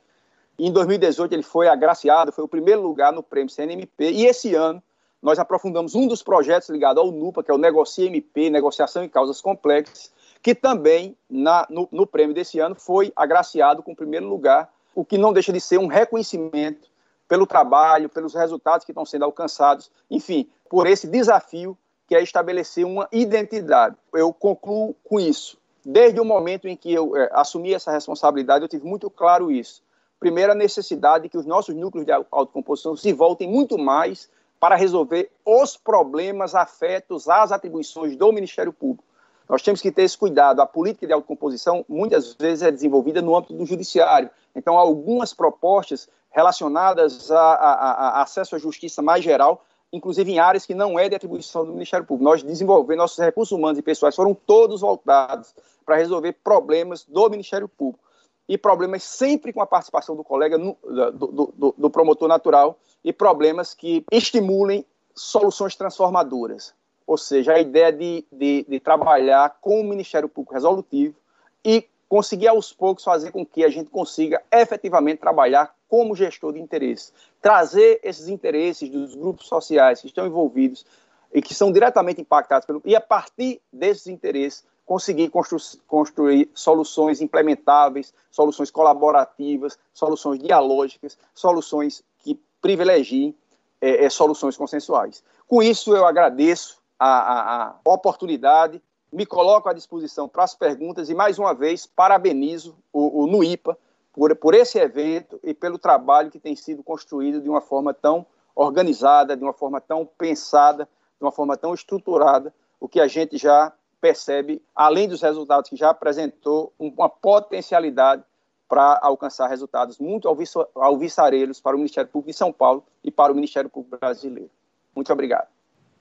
E 0.58 0.68
em 0.68 0.72
2018 0.72 1.34
ele 1.34 1.44
foi 1.44 1.68
agraciado, 1.68 2.32
foi 2.32 2.44
o 2.44 2.48
primeiro 2.48 2.82
lugar 2.82 3.14
no 3.14 3.24
prêmio 3.24 3.50
CNMP. 3.50 4.12
E 4.12 4.26
esse 4.26 4.56
ano 4.56 4.82
nós 5.22 5.38
aprofundamos 5.40 5.96
um 5.96 6.08
dos 6.08 6.24
projetos 6.24 6.70
ligado 6.70 7.00
ao 7.00 7.12
NUPA, 7.12 7.44
que 7.44 7.52
é 7.52 7.54
o 7.54 7.58
Negocia 7.58 8.06
MP, 8.06 8.50
Negociação 8.50 9.04
em 9.04 9.10
Causas 9.10 9.42
Complexas, 9.42 10.12
que 10.42 10.56
também 10.56 11.16
na, 11.30 11.68
no, 11.70 11.88
no 11.92 12.08
prêmio 12.08 12.34
desse 12.34 12.60
ano 12.60 12.76
foi 12.76 13.12
agraciado 13.16 13.84
com 13.84 13.92
o 13.92 13.96
primeiro 13.96 14.28
lugar, 14.28 14.72
o 14.96 15.04
que 15.04 15.18
não 15.18 15.34
deixa 15.34 15.52
de 15.52 15.60
ser 15.60 15.78
um 15.78 15.88
reconhecimento 15.88 16.90
pelo 17.28 17.46
trabalho, 17.46 18.10
pelos 18.10 18.34
resultados 18.34 18.86
que 18.86 18.92
estão 18.92 19.06
sendo 19.06 19.26
alcançados, 19.26 19.92
enfim, 20.10 20.50
por 20.70 20.88
esse 20.88 21.06
desafio 21.06 21.78
que 22.08 22.16
é 22.16 22.24
estabelecer 22.24 22.86
uma 22.86 23.08
identidade. 23.12 23.96
Eu 24.14 24.34
concluo 24.34 24.96
com 25.04 25.20
isso 25.20 25.60
desde 25.86 26.20
o 26.20 26.26
momento 26.26 26.68
em 26.68 26.76
que 26.76 26.94
eu 26.94 27.16
é, 27.16 27.30
assumi 27.34 27.74
essa 27.74 27.92
responsabilidade, 27.92 28.64
eu 28.64 28.70
tive 28.70 28.86
muito 28.86 29.10
claro 29.10 29.52
isso. 29.52 29.82
Primeiro, 30.20 30.52
a 30.52 30.56
necessidade 30.56 31.24
de 31.24 31.30
que 31.30 31.38
os 31.38 31.46
nossos 31.46 31.76
núcleos 31.76 32.06
de 32.06 32.12
autocomposição 32.12 32.96
se 32.96 33.14
voltem 33.14 33.48
muito 33.48 33.78
mais 33.78 34.30
para 34.60 34.76
resolver 34.76 35.32
os 35.46 35.78
problemas 35.78 36.54
afetos 36.54 37.30
às 37.30 37.52
atribuições 37.52 38.16
do 38.18 38.32
Ministério 38.32 38.74
Público. 38.74 39.06
Nós 39.48 39.62
temos 39.62 39.82
que 39.82 39.92
ter 39.92 40.04
esse 40.04 40.18
cuidado. 40.18 40.62
A 40.62 40.66
política 40.66 41.08
de 41.08 41.14
autocomposição 41.14 41.86
muitas 41.88 42.34
vezes 42.34 42.62
é 42.62 42.70
desenvolvida 42.70 43.22
no 43.22 43.36
âmbito 43.36 43.54
do 43.54 43.66
judiciário. 43.66 44.30
Então, 44.54 44.78
algumas 44.78 45.34
propostas 45.34 46.10
relacionadas 46.30 47.32
a, 47.32 47.40
a, 47.40 47.92
a 48.20 48.22
acesso 48.22 48.56
à 48.56 48.60
justiça 48.60 49.02
mais 49.02 49.24
geral 49.24 49.66
inclusive 49.92 50.32
em 50.32 50.40
áreas 50.40 50.66
que 50.66 50.74
não 50.74 50.98
é 50.98 51.10
de 51.10 51.16
atribuição 51.16 51.66
do 51.66 51.74
Ministério 51.74 52.06
Público. 52.06 52.30
Nós 52.30 52.44
desenvolvemos, 52.44 53.02
nossos 53.04 53.18
recursos 53.18 53.58
humanos 53.58 53.78
e 53.78 53.82
pessoais 53.82 54.16
foram 54.16 54.34
todos 54.34 54.82
voltados 54.82 55.54
para 55.86 55.96
resolver 55.96 56.34
problemas 56.44 57.04
do 57.06 57.30
Ministério 57.30 57.68
Público. 57.68 58.04
E 58.48 58.58
problemas 58.58 59.04
sempre 59.04 59.54
com 59.54 59.62
a 59.62 59.68
participação 59.68 60.16
do 60.16 60.24
colega, 60.24 60.58
no, 60.58 60.78
do, 60.84 61.54
do, 61.56 61.76
do 61.78 61.90
promotor 61.90 62.28
natural, 62.28 62.78
e 63.04 63.14
problemas 63.14 63.74
que 63.74 64.04
estimulem 64.12 64.86
soluções 65.16 65.76
transformadoras. 65.76 66.74
Ou 67.06 67.18
seja, 67.18 67.54
a 67.54 67.60
ideia 67.60 67.92
de, 67.92 68.26
de, 68.32 68.66
de 68.68 68.80
trabalhar 68.80 69.58
com 69.62 69.82
o 69.82 69.84
Ministério 69.84 70.30
Público 70.30 70.54
resolutivo 70.54 71.16
e 71.64 71.88
conseguir 72.10 72.48
aos 72.48 72.74
poucos 72.74 73.04
fazer 73.04 73.32
com 73.32 73.46
que 73.46 73.64
a 73.64 73.70
gente 73.70 73.92
consiga 73.92 74.42
efetivamente 74.52 75.20
trabalhar 75.20 75.76
como 75.88 76.16
gestor 76.16 76.54
de 76.54 76.60
interesse. 76.60 77.14
Trazer 77.40 78.00
esses 78.04 78.28
interesses 78.28 78.90
dos 78.90 79.14
grupos 79.14 79.48
sociais 79.48 80.02
que 80.02 80.08
estão 80.08 80.26
envolvidos 80.26 80.86
e 81.32 81.40
que 81.40 81.54
são 81.54 81.72
diretamente 81.72 82.20
impactados 82.20 82.66
pelo. 82.66 82.82
e 82.84 82.96
a 82.96 83.02
partir 83.02 83.62
desses 83.72 84.08
interesses 84.08 84.66
conseguir 84.84 85.30
constru, 85.30 85.60
construir 85.88 86.50
soluções 86.56 87.22
implementáveis, 87.22 88.12
soluções 88.32 88.72
colaborativas, 88.72 89.78
soluções 89.94 90.40
dialógicas, 90.40 91.16
soluções 91.36 92.04
que 92.18 92.42
privilegiem 92.60 93.36
é, 93.80 94.06
é, 94.06 94.10
soluções 94.10 94.58
consensuais. 94.58 95.24
Com 95.48 95.62
isso, 95.62 95.96
eu 95.96 96.08
agradeço 96.08 96.82
a, 96.98 97.08
a, 97.08 97.68
a 97.70 97.76
oportunidade 97.86 98.82
me 99.12 99.26
coloco 99.26 99.68
à 99.70 99.74
disposição 99.74 100.28
para 100.28 100.44
as 100.44 100.54
perguntas 100.56 101.10
e, 101.10 101.16
mais 101.16 101.40
uma 101.40 101.54
vez, 101.54 101.86
parabenizo 101.86 102.78
o, 102.94 103.24
o 103.24 103.28
NUIPA 103.28 103.78
por, 104.14 104.36
por 104.36 104.54
esse 104.54 104.78
evento 104.78 105.40
e 105.44 105.54
pelo 105.54 105.80
trabalho 105.80 106.32
que 106.32 106.40
tem 106.40 106.56
sido 106.56 106.84
construído 106.84 107.42
de 107.42 107.50
uma 107.50 107.62
forma 107.62 107.94
tão 107.94 108.26
organizada, 108.56 109.36
de 109.36 109.44
uma 109.44 109.54
forma 109.54 109.80
tão 109.80 110.06
pensada, 110.06 110.86
de 111.18 111.24
uma 111.24 111.32
forma 111.32 111.56
tão 111.58 111.74
estruturada, 111.74 112.54
o 112.80 112.88
que 112.88 113.00
a 113.00 113.08
gente 113.08 113.38
já 113.38 113.74
percebe, 114.00 114.62
além 114.76 115.08
dos 115.08 115.22
resultados 115.22 115.70
que 115.70 115.76
já 115.76 115.90
apresentou, 115.90 116.72
uma 116.78 117.10
potencialidade 117.10 118.24
para 118.68 119.00
alcançar 119.02 119.48
resultados 119.48 119.98
muito 119.98 120.30
alvissareiros 120.76 121.60
para 121.60 121.76
o 121.76 121.80
Ministério 121.80 122.10
Público 122.10 122.32
de 122.32 122.38
São 122.38 122.54
Paulo 122.54 122.84
e 123.04 123.10
para 123.10 123.32
o 123.32 123.36
Ministério 123.36 123.70
Público 123.70 123.98
Brasileiro. 123.98 124.52
Muito 124.96 125.12
obrigado. 125.12 125.48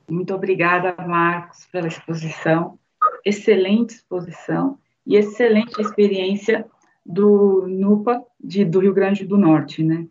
Muito 0.09 0.35
obrigada, 0.35 0.95
Marcos, 1.07 1.67
pela 1.67 1.89
exposição 1.89 2.79
excelente 3.25 3.95
exposição 3.95 4.79
e 5.07 5.17
excelente 5.17 5.81
experiência 5.81 6.67
do 7.05 7.67
NUPA 7.67 8.23
de, 8.39 8.65
do 8.65 8.81
Rio 8.81 8.93
Grande 8.93 9.25
do 9.25 9.39
Norte, 9.39 9.83
né? 9.83 10.07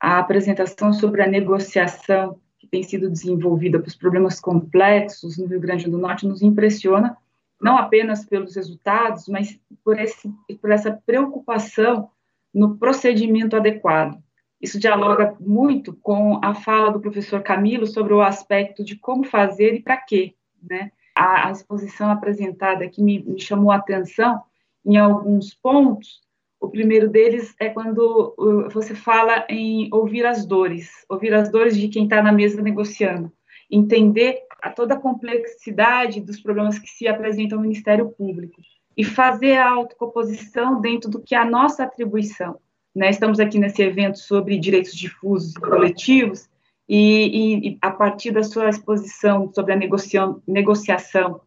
A 0.00 0.18
apresentação 0.18 0.92
sobre 0.92 1.22
a 1.22 1.26
negociação 1.26 2.38
que 2.58 2.66
tem 2.66 2.82
sido 2.82 3.10
desenvolvida 3.10 3.78
para 3.78 3.88
os 3.88 3.96
problemas 3.96 4.40
complexos 4.40 5.36
no 5.36 5.46
Rio 5.46 5.60
Grande 5.60 5.90
do 5.90 5.98
Norte 5.98 6.26
nos 6.26 6.42
impressiona, 6.42 7.16
não 7.60 7.76
apenas 7.76 8.24
pelos 8.24 8.56
resultados, 8.56 9.28
mas 9.28 9.60
por, 9.84 9.98
esse, 9.98 10.32
por 10.60 10.70
essa 10.70 10.92
preocupação 11.04 12.10
no 12.54 12.76
procedimento 12.76 13.56
adequado. 13.56 14.18
Isso 14.60 14.78
dialoga 14.78 15.36
muito 15.38 15.92
com 15.94 16.40
a 16.42 16.54
fala 16.54 16.90
do 16.90 17.00
professor 17.00 17.42
Camilo 17.42 17.86
sobre 17.86 18.12
o 18.12 18.22
aspecto 18.22 18.82
de 18.82 18.96
como 18.96 19.24
fazer 19.24 19.74
e 19.74 19.82
para 19.82 19.96
quê, 19.96 20.34
né? 20.62 20.90
A, 21.18 21.48
a, 21.48 21.50
exposição 21.50 22.12
apresentada 22.12 22.84
aqui 22.84 23.02
me, 23.02 23.18
me 23.24 23.40
chamou 23.40 23.72
a 23.72 23.76
atenção 23.76 24.40
em 24.86 24.96
alguns 24.96 25.52
pontos. 25.52 26.20
O 26.60 26.68
primeiro 26.68 27.08
deles 27.08 27.56
é 27.58 27.68
quando 27.68 28.34
uh, 28.38 28.70
você 28.70 28.94
fala 28.94 29.44
em 29.48 29.88
ouvir 29.92 30.24
as 30.24 30.46
dores, 30.46 31.04
ouvir 31.08 31.34
as 31.34 31.50
dores 31.50 31.76
de 31.76 31.88
quem 31.88 32.04
está 32.04 32.22
na 32.22 32.30
mesa 32.30 32.62
negociando, 32.62 33.32
entender 33.68 34.42
a 34.62 34.70
toda 34.70 34.94
a 34.94 35.00
complexidade 35.00 36.20
dos 36.20 36.40
problemas 36.40 36.78
que 36.78 36.88
se 36.88 37.08
apresentam 37.08 37.58
ao 37.58 37.62
Ministério 37.62 38.10
Público 38.10 38.62
e 38.96 39.02
fazer 39.02 39.56
a 39.56 39.70
autocomposição 39.70 40.80
dentro 40.80 41.10
do 41.10 41.20
que 41.20 41.34
é 41.34 41.38
a 41.38 41.44
nossa 41.44 41.82
atribuição. 41.82 42.60
Né? 42.94 43.10
Estamos 43.10 43.40
aqui 43.40 43.58
nesse 43.58 43.82
evento 43.82 44.20
sobre 44.20 44.56
direitos 44.56 44.94
difusos 44.94 45.56
e 45.56 45.60
coletivos, 45.60 46.48
e, 46.88 47.68
e, 47.68 47.78
a 47.82 47.90
partir 47.90 48.30
da 48.30 48.42
sua 48.42 48.68
exposição 48.68 49.52
sobre 49.52 49.72
a 49.72 49.76
negociação 50.46 51.40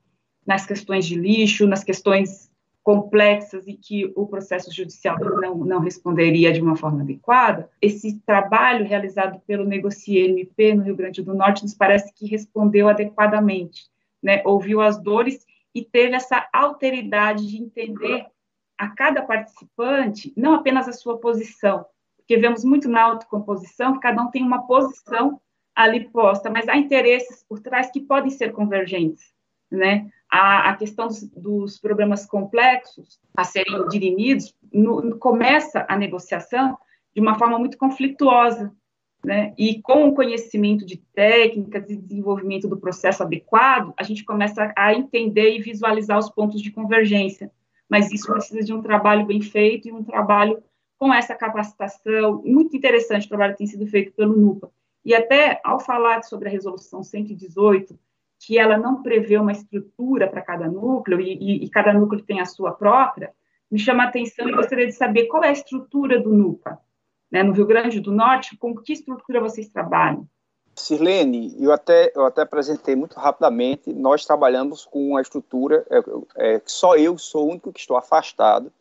nas 0.46 0.66
questões 0.66 1.06
de 1.06 1.16
lixo, 1.16 1.68
nas 1.68 1.84
questões 1.84 2.52
complexas 2.84 3.68
e 3.68 3.74
que 3.74 4.12
o 4.16 4.26
processo 4.26 4.74
judicial 4.74 5.18
não, 5.20 5.56
não 5.58 5.80
responderia 5.80 6.52
de 6.52 6.62
uma 6.62 6.76
forma 6.76 7.02
adequada, 7.02 7.70
esse 7.82 8.20
trabalho 8.22 8.86
realizado 8.86 9.40
pelo 9.46 9.66
Negocie 9.66 10.18
MP 10.18 10.74
no 10.74 10.84
Rio 10.84 10.96
Grande 10.96 11.22
do 11.22 11.34
Norte 11.34 11.64
nos 11.64 11.76
parece 11.76 12.12
que 12.14 12.28
respondeu 12.28 12.90
adequadamente, 12.90 13.86
né? 14.22 14.42
ouviu 14.46 14.82
as 14.82 15.02
dores 15.02 15.46
e 15.74 15.84
teve 15.84 16.16
essa 16.16 16.48
alteridade 16.52 17.48
de 17.48 17.58
entender 17.58 18.26
a 18.78 18.88
cada 18.88 19.22
participante 19.22 20.34
não 20.36 20.56
apenas 20.56 20.88
a 20.88 20.94
sua 20.94 21.20
posição, 21.20 21.86
porque 22.32 22.38
vemos 22.38 22.64
muito 22.64 22.88
na 22.88 23.02
autocomposição 23.02 23.94
que 23.94 24.00
cada 24.00 24.22
um 24.22 24.32
tem 24.32 24.42
uma 24.42 24.66
posição 24.66 25.42
ali 25.76 26.08
posta, 26.08 26.50
mas 26.50 26.66
há 26.70 26.78
interesses 26.78 27.44
por 27.44 27.60
trás 27.60 27.92
que 27.92 28.00
podem 28.00 28.30
ser 28.30 28.54
convergentes, 28.54 29.34
né? 29.70 30.10
a, 30.30 30.70
a 30.70 30.76
questão 30.78 31.08
dos, 31.08 31.24
dos, 31.24 31.78
problemas 31.78 32.26
complexos 32.26 33.20
a 33.36 33.44
serem 33.44 33.86
dirimidos, 33.90 34.56
no, 34.72 35.02
no, 35.02 35.18
começa 35.18 35.86
a 35.90 35.98
negociação 35.98 36.78
de 37.14 37.20
uma 37.20 37.38
forma 37.38 37.60
muito 37.60 37.78
conflituosa, 37.78 38.72
né? 39.26 39.54
E 39.58 39.82
com 39.82 40.08
o 40.08 40.16
conhecimento 40.16 40.86
de 40.86 40.98
técnicas 41.14 41.90
e 41.90 41.98
desenvolvimento 41.98 42.68
do 42.68 42.78
processo 42.78 43.24
adequado, 43.24 43.94
a 43.98 44.04
gente 44.04 44.24
começa 44.24 44.74
a 44.78 44.94
entender 44.94 45.54
e 45.54 45.62
visualizar 45.62 46.18
os 46.18 46.30
pontos 46.30 46.62
de 46.62 46.72
convergência. 46.72 47.52
Mas 47.90 48.10
isso 48.10 48.32
precisa 48.32 48.62
de 48.62 48.74
um 48.74 48.82
trabalho 48.82 49.26
bem 49.26 49.42
feito 49.42 49.90
e 49.90 49.92
um 49.92 50.02
trabalho 50.02 50.64
com 51.02 51.12
essa 51.12 51.34
capacitação. 51.34 52.44
Muito 52.46 52.78
interessante 52.78 53.26
o 53.26 53.30
trabalho 53.30 53.54
que 53.54 53.58
tem 53.58 53.66
sido 53.66 53.88
feito 53.88 54.12
pelo 54.12 54.38
NUPA. 54.38 54.72
E 55.04 55.16
até 55.16 55.60
ao 55.64 55.80
falar 55.80 56.22
sobre 56.22 56.48
a 56.48 56.52
resolução 56.52 57.02
118, 57.02 57.98
que 58.40 58.60
ela 58.60 58.78
não 58.78 59.02
prevê 59.02 59.36
uma 59.40 59.52
estrutura 59.52 60.28
para 60.28 60.44
cada 60.44 60.68
núcleo 60.68 61.20
e, 61.20 61.34
e, 61.34 61.66
e, 61.66 61.70
cada 61.72 61.92
núcleo 61.92 62.24
tem 62.24 62.40
a 62.40 62.46
sua 62.46 62.72
própria, 62.72 63.34
me 63.72 63.80
chama 63.80 64.04
a 64.04 64.10
atenção 64.10 64.48
e 64.48 64.52
gostaria 64.52 64.86
de 64.86 64.92
saber 64.92 65.26
qual 65.26 65.44
é 65.44 65.48
a 65.48 65.54
estrutura 65.54 66.22
do 66.22 66.32
NUPA. 66.32 66.78
Né? 67.32 67.42
No 67.42 67.54
Rio 67.54 67.66
Grande 67.66 68.00
do 68.00 68.12
Norte, 68.12 68.56
com 68.56 68.76
que 68.76 68.94
estrutura 68.94 69.42
vocês 69.42 69.68
trabalham? 69.70 70.28
Sirlene, 70.76 71.56
eu 71.60 71.72
até, 71.72 72.12
eu 72.16 72.26
até 72.28 72.44
apresentei 72.44 72.96
muito 72.96 73.16
rapidamente, 73.16 73.92
nós 73.92 74.24
trabalhamos 74.24 74.86
com 74.86 75.10
uma 75.10 75.22
estrutura, 75.22 75.84
é, 75.90 76.58
é, 76.58 76.62
só 76.64 76.96
eu 76.96 77.18
sou 77.18 77.48
o 77.48 77.50
único 77.50 77.74
que 77.74 77.80
estou 77.80 77.98
afastado 77.98 78.72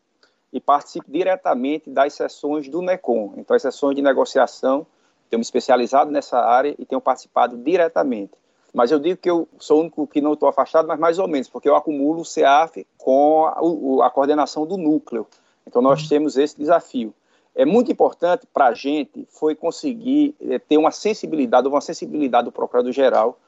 e 0.53 0.61
participo 0.61 1.11
diretamente 1.11 1.89
das 1.89 2.15
sessões 2.15 2.69
do 2.69 2.83
NECOM. 2.83 3.35
Então, 3.37 3.55
as 3.55 3.63
sessões 3.63 3.95
de 3.95 4.03
negociação, 4.03 4.87
tenho 5.29 5.39
me 5.39 5.45
especializado 5.45 6.11
nessa 6.11 6.39
área 6.41 6.75
e 6.79 6.85
tenho 6.85 7.01
participado 7.01 7.57
diretamente. 7.57 8.33
Mas 8.73 8.91
eu 8.91 8.99
digo 8.99 9.17
que 9.17 9.31
eu 9.31 9.49
sou 9.59 9.79
o 9.79 9.81
único 9.83 10.07
que 10.07 10.21
não 10.21 10.35
estou 10.35 10.49
afastado, 10.49 10.87
mas 10.87 10.99
mais 10.99 11.19
ou 11.19 11.27
menos, 11.27 11.49
porque 11.49 11.69
eu 11.69 11.75
acumulo 11.75 12.21
o 12.21 12.25
CEAF 12.25 12.87
com 12.99 13.47
a, 13.47 14.07
a 14.07 14.11
coordenação 14.11 14.67
do 14.67 14.77
núcleo. 14.77 15.27
Então 15.67 15.83
nós 15.83 16.09
temos 16.09 16.37
esse 16.37 16.57
desafio. 16.57 17.13
É 17.55 17.65
muito 17.65 17.91
importante 17.91 18.47
para 18.53 18.67
a 18.67 18.75
gente 18.75 19.27
foi 19.31 19.55
conseguir 19.55 20.35
é, 20.41 20.59
ter 20.59 20.79
uma 20.79 20.93
sensibilidade, 20.93 21.67
uma 21.67 21.81
sensibilidade 21.81 22.45
do 22.45 22.53
Procurador-Geral. 22.53 23.39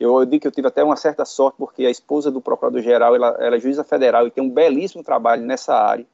Eu, 0.00 0.18
eu, 0.18 0.26
digo 0.26 0.42
que 0.42 0.48
eu 0.48 0.52
tive 0.52 0.66
até 0.66 0.82
uma 0.82 0.96
certa 0.96 1.24
sorte, 1.24 1.56
porque 1.56 1.86
a 1.86 1.90
esposa 1.90 2.30
do 2.30 2.40
Procurador-Geral, 2.40 3.14
ela, 3.14 3.36
ela 3.38 3.56
é 3.56 3.60
juíza 3.60 3.84
federal 3.84 4.26
e 4.26 4.32
tem 4.32 4.42
um 4.42 4.50
belíssimo 4.50 5.04
trabalho 5.04 5.42
nessa 5.42 5.74
área. 5.74 6.06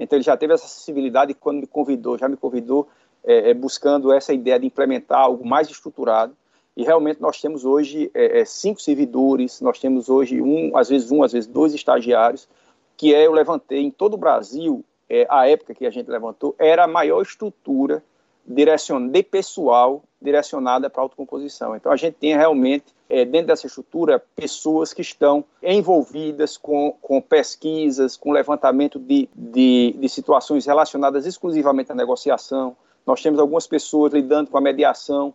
Então 0.00 0.16
ele 0.16 0.24
já 0.24 0.36
teve 0.36 0.54
essa 0.54 0.66
sensibilidade 0.66 1.34
quando 1.34 1.60
me 1.60 1.66
convidou, 1.66 2.16
já 2.16 2.26
me 2.26 2.36
convidou 2.36 2.88
é, 3.22 3.50
é, 3.50 3.54
buscando 3.54 4.10
essa 4.10 4.32
ideia 4.32 4.58
de 4.58 4.66
implementar 4.66 5.20
algo 5.20 5.46
mais 5.46 5.68
estruturado. 5.68 6.34
E 6.74 6.82
realmente 6.82 7.20
nós 7.20 7.38
temos 7.38 7.66
hoje 7.66 8.10
é, 8.14 8.40
é, 8.40 8.44
cinco 8.46 8.80
servidores, 8.80 9.60
nós 9.60 9.78
temos 9.78 10.08
hoje 10.08 10.40
um, 10.40 10.74
às 10.74 10.88
vezes 10.88 11.12
um, 11.12 11.22
às 11.22 11.32
vezes 11.32 11.46
dois 11.46 11.74
estagiários, 11.74 12.48
que 12.96 13.14
é, 13.14 13.26
eu 13.26 13.32
levantei 13.32 13.80
em 13.80 13.90
todo 13.90 14.14
o 14.14 14.16
Brasil, 14.16 14.82
é, 15.08 15.26
a 15.28 15.46
época 15.46 15.74
que 15.74 15.84
a 15.84 15.90
gente 15.90 16.10
levantou, 16.10 16.54
era 16.58 16.84
a 16.84 16.88
maior 16.88 17.20
estrutura 17.20 18.02
direcion, 18.50 19.08
de 19.08 19.22
pessoal 19.22 20.02
direcionada 20.20 20.90
para 20.90 21.00
a 21.00 21.04
autocomposição. 21.04 21.74
Então 21.74 21.90
a 21.90 21.96
gente 21.96 22.14
tem 22.14 22.36
realmente, 22.36 22.86
é, 23.08 23.24
dentro 23.24 23.48
dessa 23.48 23.66
estrutura, 23.66 24.22
pessoas 24.36 24.92
que 24.92 25.00
estão 25.00 25.44
envolvidas 25.62 26.56
com, 26.56 26.92
com 27.00 27.20
pesquisas, 27.20 28.16
com 28.16 28.32
levantamento 28.32 28.98
de, 28.98 29.28
de, 29.34 29.96
de 29.98 30.08
situações 30.08 30.66
relacionadas 30.66 31.26
exclusivamente 31.26 31.92
à 31.92 31.94
negociação. 31.94 32.76
Nós 33.06 33.22
temos 33.22 33.40
algumas 33.40 33.66
pessoas 33.66 34.12
lidando 34.12 34.50
com 34.50 34.58
a 34.58 34.60
mediação, 34.60 35.32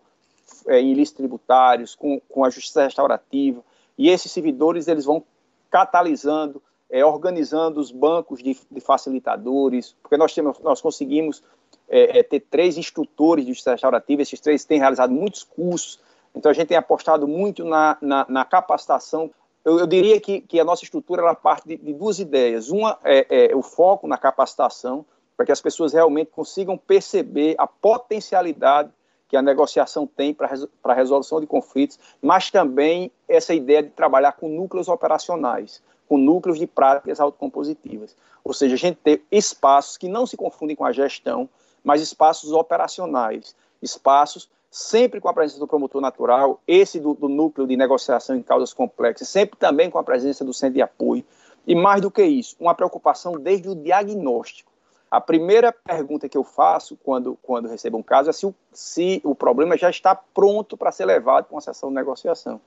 é, 0.68 0.80
em 0.80 0.92
ilícitos 0.92 1.18
tributários, 1.18 1.96
com, 1.96 2.22
com 2.30 2.46
a 2.46 2.50
justiça 2.50 2.84
restaurativa, 2.84 3.64
e 3.98 4.10
esses 4.10 4.32
servidores 4.32 4.88
eles 4.88 5.06
vão 5.06 5.24
catalisando, 5.72 6.62
é, 6.90 7.04
organizando 7.04 7.80
os 7.80 7.92
bancos 7.92 8.44
de, 8.44 8.58
de, 8.70 8.80
facilitadores, 8.80 9.96
porque 10.02 10.18
nós, 10.18 10.34
temos, 10.34 10.60
nós 10.60 10.82
conseguimos 10.82 11.42
é, 11.88 12.20
é, 12.20 12.24
ter 12.24 12.42
três 12.42 12.78
instrutores 12.78 13.46
de 13.46 13.52
justiça 13.52 13.72
restaurativa, 13.72 14.22
esses 14.22 14.40
três 14.40 14.66
têm 14.66 14.80
realizado 14.80 15.12
muitos 15.12 15.44
cursos, 15.44 16.00
então 16.34 16.50
a 16.50 16.54
gente 16.54 16.68
tem 16.68 16.78
apostado 16.78 17.28
muito 17.28 17.64
na, 17.64 17.98
na, 18.02 18.26
na 18.28 18.46
capacitação. 18.46 19.32
Eu, 19.64 19.80
eu, 19.80 19.88
diria 19.88 20.20
que, 20.20 20.42
que, 20.42 20.60
a 20.60 20.66
nossa 20.66 20.84
estrutura 20.84 21.22
ela 21.22 21.34
parte 21.34 21.68
de, 21.68 21.78
de 21.78 21.94
duas 21.94 22.20
ideias. 22.20 22.70
Uma 22.70 23.00
é, 23.04 23.52
é 23.52 23.56
o 23.56 23.62
foco 23.62 24.08
na 24.08 24.18
capacitação, 24.18 25.06
para 25.36 25.46
que 25.46 25.52
as 25.52 25.62
pessoas 25.62 25.94
realmente 25.94 26.32
consigam 26.32 26.78
perceber 26.78 27.56
a 27.58 27.68
potencialidade 27.68 28.92
que 29.28 29.36
a 29.36 29.42
negociação 29.42 30.06
tem 30.06 30.34
para 30.34 30.50
a 30.84 30.94
resolução 30.94 31.42
de 31.42 31.48
conflitos, 31.48 32.00
mas 32.22 32.52
também 32.52 33.12
essa 33.28 33.54
ideia 33.54 33.82
de 33.82 33.90
trabalhar 33.90 34.34
com 34.34 34.48
núcleos 34.48 34.88
operacionais, 34.88 35.82
com 36.08 36.18
núcleos 36.18 36.60
de 36.60 36.68
práticas 36.68 37.20
autocompositivas. 37.20 38.16
Ou 38.44 38.54
seja, 38.54 38.76
a 38.76 38.78
gente 38.78 38.98
ter 38.98 39.24
espaços 39.32 39.98
que 39.98 40.08
não 40.08 40.28
se 40.28 40.38
confundem 40.38 40.76
com 40.76 40.86
a 40.86 40.92
gestão, 40.92 41.50
mas 41.86 42.02
espaços 42.02 42.52
operacionais, 42.52 43.56
espaços 43.82 44.50
sempre 44.70 45.22
com 45.22 45.30
a 45.30 45.34
presença 45.34 45.60
do 45.60 45.68
promotor 45.68 46.02
natural, 46.02 46.60
esse 46.68 47.00
do, 47.00 47.14
do 47.14 47.30
núcleo 47.30 47.66
de 47.66 47.78
negociação 47.78 48.36
em 48.36 48.42
causas 48.42 48.74
complexas, 48.74 49.30
sempre 49.30 49.58
também 49.58 49.90
com 49.90 49.98
a 49.98 50.04
presença 50.04 50.44
do 50.44 50.54
centro 50.54 50.74
de 50.74 50.82
apoio, 50.82 51.24
e 51.66 51.74
mais 51.74 52.02
do 52.02 52.12
que 52.12 52.24
isso, 52.24 52.58
uma 52.60 52.76
preocupação 52.76 53.40
desde 53.40 53.70
o 53.70 53.76
diagnóstico 53.76 54.76
a 55.16 55.22
primeira 55.22 55.72
pergunta 55.72 56.28
que 56.28 56.38
eu 56.38 56.44
faço 56.44 56.98
quando, 56.98 57.38
quando 57.42 57.70
recebo 57.70 57.98
um 57.98 58.04
caso 58.04 58.30
é 58.30 58.34
se 58.34 58.46
o, 58.46 58.54
se 58.74 59.22
o 59.24 59.34
problema 59.34 59.78
já 59.78 59.90
está 59.90 60.14
pronto 60.14 60.76
para 60.76 60.92
ser 60.92 61.06
levado 61.06 61.46
para 61.46 61.56
uma 61.56 61.62
sessão 61.62 61.88
de 61.88 61.96
negociação. 61.96 62.60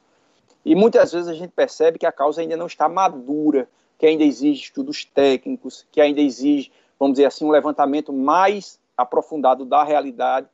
E 0.65 0.75
muitas 0.75 1.13
vezes 1.13 1.29
a 1.29 1.35
gente 1.35 1.51
percebe 1.51 1.99
que 1.99 2.07
a 2.07 2.13
causa 2.13 2.41
ainda 2.41 2.57
não 2.57 2.67
está 2.67 2.89
madura, 2.89 3.69
que 3.99 4.07
ainda 4.07 4.25
exige 4.25 4.63
estudos 4.63 5.05
técnicos, 5.05 5.87
que 5.93 6.01
ainda 6.01 6.23
exige, 6.23 6.73
vamos 6.99 7.17
dizer 7.17 7.27
assim, 7.27 7.45
um 7.45 7.51
levantamento 7.51 8.15
mais 8.15 8.78
aprofundado 8.99 9.65
da 9.65 9.85
realidade. 9.85 10.49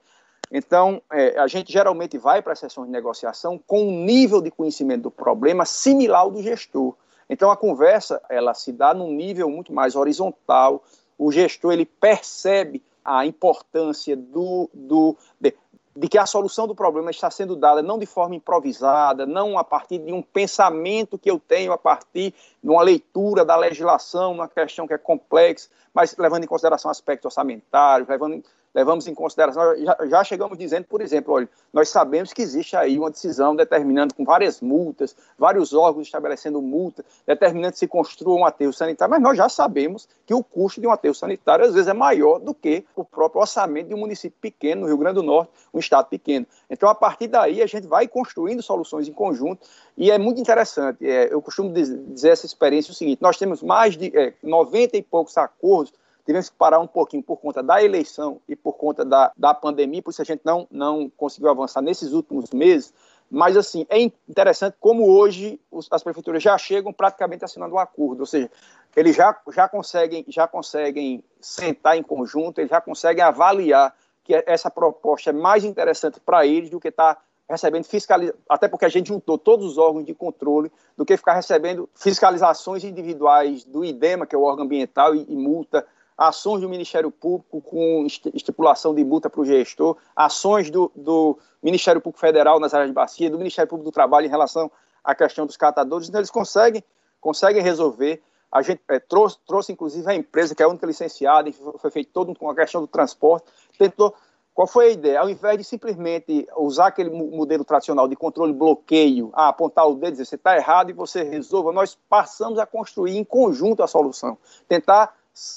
Então, 0.53 1.01
é, 1.11 1.39
a 1.39 1.47
gente 1.47 1.73
geralmente 1.73 2.19
vai 2.19 2.43
para 2.43 2.53
as 2.53 2.59
sessões 2.59 2.87
de 2.87 2.93
negociação 2.93 3.59
com 3.67 3.89
um 3.89 4.05
nível 4.05 4.43
de 4.43 4.51
conhecimento 4.51 5.03
do 5.03 5.11
problema 5.11 5.65
similar 5.65 6.21
ao 6.21 6.31
do 6.31 6.43
gestor. 6.43 6.95
Então, 7.29 7.51
a 7.51 7.57
conversa 7.57 8.23
ela 8.29 8.53
se 8.53 8.71
dá 8.71 8.93
num 8.93 9.11
nível 9.11 9.49
muito 9.49 9.73
mais 9.73 9.97
horizontal, 9.97 10.85
o 11.17 11.33
gestor 11.33 11.73
ele 11.73 11.87
percebe 11.87 12.83
a 13.05 13.25
importância 13.27 14.17
do, 14.17 14.69
do 14.73 15.17
de, 15.41 15.55
de 15.97 16.09
que 16.09 16.19
a 16.19 16.27
solução 16.27 16.67
do 16.67 16.75
problema 16.75 17.11
está 17.11 17.31
sendo 17.31 17.55
dada 17.55 17.81
não 17.81 17.99
de 17.99 18.07
forma 18.07 18.35
improvisada, 18.35 19.25
não 19.25 19.57
a 19.57 19.63
partir 19.63 19.99
de 19.99 20.13
um 20.13 20.23
pensamento 20.23 21.19
que 21.19 21.31
eu 21.31 21.39
tenho 21.39 21.73
a 21.73 21.79
partir 21.79 22.35
de 22.63 22.69
uma 22.69 22.83
leitura 22.83 23.45
da 23.45 23.57
legislação, 23.57 24.33
uma 24.33 24.49
questão 24.49 24.87
que 24.87 24.95
é 24.95 24.99
complexa, 24.99 25.69
mas 25.93 26.17
levando 26.17 26.45
em 26.45 26.49
consideração 26.49 26.91
aspectos 26.91 27.27
orçamentários, 27.27 28.09
levando 28.09 28.43
levamos 28.75 29.07
em 29.07 29.15
consideração, 29.15 29.77
já, 29.77 29.97
já, 30.07 30.25
chegamos 30.25 30.59
dizendo, 30.59 30.85
por 30.85 31.01
exemplo, 31.01 31.33
olha, 31.35 31.49
nós 31.73 31.89
sabemos 31.89 32.33
que 32.33 32.43
existe 32.43 32.77
aí 32.77 32.99
uma 32.99 33.11
decisão 33.11 33.55
determinando 33.55 34.15
com 34.15 34.25
várias 34.25 34.61
multas, 34.61 35.15
vários 35.39 35.73
órgãos 35.73 36.07
estabelecendo 36.07 36.61
multa, 36.61 37.05
determinando 37.27 37.77
se 37.77 37.87
construa 37.87 38.37
um 38.37 38.45
aterro 38.45 38.73
sanitário, 38.73 39.13
mas 39.13 39.23
nós 39.23 39.37
já 39.37 39.49
sabemos 39.49 40.09
que 40.27 40.35
o 40.35 40.43
custo 40.43 40.81
de 40.81 40.87
um 40.87 40.91
aterro 40.91 41.15
sanitário 41.15 41.65
às 41.65 41.75
vezes 41.75 41.89
é 41.89 41.93
maior 41.93 42.41
do 42.41 42.53
que 42.53 42.85
o 42.97 43.05
próprio 43.05 43.41
orçamento 43.41 43.89
de 43.89 43.95
um 43.95 43.99
município 43.99 44.37
pequeno, 44.41 44.83
no 44.83 44.87
Rio 44.89 44.99
Grande 44.99 45.17
do 45.17 45.23
Norte, 45.23 45.53
um 45.73 45.79
estado 45.79 46.09
pequeno. 46.09 46.47
Então, 46.69 46.89
a 46.89 46.95
partir 46.95 47.29
daí, 47.29 47.63
a 47.63 47.67
gente 47.67 47.87
vai 47.87 48.09
construindo 48.09 48.63
soluções 48.63 49.09
em 49.09 49.13
conjunto 49.13 49.67
e 49.97 50.11
é 50.11 50.19
muito 50.19 50.41
interessante. 50.41 51.07
É, 51.07 51.33
eu 51.33 51.41
costumo 51.41 51.73
dizer 51.73 52.31
essa 52.31 52.47
experiência 52.47 52.91
o 52.91 52.95
seguinte: 52.95 53.23
nós 53.23 53.37
temos 53.37 53.63
mais 53.63 53.97
de 53.97 54.17
é, 54.17 54.35
90 54.43 54.97
e 54.97 55.03
poucos 55.03 55.37
acordos 55.37 55.93
tivemos 56.25 56.49
que 56.49 56.57
parar 56.57 56.81
um 56.81 56.87
pouquinho 56.87 57.23
por 57.23 57.37
conta 57.37 57.63
da 57.63 57.83
eleição 57.83 58.41
e 58.49 58.57
por 58.57 58.75
conta 58.75 59.05
da, 59.05 59.33
da 59.37 59.53
pandemia, 59.53 60.03
por 60.03 60.11
isso 60.11 60.23
a 60.23 60.25
gente 60.25 60.43
não, 60.45 60.67
não 60.71 61.11
conseguiu 61.11 61.51
avançar 61.51 61.83
nesses 61.83 62.13
últimos 62.13 62.51
meses. 62.51 62.93
Mas, 63.31 63.57
assim, 63.57 63.87
é 63.89 64.01
interessante 64.29 64.77
como 64.79 65.09
hoje 65.09 65.61
as 65.91 66.03
prefeituras 66.03 66.43
já 66.43 66.57
chegam 66.57 66.93
praticamente 66.93 67.45
assinando 67.45 67.75
um 67.75 67.79
acordo, 67.79 68.21
ou 68.21 68.27
seja, 68.27 68.51
eles 68.95 69.17
já, 69.17 69.37
já, 69.53 69.69
conseguem, 69.69 70.25
já 70.29 70.47
conseguem 70.47 71.23
sentar 71.41 71.97
em 71.97 72.03
conjunto, 72.03 72.61
eles 72.61 72.71
já 72.71 72.81
conseguem 72.81 73.25
avaliar 73.25 73.95
que 74.23 74.35
essa 74.47 74.71
proposta 74.71 75.31
é 75.31 75.33
mais 75.33 75.65
interessante 75.65 76.21
para 76.21 76.47
eles 76.47 76.71
do 76.71 76.81
que 76.81 76.89
estar 76.89 77.17
tá 77.17 77.21
recebendo 77.49 77.85
fiscalização, 77.85 78.41
até 78.49 78.69
porque 78.69 78.85
a 78.85 78.89
gente 78.89 79.09
juntou 79.09 79.37
todos 79.37 79.67
os 79.67 79.79
órgãos 79.79 80.05
de 80.05 80.15
controle, 80.15 80.73
do 80.97 81.05
que 81.05 81.17
ficar 81.17 81.35
recebendo 81.35 81.89
fiscalizações 81.95 82.85
individuais 82.85 83.65
do 83.65 83.85
IDEMA, 83.85 84.27
que 84.27 84.35
é 84.35 84.39
o 84.39 84.43
órgão 84.43 84.65
ambiental, 84.65 85.15
e, 85.15 85.27
e 85.29 85.37
multa 85.37 85.87
ações 86.17 86.61
do 86.61 86.69
Ministério 86.69 87.11
Público 87.11 87.61
com 87.61 88.07
estipulação 88.33 88.95
de 88.95 89.05
multa 89.05 89.29
para 89.29 89.41
o 89.41 89.45
gestor, 89.45 89.97
ações 90.15 90.71
do, 90.71 90.91
do, 90.95 91.39
Ministério 91.63 92.01
Público 92.01 92.21
Federal 92.21 92.61
nas 92.61 92.75
áreas 92.75 92.91
de 92.91 92.95
bacia, 92.95 93.31
do 93.31 93.39
Ministério 93.39 93.69
Público 93.69 93.91
do 93.91 93.95
Trabalho 93.95 94.27
em 94.27 94.31
relação 94.31 94.71
à 95.03 95.15
questão 95.15 95.47
dos 95.47 95.57
catadores, 95.57 96.09
então 96.09 96.21
eles 96.21 96.31
conseguem, 96.31 96.85
conseguem 97.21 97.63
resolver. 97.63 98.23
A 98.53 98.63
gente 98.63 98.81
é, 98.89 99.01
trouxe, 99.01 99.39
trouxe, 99.47 99.73
inclusive, 99.73 100.09
a 100.09 100.15
empresa, 100.15 100.55
que 100.55 100.63
é 100.63 100.67
a 100.67 100.69
única 100.69 100.87
licenciada, 100.87 101.51
foi 101.79 101.91
feito 101.91 102.13
todo 102.13 102.35
com 102.39 102.49
a 102.49 102.55
questão 102.55 102.81
do 102.81 102.87
transporte, 102.87 103.47
tentou 103.79 104.15
qual 104.55 104.69
foi 104.69 104.87
a 104.87 104.91
ideia? 104.91 105.21
Ao 105.21 105.29
invés 105.29 105.59
de 105.59 105.65
simplesmente 105.65 106.47
usar 106.57 106.87
aquele 106.87 107.11
modelo 107.11 107.65
tradicional 107.65 108.07
de 108.07 108.15
controle 108.15 108.53
bloqueio, 108.53 109.31
ah, 109.35 109.49
apontar 109.49 109.85
o 109.89 109.95
dedo 109.95 110.11
e 110.11 110.13
dizer 110.13 110.27
você 110.27 110.37
está 110.37 110.57
errado 110.57 110.91
e 110.91 110.93
você 110.93 111.25
resolva, 111.25 111.73
nós 111.73 111.99
passamos 112.09 112.61
a 112.61 112.65
construir 112.65 113.17
em 113.17 113.25
conjunto 113.25 113.83
a 113.83 113.89
solução. 113.89 114.39
Tentar 114.69 115.13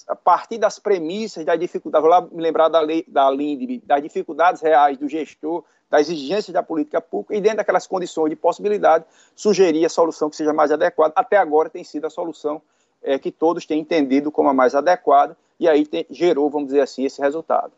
a 0.07 0.15
partir 0.15 0.57
das 0.57 0.79
premissas, 0.79 1.45
da 1.45 1.55
dificuldade, 1.55 2.01
vou 2.01 2.09
lá 2.09 2.21
me 2.21 2.41
lembrar 2.41 2.67
da, 2.67 2.79
lei, 2.79 3.05
da 3.07 3.29
LINDB, 3.29 3.81
das 3.85 4.01
dificuldades 4.01 4.61
reais 4.61 4.97
do 4.97 5.07
gestor, 5.07 5.63
das 5.89 6.09
exigências 6.09 6.53
da 6.53 6.63
política 6.63 6.99
pública, 6.99 7.35
e 7.35 7.41
dentro 7.41 7.57
daquelas 7.57 7.87
condições 7.87 8.29
de 8.29 8.35
possibilidade, 8.35 9.05
sugerir 9.35 9.85
a 9.85 9.89
solução 9.89 10.29
que 10.29 10.35
seja 10.35 10.51
mais 10.51 10.71
adequada. 10.71 11.13
Até 11.15 11.37
agora 11.37 11.69
tem 11.69 11.83
sido 11.83 12.05
a 12.05 12.09
solução 12.09 12.61
é, 13.01 13.17
que 13.17 13.31
todos 13.31 13.65
têm 13.65 13.79
entendido 13.79 14.31
como 14.31 14.49
a 14.49 14.53
mais 14.53 14.75
adequada, 14.75 15.37
e 15.59 15.67
aí 15.67 15.85
tem, 15.85 16.05
gerou, 16.09 16.49
vamos 16.49 16.67
dizer 16.67 16.81
assim, 16.81 17.05
esse 17.05 17.21
resultado. 17.21 17.71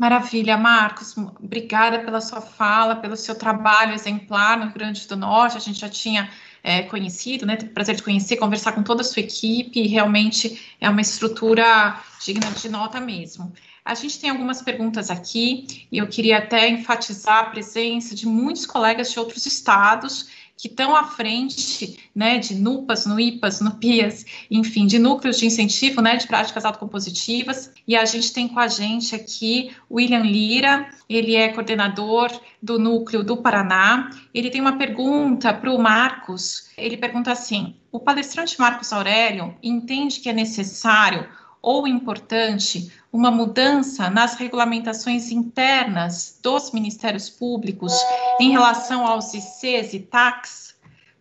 Maravilha, 0.00 0.56
Marcos. 0.56 1.14
Obrigada 1.18 1.98
pela 1.98 2.22
sua 2.22 2.40
fala, 2.40 2.96
pelo 2.96 3.16
seu 3.16 3.34
trabalho 3.34 3.92
exemplar 3.92 4.56
no 4.56 4.64
Rio 4.64 4.74
Grande 4.74 5.06
do 5.06 5.14
Norte. 5.14 5.58
A 5.58 5.60
gente 5.60 5.78
já 5.78 5.90
tinha 5.90 6.30
é, 6.62 6.82
conhecido, 6.82 7.46
né? 7.46 7.56
Tive 7.56 7.70
o 7.70 7.74
prazer 7.74 7.96
de 7.96 8.02
conhecer, 8.02 8.36
conversar 8.36 8.72
com 8.72 8.82
toda 8.82 9.02
a 9.02 9.04
sua 9.04 9.20
equipe, 9.20 9.86
realmente 9.86 10.60
é 10.80 10.88
uma 10.88 11.00
estrutura 11.00 12.00
digna 12.24 12.50
de 12.50 12.68
nota 12.68 13.00
mesmo. 13.00 13.52
A 13.84 13.94
gente 13.94 14.20
tem 14.20 14.30
algumas 14.30 14.60
perguntas 14.60 15.10
aqui 15.10 15.86
e 15.90 15.98
eu 15.98 16.06
queria 16.06 16.38
até 16.38 16.68
enfatizar 16.68 17.38
a 17.38 17.44
presença 17.44 18.14
de 18.14 18.26
muitos 18.26 18.66
colegas 18.66 19.10
de 19.10 19.18
outros 19.18 19.46
estados 19.46 20.28
que 20.60 20.68
estão 20.68 20.94
à 20.94 21.04
frente 21.04 21.98
né, 22.14 22.38
de 22.38 22.54
NUPAs, 22.54 23.06
NUIPAs, 23.06 23.62
NUPIAS, 23.62 24.26
enfim, 24.50 24.86
de 24.86 24.98
núcleos 24.98 25.38
de 25.38 25.46
incentivo 25.46 26.02
né, 26.02 26.16
de 26.16 26.26
práticas 26.26 26.66
autocompositivas. 26.66 27.72
E 27.88 27.96
a 27.96 28.04
gente 28.04 28.30
tem 28.30 28.46
com 28.46 28.60
a 28.60 28.68
gente 28.68 29.14
aqui 29.14 29.74
o 29.88 29.96
William 29.96 30.22
Lira, 30.22 30.86
ele 31.08 31.34
é 31.34 31.48
coordenador 31.48 32.30
do 32.62 32.78
núcleo 32.78 33.24
do 33.24 33.38
Paraná. 33.38 34.10
Ele 34.34 34.50
tem 34.50 34.60
uma 34.60 34.76
pergunta 34.76 35.54
para 35.54 35.72
o 35.72 35.78
Marcos. 35.78 36.68
Ele 36.76 36.98
pergunta 36.98 37.32
assim: 37.32 37.74
o 37.90 37.98
palestrante 37.98 38.60
Marcos 38.60 38.92
Aurélio 38.92 39.56
entende 39.62 40.20
que 40.20 40.28
é 40.28 40.32
necessário 40.32 41.26
ou 41.62 41.86
importante 41.86 42.92
uma 43.12 43.30
mudança 43.30 44.08
nas 44.08 44.34
regulamentações 44.34 45.30
internas 45.30 46.38
dos 46.42 46.70
ministérios 46.72 47.28
públicos 47.28 47.92
em 48.40 48.50
relação 48.50 49.06
aos 49.06 49.34
ICs 49.34 49.94
e 49.94 50.00
TACs? 50.00 50.74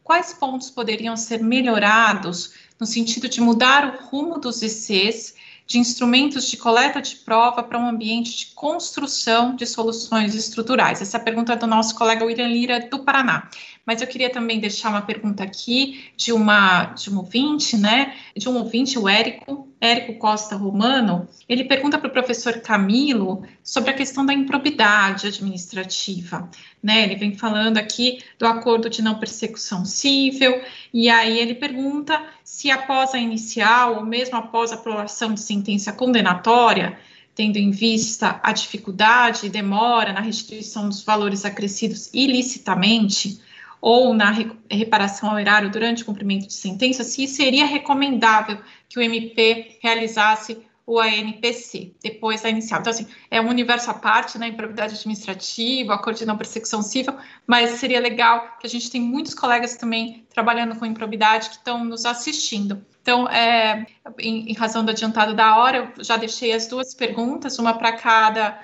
Quais 0.03 0.33
pontos 0.33 0.69
poderiam 0.69 1.15
ser 1.15 1.41
melhorados 1.41 2.53
no 2.79 2.85
sentido 2.85 3.27
de 3.27 3.41
mudar 3.41 3.85
o 3.85 4.05
rumo 4.07 4.39
dos 4.39 4.61
ICs 4.61 5.35
de 5.67 5.77
instrumentos 5.77 6.49
de 6.49 6.57
coleta 6.57 6.99
de 6.99 7.15
prova 7.17 7.61
para 7.61 7.77
um 7.77 7.87
ambiente 7.87 8.35
de 8.35 8.45
construção 8.55 9.55
de 9.55 9.67
soluções 9.67 10.33
estruturais? 10.33 10.99
Essa 10.99 11.17
é 11.17 11.19
pergunta 11.19 11.55
do 11.55 11.67
nosso 11.67 11.93
colega 11.93 12.25
William 12.25 12.47
Lira, 12.47 12.79
do 12.79 12.99
Paraná. 12.99 13.47
Mas 13.89 14.01
eu 14.03 14.07
queria 14.07 14.29
também 14.29 14.59
deixar 14.59 14.89
uma 14.89 15.01
pergunta 15.01 15.43
aqui 15.43 16.11
de 16.15 16.31
uma 16.31 16.93
de 16.93 17.09
um 17.09 17.17
ouvinte, 17.17 17.75
né? 17.75 18.13
De 18.37 18.47
um 18.47 18.55
ouvinte, 18.55 18.99
o 18.99 19.09
Érico, 19.09 19.67
Érico 19.81 20.13
Costa 20.19 20.55
Romano. 20.55 21.27
Ele 21.49 21.63
pergunta 21.63 21.97
para 21.97 22.07
o 22.07 22.11
professor 22.11 22.61
Camilo 22.61 23.41
sobre 23.63 23.89
a 23.89 23.93
questão 23.95 24.23
da 24.23 24.31
improbidade 24.31 25.25
administrativa. 25.25 26.47
Né? 26.83 27.01
Ele 27.01 27.15
vem 27.15 27.35
falando 27.35 27.79
aqui 27.79 28.19
do 28.37 28.45
acordo 28.45 28.91
de 28.91 29.01
não 29.01 29.15
persecução 29.15 29.83
civil, 29.83 30.61
e 30.93 31.09
aí 31.09 31.39
ele 31.39 31.55
pergunta 31.55 32.23
se 32.43 32.69
após 32.69 33.15
a 33.15 33.17
inicial, 33.17 33.95
ou 33.95 34.05
mesmo 34.05 34.37
após 34.37 34.71
a 34.71 34.75
aprovação 34.75 35.33
de 35.33 35.39
sentença 35.39 35.91
condenatória, 35.91 36.95
tendo 37.33 37.57
em 37.57 37.71
vista 37.71 38.39
a 38.43 38.51
dificuldade 38.51 39.47
e 39.47 39.49
demora 39.49 40.13
na 40.13 40.21
restituição 40.21 40.87
dos 40.87 41.01
valores 41.01 41.43
acrescidos 41.43 42.11
ilicitamente, 42.13 43.48
ou 43.81 44.13
na 44.13 44.33
reparação 44.69 45.31
ao 45.31 45.39
erário 45.39 45.69
durante 45.69 46.03
o 46.03 46.05
cumprimento 46.05 46.47
de 46.47 46.53
sentença, 46.53 47.03
se 47.03 47.27
seria 47.27 47.65
recomendável 47.65 48.59
que 48.87 48.99
o 48.99 49.01
MP 49.01 49.77
realizasse 49.81 50.57
o 50.89 50.99
ANPC, 50.99 51.93
depois 52.01 52.41
da 52.41 52.49
inicial. 52.49 52.79
Então, 52.79 52.89
assim, 52.89 53.07
é 53.29 53.39
um 53.39 53.47
universo 53.47 53.91
à 53.91 53.93
parte, 53.93 54.39
né, 54.39 54.47
improbidade 54.47 54.95
administrativa, 54.95 55.93
acordo 55.93 56.17
de 56.17 56.25
não 56.25 56.35
persecução 56.35 56.81
civil, 56.81 57.13
mas 57.45 57.69
seria 57.73 57.99
legal 57.99 58.57
que 58.59 58.65
a 58.65 58.69
gente 58.69 58.89
tem 58.89 58.99
muitos 58.99 59.35
colegas 59.35 59.75
também 59.75 60.25
trabalhando 60.33 60.75
com 60.75 60.87
improbidade 60.87 61.49
que 61.49 61.57
estão 61.57 61.85
nos 61.85 62.07
assistindo. 62.07 62.83
Então, 63.03 63.29
é, 63.29 63.85
em, 64.17 64.49
em 64.49 64.53
razão 64.53 64.83
do 64.83 64.89
adiantado 64.89 65.35
da 65.35 65.57
hora, 65.57 65.93
eu 65.95 66.03
já 66.03 66.17
deixei 66.17 66.53
as 66.53 66.65
duas 66.65 66.95
perguntas, 66.95 67.59
uma 67.59 67.75
para 67.75 67.91
cada 67.91 68.59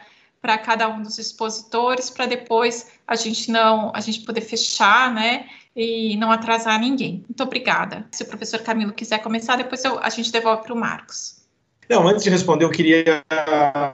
para 0.45 0.59
cada 0.59 0.87
um 0.87 1.01
dos 1.01 1.17
expositores, 1.17 2.11
para 2.11 2.27
depois 2.27 2.91
a 3.07 3.15
gente 3.15 3.49
não, 3.49 3.91
a 3.95 3.99
gente 3.99 4.19
poder 4.19 4.41
fechar, 4.41 5.11
né, 5.11 5.47
e 5.75 6.15
não 6.17 6.31
atrasar 6.31 6.79
ninguém. 6.79 7.23
Muito 7.27 7.41
obrigada. 7.41 8.05
Se 8.11 8.21
o 8.21 8.27
professor 8.27 8.59
Camilo 8.59 8.93
quiser 8.93 9.17
começar, 9.23 9.55
depois 9.55 9.83
eu, 9.83 9.97
a 9.97 10.09
gente 10.09 10.31
devolve 10.31 10.61
para 10.61 10.73
o 10.73 10.77
Marcos. 10.77 11.37
Não, 11.89 12.07
antes 12.07 12.23
de 12.23 12.29
responder, 12.29 12.63
eu 12.63 12.69
queria 12.69 13.23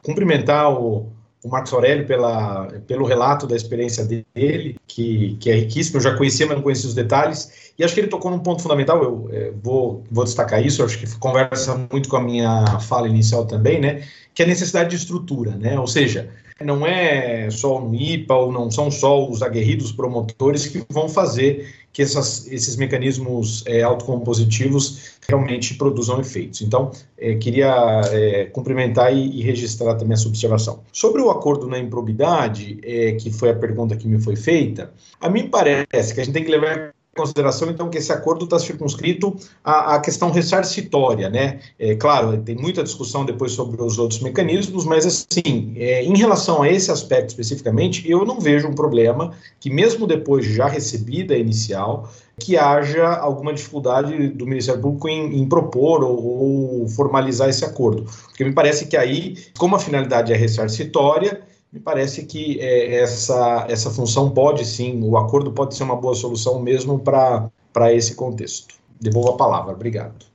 cumprimentar 0.04 0.74
o, 0.74 1.10
o 1.44 1.50
Marcos 1.50 1.74
Aurélio 1.74 2.06
pela, 2.06 2.68
pelo 2.86 3.06
relato 3.06 3.48
da 3.48 3.56
experiência 3.56 4.06
dele, 4.06 4.78
que, 4.86 5.38
que 5.40 5.50
é 5.50 5.56
riquíssimo, 5.56 5.98
eu 5.98 6.02
já 6.02 6.16
conhecia, 6.16 6.46
mas 6.46 6.56
não 6.56 6.64
conhecia 6.64 6.88
os 6.88 6.94
detalhes, 6.94 7.74
e 7.78 7.84
acho 7.84 7.94
que 7.94 8.00
ele 8.00 8.08
tocou 8.08 8.30
num 8.30 8.40
ponto 8.40 8.62
fundamental, 8.62 9.02
eu 9.02 9.30
é, 9.32 9.52
vou, 9.64 10.04
vou 10.12 10.24
destacar 10.24 10.64
isso, 10.64 10.84
acho 10.84 11.00
que 11.00 11.18
conversa 11.18 11.88
muito 11.92 12.08
com 12.08 12.18
a 12.18 12.22
minha 12.22 12.80
fala 12.82 13.08
inicial 13.08 13.46
também, 13.46 13.80
né, 13.80 14.04
que 14.34 14.44
é 14.44 14.46
a 14.46 14.48
necessidade 14.48 14.92
de 14.92 14.98
estrutura, 14.98 15.56
né, 15.56 15.80
ou 15.80 15.88
seja, 15.88 16.30
não 16.64 16.86
é 16.86 17.50
só 17.50 17.82
o 17.82 17.96
IPA 17.96 18.36
ou 18.36 18.52
não 18.52 18.70
são 18.70 18.90
só 18.90 19.28
os 19.28 19.42
aguerridos 19.42 19.92
promotores 19.92 20.66
que 20.68 20.84
vão 20.90 21.10
fazer 21.10 21.68
que 21.94 22.02
essas, 22.02 22.48
esses 22.48 22.76
mecanismos 22.78 23.64
é, 23.68 23.82
autocompositivos 23.84 25.18
realmente 25.28 25.76
produzam 25.76 26.20
efeitos. 26.20 26.62
Então, 26.62 26.92
é, 27.18 27.36
queria 27.36 28.02
é, 28.12 28.46
cumprimentar 28.46 29.14
e, 29.14 29.40
e, 29.40 29.44
registrar 29.44 29.96
também 29.96 30.14
essa 30.14 30.28
observação. 30.28 30.82
Sobre 30.92 31.22
o 31.22 31.30
acordo 31.30 31.68
na 31.68 31.78
improbidade, 31.78 32.80
é, 32.84 33.14
que 33.14 33.32
foi 33.32 33.50
a 33.50 33.56
pergunta 33.56 33.96
que 33.96 34.08
me 34.08 34.22
foi 34.22 34.36
feita, 34.36 34.92
a 35.20 35.30
mim 35.30 35.48
parece 35.48 36.14
que 36.14 36.22
a 36.22 36.24
gente 36.24 36.34
tem 36.34 36.44
que 36.44 36.52
levar 36.52 36.94
consideração, 37.16 37.70
então, 37.70 37.90
que 37.90 37.98
esse 37.98 38.12
acordo 38.12 38.46
está 38.46 38.58
circunscrito 38.58 39.36
à, 39.64 39.96
à, 39.96 40.00
questão 40.00 40.32
ressarcitória, 40.32 41.30
né? 41.30 41.60
É, 41.78 41.94
claro, 41.96 42.38
tem 42.38 42.56
muita 42.56 42.84
discussão 42.84 43.26
depois 43.26 43.52
sobre 43.52 43.82
os 43.82 44.00
outros 44.00 44.22
mecanismos, 44.22 44.86
mas, 44.86 45.06
assim, 45.06 45.74
é, 45.76 46.04
em 46.04 46.16
relação 46.16 46.62
a 46.62 46.70
esse 46.70 46.90
aspecto 46.90 47.30
especificamente, 47.30 48.10
eu 48.10 48.26
não 48.26 48.40
vejo 48.40 48.68
um 48.68 48.74
problema 48.74 49.34
que, 49.60 49.70
mesmo 49.70 50.08
depois 50.08 50.46
de 50.46 50.54
já 50.54 50.68
recebida 50.68 51.34
a 51.34 51.38
inicial, 51.38 52.10
que 52.40 52.58
haja 52.58 53.08
alguma 53.18 53.54
dificuldade 53.54 54.30
do 54.30 54.48
Ministério 54.48 54.82
Público 54.82 55.10
em, 55.10 55.42
em 55.42 55.48
propor 55.50 56.04
ou, 56.04 56.82
ou 56.82 56.88
formalizar 56.88 57.50
esse 57.50 57.66
acordo. 57.66 58.06
Porque 58.28 58.46
me 58.46 58.54
parece 58.54 58.88
que 58.88 58.96
aí, 58.96 59.36
como 59.58 59.76
a 59.76 59.80
finalidade 59.80 60.32
é 60.32 60.36
ressarcitória, 60.36 61.42
me 61.72 61.80
parece 61.80 62.26
que 62.26 62.60
é, 62.60 62.96
essa, 63.02 63.66
essa 63.70 63.90
função 63.90 64.30
pode 64.32 64.66
sim, 64.66 65.02
o 65.04 65.18
acordo 65.18 65.52
pode 65.52 65.76
ser 65.76 65.84
uma 65.84 65.96
boa 65.96 66.14
solução 66.14 66.62
mesmo 66.62 67.00
para 67.00 67.94
esse 67.94 68.16
contexto. 68.16 68.76
Devolvo 69.00 69.30
a 69.30 69.38
palavra, 69.38 69.74
obrigado. 69.74 70.26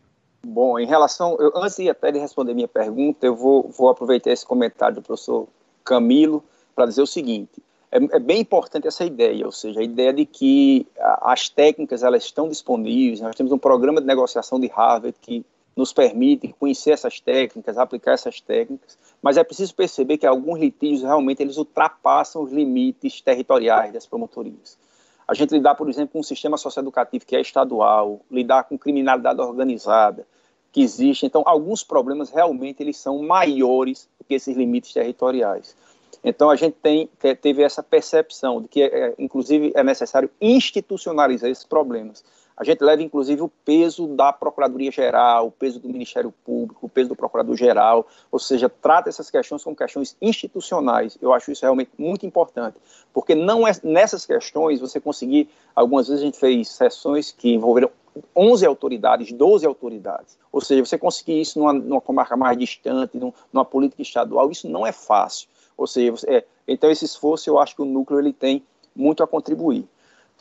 Bom, 0.46 0.78
em 0.78 0.86
relação, 0.86 1.36
eu, 1.38 1.52
antes 1.56 1.76
de 1.76 1.90
até 1.90 2.10
de 2.10 2.18
responder 2.18 2.54
minha 2.54 2.68
pergunta, 2.68 3.26
eu 3.26 3.36
vou, 3.36 3.68
vou 3.68 3.88
aproveitar 3.88 4.30
esse 4.30 4.46
comentário 4.46 4.96
do 4.96 5.02
professor 5.02 5.46
Camilo 5.84 6.42
para 6.74 6.86
dizer 6.86 7.02
o 7.02 7.06
seguinte: 7.06 7.62
é, 7.90 7.98
é, 8.16 8.18
bem 8.18 8.40
importante 8.40 8.86
essa 8.86 9.04
ideia, 9.04 9.44
ou 9.44 9.52
seja, 9.52 9.80
a 9.80 9.82
ideia 9.82 10.12
de 10.12 10.24
que 10.24 10.86
as 11.22 11.48
técnicas 11.48 12.02
elas 12.02 12.24
estão 12.24 12.48
disponíveis. 12.48 13.20
Nós 13.20 13.34
temos 13.34 13.52
um 13.52 13.58
programa 13.58 14.00
de 14.00 14.06
negociação 14.06 14.58
de 14.58 14.68
Harvard 14.68 15.16
que 15.20 15.44
nos 15.76 15.92
permite 15.92 16.54
conhecer 16.58 16.92
essas 16.92 17.20
técnicas, 17.20 17.76
aplicar 17.76 18.12
essas 18.12 18.40
técnicas, 18.40 18.98
mas 19.26 19.36
é 19.36 19.42
preciso 19.42 19.74
perceber 19.74 20.18
que 20.18 20.24
alguns 20.24 20.60
litígios 20.60 21.02
realmente 21.02 21.42
eles 21.42 21.56
ultrapassam 21.56 22.44
os 22.44 22.52
limites 22.52 23.20
territoriais 23.20 23.92
das 23.92 24.06
promotorias. 24.06 24.78
A 25.26 25.34
gente 25.34 25.50
lidar, 25.50 25.74
por 25.74 25.90
exemplo, 25.90 26.10
com 26.12 26.20
um 26.20 26.22
sistema 26.22 26.56
socioeducativo 26.56 27.26
que 27.26 27.34
é 27.34 27.40
estadual, 27.40 28.20
lidar 28.30 28.62
com 28.62 28.78
criminalidade 28.78 29.40
organizada 29.40 30.24
que 30.70 30.80
existe, 30.80 31.26
então 31.26 31.42
alguns 31.44 31.82
problemas 31.82 32.30
realmente 32.30 32.80
eles 32.80 32.98
são 32.98 33.20
maiores 33.20 34.08
do 34.16 34.24
que 34.24 34.34
esses 34.34 34.56
limites 34.56 34.92
territoriais. 34.92 35.74
Então 36.22 36.48
a 36.48 36.54
gente 36.54 36.76
tem 36.80 37.10
teve 37.18 37.64
essa 37.64 37.82
percepção 37.82 38.62
de 38.62 38.68
que, 38.68 38.80
é, 38.84 39.12
inclusive, 39.18 39.72
é 39.74 39.82
necessário 39.82 40.30
institucionalizar 40.40 41.50
esses 41.50 41.64
problemas. 41.64 42.24
A 42.56 42.64
gente 42.64 42.82
leva, 42.82 43.02
inclusive, 43.02 43.42
o 43.42 43.48
peso 43.48 44.06
da 44.06 44.32
Procuradoria-Geral, 44.32 45.48
o 45.48 45.50
peso 45.50 45.78
do 45.78 45.88
Ministério 45.88 46.32
Público, 46.44 46.86
o 46.86 46.88
peso 46.88 47.10
do 47.10 47.16
Procurador-Geral, 47.16 48.06
ou 48.32 48.38
seja, 48.38 48.68
trata 48.68 49.10
essas 49.10 49.30
questões 49.30 49.62
como 49.62 49.76
questões 49.76 50.16
institucionais. 50.22 51.18
Eu 51.20 51.34
acho 51.34 51.52
isso 51.52 51.62
realmente 51.62 51.90
muito 51.98 52.24
importante, 52.24 52.78
porque 53.12 53.34
não 53.34 53.68
é 53.68 53.72
nessas 53.82 54.24
questões 54.24 54.80
você 54.80 54.98
conseguir. 54.98 55.50
Algumas 55.74 56.08
vezes 56.08 56.22
a 56.22 56.24
gente 56.24 56.38
fez 56.38 56.70
sessões 56.70 57.30
que 57.30 57.52
envolveram 57.52 57.90
11 58.34 58.64
autoridades, 58.64 59.32
12 59.32 59.66
autoridades. 59.66 60.38
Ou 60.50 60.62
seja, 60.62 60.84
você 60.84 60.96
conseguir 60.96 61.38
isso 61.38 61.58
numa, 61.58 61.74
numa 61.74 62.00
comarca 62.00 62.36
mais 62.36 62.56
distante, 62.56 63.18
numa 63.52 63.64
política 63.64 64.00
estadual, 64.00 64.50
isso 64.50 64.66
não 64.68 64.86
é 64.86 64.92
fácil. 64.92 65.48
Ou 65.76 65.86
seja, 65.86 66.10
você, 66.10 66.30
é, 66.30 66.44
então 66.66 66.90
esse 66.90 67.04
esforço 67.04 67.50
eu 67.50 67.58
acho 67.58 67.76
que 67.76 67.82
o 67.82 67.84
núcleo 67.84 68.18
ele 68.18 68.32
tem 68.32 68.64
muito 68.94 69.22
a 69.22 69.26
contribuir. 69.26 69.86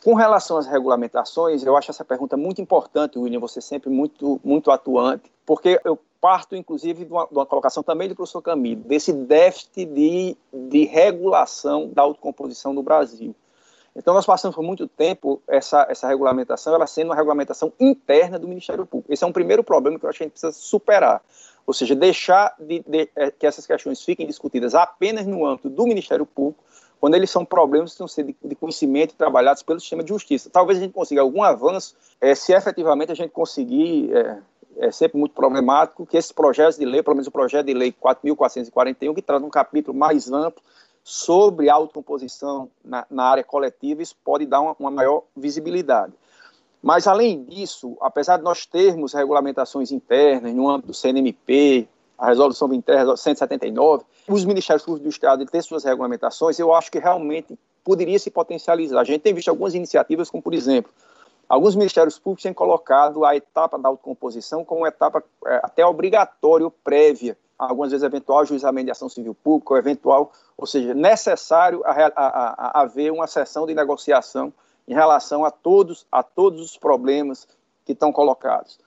Com 0.06 0.14
relação 0.14 0.56
às 0.56 0.68
regulamentações, 0.68 1.64
eu 1.64 1.76
acho 1.76 1.90
essa 1.90 2.04
pergunta 2.04 2.36
muito 2.36 2.62
importante, 2.62 3.18
William, 3.18 3.40
você 3.40 3.60
sempre 3.60 3.90
muito, 3.90 4.40
muito 4.44 4.70
atuante, 4.70 5.32
porque 5.44 5.80
eu 5.84 5.98
parto, 6.20 6.54
inclusive, 6.54 7.04
de 7.04 7.12
uma, 7.12 7.26
de 7.26 7.34
uma 7.34 7.44
colocação 7.44 7.82
também 7.82 8.08
do 8.08 8.14
professor 8.14 8.40
Camilo, 8.40 8.82
desse 8.82 9.12
déficit 9.12 9.84
de, 9.84 10.36
de 10.52 10.84
regulação 10.84 11.88
da 11.92 12.02
autocomposição 12.02 12.72
no 12.72 12.84
Brasil. 12.84 13.34
Então, 13.96 14.14
nós 14.14 14.24
passamos 14.24 14.54
por 14.54 14.62
muito 14.62 14.86
tempo 14.86 15.42
essa, 15.48 15.84
essa 15.90 16.06
regulamentação, 16.06 16.72
ela 16.72 16.86
sendo 16.86 17.08
uma 17.08 17.16
regulamentação 17.16 17.72
interna 17.80 18.38
do 18.38 18.46
Ministério 18.46 18.86
Público. 18.86 19.12
Esse 19.12 19.24
é 19.24 19.26
um 19.26 19.32
primeiro 19.32 19.64
problema 19.64 19.98
que 19.98 20.06
eu 20.06 20.08
acho 20.08 20.18
que 20.18 20.22
a 20.22 20.26
gente 20.26 20.34
precisa 20.34 20.52
superar. 20.52 21.20
Ou 21.66 21.74
seja, 21.74 21.96
deixar 21.96 22.54
de, 22.60 22.78
de, 22.86 23.10
é, 23.16 23.32
que 23.32 23.44
essas 23.44 23.66
questões 23.66 24.00
fiquem 24.04 24.24
discutidas 24.24 24.72
apenas 24.72 25.26
no 25.26 25.44
âmbito 25.44 25.68
do 25.68 25.84
Ministério 25.84 26.24
Público 26.24 26.62
quando 27.00 27.14
eles 27.14 27.30
são 27.30 27.44
problemas 27.44 27.90
que 27.90 27.94
estão 27.94 28.08
sendo 28.08 28.34
de, 28.42 28.54
conhecimento 28.54 29.14
trabalhados 29.14 29.62
pelo 29.62 29.80
sistema 29.80 30.02
de 30.02 30.08
justiça. 30.08 30.50
Talvez 30.50 30.78
a 30.78 30.82
gente 30.82 30.92
consiga 30.92 31.20
algum 31.20 31.42
avanço 31.42 31.94
é, 32.20 32.34
se 32.34 32.52
efetivamente 32.52 33.12
a 33.12 33.14
gente 33.14 33.30
conseguir, 33.30 34.14
é, 34.14 34.38
é 34.78 34.90
sempre 34.90 35.18
muito 35.18 35.34
problemático, 35.34 36.06
que 36.06 36.16
esses 36.16 36.32
projetos 36.32 36.78
de 36.78 36.84
lei, 36.84 37.02
pelo 37.02 37.16
menos 37.16 37.26
o 37.26 37.30
projeto 37.30 37.66
de 37.66 37.74
lei 37.74 37.92
4.441, 37.92 39.14
que 39.14 39.22
traz 39.22 39.42
um 39.42 39.50
capítulo 39.50 39.96
mais 39.96 40.30
amplo 40.32 40.62
sobre 41.04 41.70
autocomposição 41.70 42.68
na, 42.84 43.06
na 43.08 43.24
área 43.24 43.44
coletiva, 43.44 44.02
isso 44.02 44.16
pode 44.24 44.44
dar 44.44 44.60
uma, 44.60 44.74
uma 44.78 44.90
maior 44.90 45.22
visibilidade. 45.36 46.12
Mas, 46.82 47.06
além 47.06 47.44
disso, 47.44 47.96
apesar 48.00 48.36
de 48.36 48.44
nós 48.44 48.66
termos 48.66 49.12
regulamentações 49.12 49.90
internas 49.90 50.54
no 50.54 50.68
âmbito 50.68 50.88
do 50.88 50.94
CNMP, 50.94 51.88
a 52.18 52.26
resolução 52.26 52.72
interna 52.72 53.16
179, 53.16 54.04
os 54.28 54.44
Ministérios 54.44 54.84
Públicos 54.84 55.04
do 55.04 55.10
Estado 55.10 55.44
têm 55.46 55.60
suas 55.60 55.84
regulamentações, 55.84 56.58
eu 56.58 56.74
acho 56.74 56.90
que 56.90 56.98
realmente 56.98 57.58
poderia 57.84 58.18
se 58.18 58.30
potencializar. 58.30 59.00
A 59.00 59.04
gente 59.04 59.20
tem 59.20 59.34
visto 59.34 59.48
algumas 59.48 59.74
iniciativas, 59.74 60.30
como 60.30 60.42
por 60.42 60.54
exemplo, 60.54 60.90
alguns 61.48 61.76
Ministérios 61.76 62.18
Públicos 62.18 62.42
têm 62.42 62.54
colocado 62.54 63.24
a 63.24 63.36
etapa 63.36 63.78
da 63.78 63.88
autocomposição 63.88 64.64
como 64.64 64.80
uma 64.80 64.88
etapa 64.88 65.22
é, 65.46 65.60
até 65.62 65.86
obrigatória, 65.86 66.70
prévia, 66.82 67.36
algumas 67.58 67.90
vezes 67.90 68.04
eventual 68.04 68.44
juizamento 68.44 68.86
de 68.86 68.90
ação 68.90 69.08
civil 69.08 69.34
pública, 69.34 69.74
ou 69.74 69.78
eventual, 69.78 70.32
ou 70.56 70.66
seja, 70.66 70.94
necessário 70.94 71.82
a, 71.84 71.90
a, 71.90 72.10
a, 72.16 72.80
haver 72.82 73.12
uma 73.12 73.26
sessão 73.26 73.66
de 73.66 73.74
negociação 73.74 74.52
em 74.86 74.94
relação 74.94 75.44
a 75.44 75.50
todos, 75.50 76.06
a 76.10 76.22
todos 76.22 76.60
os 76.60 76.76
problemas 76.76 77.46
que 77.84 77.92
estão 77.92 78.12
colocados. 78.12 78.78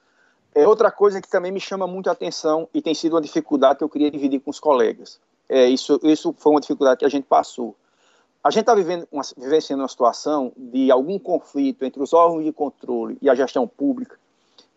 É 0.54 0.68
outra 0.68 0.92
coisa 0.92 1.22
que 1.22 1.30
também 1.30 1.52
me 1.52 1.60
chama 1.60 1.86
muito 1.86 2.10
a 2.10 2.14
atenção 2.14 2.68
e 2.74 2.82
tem 2.82 2.94
sido 2.94 3.14
uma 3.14 3.22
dificuldade 3.22 3.78
que 3.78 3.84
eu 3.84 3.90
queria 3.90 4.10
dividir 4.10 4.40
com 4.40 4.50
os 4.50 4.60
colegas. 4.60 5.20
É, 5.48 5.66
isso, 5.66 6.00
isso 6.04 6.34
foi 6.38 6.52
uma 6.52 6.62
dificuldade 6.62 7.00
que 7.00 7.06
a 7.06 7.10
gente 7.10 7.26
passou. 7.26 7.76
A 8.44 8.50
gente 8.50 8.62
está 8.62 8.74
vivendo 8.74 9.08
uma, 9.12 9.22
vivenciando 9.38 9.84
uma 9.84 9.90
situação 9.90 10.52
de 10.56 10.92
algum 10.92 11.20
conflito 11.20 11.84
entre 11.84 12.02
os 12.02 12.14
órgãos 12.14 12.44
de 12.44 12.52
controle 12.52 13.18
e 13.22 13.30
a 13.30 13.36
gestão 13.36 13.68
pública, 13.68 14.18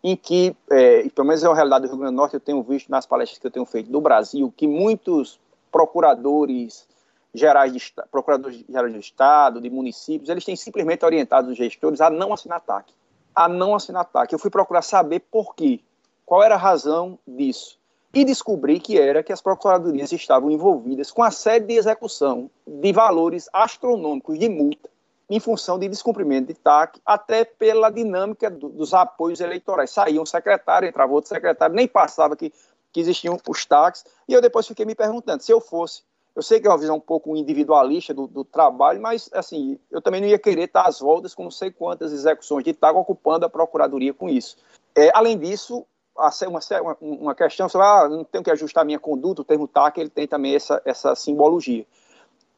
em 0.03 0.16
que, 0.16 0.55
é, 0.70 1.09
pelo 1.11 1.28
menos 1.28 1.44
é 1.44 1.47
a 1.47 1.55
realidade 1.55 1.86
do 1.86 1.90
Rio 1.90 1.99
Grande 1.99 2.15
do 2.15 2.16
Norte, 2.16 2.35
eu 2.35 2.40
tenho 2.40 2.62
visto 2.62 2.90
nas 2.90 3.07
palestras 3.07 3.39
que 3.39 3.47
eu 3.47 3.51
tenho 3.51 3.65
feito 3.65 3.90
no 3.90 4.01
Brasil, 4.01 4.53
que 4.57 4.66
muitos 4.66 5.39
procuradores 5.70 6.86
gerais 7.32 7.73
de, 7.73 7.81
procuradores 8.11 8.65
gerais 8.69 8.93
de 8.93 8.99
Estado, 8.99 9.61
de 9.61 9.70
municípios, 9.70 10.28
eles 10.28 10.44
têm 10.44 10.57
simplesmente 10.57 11.05
orientado 11.05 11.51
os 11.51 11.57
gestores 11.57 12.01
a 12.01 12.11
não 12.11 12.32
assinar 12.32 12.59
ataque 12.59 12.93
a 13.35 13.49
não 13.49 13.75
assinar 13.75 14.05
TAC. 14.05 14.33
Eu 14.33 14.39
fui 14.39 14.51
procurar 14.51 14.83
saber 14.83 15.21
por 15.21 15.55
quê, 15.55 15.81
qual 16.25 16.43
era 16.43 16.55
a 16.55 16.59
razão 16.59 17.19
disso. 17.27 17.79
E 18.15 18.25
descobri 18.25 18.79
que 18.79 18.99
era 18.99 19.23
que 19.23 19.33
as 19.33 19.41
procuradorias 19.41 20.13
estavam 20.13 20.51
envolvidas 20.51 21.11
com 21.11 21.23
a 21.23 21.31
série 21.31 21.65
de 21.65 21.75
execução 21.75 22.51
de 22.67 22.93
valores 22.93 23.49
astronômicos 23.53 24.39
de 24.39 24.49
multa 24.49 24.91
em 25.31 25.41
função 25.41 25.79
de 25.79 25.89
descumprimento 25.89 26.49
de 26.49 26.55
TAC, 26.55 27.01
até 27.07 27.43
pela 27.43 27.89
dinâmica 27.89 28.51
do, 28.51 28.69
dos 28.69 28.93
apoios 28.93 29.41
eleitorais. 29.41 29.91
Saía 29.91 30.21
um 30.21 30.27
secretário, 30.27 30.87
entrava 30.87 31.11
outro 31.11 31.31
secretário, 31.31 31.75
nem 31.75 31.89
passava 31.89 32.37
que, 32.37 32.53
que 32.93 33.01
existiam 33.01 33.39
os 33.49 33.65
TACs, 33.65 34.05
e 34.29 34.35
eu 34.35 34.43
depois 34.43 34.67
fiquei 34.67 34.85
me 34.85 34.95
perguntando, 34.95 35.43
se 35.43 35.51
eu 35.51 35.59
fosse 35.59 36.03
eu 36.35 36.43
sei 36.43 36.61
que 36.61 36.67
é 36.67 36.71
uma 36.71 36.79
visão 36.79 36.97
um 36.97 37.01
pouco 37.01 37.37
individualista 37.37 38.15
do, 38.15 38.27
do, 38.27 38.45
trabalho, 38.45 39.01
mas 39.01 39.29
assim, 39.33 39.79
eu 39.91 40.01
também 40.01 40.21
não 40.21 40.29
ia 40.29 40.39
querer 40.39 40.65
estar 40.65 40.87
às 40.87 40.99
voltas 40.99 41.35
com 41.35 41.45
não 41.45 41.51
sei 41.51 41.71
quantas 41.71 42.13
execuções 42.13 42.65
de 42.65 42.73
TAG 42.73 42.97
ocupando 42.97 43.45
a 43.45 43.51
Procuradoria 43.51 44.15
com 44.15 44.29
isso. 44.29 44.57
É, 44.95 45.11
além 45.15 45.39
disso, 45.39 45.85
uma, 46.17 46.97
uma 47.01 47.35
questão, 47.35 47.69
você 47.69 47.79
ah, 47.79 48.09
não 48.09 48.25
tenho 48.25 48.45
que 48.45 48.51
ajustar 48.51 48.85
minha 48.85 48.99
conduta, 48.99 49.43
o 49.43 49.45
termo 49.45 49.69
TAC 49.69 49.99
ele 49.99 50.11
tem 50.11 50.27
também 50.27 50.55
essa, 50.55 50.81
essa 50.85 51.15
simbologia. 51.15 51.85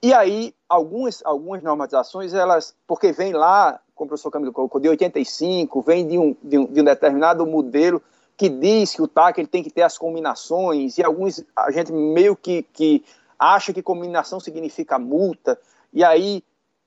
E 0.02 0.12
aí, 0.12 0.54
algumas, 0.68 1.22
algumas 1.24 1.62
normatizações, 1.62 2.34
elas, 2.34 2.74
porque 2.86 3.10
vem 3.10 3.32
lá, 3.32 3.80
como 3.94 4.06
o 4.06 4.08
professor 4.10 4.30
Camilo 4.30 4.52
colocou, 4.52 4.80
de 4.80 4.88
85, 4.88 5.80
vem 5.80 6.06
de 6.06 6.18
um, 6.18 6.36
de 6.42 6.58
um, 6.58 6.66
de 6.66 6.80
um 6.80 6.84
determinado 6.84 7.46
modelo 7.46 8.02
que 8.36 8.48
diz 8.48 8.94
que 8.94 9.00
o 9.00 9.08
TAC 9.08 9.38
ele 9.38 9.48
tem 9.48 9.62
que 9.62 9.70
ter 9.70 9.82
as 9.82 9.96
combinações, 9.96 10.98
e 10.98 11.02
alguns, 11.02 11.42
a 11.56 11.70
gente 11.70 11.92
meio 11.92 12.36
que, 12.36 12.62
que 12.64 13.04
acha 13.38 13.72
que 13.72 13.82
combinação 13.82 14.40
significa 14.40 14.98
multa, 14.98 15.58
e 15.92 16.02
aí 16.02 16.42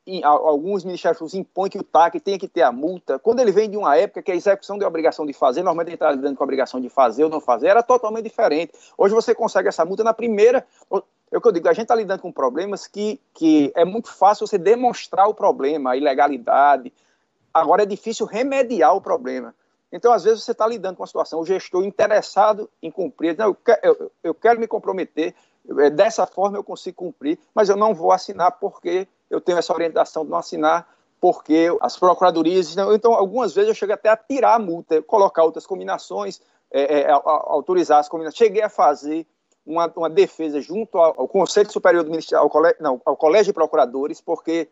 em, 0.08 0.24
alguns 0.24 0.86
ministérios 0.86 1.34
impõem 1.34 1.70
que 1.70 1.78
o 1.78 1.84
TAC 1.84 2.20
tenha 2.22 2.40
que 2.40 2.48
ter 2.48 2.62
a 2.62 2.72
multa. 2.72 3.20
Quando 3.20 3.42
ele 3.42 3.52
vem 3.52 3.70
de 3.70 3.76
uma 3.76 3.98
época 3.98 4.24
que 4.24 4.32
a 4.32 4.36
execução 4.36 4.78
da 4.78 4.88
obrigação 4.88 5.26
de 5.26 5.34
fazer, 5.34 5.62
normalmente 5.62 5.90
ele 5.90 5.96
está 5.96 6.12
lidando 6.12 6.36
com 6.38 6.44
a 6.44 6.46
obrigação 6.46 6.80
de 6.80 6.88
fazer 6.88 7.26
ou 7.26 7.30
não 7.30 7.42
fazer, 7.42 7.68
era 7.68 7.84
totalmente 7.84 8.24
diferente. 8.24 8.72
Hoje 8.98 9.14
você 9.14 9.36
consegue 9.36 9.68
essa 9.68 9.84
multa 9.84 10.06
na 10.06 10.14
primeira. 10.14 10.66
É 11.30 11.38
o 11.38 11.42
que 11.42 11.48
eu 11.48 11.52
digo, 11.52 11.68
a 11.68 11.74
gente 11.74 11.84
está 11.84 11.96
lidando 11.96 12.22
com 12.22 12.32
problemas 12.32 12.88
que, 12.88 13.20
que 13.34 13.70
é 13.76 13.84
muito 13.84 14.10
fácil 14.10 14.48
você 14.48 14.58
demonstrar 14.58 15.28
o 15.28 15.34
problema, 15.34 15.92
a 15.92 15.98
ilegalidade. 15.98 16.94
Agora 17.54 17.84
é 17.84 17.86
difícil 17.86 18.26
remediar 18.26 18.96
o 18.96 19.02
problema. 19.02 19.54
Então, 19.92 20.12
às 20.12 20.24
vezes, 20.24 20.44
você 20.44 20.52
está 20.52 20.68
lidando 20.68 20.98
com 20.98 21.04
uma 21.04 21.08
situação, 21.08 21.40
o 21.40 21.46
gestor 21.46 21.84
interessado 21.84 22.70
em 22.82 22.92
cumprir, 22.92 23.38
não, 23.38 23.48
eu, 23.48 23.56
quero, 23.56 23.80
eu, 23.84 24.12
eu 24.24 24.34
quero 24.34 24.60
me 24.60 24.68
comprometer, 24.68 25.34
dessa 25.94 26.26
forma 26.26 26.58
eu 26.58 26.64
consigo 26.64 26.98
cumprir, 26.98 27.38
mas 27.54 27.70
eu 27.70 27.76
não 27.76 27.94
vou 27.94 28.12
assinar 28.12 28.52
porque 28.54 29.08
eu 29.30 29.42
tenho 29.42 29.58
essa 29.58 29.74
orientação 29.74 30.24
de 30.24 30.32
não 30.32 30.38
assinar 30.38 30.88
porque 31.20 31.68
as 31.82 31.98
procuradorias, 31.98 32.76
então 32.94 33.14
algumas 33.14 33.54
vezes 33.54 33.70
eu 33.70 33.76
cheguei 33.76 33.96
até 33.96 34.10
a 34.10 34.18
tirar 34.18 34.56
a 34.56 34.60
multa, 34.60 35.02
colocar 35.02 35.44
outras 35.44 35.66
combinações, 35.66 36.40
é, 36.72 37.02
é, 37.02 37.12
autorizar 37.12 38.00
as 38.00 38.08
combinações. 38.08 38.38
Cheguei 38.38 38.62
a 38.62 38.70
fazer 38.70 39.26
uma, 39.66 39.92
uma 39.96 40.10
defesa 40.10 40.62
junto 40.62 40.98
ao, 40.98 41.22
ao, 41.22 41.28
Conselho 41.28 41.72
Superior 41.72 42.04
do 42.04 42.12
Ministério, 42.12 42.44
ao, 42.44 42.52
não, 42.80 43.02
ao 43.04 43.18
Colégio 43.18 43.52
de 43.52 43.54
Procuradores, 43.54 44.22
porque, 44.22 44.70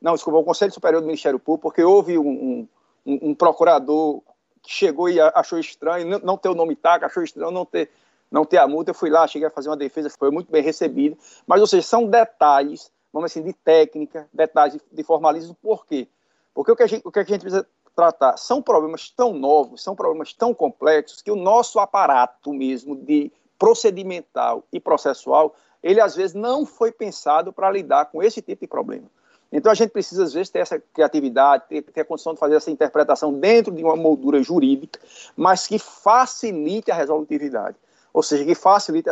não, 0.00 0.14
desculpa, 0.14 0.38
ao 0.38 0.44
Conselho 0.44 0.72
Superior 0.72 1.00
do 1.00 1.06
Ministério 1.06 1.38
Público, 1.38 1.68
porque 1.68 1.82
houve 1.82 2.16
um, 2.16 2.66
um, 3.04 3.30
um 3.30 3.34
procurador 3.34 4.22
que 4.62 4.70
chegou 4.70 5.08
e 5.08 5.20
achou 5.20 5.58
estranho 5.58 6.06
não, 6.06 6.18
não 6.20 6.36
ter 6.36 6.48
o 6.48 6.54
nome 6.54 6.76
TAC, 6.76 7.04
achou 7.04 7.22
estranho 7.22 7.50
não 7.50 7.64
ter, 7.64 7.90
não 8.30 8.44
ter 8.44 8.58
a 8.58 8.68
multa. 8.68 8.90
Eu 8.90 8.94
fui 8.94 9.10
lá, 9.10 9.26
cheguei 9.26 9.48
a 9.48 9.50
fazer 9.50 9.68
uma 9.68 9.76
defesa, 9.76 10.10
foi 10.10 10.30
muito 10.30 10.50
bem 10.50 10.62
recebida. 10.62 11.16
Mas, 11.46 11.60
ou 11.60 11.66
seja, 11.66 11.86
são 11.86 12.06
detalhes 12.06 12.90
vamos 13.12 13.30
assim, 13.30 13.42
de 13.42 13.52
técnica, 13.52 14.28
detalhes 14.32 14.80
de 14.90 15.02
formalismo. 15.02 15.56
Por 15.60 15.86
quê? 15.86 16.08
Porque 16.54 16.72
o 16.72 16.76
que, 16.76 16.82
a 16.82 16.86
gente, 16.86 17.06
o 17.06 17.10
que 17.10 17.18
a 17.18 17.24
gente 17.24 17.40
precisa 17.40 17.66
tratar 17.94 18.36
são 18.36 18.62
problemas 18.62 19.10
tão 19.10 19.32
novos, 19.32 19.82
são 19.82 19.94
problemas 19.94 20.32
tão 20.32 20.54
complexos, 20.54 21.22
que 21.22 21.30
o 21.30 21.36
nosso 21.36 21.78
aparato 21.78 22.52
mesmo 22.52 22.96
de 22.96 23.32
procedimental 23.58 24.62
e 24.72 24.78
processual, 24.78 25.54
ele 25.82 26.00
às 26.00 26.14
vezes 26.14 26.34
não 26.34 26.64
foi 26.64 26.92
pensado 26.92 27.52
para 27.52 27.70
lidar 27.70 28.06
com 28.06 28.22
esse 28.22 28.40
tipo 28.40 28.60
de 28.60 28.68
problema. 28.68 29.06
Então 29.50 29.72
a 29.72 29.74
gente 29.74 29.90
precisa, 29.90 30.24
às 30.24 30.32
vezes, 30.34 30.50
ter 30.50 30.58
essa 30.58 30.78
criatividade, 30.78 31.64
ter, 31.68 31.82
ter, 31.82 32.02
a 32.02 32.04
condição 32.04 32.34
de 32.34 32.38
fazer 32.38 32.56
essa 32.56 32.70
interpretação 32.70 33.32
dentro 33.32 33.74
de 33.74 33.82
uma 33.82 33.96
moldura 33.96 34.42
jurídica, 34.42 35.00
mas 35.34 35.66
que 35.66 35.78
facilite 35.78 36.90
a 36.90 36.94
resolutividade. 36.94 37.76
Ou 38.18 38.22
seja, 38.22 38.44
que 38.44 38.54
facilite. 38.54 39.08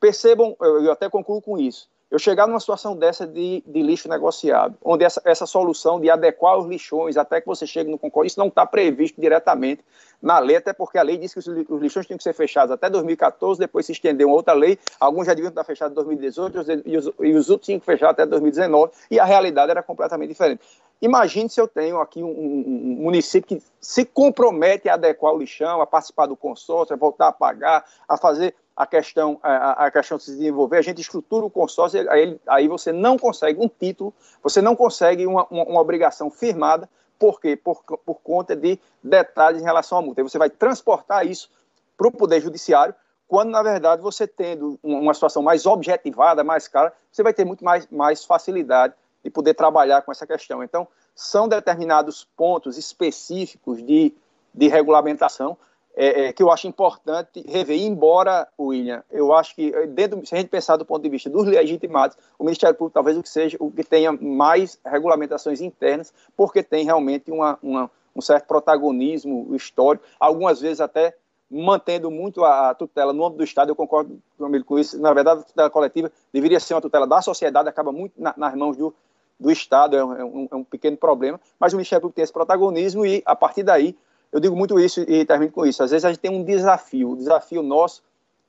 Percebam, 0.00 0.56
eu 0.60 0.90
até 0.90 1.08
concluo 1.08 1.40
com 1.40 1.56
isso 1.56 1.88
eu 2.10 2.18
chegar 2.18 2.46
numa 2.46 2.58
situação 2.58 2.96
dessa 2.96 3.26
de, 3.26 3.62
de 3.66 3.82
lixo 3.82 4.08
negociado, 4.08 4.76
onde 4.82 5.04
essa, 5.04 5.20
essa, 5.24 5.44
solução 5.44 6.00
de 6.00 6.08
adequar 6.08 6.56
os 6.56 6.66
lixões 6.66 7.16
até 7.16 7.40
que 7.40 7.46
você 7.46 7.66
chegue 7.66 7.90
no 7.90 7.98
concurso, 7.98 8.26
isso 8.26 8.40
não 8.40 8.48
está 8.48 8.64
previsto 8.64 9.20
diretamente 9.20 9.84
na 10.20 10.38
lei, 10.38 10.56
até 10.56 10.72
porque 10.72 10.96
a 10.96 11.02
lei 11.02 11.18
diz 11.18 11.34
que 11.34 11.38
os, 11.38 11.46
os 11.46 11.80
lixões 11.82 12.06
têm 12.06 12.16
que 12.16 12.22
ser 12.22 12.32
fechados 12.32 12.72
até 12.72 12.88
2014, 12.88 13.60
depois 13.60 13.84
se 13.84 13.92
estendeu 13.92 14.28
uma 14.28 14.36
outra 14.36 14.54
lei, 14.54 14.78
alguns 14.98 15.26
já 15.26 15.34
deviam 15.34 15.50
estar 15.50 15.64
fechados 15.64 15.92
em 15.92 15.96
2018 15.96 16.56
e 16.86 16.96
os, 16.96 17.10
e 17.20 17.34
os 17.34 17.50
outros 17.50 17.66
tinham 17.66 17.78
que 17.78 17.86
fechar 17.86 18.10
até 18.10 18.24
2019, 18.24 18.90
e 19.10 19.20
a 19.20 19.24
realidade 19.24 19.70
era 19.70 19.82
completamente 19.82 20.30
diferente. 20.30 20.62
Imagine 21.00 21.48
se 21.48 21.60
eu 21.60 21.68
tenho 21.68 22.00
aqui 22.00 22.22
um, 22.22 22.28
um, 22.28 22.96
município 23.02 23.56
que 23.56 23.64
se 23.80 24.04
compromete 24.04 24.88
a 24.88 24.94
adequar 24.94 25.32
o 25.32 25.38
lixão, 25.38 25.80
a 25.80 25.86
participar 25.86 26.26
do 26.26 26.36
consórcio, 26.36 26.92
a 26.92 26.98
voltar 26.98 27.28
a 27.28 27.32
pagar, 27.32 27.84
a 28.08 28.16
fazer 28.16 28.54
a 28.76 28.84
questão, 28.86 29.38
a, 29.42 29.86
a 29.86 29.90
questão 29.90 30.18
de 30.18 30.24
se 30.24 30.32
desenvolver, 30.32 30.78
a 30.78 30.82
gente 30.82 31.00
estrutura 31.00 31.46
o 31.46 31.50
consórcio, 31.50 32.08
aí, 32.10 32.40
aí 32.46 32.68
você 32.68 32.92
não 32.92 33.16
consegue 33.16 33.60
um 33.60 33.68
título, 33.68 34.12
você 34.42 34.60
não 34.60 34.74
consegue 34.74 35.26
uma, 35.26 35.46
uma, 35.50 35.64
uma 35.64 35.80
obrigação 35.80 36.30
firmada, 36.30 36.88
por 37.18 37.40
quê? 37.40 37.56
Por, 37.56 37.82
por 37.82 38.16
conta 38.16 38.54
de 38.54 38.78
detalhes 39.02 39.60
em 39.60 39.64
relação 39.64 39.98
à 39.98 40.02
multa. 40.02 40.20
Aí 40.20 40.28
você 40.28 40.38
vai 40.38 40.50
transportar 40.50 41.26
isso 41.26 41.50
para 41.96 42.08
o 42.08 42.12
Poder 42.12 42.40
Judiciário, 42.40 42.94
quando, 43.26 43.50
na 43.50 43.62
verdade, 43.62 44.00
você 44.00 44.26
tendo 44.26 44.78
uma 44.82 45.12
situação 45.12 45.42
mais 45.42 45.66
objetivada, 45.66 46.42
mais 46.42 46.66
clara, 46.66 46.92
você 47.10 47.22
vai 47.22 47.34
ter 47.34 47.44
muito 47.44 47.62
mais, 47.62 47.86
mais 47.88 48.24
facilidade 48.24 48.94
de 49.22 49.30
poder 49.30 49.54
trabalhar 49.54 50.02
com 50.02 50.12
essa 50.12 50.26
questão. 50.26 50.62
Então, 50.62 50.86
são 51.14 51.48
determinados 51.48 52.26
pontos 52.36 52.78
específicos 52.78 53.84
de, 53.84 54.14
de 54.54 54.68
regulamentação 54.68 55.56
é, 56.00 56.26
é, 56.26 56.32
que 56.32 56.40
eu 56.40 56.48
acho 56.48 56.68
importante 56.68 57.44
rever. 57.48 57.80
Embora, 57.80 58.46
William, 58.56 59.02
eu 59.10 59.32
acho 59.32 59.52
que, 59.56 59.74
eh, 59.74 59.86
dentro, 59.88 60.24
se 60.24 60.32
a 60.32 60.38
gente 60.38 60.48
pensar 60.48 60.76
do 60.76 60.84
ponto 60.84 61.02
de 61.02 61.08
vista 61.08 61.28
dos 61.28 61.44
legitimados, 61.44 62.16
o 62.38 62.44
Ministério 62.44 62.76
Público 62.76 62.94
talvez 62.94 63.16
o 63.18 63.22
que 63.22 63.28
seja 63.28 63.56
o 63.58 63.68
que 63.68 63.82
tenha 63.82 64.12
mais 64.12 64.78
regulamentações 64.86 65.60
internas, 65.60 66.14
porque 66.36 66.62
tem 66.62 66.84
realmente 66.84 67.32
uma, 67.32 67.58
uma, 67.60 67.90
um 68.14 68.20
certo 68.20 68.46
protagonismo 68.46 69.52
histórico, 69.56 70.04
algumas 70.20 70.60
vezes 70.60 70.80
até 70.80 71.16
mantendo 71.50 72.12
muito 72.12 72.44
a, 72.44 72.74
tutela 72.74 73.12
no 73.12 73.24
âmbito 73.24 73.38
do 73.38 73.44
Estado, 73.44 73.70
eu 73.70 73.74
concordo 73.74 74.22
com 74.66 74.78
isso. 74.78 75.00
Na 75.00 75.12
verdade, 75.12 75.40
a 75.40 75.44
tutela 75.44 75.70
coletiva 75.70 76.12
deveria 76.32 76.60
ser 76.60 76.74
uma 76.74 76.80
tutela 76.80 77.08
da 77.08 77.20
sociedade, 77.22 77.68
acaba 77.68 77.90
muito 77.90 78.12
na, 78.16 78.34
nas 78.36 78.54
mãos 78.54 78.76
do, 78.76 78.94
do 79.38 79.50
Estado, 79.50 79.96
é 79.96 80.04
um, 80.04 80.48
é 80.50 80.56
um, 80.56 80.64
pequeno 80.64 80.96
problema, 80.96 81.40
mas 81.58 81.72
o 81.72 81.76
Ministério 81.76 82.02
Público 82.02 82.16
tem 82.16 82.24
esse 82.24 82.32
protagonismo 82.32 83.06
e, 83.06 83.22
a 83.24 83.36
partir 83.36 83.62
daí, 83.62 83.96
eu 84.32 84.40
digo 84.40 84.56
muito 84.56 84.78
isso 84.80 85.00
e 85.02 85.24
termino 85.24 85.52
com 85.52 85.64
isso. 85.64 85.82
Às 85.82 85.90
vezes 85.90 86.04
a 86.04 86.08
gente 86.08 86.20
tem 86.20 86.30
um 86.30 86.42
desafio, 86.42 87.10
o 87.10 87.16
desafio 87.16 87.62
nosso, 87.62 88.02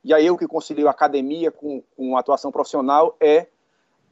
e 0.03 0.13
aí 0.13 0.25
eu 0.25 0.37
que 0.37 0.47
concilio 0.47 0.89
academia 0.89 1.51
com, 1.51 1.83
com 1.95 2.17
atuação 2.17 2.51
profissional, 2.51 3.15
é 3.19 3.47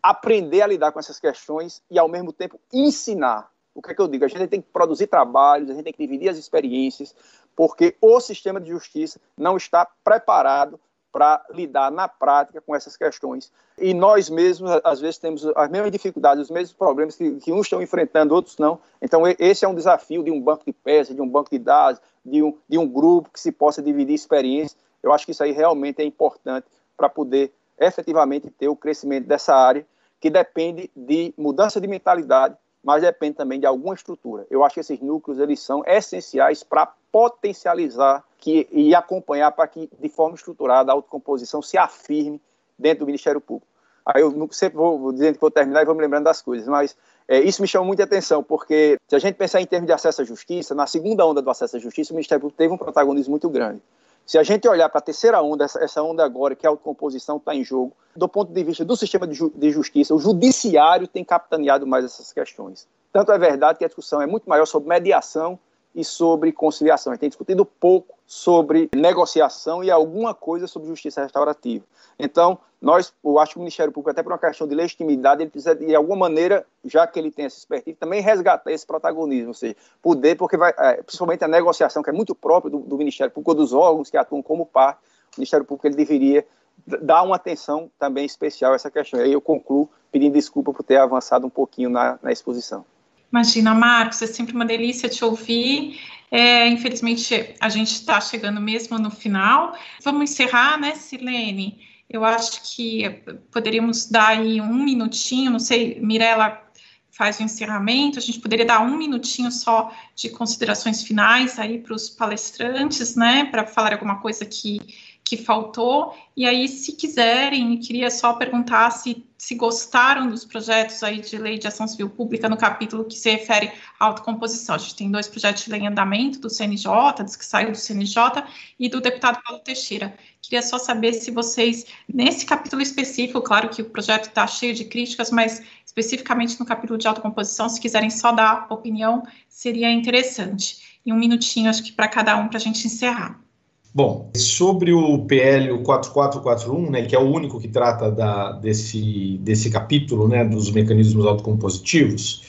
aprender 0.01 0.61
a 0.61 0.67
lidar 0.67 0.91
com 0.91 0.99
essas 0.99 1.19
questões 1.19 1.81
e, 1.89 1.97
ao 1.97 2.07
mesmo 2.07 2.31
tempo, 2.31 2.59
ensinar. 2.71 3.51
O 3.73 3.81
que 3.81 3.91
é 3.91 3.95
que 3.95 4.01
eu 4.01 4.07
digo? 4.07 4.25
A 4.25 4.27
gente 4.27 4.47
tem 4.47 4.61
que 4.61 4.69
produzir 4.71 5.07
trabalhos, 5.07 5.69
a 5.69 5.73
gente 5.73 5.83
tem 5.83 5.93
que 5.93 6.01
dividir 6.01 6.29
as 6.29 6.37
experiências, 6.37 7.15
porque 7.55 7.95
o 7.99 8.19
sistema 8.19 8.61
de 8.61 8.69
justiça 8.69 9.19
não 9.37 9.57
está 9.57 9.87
preparado 10.03 10.79
para 11.11 11.43
lidar 11.51 11.91
na 11.91 12.07
prática 12.07 12.61
com 12.61 12.75
essas 12.75 12.95
questões. 12.95 13.51
E 13.77 13.93
nós 13.93 14.29
mesmos, 14.29 14.71
às 14.83 14.99
vezes, 14.99 15.17
temos 15.17 15.45
as 15.55 15.69
mesmas 15.69 15.91
dificuldades, 15.91 16.43
os 16.43 16.51
mesmos 16.51 16.73
problemas 16.73 17.15
que, 17.15 17.35
que 17.35 17.51
uns 17.51 17.65
estão 17.65 17.81
enfrentando, 17.81 18.33
outros 18.33 18.57
não. 18.57 18.79
Então, 19.01 19.23
esse 19.39 19.65
é 19.65 19.67
um 19.67 19.75
desafio 19.75 20.23
de 20.23 20.31
um 20.31 20.41
banco 20.41 20.65
de 20.65 20.73
peças, 20.73 21.15
de 21.15 21.21
um 21.21 21.29
banco 21.29 21.49
de 21.49 21.59
dados, 21.59 22.01
de 22.25 22.43
um, 22.43 22.57
de 22.67 22.77
um 22.77 22.87
grupo 22.87 23.29
que 23.31 23.39
se 23.39 23.51
possa 23.51 23.81
dividir 23.81 24.13
experiências. 24.13 24.77
Eu 25.01 25.13
acho 25.13 25.25
que 25.25 25.31
isso 25.31 25.43
aí 25.43 25.51
realmente 25.51 26.01
é 26.01 26.05
importante 26.05 26.67
para 26.95 27.07
poder 27.07 27.53
efetivamente 27.79 28.49
ter 28.49 28.67
o 28.67 28.75
crescimento 28.75 29.27
dessa 29.27 29.55
área, 29.55 29.85
que 30.19 30.29
depende 30.29 30.89
de 30.95 31.33
mudança 31.37 31.79
de 31.79 31.87
mentalidade, 31.87 32.57
mas 32.83 33.03
depende 33.03 33.35
também 33.35 33.59
de 33.59 33.65
alguma 33.65 33.93
estrutura. 33.93 34.47
Eu 34.49 34.63
acho 34.63 34.75
que 34.75 34.79
esses 34.79 34.99
núcleos 34.99 35.39
eles 35.39 35.59
são 35.59 35.83
essenciais 35.85 36.63
para 36.63 36.91
potencializar 37.11 38.23
que, 38.37 38.67
e 38.71 38.93
acompanhar 38.93 39.51
para 39.51 39.67
que, 39.67 39.89
de 39.99 40.09
forma 40.09 40.35
estruturada, 40.35 40.91
a 40.91 40.95
autocomposição 40.95 41.61
se 41.61 41.77
afirme 41.77 42.41
dentro 42.77 42.99
do 42.99 43.05
Ministério 43.07 43.41
Público. 43.41 43.67
Aí 44.05 44.21
eu 44.21 44.49
sempre 44.51 44.77
vou, 44.77 44.97
vou 44.97 45.11
dizendo 45.11 45.35
que 45.35 45.41
vou 45.41 45.51
terminar 45.51 45.81
e 45.81 45.85
vou 45.85 45.93
me 45.93 46.01
lembrando 46.01 46.23
das 46.23 46.41
coisas, 46.41 46.67
mas 46.67 46.95
é, 47.27 47.39
isso 47.39 47.61
me 47.61 47.67
chama 47.67 47.85
muita 47.85 48.03
atenção, 48.03 48.41
porque 48.41 48.97
se 49.05 49.15
a 49.15 49.19
gente 49.19 49.35
pensar 49.35 49.59
em 49.59 49.65
termos 49.65 49.87
de 49.87 49.91
acesso 49.91 50.21
à 50.21 50.25
justiça, 50.25 50.73
na 50.73 50.87
segunda 50.87 51.25
onda 51.25 51.41
do 51.41 51.49
acesso 51.49 51.75
à 51.75 51.79
justiça, 51.79 52.13
o 52.13 52.15
Ministério 52.15 52.39
Público 52.39 52.57
teve 52.57 52.73
um 52.73 52.77
protagonismo 52.77 53.31
muito 53.31 53.49
grande. 53.49 53.81
Se 54.25 54.37
a 54.37 54.43
gente 54.43 54.67
olhar 54.67 54.87
para 54.89 54.99
a 54.99 55.01
terceira 55.01 55.41
onda, 55.41 55.65
essa, 55.65 56.03
onda 56.03 56.23
agora, 56.23 56.55
que 56.55 56.65
a 56.65 56.69
autocomposição 56.69 57.37
está 57.37 57.53
em 57.53 57.63
jogo, 57.63 57.93
do 58.15 58.27
ponto 58.27 58.51
de 58.51 58.63
vista 58.63 58.85
do 58.85 58.95
sistema 58.95 59.27
de, 59.27 59.33
ju, 59.33 59.51
de 59.55 59.71
justiça, 59.71 60.13
o 60.13 60.19
judiciário 60.19 61.07
tem 61.07 61.23
capitaneado 61.23 61.85
mais 61.85 62.05
essas 62.05 62.31
questões. 62.31 62.87
Tanto 63.11 63.31
é 63.31 63.37
verdade 63.37 63.79
que 63.79 63.85
a 63.85 63.87
discussão 63.87 64.21
é 64.21 64.25
muito 64.25 64.49
maior 64.49 64.65
sobre 64.65 64.87
mediação 64.87 65.59
e 65.97 66.05
sobre 66.05 66.51
conciliação. 66.51 67.11
A 67.11 67.15
gente 67.15 67.21
tem 67.21 67.29
discutido 67.29 67.65
pouco 67.65 68.15
sobre 68.23 68.87
negociação 68.95 69.83
e 69.83 69.89
alguma 69.89 70.31
coisa 70.31 70.67
sobre 70.67 70.87
justiça 70.87 71.23
restaurativa. 71.23 71.83
Então, 72.19 72.59
nós, 72.79 73.11
eu 73.25 73.39
acho 73.39 73.53
que 73.53 73.57
o 73.57 73.61
Ministério 73.61 73.91
Público, 73.91 74.11
até 74.11 74.21
por 74.21 74.31
uma 74.31 74.37
questão 74.37 74.67
de 74.67 74.75
legitimidade, 74.75 75.41
ele 75.41 75.49
precisa, 75.49 75.75
de 75.75 75.95
alguma 75.95 76.15
maneira, 76.15 76.63
já 76.85 77.07
que 77.07 77.17
ele 77.17 77.31
tem 77.31 77.45
essa 77.45 77.57
expertise, 77.57 77.97
também 77.97 78.21
resgatar 78.21 78.71
esse 78.71 78.85
protagonismo, 78.85 79.47
ou 79.47 79.53
seja, 79.55 79.75
poder, 79.99 80.37
porque 80.37 80.55
vai, 80.55 80.71
é, 80.77 81.01
principalmente 81.01 81.43
a 81.43 81.47
negociação, 81.47 82.03
que 82.03 82.11
é 82.11 82.13
muito 82.13 82.35
própria 82.35 82.69
do, 82.69 82.77
do 82.77 82.95
Ministério 82.95 83.33
Público, 83.33 83.55
dos 83.55 83.73
órgãos 83.73 84.11
que 84.11 84.17
atuam 84.17 84.43
como 84.43 84.67
parte, 84.67 84.99
o 85.35 85.39
Ministério 85.39 85.65
Público 85.65 85.87
ele 85.87 85.95
deveria 85.95 86.45
dar 86.85 87.23
uma 87.23 87.37
atenção 87.37 87.89
também 87.97 88.23
especial 88.23 88.73
a 88.73 88.75
essa 88.75 88.91
questão. 88.91 89.19
E 89.19 89.23
aí 89.23 89.33
eu 89.33 89.41
concluo 89.41 89.89
pedindo 90.11 90.33
desculpa 90.33 90.71
por 90.71 90.83
ter 90.83 90.97
avançado 90.97 91.47
um 91.47 91.49
pouquinho 91.49 91.89
na, 91.89 92.19
na 92.21 92.31
exposição. 92.31 92.85
Imagina, 93.31 93.73
Marcos, 93.73 94.21
é 94.21 94.27
sempre 94.27 94.55
uma 94.55 94.65
delícia 94.65 95.09
te 95.09 95.23
ouvir. 95.23 95.99
É, 96.29 96.67
infelizmente, 96.67 97.55
a 97.59 97.69
gente 97.69 97.93
está 97.93 98.19
chegando 98.19 98.59
mesmo 98.59 98.97
no 98.97 99.11
final. 99.11 99.77
Vamos 100.03 100.31
encerrar, 100.31 100.79
né, 100.79 100.95
Silene? 100.95 101.79
Eu 102.09 102.23
acho 102.23 102.61
que 102.63 103.03
poderíamos 103.51 104.09
dar 104.09 104.29
aí 104.29 104.61
um 104.61 104.83
minutinho, 104.83 105.51
não 105.51 105.59
sei, 105.59 105.99
Mirella 105.99 106.63
faz 107.11 107.39
o 107.39 107.43
encerramento, 107.43 108.19
a 108.19 108.21
gente 108.21 108.39
poderia 108.39 108.65
dar 108.65 108.79
um 108.79 108.95
minutinho 108.95 109.51
só 109.51 109.91
de 110.15 110.29
considerações 110.29 111.01
finais 111.03 111.57
aí 111.57 111.79
para 111.79 111.95
os 111.95 112.09
palestrantes, 112.09 113.15
né, 113.15 113.45
para 113.45 113.65
falar 113.65 113.93
alguma 113.93 114.21
coisa 114.21 114.45
que 114.45 114.79
que 115.27 115.35
faltou. 115.35 116.15
E 116.35 116.45
aí, 116.45 116.67
se 116.67 116.93
quiserem, 116.93 117.77
queria 117.79 118.09
só 118.09 118.33
perguntar 118.33 118.91
se, 118.91 119.25
se 119.37 119.55
gostaram 119.55 120.29
dos 120.29 120.45
projetos 120.45 121.03
aí 121.03 121.19
de 121.19 121.37
lei 121.37 121.57
de 121.57 121.67
ação 121.67 121.85
civil 121.85 122.09
pública 122.09 122.47
no 122.47 122.55
capítulo 122.55 123.03
que 123.03 123.15
se 123.15 123.29
refere 123.29 123.71
à 123.99 124.05
autocomposição. 124.05 124.75
A 124.75 124.77
gente 124.77 124.95
tem 124.95 125.11
dois 125.11 125.27
projetos 125.27 125.65
de 125.65 125.71
lei 125.71 125.81
em 125.81 125.87
andamento 125.87 126.39
do 126.39 126.49
CNJ, 126.49 127.23
diz 127.25 127.35
que 127.35 127.45
saiu 127.45 127.71
do 127.71 127.77
CNJ, 127.77 128.43
e 128.79 128.87
do 128.87 129.01
deputado 129.01 129.41
Paulo 129.43 129.61
Teixeira. 129.61 130.17
Queria 130.41 130.61
só 130.61 130.77
saber 130.77 131.13
se 131.13 131.29
vocês, 131.29 131.85
nesse 132.07 132.45
capítulo 132.45 132.81
específico, 132.81 133.41
claro 133.41 133.67
que 133.67 133.81
o 133.81 133.89
projeto 133.89 134.29
está 134.29 134.47
cheio 134.47 134.73
de 134.73 134.85
críticas, 134.85 135.29
mas 135.29 135.61
especificamente 135.85 136.57
no 136.57 136.65
capítulo 136.65 136.97
de 136.97 137.07
autocomposição, 137.07 137.67
se 137.67 137.81
quiserem 137.81 138.09
só 138.09 138.31
dar 138.31 138.67
opinião, 138.69 139.23
seria 139.49 139.91
interessante. 139.91 140.99
E 141.05 141.11
um 141.11 141.17
minutinho, 141.17 141.69
acho 141.69 141.83
que 141.83 141.91
para 141.91 142.07
cada 142.07 142.37
um, 142.37 142.47
para 142.47 142.57
a 142.57 142.61
gente 142.61 142.87
encerrar. 142.87 143.46
Bom, 143.93 144.29
sobre 144.35 144.93
o 144.93 145.25
PL 145.25 145.81
4441, 145.83 146.91
né, 146.91 147.01
que 147.03 147.15
é 147.15 147.19
o 147.19 147.23
único 147.23 147.59
que 147.59 147.67
trata 147.67 148.11
da, 148.11 148.51
desse, 148.51 149.39
desse 149.41 149.69
capítulo 149.69 150.27
né, 150.27 150.45
dos 150.45 150.69
mecanismos 150.71 151.25
autocompositivos, 151.25 152.43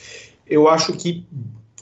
eu 0.47 0.69
acho 0.69 0.93
que 0.93 1.27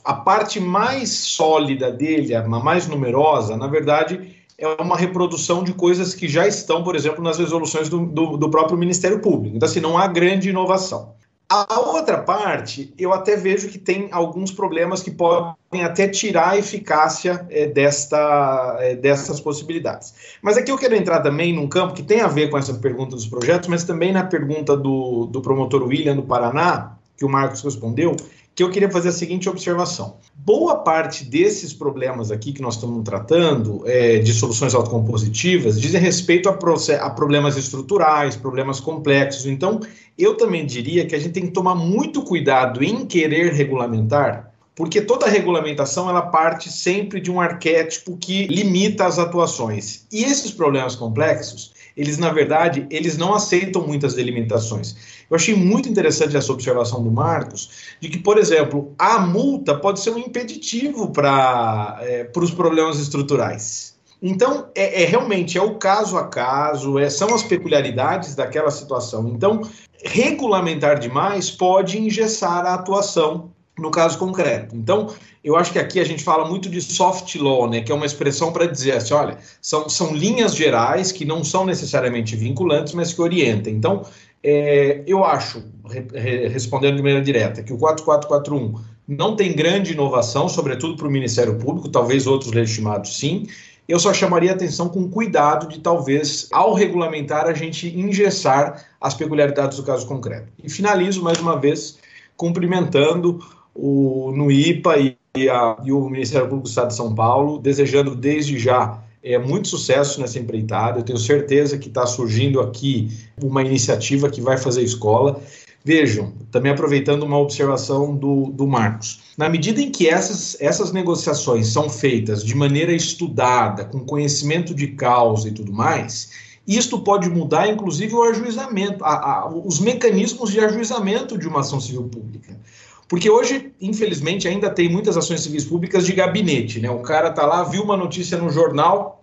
a 0.03 0.13
parte 0.13 0.59
mais 0.59 1.09
sólida 1.09 1.91
dele, 1.91 2.33
a 2.33 2.47
mais 2.47 2.87
numerosa, 2.87 3.57
na 3.57 3.67
verdade, 3.67 4.35
é 4.57 4.67
uma 4.81 4.97
reprodução 4.97 5.63
de 5.63 5.73
coisas 5.73 6.15
que 6.15 6.27
já 6.27 6.47
estão, 6.47 6.83
por 6.83 6.95
exemplo, 6.95 7.21
nas 7.23 7.37
resoluções 7.37 7.89
do, 7.89 8.05
do, 8.05 8.37
do 8.37 8.49
próprio 8.49 8.77
Ministério 8.77 9.19
Público. 9.19 9.55
Então, 9.55 9.67
assim, 9.67 9.81
não 9.81 9.97
há 9.97 10.07
grande 10.07 10.49
inovação. 10.49 11.16
A 11.49 11.79
outra 11.79 12.17
parte, 12.17 12.93
eu 12.99 13.13
até 13.13 13.37
vejo 13.37 13.69
que 13.69 13.77
tem 13.77 14.09
alguns 14.11 14.51
problemas 14.51 15.01
que 15.01 15.09
podem 15.09 15.81
até 15.81 16.05
tirar 16.05 16.49
a 16.49 16.57
eficácia 16.57 17.47
é, 17.49 17.67
desta, 17.67 18.75
é, 18.81 18.95
dessas 18.95 19.39
possibilidades. 19.39 20.13
Mas 20.41 20.57
aqui 20.57 20.69
eu 20.69 20.77
quero 20.77 20.93
entrar 20.93 21.21
também 21.21 21.53
num 21.53 21.65
campo 21.65 21.93
que 21.93 22.03
tem 22.03 22.19
a 22.19 22.27
ver 22.27 22.49
com 22.49 22.57
essa 22.57 22.73
pergunta 22.73 23.15
dos 23.15 23.25
projetos, 23.25 23.69
mas 23.69 23.85
também 23.85 24.11
na 24.11 24.25
pergunta 24.25 24.75
do, 24.75 25.25
do 25.27 25.41
promotor 25.41 25.83
William 25.83 26.17
do 26.17 26.23
Paraná, 26.23 26.97
que 27.15 27.23
o 27.23 27.29
Marcos 27.29 27.63
respondeu, 27.63 28.17
que 28.57 28.63
eu 28.63 28.71
queria 28.71 28.89
fazer 28.89 29.09
a 29.09 29.11
seguinte 29.11 29.47
observação. 29.47 30.17
Boa 30.33 30.77
parte 30.77 31.23
desses 31.23 31.73
problemas 31.73 32.31
aqui 32.31 32.51
que 32.51 32.59
nós 32.59 32.73
estamos 32.73 33.03
tratando, 33.03 33.83
é, 33.85 34.17
de 34.17 34.33
soluções 34.33 34.73
autocompositivas, 34.73 35.79
dizem 35.79 36.01
respeito 36.01 36.49
a, 36.49 36.53
a, 36.53 37.09
problemas 37.11 37.55
estruturais, 37.55 38.35
problemas 38.35 38.79
complexos. 38.79 39.45
Então, 39.45 39.79
eu 40.17 40.35
também 40.35 40.65
diria 40.65 41.05
que 41.05 41.13
a 41.13 41.19
gente 41.19 41.33
tem 41.33 41.45
que 41.45 41.51
tomar 41.51 41.75
muito 41.75 42.23
cuidado 42.23 42.83
em 42.83 43.05
querer 43.05 43.53
regulamentar, 43.53 44.51
porque 44.73 45.01
toda 45.01 45.27
regulamentação 45.27 46.09
ela 46.09 46.23
parte 46.23 46.71
sempre 46.71 47.21
de 47.21 47.29
um 47.29 47.39
arquétipo 47.39 48.17
que 48.17 48.47
limita 48.47 49.05
as 49.05 49.19
atuações. 49.19 50.07
E 50.11 50.23
esses 50.23 50.49
problemas 50.49 50.95
complexos, 50.95 51.73
eles 51.97 52.17
na 52.19 52.31
verdade, 52.31 52.85
eles 52.91 53.17
não 53.17 53.33
aceitam 53.33 53.85
muitas 53.85 54.13
delimitações. 54.13 54.95
Eu 55.29 55.35
achei 55.35 55.55
muito 55.55 55.89
interessante 55.89 56.37
essa 56.37 56.53
observação 56.53 57.03
do 57.03 57.11
Marcos, 57.11 57.95
de 57.99 58.07
que, 58.07 58.19
por 58.19 58.37
exemplo, 58.37 58.93
a 58.97 59.19
multa 59.19 59.75
pode 59.75 59.99
ser 59.99 60.11
um 60.11 60.19
impeditivo 60.19 61.11
para 61.11 61.97
é, 62.01 62.31
os 62.35 62.51
problemas 62.51 62.99
estruturais. 62.99 63.97
Então, 64.21 64.69
é, 64.73 65.03
é, 65.03 65.05
realmente 65.05 65.57
é 65.57 65.61
o 65.61 65.75
caso 65.75 66.17
a 66.17 66.27
caso, 66.27 66.97
é, 66.97 67.09
são 67.09 67.33
as 67.33 67.43
peculiaridades 67.43 68.35
daquela 68.35 68.71
situação. 68.71 69.27
Então, 69.27 69.61
regulamentar 70.03 70.99
demais 70.99 71.51
pode 71.51 71.99
engessar 71.99 72.65
a 72.65 72.75
atuação 72.75 73.51
no 73.77 73.91
caso 73.91 74.17
concreto. 74.17 74.75
Então, 74.75 75.13
eu 75.43 75.55
acho 75.55 75.71
que 75.71 75.79
aqui 75.79 75.99
a 75.99 76.03
gente 76.03 76.23
fala 76.23 76.47
muito 76.47 76.69
de 76.69 76.81
soft 76.81 77.35
law, 77.35 77.69
né, 77.69 77.81
que 77.81 77.91
é 77.91 77.95
uma 77.95 78.05
expressão 78.05 78.51
para 78.51 78.65
dizer 78.65 78.93
assim, 78.93 79.13
olha, 79.13 79.37
são, 79.61 79.87
são 79.87 80.15
linhas 80.15 80.55
gerais 80.55 81.11
que 81.11 81.23
não 81.23 81.43
são 81.43 81.65
necessariamente 81.65 82.35
vinculantes, 82.35 82.93
mas 82.93 83.13
que 83.13 83.21
orientam. 83.21 83.71
Então, 83.71 84.03
é, 84.43 85.03
eu 85.05 85.23
acho, 85.23 85.63
re, 85.85 86.47
respondendo 86.47 86.95
de 86.95 87.01
maneira 87.01 87.23
direta, 87.23 87.63
que 87.63 87.73
o 87.73 87.77
4441 87.77 88.81
não 89.07 89.35
tem 89.35 89.53
grande 89.53 89.93
inovação, 89.93 90.49
sobretudo 90.49 90.97
para 90.97 91.07
o 91.07 91.11
Ministério 91.11 91.57
Público, 91.57 91.87
talvez 91.87 92.27
outros 92.27 92.51
legitimados 92.51 93.17
sim. 93.17 93.47
Eu 93.87 93.99
só 93.99 94.13
chamaria 94.13 94.51
atenção 94.51 94.89
com 94.89 95.09
cuidado 95.09 95.69
de 95.69 95.79
talvez, 95.79 96.49
ao 96.51 96.73
regulamentar, 96.73 97.45
a 97.45 97.53
gente 97.53 97.87
engessar 97.87 98.85
as 98.99 99.13
peculiaridades 99.13 99.77
do 99.77 99.83
caso 99.83 100.05
concreto. 100.05 100.51
E 100.61 100.69
finalizo 100.69 101.23
mais 101.23 101.39
uma 101.39 101.57
vez 101.57 101.97
cumprimentando 102.35 103.39
o 103.77 104.31
NUIPA 104.35 104.97
e, 105.35 105.49
a, 105.49 105.77
e 105.85 105.91
o 105.91 106.09
Ministério 106.09 106.47
Público 106.47 106.63
do 106.63 106.69
Estado 106.69 106.87
de 106.87 106.95
São 106.95 107.13
Paulo, 107.13 107.59
desejando 107.59 108.15
desde 108.15 108.57
já 108.57 109.03
é, 109.23 109.37
muito 109.37 109.67
sucesso 109.67 110.19
nessa 110.19 110.39
empreitada. 110.39 110.99
Eu 110.99 111.03
tenho 111.03 111.19
certeza 111.19 111.77
que 111.77 111.87
está 111.87 112.05
surgindo 112.05 112.59
aqui 112.59 113.09
uma 113.41 113.61
iniciativa 113.61 114.29
que 114.29 114.41
vai 114.41 114.57
fazer 114.57 114.81
escola. 114.81 115.39
Vejam, 115.85 116.33
também 116.51 116.71
aproveitando 116.71 117.23
uma 117.23 117.37
observação 117.37 118.15
do, 118.15 118.47
do 118.47 118.67
Marcos. 118.67 119.21
Na 119.37 119.47
medida 119.47 119.81
em 119.81 119.89
que 119.89 120.09
essas, 120.09 120.57
essas 120.59 120.91
negociações 120.91 121.67
são 121.67 121.89
feitas 121.89 122.43
de 122.43 122.55
maneira 122.55 122.91
estudada, 122.91 123.85
com 123.85 123.99
conhecimento 123.99 124.73
de 124.73 124.87
causa 124.87 125.47
e 125.47 125.51
tudo 125.51 125.71
mais, 125.71 126.29
isto 126.67 126.99
pode 126.99 127.29
mudar, 127.29 127.69
inclusive, 127.69 128.13
o 128.13 128.23
ajuizamento, 128.23 129.03
a, 129.05 129.13
a, 129.13 129.49
os 129.49 129.79
mecanismos 129.79 130.51
de 130.51 130.59
ajuizamento 130.59 131.37
de 131.37 131.47
uma 131.47 131.61
ação 131.61 131.79
civil 131.79 132.03
pública. 132.03 132.59
Porque 133.07 133.29
hoje, 133.29 133.73
infelizmente, 133.79 134.47
ainda 134.47 134.69
tem 134.69 134.89
muitas 134.89 135.15
ações 135.15 135.41
civis 135.41 135.63
públicas 135.63 136.05
de 136.05 136.13
gabinete, 136.13 136.79
né? 136.79 136.89
O 136.89 136.99
cara 136.99 137.31
tá 137.31 137.45
lá, 137.45 137.63
viu 137.63 137.83
uma 137.83 137.95
notícia 137.95 138.37
no 138.37 138.49
jornal. 138.49 139.21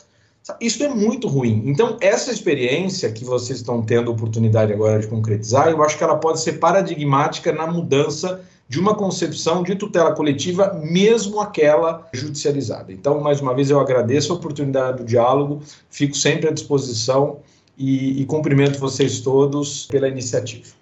Isso 0.60 0.82
é 0.82 0.88
muito 0.88 1.28
ruim. 1.28 1.62
Então, 1.66 1.96
essa 2.00 2.30
experiência 2.30 3.10
que 3.12 3.24
vocês 3.24 3.58
estão 3.58 3.82
tendo 3.82 4.10
oportunidade 4.10 4.72
agora 4.72 4.98
de 4.98 5.06
concretizar, 5.06 5.68
eu 5.68 5.82
acho 5.82 5.96
que 5.96 6.04
ela 6.04 6.16
pode 6.16 6.40
ser 6.40 6.54
paradigmática 6.54 7.52
na 7.52 7.66
mudança 7.66 8.42
de 8.68 8.80
uma 8.80 8.94
concepção 8.94 9.62
de 9.62 9.74
tutela 9.74 10.14
coletiva, 10.14 10.72
mesmo 10.82 11.40
aquela 11.40 12.08
judicializada. 12.12 12.92
Então, 12.92 13.20
mais 13.20 13.40
uma 13.40 13.54
vez, 13.54 13.70
eu 13.70 13.78
agradeço 13.78 14.32
a 14.32 14.36
oportunidade 14.36 14.98
do 14.98 15.04
diálogo, 15.04 15.60
fico 15.90 16.16
sempre 16.16 16.48
à 16.48 16.52
disposição 16.52 17.38
e, 17.76 18.22
e 18.22 18.26
cumprimento 18.26 18.78
vocês 18.78 19.20
todos 19.20 19.86
pela 19.86 20.08
iniciativa. 20.08 20.74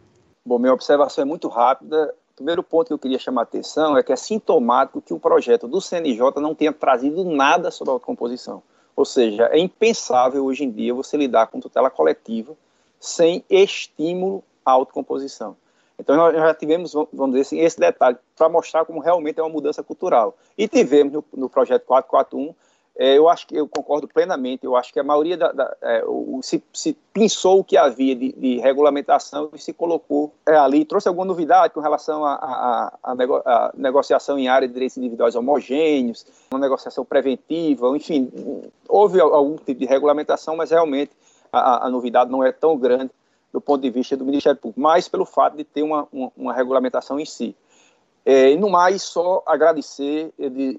Bom, 0.46 0.58
minha 0.58 0.72
observação 0.72 1.22
é 1.22 1.24
muito 1.24 1.48
rápida. 1.48 2.12
O 2.32 2.34
primeiro 2.34 2.62
ponto 2.62 2.86
que 2.86 2.94
eu 2.94 2.98
queria 2.98 3.18
chamar 3.18 3.42
a 3.42 3.44
atenção 3.44 3.96
é 3.96 4.02
que 4.02 4.10
é 4.10 4.16
sintomático 4.16 5.02
que 5.02 5.12
o 5.12 5.20
projeto 5.20 5.68
do 5.68 5.82
CNJ 5.82 6.40
não 6.40 6.54
tenha 6.54 6.72
trazido 6.72 7.24
nada 7.24 7.70
sobre 7.70 7.90
a 7.90 7.94
autocomposição. 7.94 8.62
Ou 8.96 9.04
seja, 9.04 9.50
é 9.52 9.58
impensável 9.58 10.46
hoje 10.46 10.64
em 10.64 10.70
dia 10.70 10.94
você 10.94 11.16
lidar 11.16 11.48
com 11.48 11.60
tutela 11.60 11.90
coletiva 11.90 12.56
sem 12.98 13.44
estímulo 13.50 14.42
à 14.64 14.72
autocomposição. 14.72 15.56
Então, 15.98 16.16
nós 16.16 16.34
já 16.34 16.54
tivemos, 16.54 16.94
vamos 16.94 17.32
dizer 17.32 17.42
assim, 17.42 17.60
esse 17.60 17.78
detalhe 17.78 18.16
para 18.34 18.48
mostrar 18.48 18.86
como 18.86 18.98
realmente 18.98 19.38
é 19.38 19.42
uma 19.42 19.50
mudança 19.50 19.82
cultural. 19.82 20.34
E 20.56 20.66
tivemos 20.66 21.12
no, 21.12 21.24
no 21.34 21.50
projeto 21.50 21.84
441 21.84 22.54
é, 22.98 23.16
eu 23.16 23.28
acho 23.28 23.46
que 23.46 23.56
eu 23.56 23.66
concordo 23.66 24.06
plenamente. 24.06 24.64
Eu 24.64 24.76
acho 24.76 24.92
que 24.92 25.00
a 25.00 25.02
maioria 25.02 25.36
da, 25.36 25.50
da 25.50 25.76
é, 25.80 26.04
o, 26.06 26.40
se, 26.42 26.62
se, 26.72 26.96
pensou 27.12 27.60
o 27.60 27.64
que 27.64 27.76
havia 27.76 28.14
de, 28.14 28.32
de 28.32 28.58
regulamentação 28.58 29.50
e 29.54 29.58
se 29.58 29.72
colocou 29.72 30.32
é, 30.46 30.54
ali, 30.56 30.84
trouxe 30.84 31.08
alguma 31.08 31.26
novidade 31.26 31.72
com 31.72 31.80
relação 31.80 32.24
à 32.24 33.14
nego, 33.16 33.42
negociação 33.74 34.38
em 34.38 34.48
área 34.48 34.68
de 34.68 34.74
direitos 34.74 34.96
individuais 34.98 35.34
homogêneos, 35.34 36.26
uma 36.50 36.60
negociação 36.60 37.04
preventiva, 37.04 37.88
enfim, 37.96 38.30
houve 38.88 39.20
algum 39.20 39.56
tipo 39.56 39.80
de 39.80 39.86
regulamentação, 39.86 40.56
mas 40.56 40.70
realmente 40.70 41.12
a, 41.52 41.86
a 41.86 41.90
novidade 41.90 42.30
não 42.30 42.44
é 42.44 42.52
tão 42.52 42.76
grande 42.76 43.10
do 43.52 43.60
ponto 43.60 43.82
de 43.82 43.90
vista 43.90 44.16
do 44.16 44.24
Ministério 44.24 44.58
Público, 44.58 44.80
mais 44.80 45.08
pelo 45.08 45.26
fato 45.26 45.56
de 45.56 45.64
ter 45.64 45.82
uma, 45.82 46.08
uma, 46.12 46.32
uma 46.36 46.54
regulamentação 46.54 47.20
em 47.20 47.26
si. 47.26 47.54
É, 48.24 48.52
e 48.52 48.56
no 48.56 48.70
mais, 48.70 49.02
só 49.02 49.42
agradecer, 49.46 50.32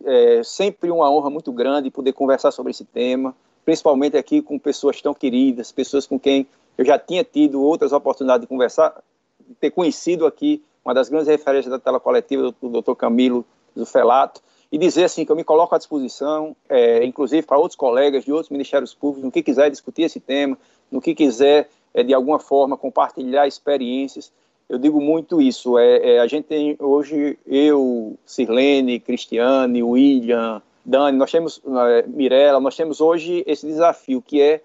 é, 0.06 0.42
sempre 0.44 0.90
uma 0.90 1.10
honra 1.12 1.30
muito 1.30 1.52
grande 1.52 1.92
poder 1.92 2.14
conversar 2.14 2.52
sobre 2.52 2.72
esse 2.72 2.86
tema, 2.86 3.36
principalmente 3.66 4.18
aqui 4.18 4.42
com 4.42 4.58
pessoas 4.58 5.02
tão 5.02 5.14
queridas, 5.14 5.72
pessoas 5.72 6.08
com 6.08 6.20
quem 6.20 6.48
eu 6.78 6.86
já 6.86 6.98
tinha 6.98 7.24
tido 7.24 7.62
outras 7.62 7.92
oportunidades 7.92 8.42
de 8.42 8.48
conversar, 8.48 9.02
de 9.48 9.54
ter 9.56 9.72
conhecido 9.72 10.26
aqui 10.26 10.64
uma 10.84 10.94
das 10.94 11.10
grandes 11.10 11.28
referências 11.28 11.72
da 11.72 11.80
tela 11.80 12.00
coletiva, 12.00 12.54
o 12.62 12.82
Dr. 12.82 12.94
Camilo 12.94 13.46
Zufelato, 13.78 14.42
e 14.72 14.78
dizer 14.78 15.04
assim 15.04 15.24
que 15.24 15.32
eu 15.32 15.36
me 15.36 15.44
coloco 15.44 15.76
à 15.76 15.78
disposição, 15.78 16.56
é, 16.68 17.06
inclusive 17.06 17.46
para 17.46 17.58
outros 17.58 17.76
colegas 17.76 18.26
de 18.26 18.32
outros 18.32 18.50
ministérios 18.50 18.94
públicos, 18.94 19.24
no 19.24 19.32
que 19.32 19.44
quiser 19.44 19.70
discutir 19.70 20.04
esse 20.04 20.20
tema, 20.20 20.58
no 20.92 21.00
que 21.00 21.14
quiser, 21.14 21.70
é, 21.94 22.04
de 22.04 22.14
alguma 22.14 22.40
forma, 22.40 22.76
compartilhar 22.76 23.48
experiências, 23.48 24.32
eu 24.74 24.80
digo 24.80 25.00
muito 25.00 25.42
isso. 25.42 25.78
É, 25.78 26.16
é, 26.16 26.20
a 26.20 26.28
gente 26.28 26.46
tem 26.46 26.76
hoje, 26.80 27.38
eu, 27.46 28.18
Sirlene, 28.26 29.00
Cristiane, 29.00 29.84
William, 29.84 30.62
Dani, 30.86 31.18
nós 31.18 31.32
temos, 31.32 31.62
é, 31.66 32.08
Mirella, 32.08 32.60
nós 32.60 32.76
temos 32.76 33.00
hoje 33.00 33.44
esse 33.46 33.66
desafio 33.66 34.22
que 34.22 34.42
é, 34.42 34.62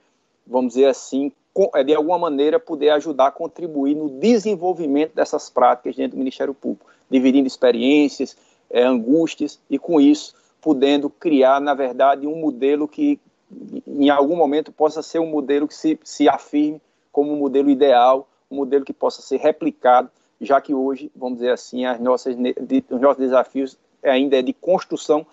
vamos 0.46 0.74
dizer 0.74 0.86
assim, 0.86 1.30
com, 1.52 1.70
é, 1.74 1.84
de 1.84 1.94
alguma 1.94 2.18
maneira 2.18 2.58
poder 2.58 2.90
ajudar 2.90 3.32
contribuir 3.32 3.94
no 3.94 4.08
desenvolvimento 4.08 5.14
dessas 5.14 5.50
práticas 5.50 5.94
dentro 5.94 6.16
do 6.16 6.18
Ministério 6.18 6.54
Público, 6.54 6.86
dividindo 7.10 7.46
experiências, 7.46 8.36
é, 8.70 8.82
angústias 8.82 9.60
e 9.68 9.78
com 9.78 10.00
isso 10.00 10.34
podendo 10.60 11.08
criar, 11.08 11.60
na 11.60 11.74
verdade, 11.74 12.26
um 12.26 12.36
modelo 12.36 12.86
que 12.86 13.18
em 13.86 14.10
algum 14.10 14.36
momento 14.36 14.70
possa 14.70 15.02
ser 15.02 15.18
um 15.18 15.26
modelo 15.26 15.66
que 15.66 15.74
se, 15.74 15.98
se 16.02 16.28
afirme 16.28 16.80
como 17.10 17.32
um 17.32 17.36
modelo 17.36 17.70
ideal 17.70 18.27
um 18.50 18.56
modelo 18.56 18.84
que 18.84 18.92
possa 18.92 19.22
ser 19.22 19.38
replicado, 19.38 20.10
já 20.40 20.60
que 20.60 20.74
hoje, 20.74 21.10
vamos 21.14 21.38
dizer 21.38 21.50
assim, 21.50 21.84
as 21.84 22.00
nossas, 22.00 22.36
de, 22.36 22.84
os 22.90 23.00
nossos 23.00 23.18
desafios 23.18 23.78
ainda 24.02 24.38
é 24.38 24.42
de 24.42 24.52
construção 24.52 25.26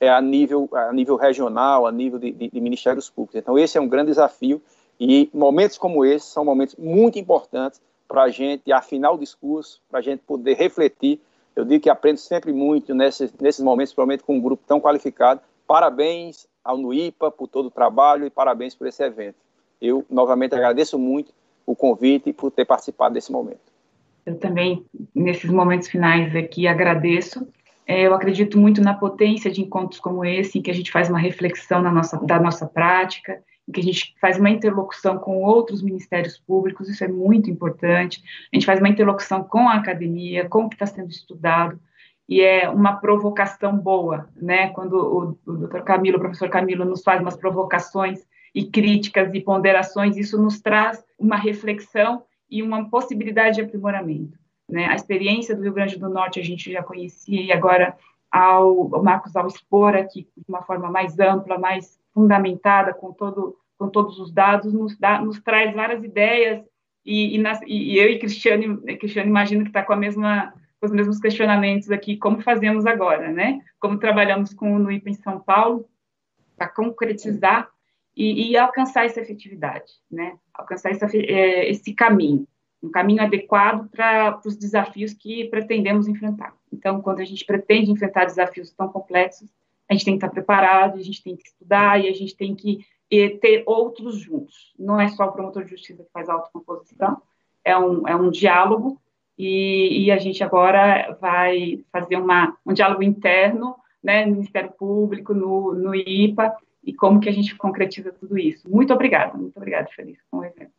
é, 0.00 0.08
a, 0.08 0.20
nível, 0.20 0.68
a 0.72 0.92
nível 0.92 1.16
regional, 1.16 1.86
a 1.86 1.92
nível 1.92 2.18
de, 2.18 2.32
de, 2.32 2.48
de 2.48 2.60
ministérios 2.60 3.08
públicos. 3.08 3.36
Então, 3.36 3.58
esse 3.58 3.78
é 3.78 3.80
um 3.80 3.88
grande 3.88 4.10
desafio 4.10 4.60
e 4.98 5.30
momentos 5.32 5.78
como 5.78 6.04
esse 6.04 6.26
são 6.26 6.44
momentos 6.44 6.74
muito 6.76 7.18
importantes 7.18 7.80
para 8.08 8.24
a 8.24 8.28
gente 8.28 8.72
afinar 8.72 9.12
o 9.12 9.18
discurso, 9.18 9.80
para 9.88 10.00
a 10.00 10.02
gente 10.02 10.20
poder 10.26 10.54
refletir. 10.56 11.20
Eu 11.54 11.64
digo 11.64 11.82
que 11.82 11.90
aprendo 11.90 12.18
sempre 12.18 12.52
muito 12.52 12.94
nesses, 12.94 13.32
nesses 13.40 13.62
momentos, 13.62 13.90
principalmente 13.90 14.24
com 14.24 14.36
um 14.36 14.40
grupo 14.40 14.64
tão 14.66 14.80
qualificado. 14.80 15.40
Parabéns 15.66 16.46
ao 16.64 16.76
NUIPA 16.76 17.30
por 17.30 17.46
todo 17.46 17.66
o 17.66 17.70
trabalho 17.70 18.26
e 18.26 18.30
parabéns 18.30 18.74
por 18.74 18.86
esse 18.86 19.02
evento. 19.02 19.36
Eu, 19.80 20.04
novamente, 20.10 20.54
agradeço 20.54 20.98
muito 20.98 21.32
o 21.70 21.76
convite 21.76 22.30
e 22.30 22.32
por 22.32 22.50
ter 22.50 22.64
participado 22.64 23.14
desse 23.14 23.30
momento. 23.30 23.70
Eu 24.26 24.36
também 24.36 24.84
nesses 25.14 25.50
momentos 25.50 25.88
finais 25.88 26.34
aqui, 26.34 26.66
agradeço. 26.66 27.46
É, 27.86 28.02
eu 28.02 28.14
acredito 28.14 28.58
muito 28.58 28.80
na 28.80 28.94
potência 28.94 29.50
de 29.50 29.60
encontros 29.60 30.00
como 30.00 30.24
esse, 30.24 30.58
em 30.58 30.62
que 30.62 30.70
a 30.70 30.74
gente 30.74 30.90
faz 30.90 31.08
uma 31.08 31.18
reflexão 31.18 31.80
na 31.80 31.92
nossa, 31.92 32.18
da 32.24 32.40
nossa 32.40 32.66
prática, 32.66 33.40
em 33.68 33.72
que 33.72 33.80
a 33.80 33.82
gente 33.84 34.14
faz 34.20 34.38
uma 34.38 34.50
interlocução 34.50 35.18
com 35.18 35.42
outros 35.42 35.80
ministérios 35.82 36.38
públicos, 36.38 36.88
isso 36.88 37.04
é 37.04 37.08
muito 37.08 37.48
importante. 37.48 38.22
A 38.52 38.56
gente 38.56 38.66
faz 38.66 38.80
uma 38.80 38.88
interlocução 38.88 39.44
com 39.44 39.68
a 39.68 39.74
academia, 39.74 40.48
com 40.48 40.64
o 40.64 40.68
que 40.68 40.74
está 40.74 40.86
sendo 40.86 41.10
estudado, 41.10 41.78
e 42.28 42.40
é 42.40 42.68
uma 42.68 42.96
provocação 42.96 43.76
boa, 43.76 44.28
né? 44.36 44.70
Quando 44.70 44.94
o, 44.94 45.50
o 45.50 45.56
doutor 45.56 45.82
Camilo, 45.82 46.16
o 46.16 46.20
professor 46.20 46.48
Camilo, 46.48 46.84
nos 46.84 47.02
faz 47.02 47.20
umas 47.20 47.36
provocações 47.36 48.24
e 48.54 48.64
críticas 48.64 49.32
e 49.34 49.40
ponderações, 49.40 50.16
isso 50.16 50.40
nos 50.40 50.60
traz 50.60 51.04
uma 51.18 51.36
reflexão 51.36 52.22
e 52.50 52.62
uma 52.62 52.88
possibilidade 52.88 53.56
de 53.56 53.62
aprimoramento. 53.62 54.38
Né? 54.68 54.86
A 54.86 54.94
experiência 54.94 55.54
do 55.54 55.62
Rio 55.62 55.72
Grande 55.72 55.98
do 55.98 56.08
Norte 56.08 56.40
a 56.40 56.44
gente 56.44 56.72
já 56.72 56.82
conhecia 56.82 57.40
e 57.40 57.52
agora 57.52 57.96
ao, 58.30 58.86
o 58.86 59.02
Marcos 59.02 59.34
ao 59.36 59.46
expor 59.46 59.94
aqui 59.94 60.28
de 60.36 60.44
uma 60.48 60.62
forma 60.62 60.90
mais 60.90 61.18
ampla, 61.18 61.58
mais 61.58 61.98
fundamentada, 62.12 62.92
com, 62.92 63.12
todo, 63.12 63.56
com 63.78 63.88
todos 63.88 64.18
os 64.18 64.32
dados, 64.32 64.72
nos, 64.72 64.96
dá, 64.98 65.20
nos 65.20 65.40
traz 65.40 65.74
várias 65.74 66.02
ideias 66.04 66.64
e, 67.04 67.36
e, 67.36 67.38
nas, 67.38 67.60
e, 67.66 67.98
eu 67.98 68.08
e 68.08 68.18
Cristiane, 68.18 68.76
Cristiane 68.98 69.28
imagino 69.28 69.62
que 69.62 69.70
está 69.70 69.82
com 69.82 69.92
a 69.92 69.96
mesma 69.96 70.52
com 70.80 70.86
os 70.86 70.92
mesmos 70.92 71.20
questionamentos 71.20 71.90
aqui, 71.90 72.16
como 72.16 72.40
fazemos 72.40 72.86
agora, 72.86 73.30
né? 73.30 73.60
Como 73.78 73.98
trabalhamos 73.98 74.54
com 74.54 74.74
o 74.74 74.78
NUIPA 74.78 75.10
em 75.10 75.14
São 75.14 75.38
Paulo 75.38 75.84
para 76.56 76.68
concretizar 76.68 77.68
e, 78.16 78.50
e, 78.50 78.56
alcançar 78.56 79.06
essa 79.06 79.20
efetividade, 79.20 79.92
né? 80.10 80.36
Alcançar 80.52 80.90
essa, 80.90 81.06
é, 81.16 81.70
esse 81.70 81.94
caminho, 81.94 82.46
um 82.82 82.90
caminho 82.90 83.22
adequado 83.22 83.88
para 83.88 84.40
os 84.44 84.56
desafios 84.56 85.12
que 85.14 85.44
pretendemos 85.46 86.08
enfrentar. 86.08 86.54
Então, 86.72 87.00
quando 87.00 87.20
a 87.20 87.24
gente 87.24 87.44
pretende 87.44 87.90
enfrentar 87.90 88.24
desafios 88.24 88.72
tão 88.72 88.88
complexos, 88.88 89.48
a 89.88 89.92
gente 89.92 90.04
tem 90.04 90.14
que 90.18 90.24
estar 90.24 90.32
preparado, 90.32 90.98
a 90.98 91.02
gente 91.02 91.22
tem 91.22 91.36
que 91.36 91.48
estudar 91.48 92.00
e 92.00 92.08
a 92.08 92.12
gente 92.12 92.36
tem 92.36 92.54
que 92.54 92.84
ter 93.40 93.64
outros 93.66 94.16
juntos. 94.16 94.72
Não 94.78 95.00
é 95.00 95.08
só 95.08 95.24
o 95.24 95.32
promotor 95.32 95.64
de 95.64 95.70
justiça 95.70 96.04
que 96.04 96.12
faz 96.12 96.28
a 96.28 96.34
autocomposição, 96.34 97.20
é 97.64 97.76
um, 97.76 98.06
é 98.06 98.14
um 98.14 98.30
diálogo 98.30 99.00
e, 99.36 100.04
e 100.04 100.10
a 100.10 100.18
gente 100.18 100.44
agora 100.44 101.16
vai 101.20 101.84
fazer 101.90 102.16
uma, 102.16 102.56
um 102.64 102.72
diálogo 102.72 103.02
interno 103.02 103.74
né, 104.02 104.24
no 104.24 104.32
Ministério 104.32 104.70
Público, 104.72 105.34
no, 105.34 105.74
no 105.74 105.94
IPA, 105.94 106.56
e 106.90 106.94
como 106.94 107.20
que 107.20 107.28
a 107.28 107.32
gente 107.32 107.54
concretiza 107.54 108.12
tudo 108.12 108.36
isso. 108.36 108.68
Muito 108.68 108.92
obrigada, 108.92 109.38
muito 109.38 109.56
obrigada, 109.56 109.88
Feliz, 109.94 110.18
com 110.28 110.38
o 110.38 110.44
evento. 110.44 110.72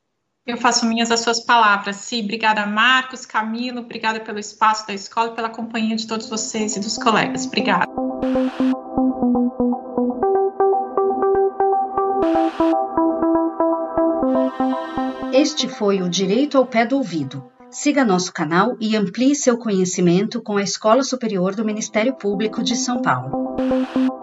Eu 0.45 0.57
faço 0.57 0.85
minhas 0.85 1.09
as 1.09 1.21
suas 1.21 1.39
palavras. 1.39 1.95
Sim, 1.97 2.23
obrigada, 2.23 2.65
Marcos, 2.65 3.25
Camilo, 3.25 3.79
obrigada 3.79 4.19
pelo 4.19 4.39
espaço 4.39 4.85
da 4.85 4.93
escola 4.93 5.31
e 5.31 5.35
pela 5.35 5.49
companhia 5.49 5.95
de 5.95 6.05
todos 6.05 6.29
vocês 6.29 6.75
e 6.75 6.79
dos 6.81 6.97
colegas. 6.97 7.45
Obrigada. 7.45 7.85
Este 15.33 15.69
foi 15.69 16.01
o 16.01 16.09
Direito 16.09 16.57
ao 16.57 16.65
Pé 16.65 16.85
do 16.85 16.97
Ouvido. 16.97 17.49
Siga 17.69 18.03
nosso 18.03 18.33
canal 18.33 18.75
e 18.81 18.97
amplie 18.97 19.33
seu 19.33 19.57
conhecimento 19.57 20.41
com 20.41 20.57
a 20.57 20.61
Escola 20.61 21.03
Superior 21.03 21.55
do 21.55 21.63
Ministério 21.63 22.13
Público 22.13 22.61
de 22.61 22.75
São 22.75 23.01
Paulo. 23.01 24.20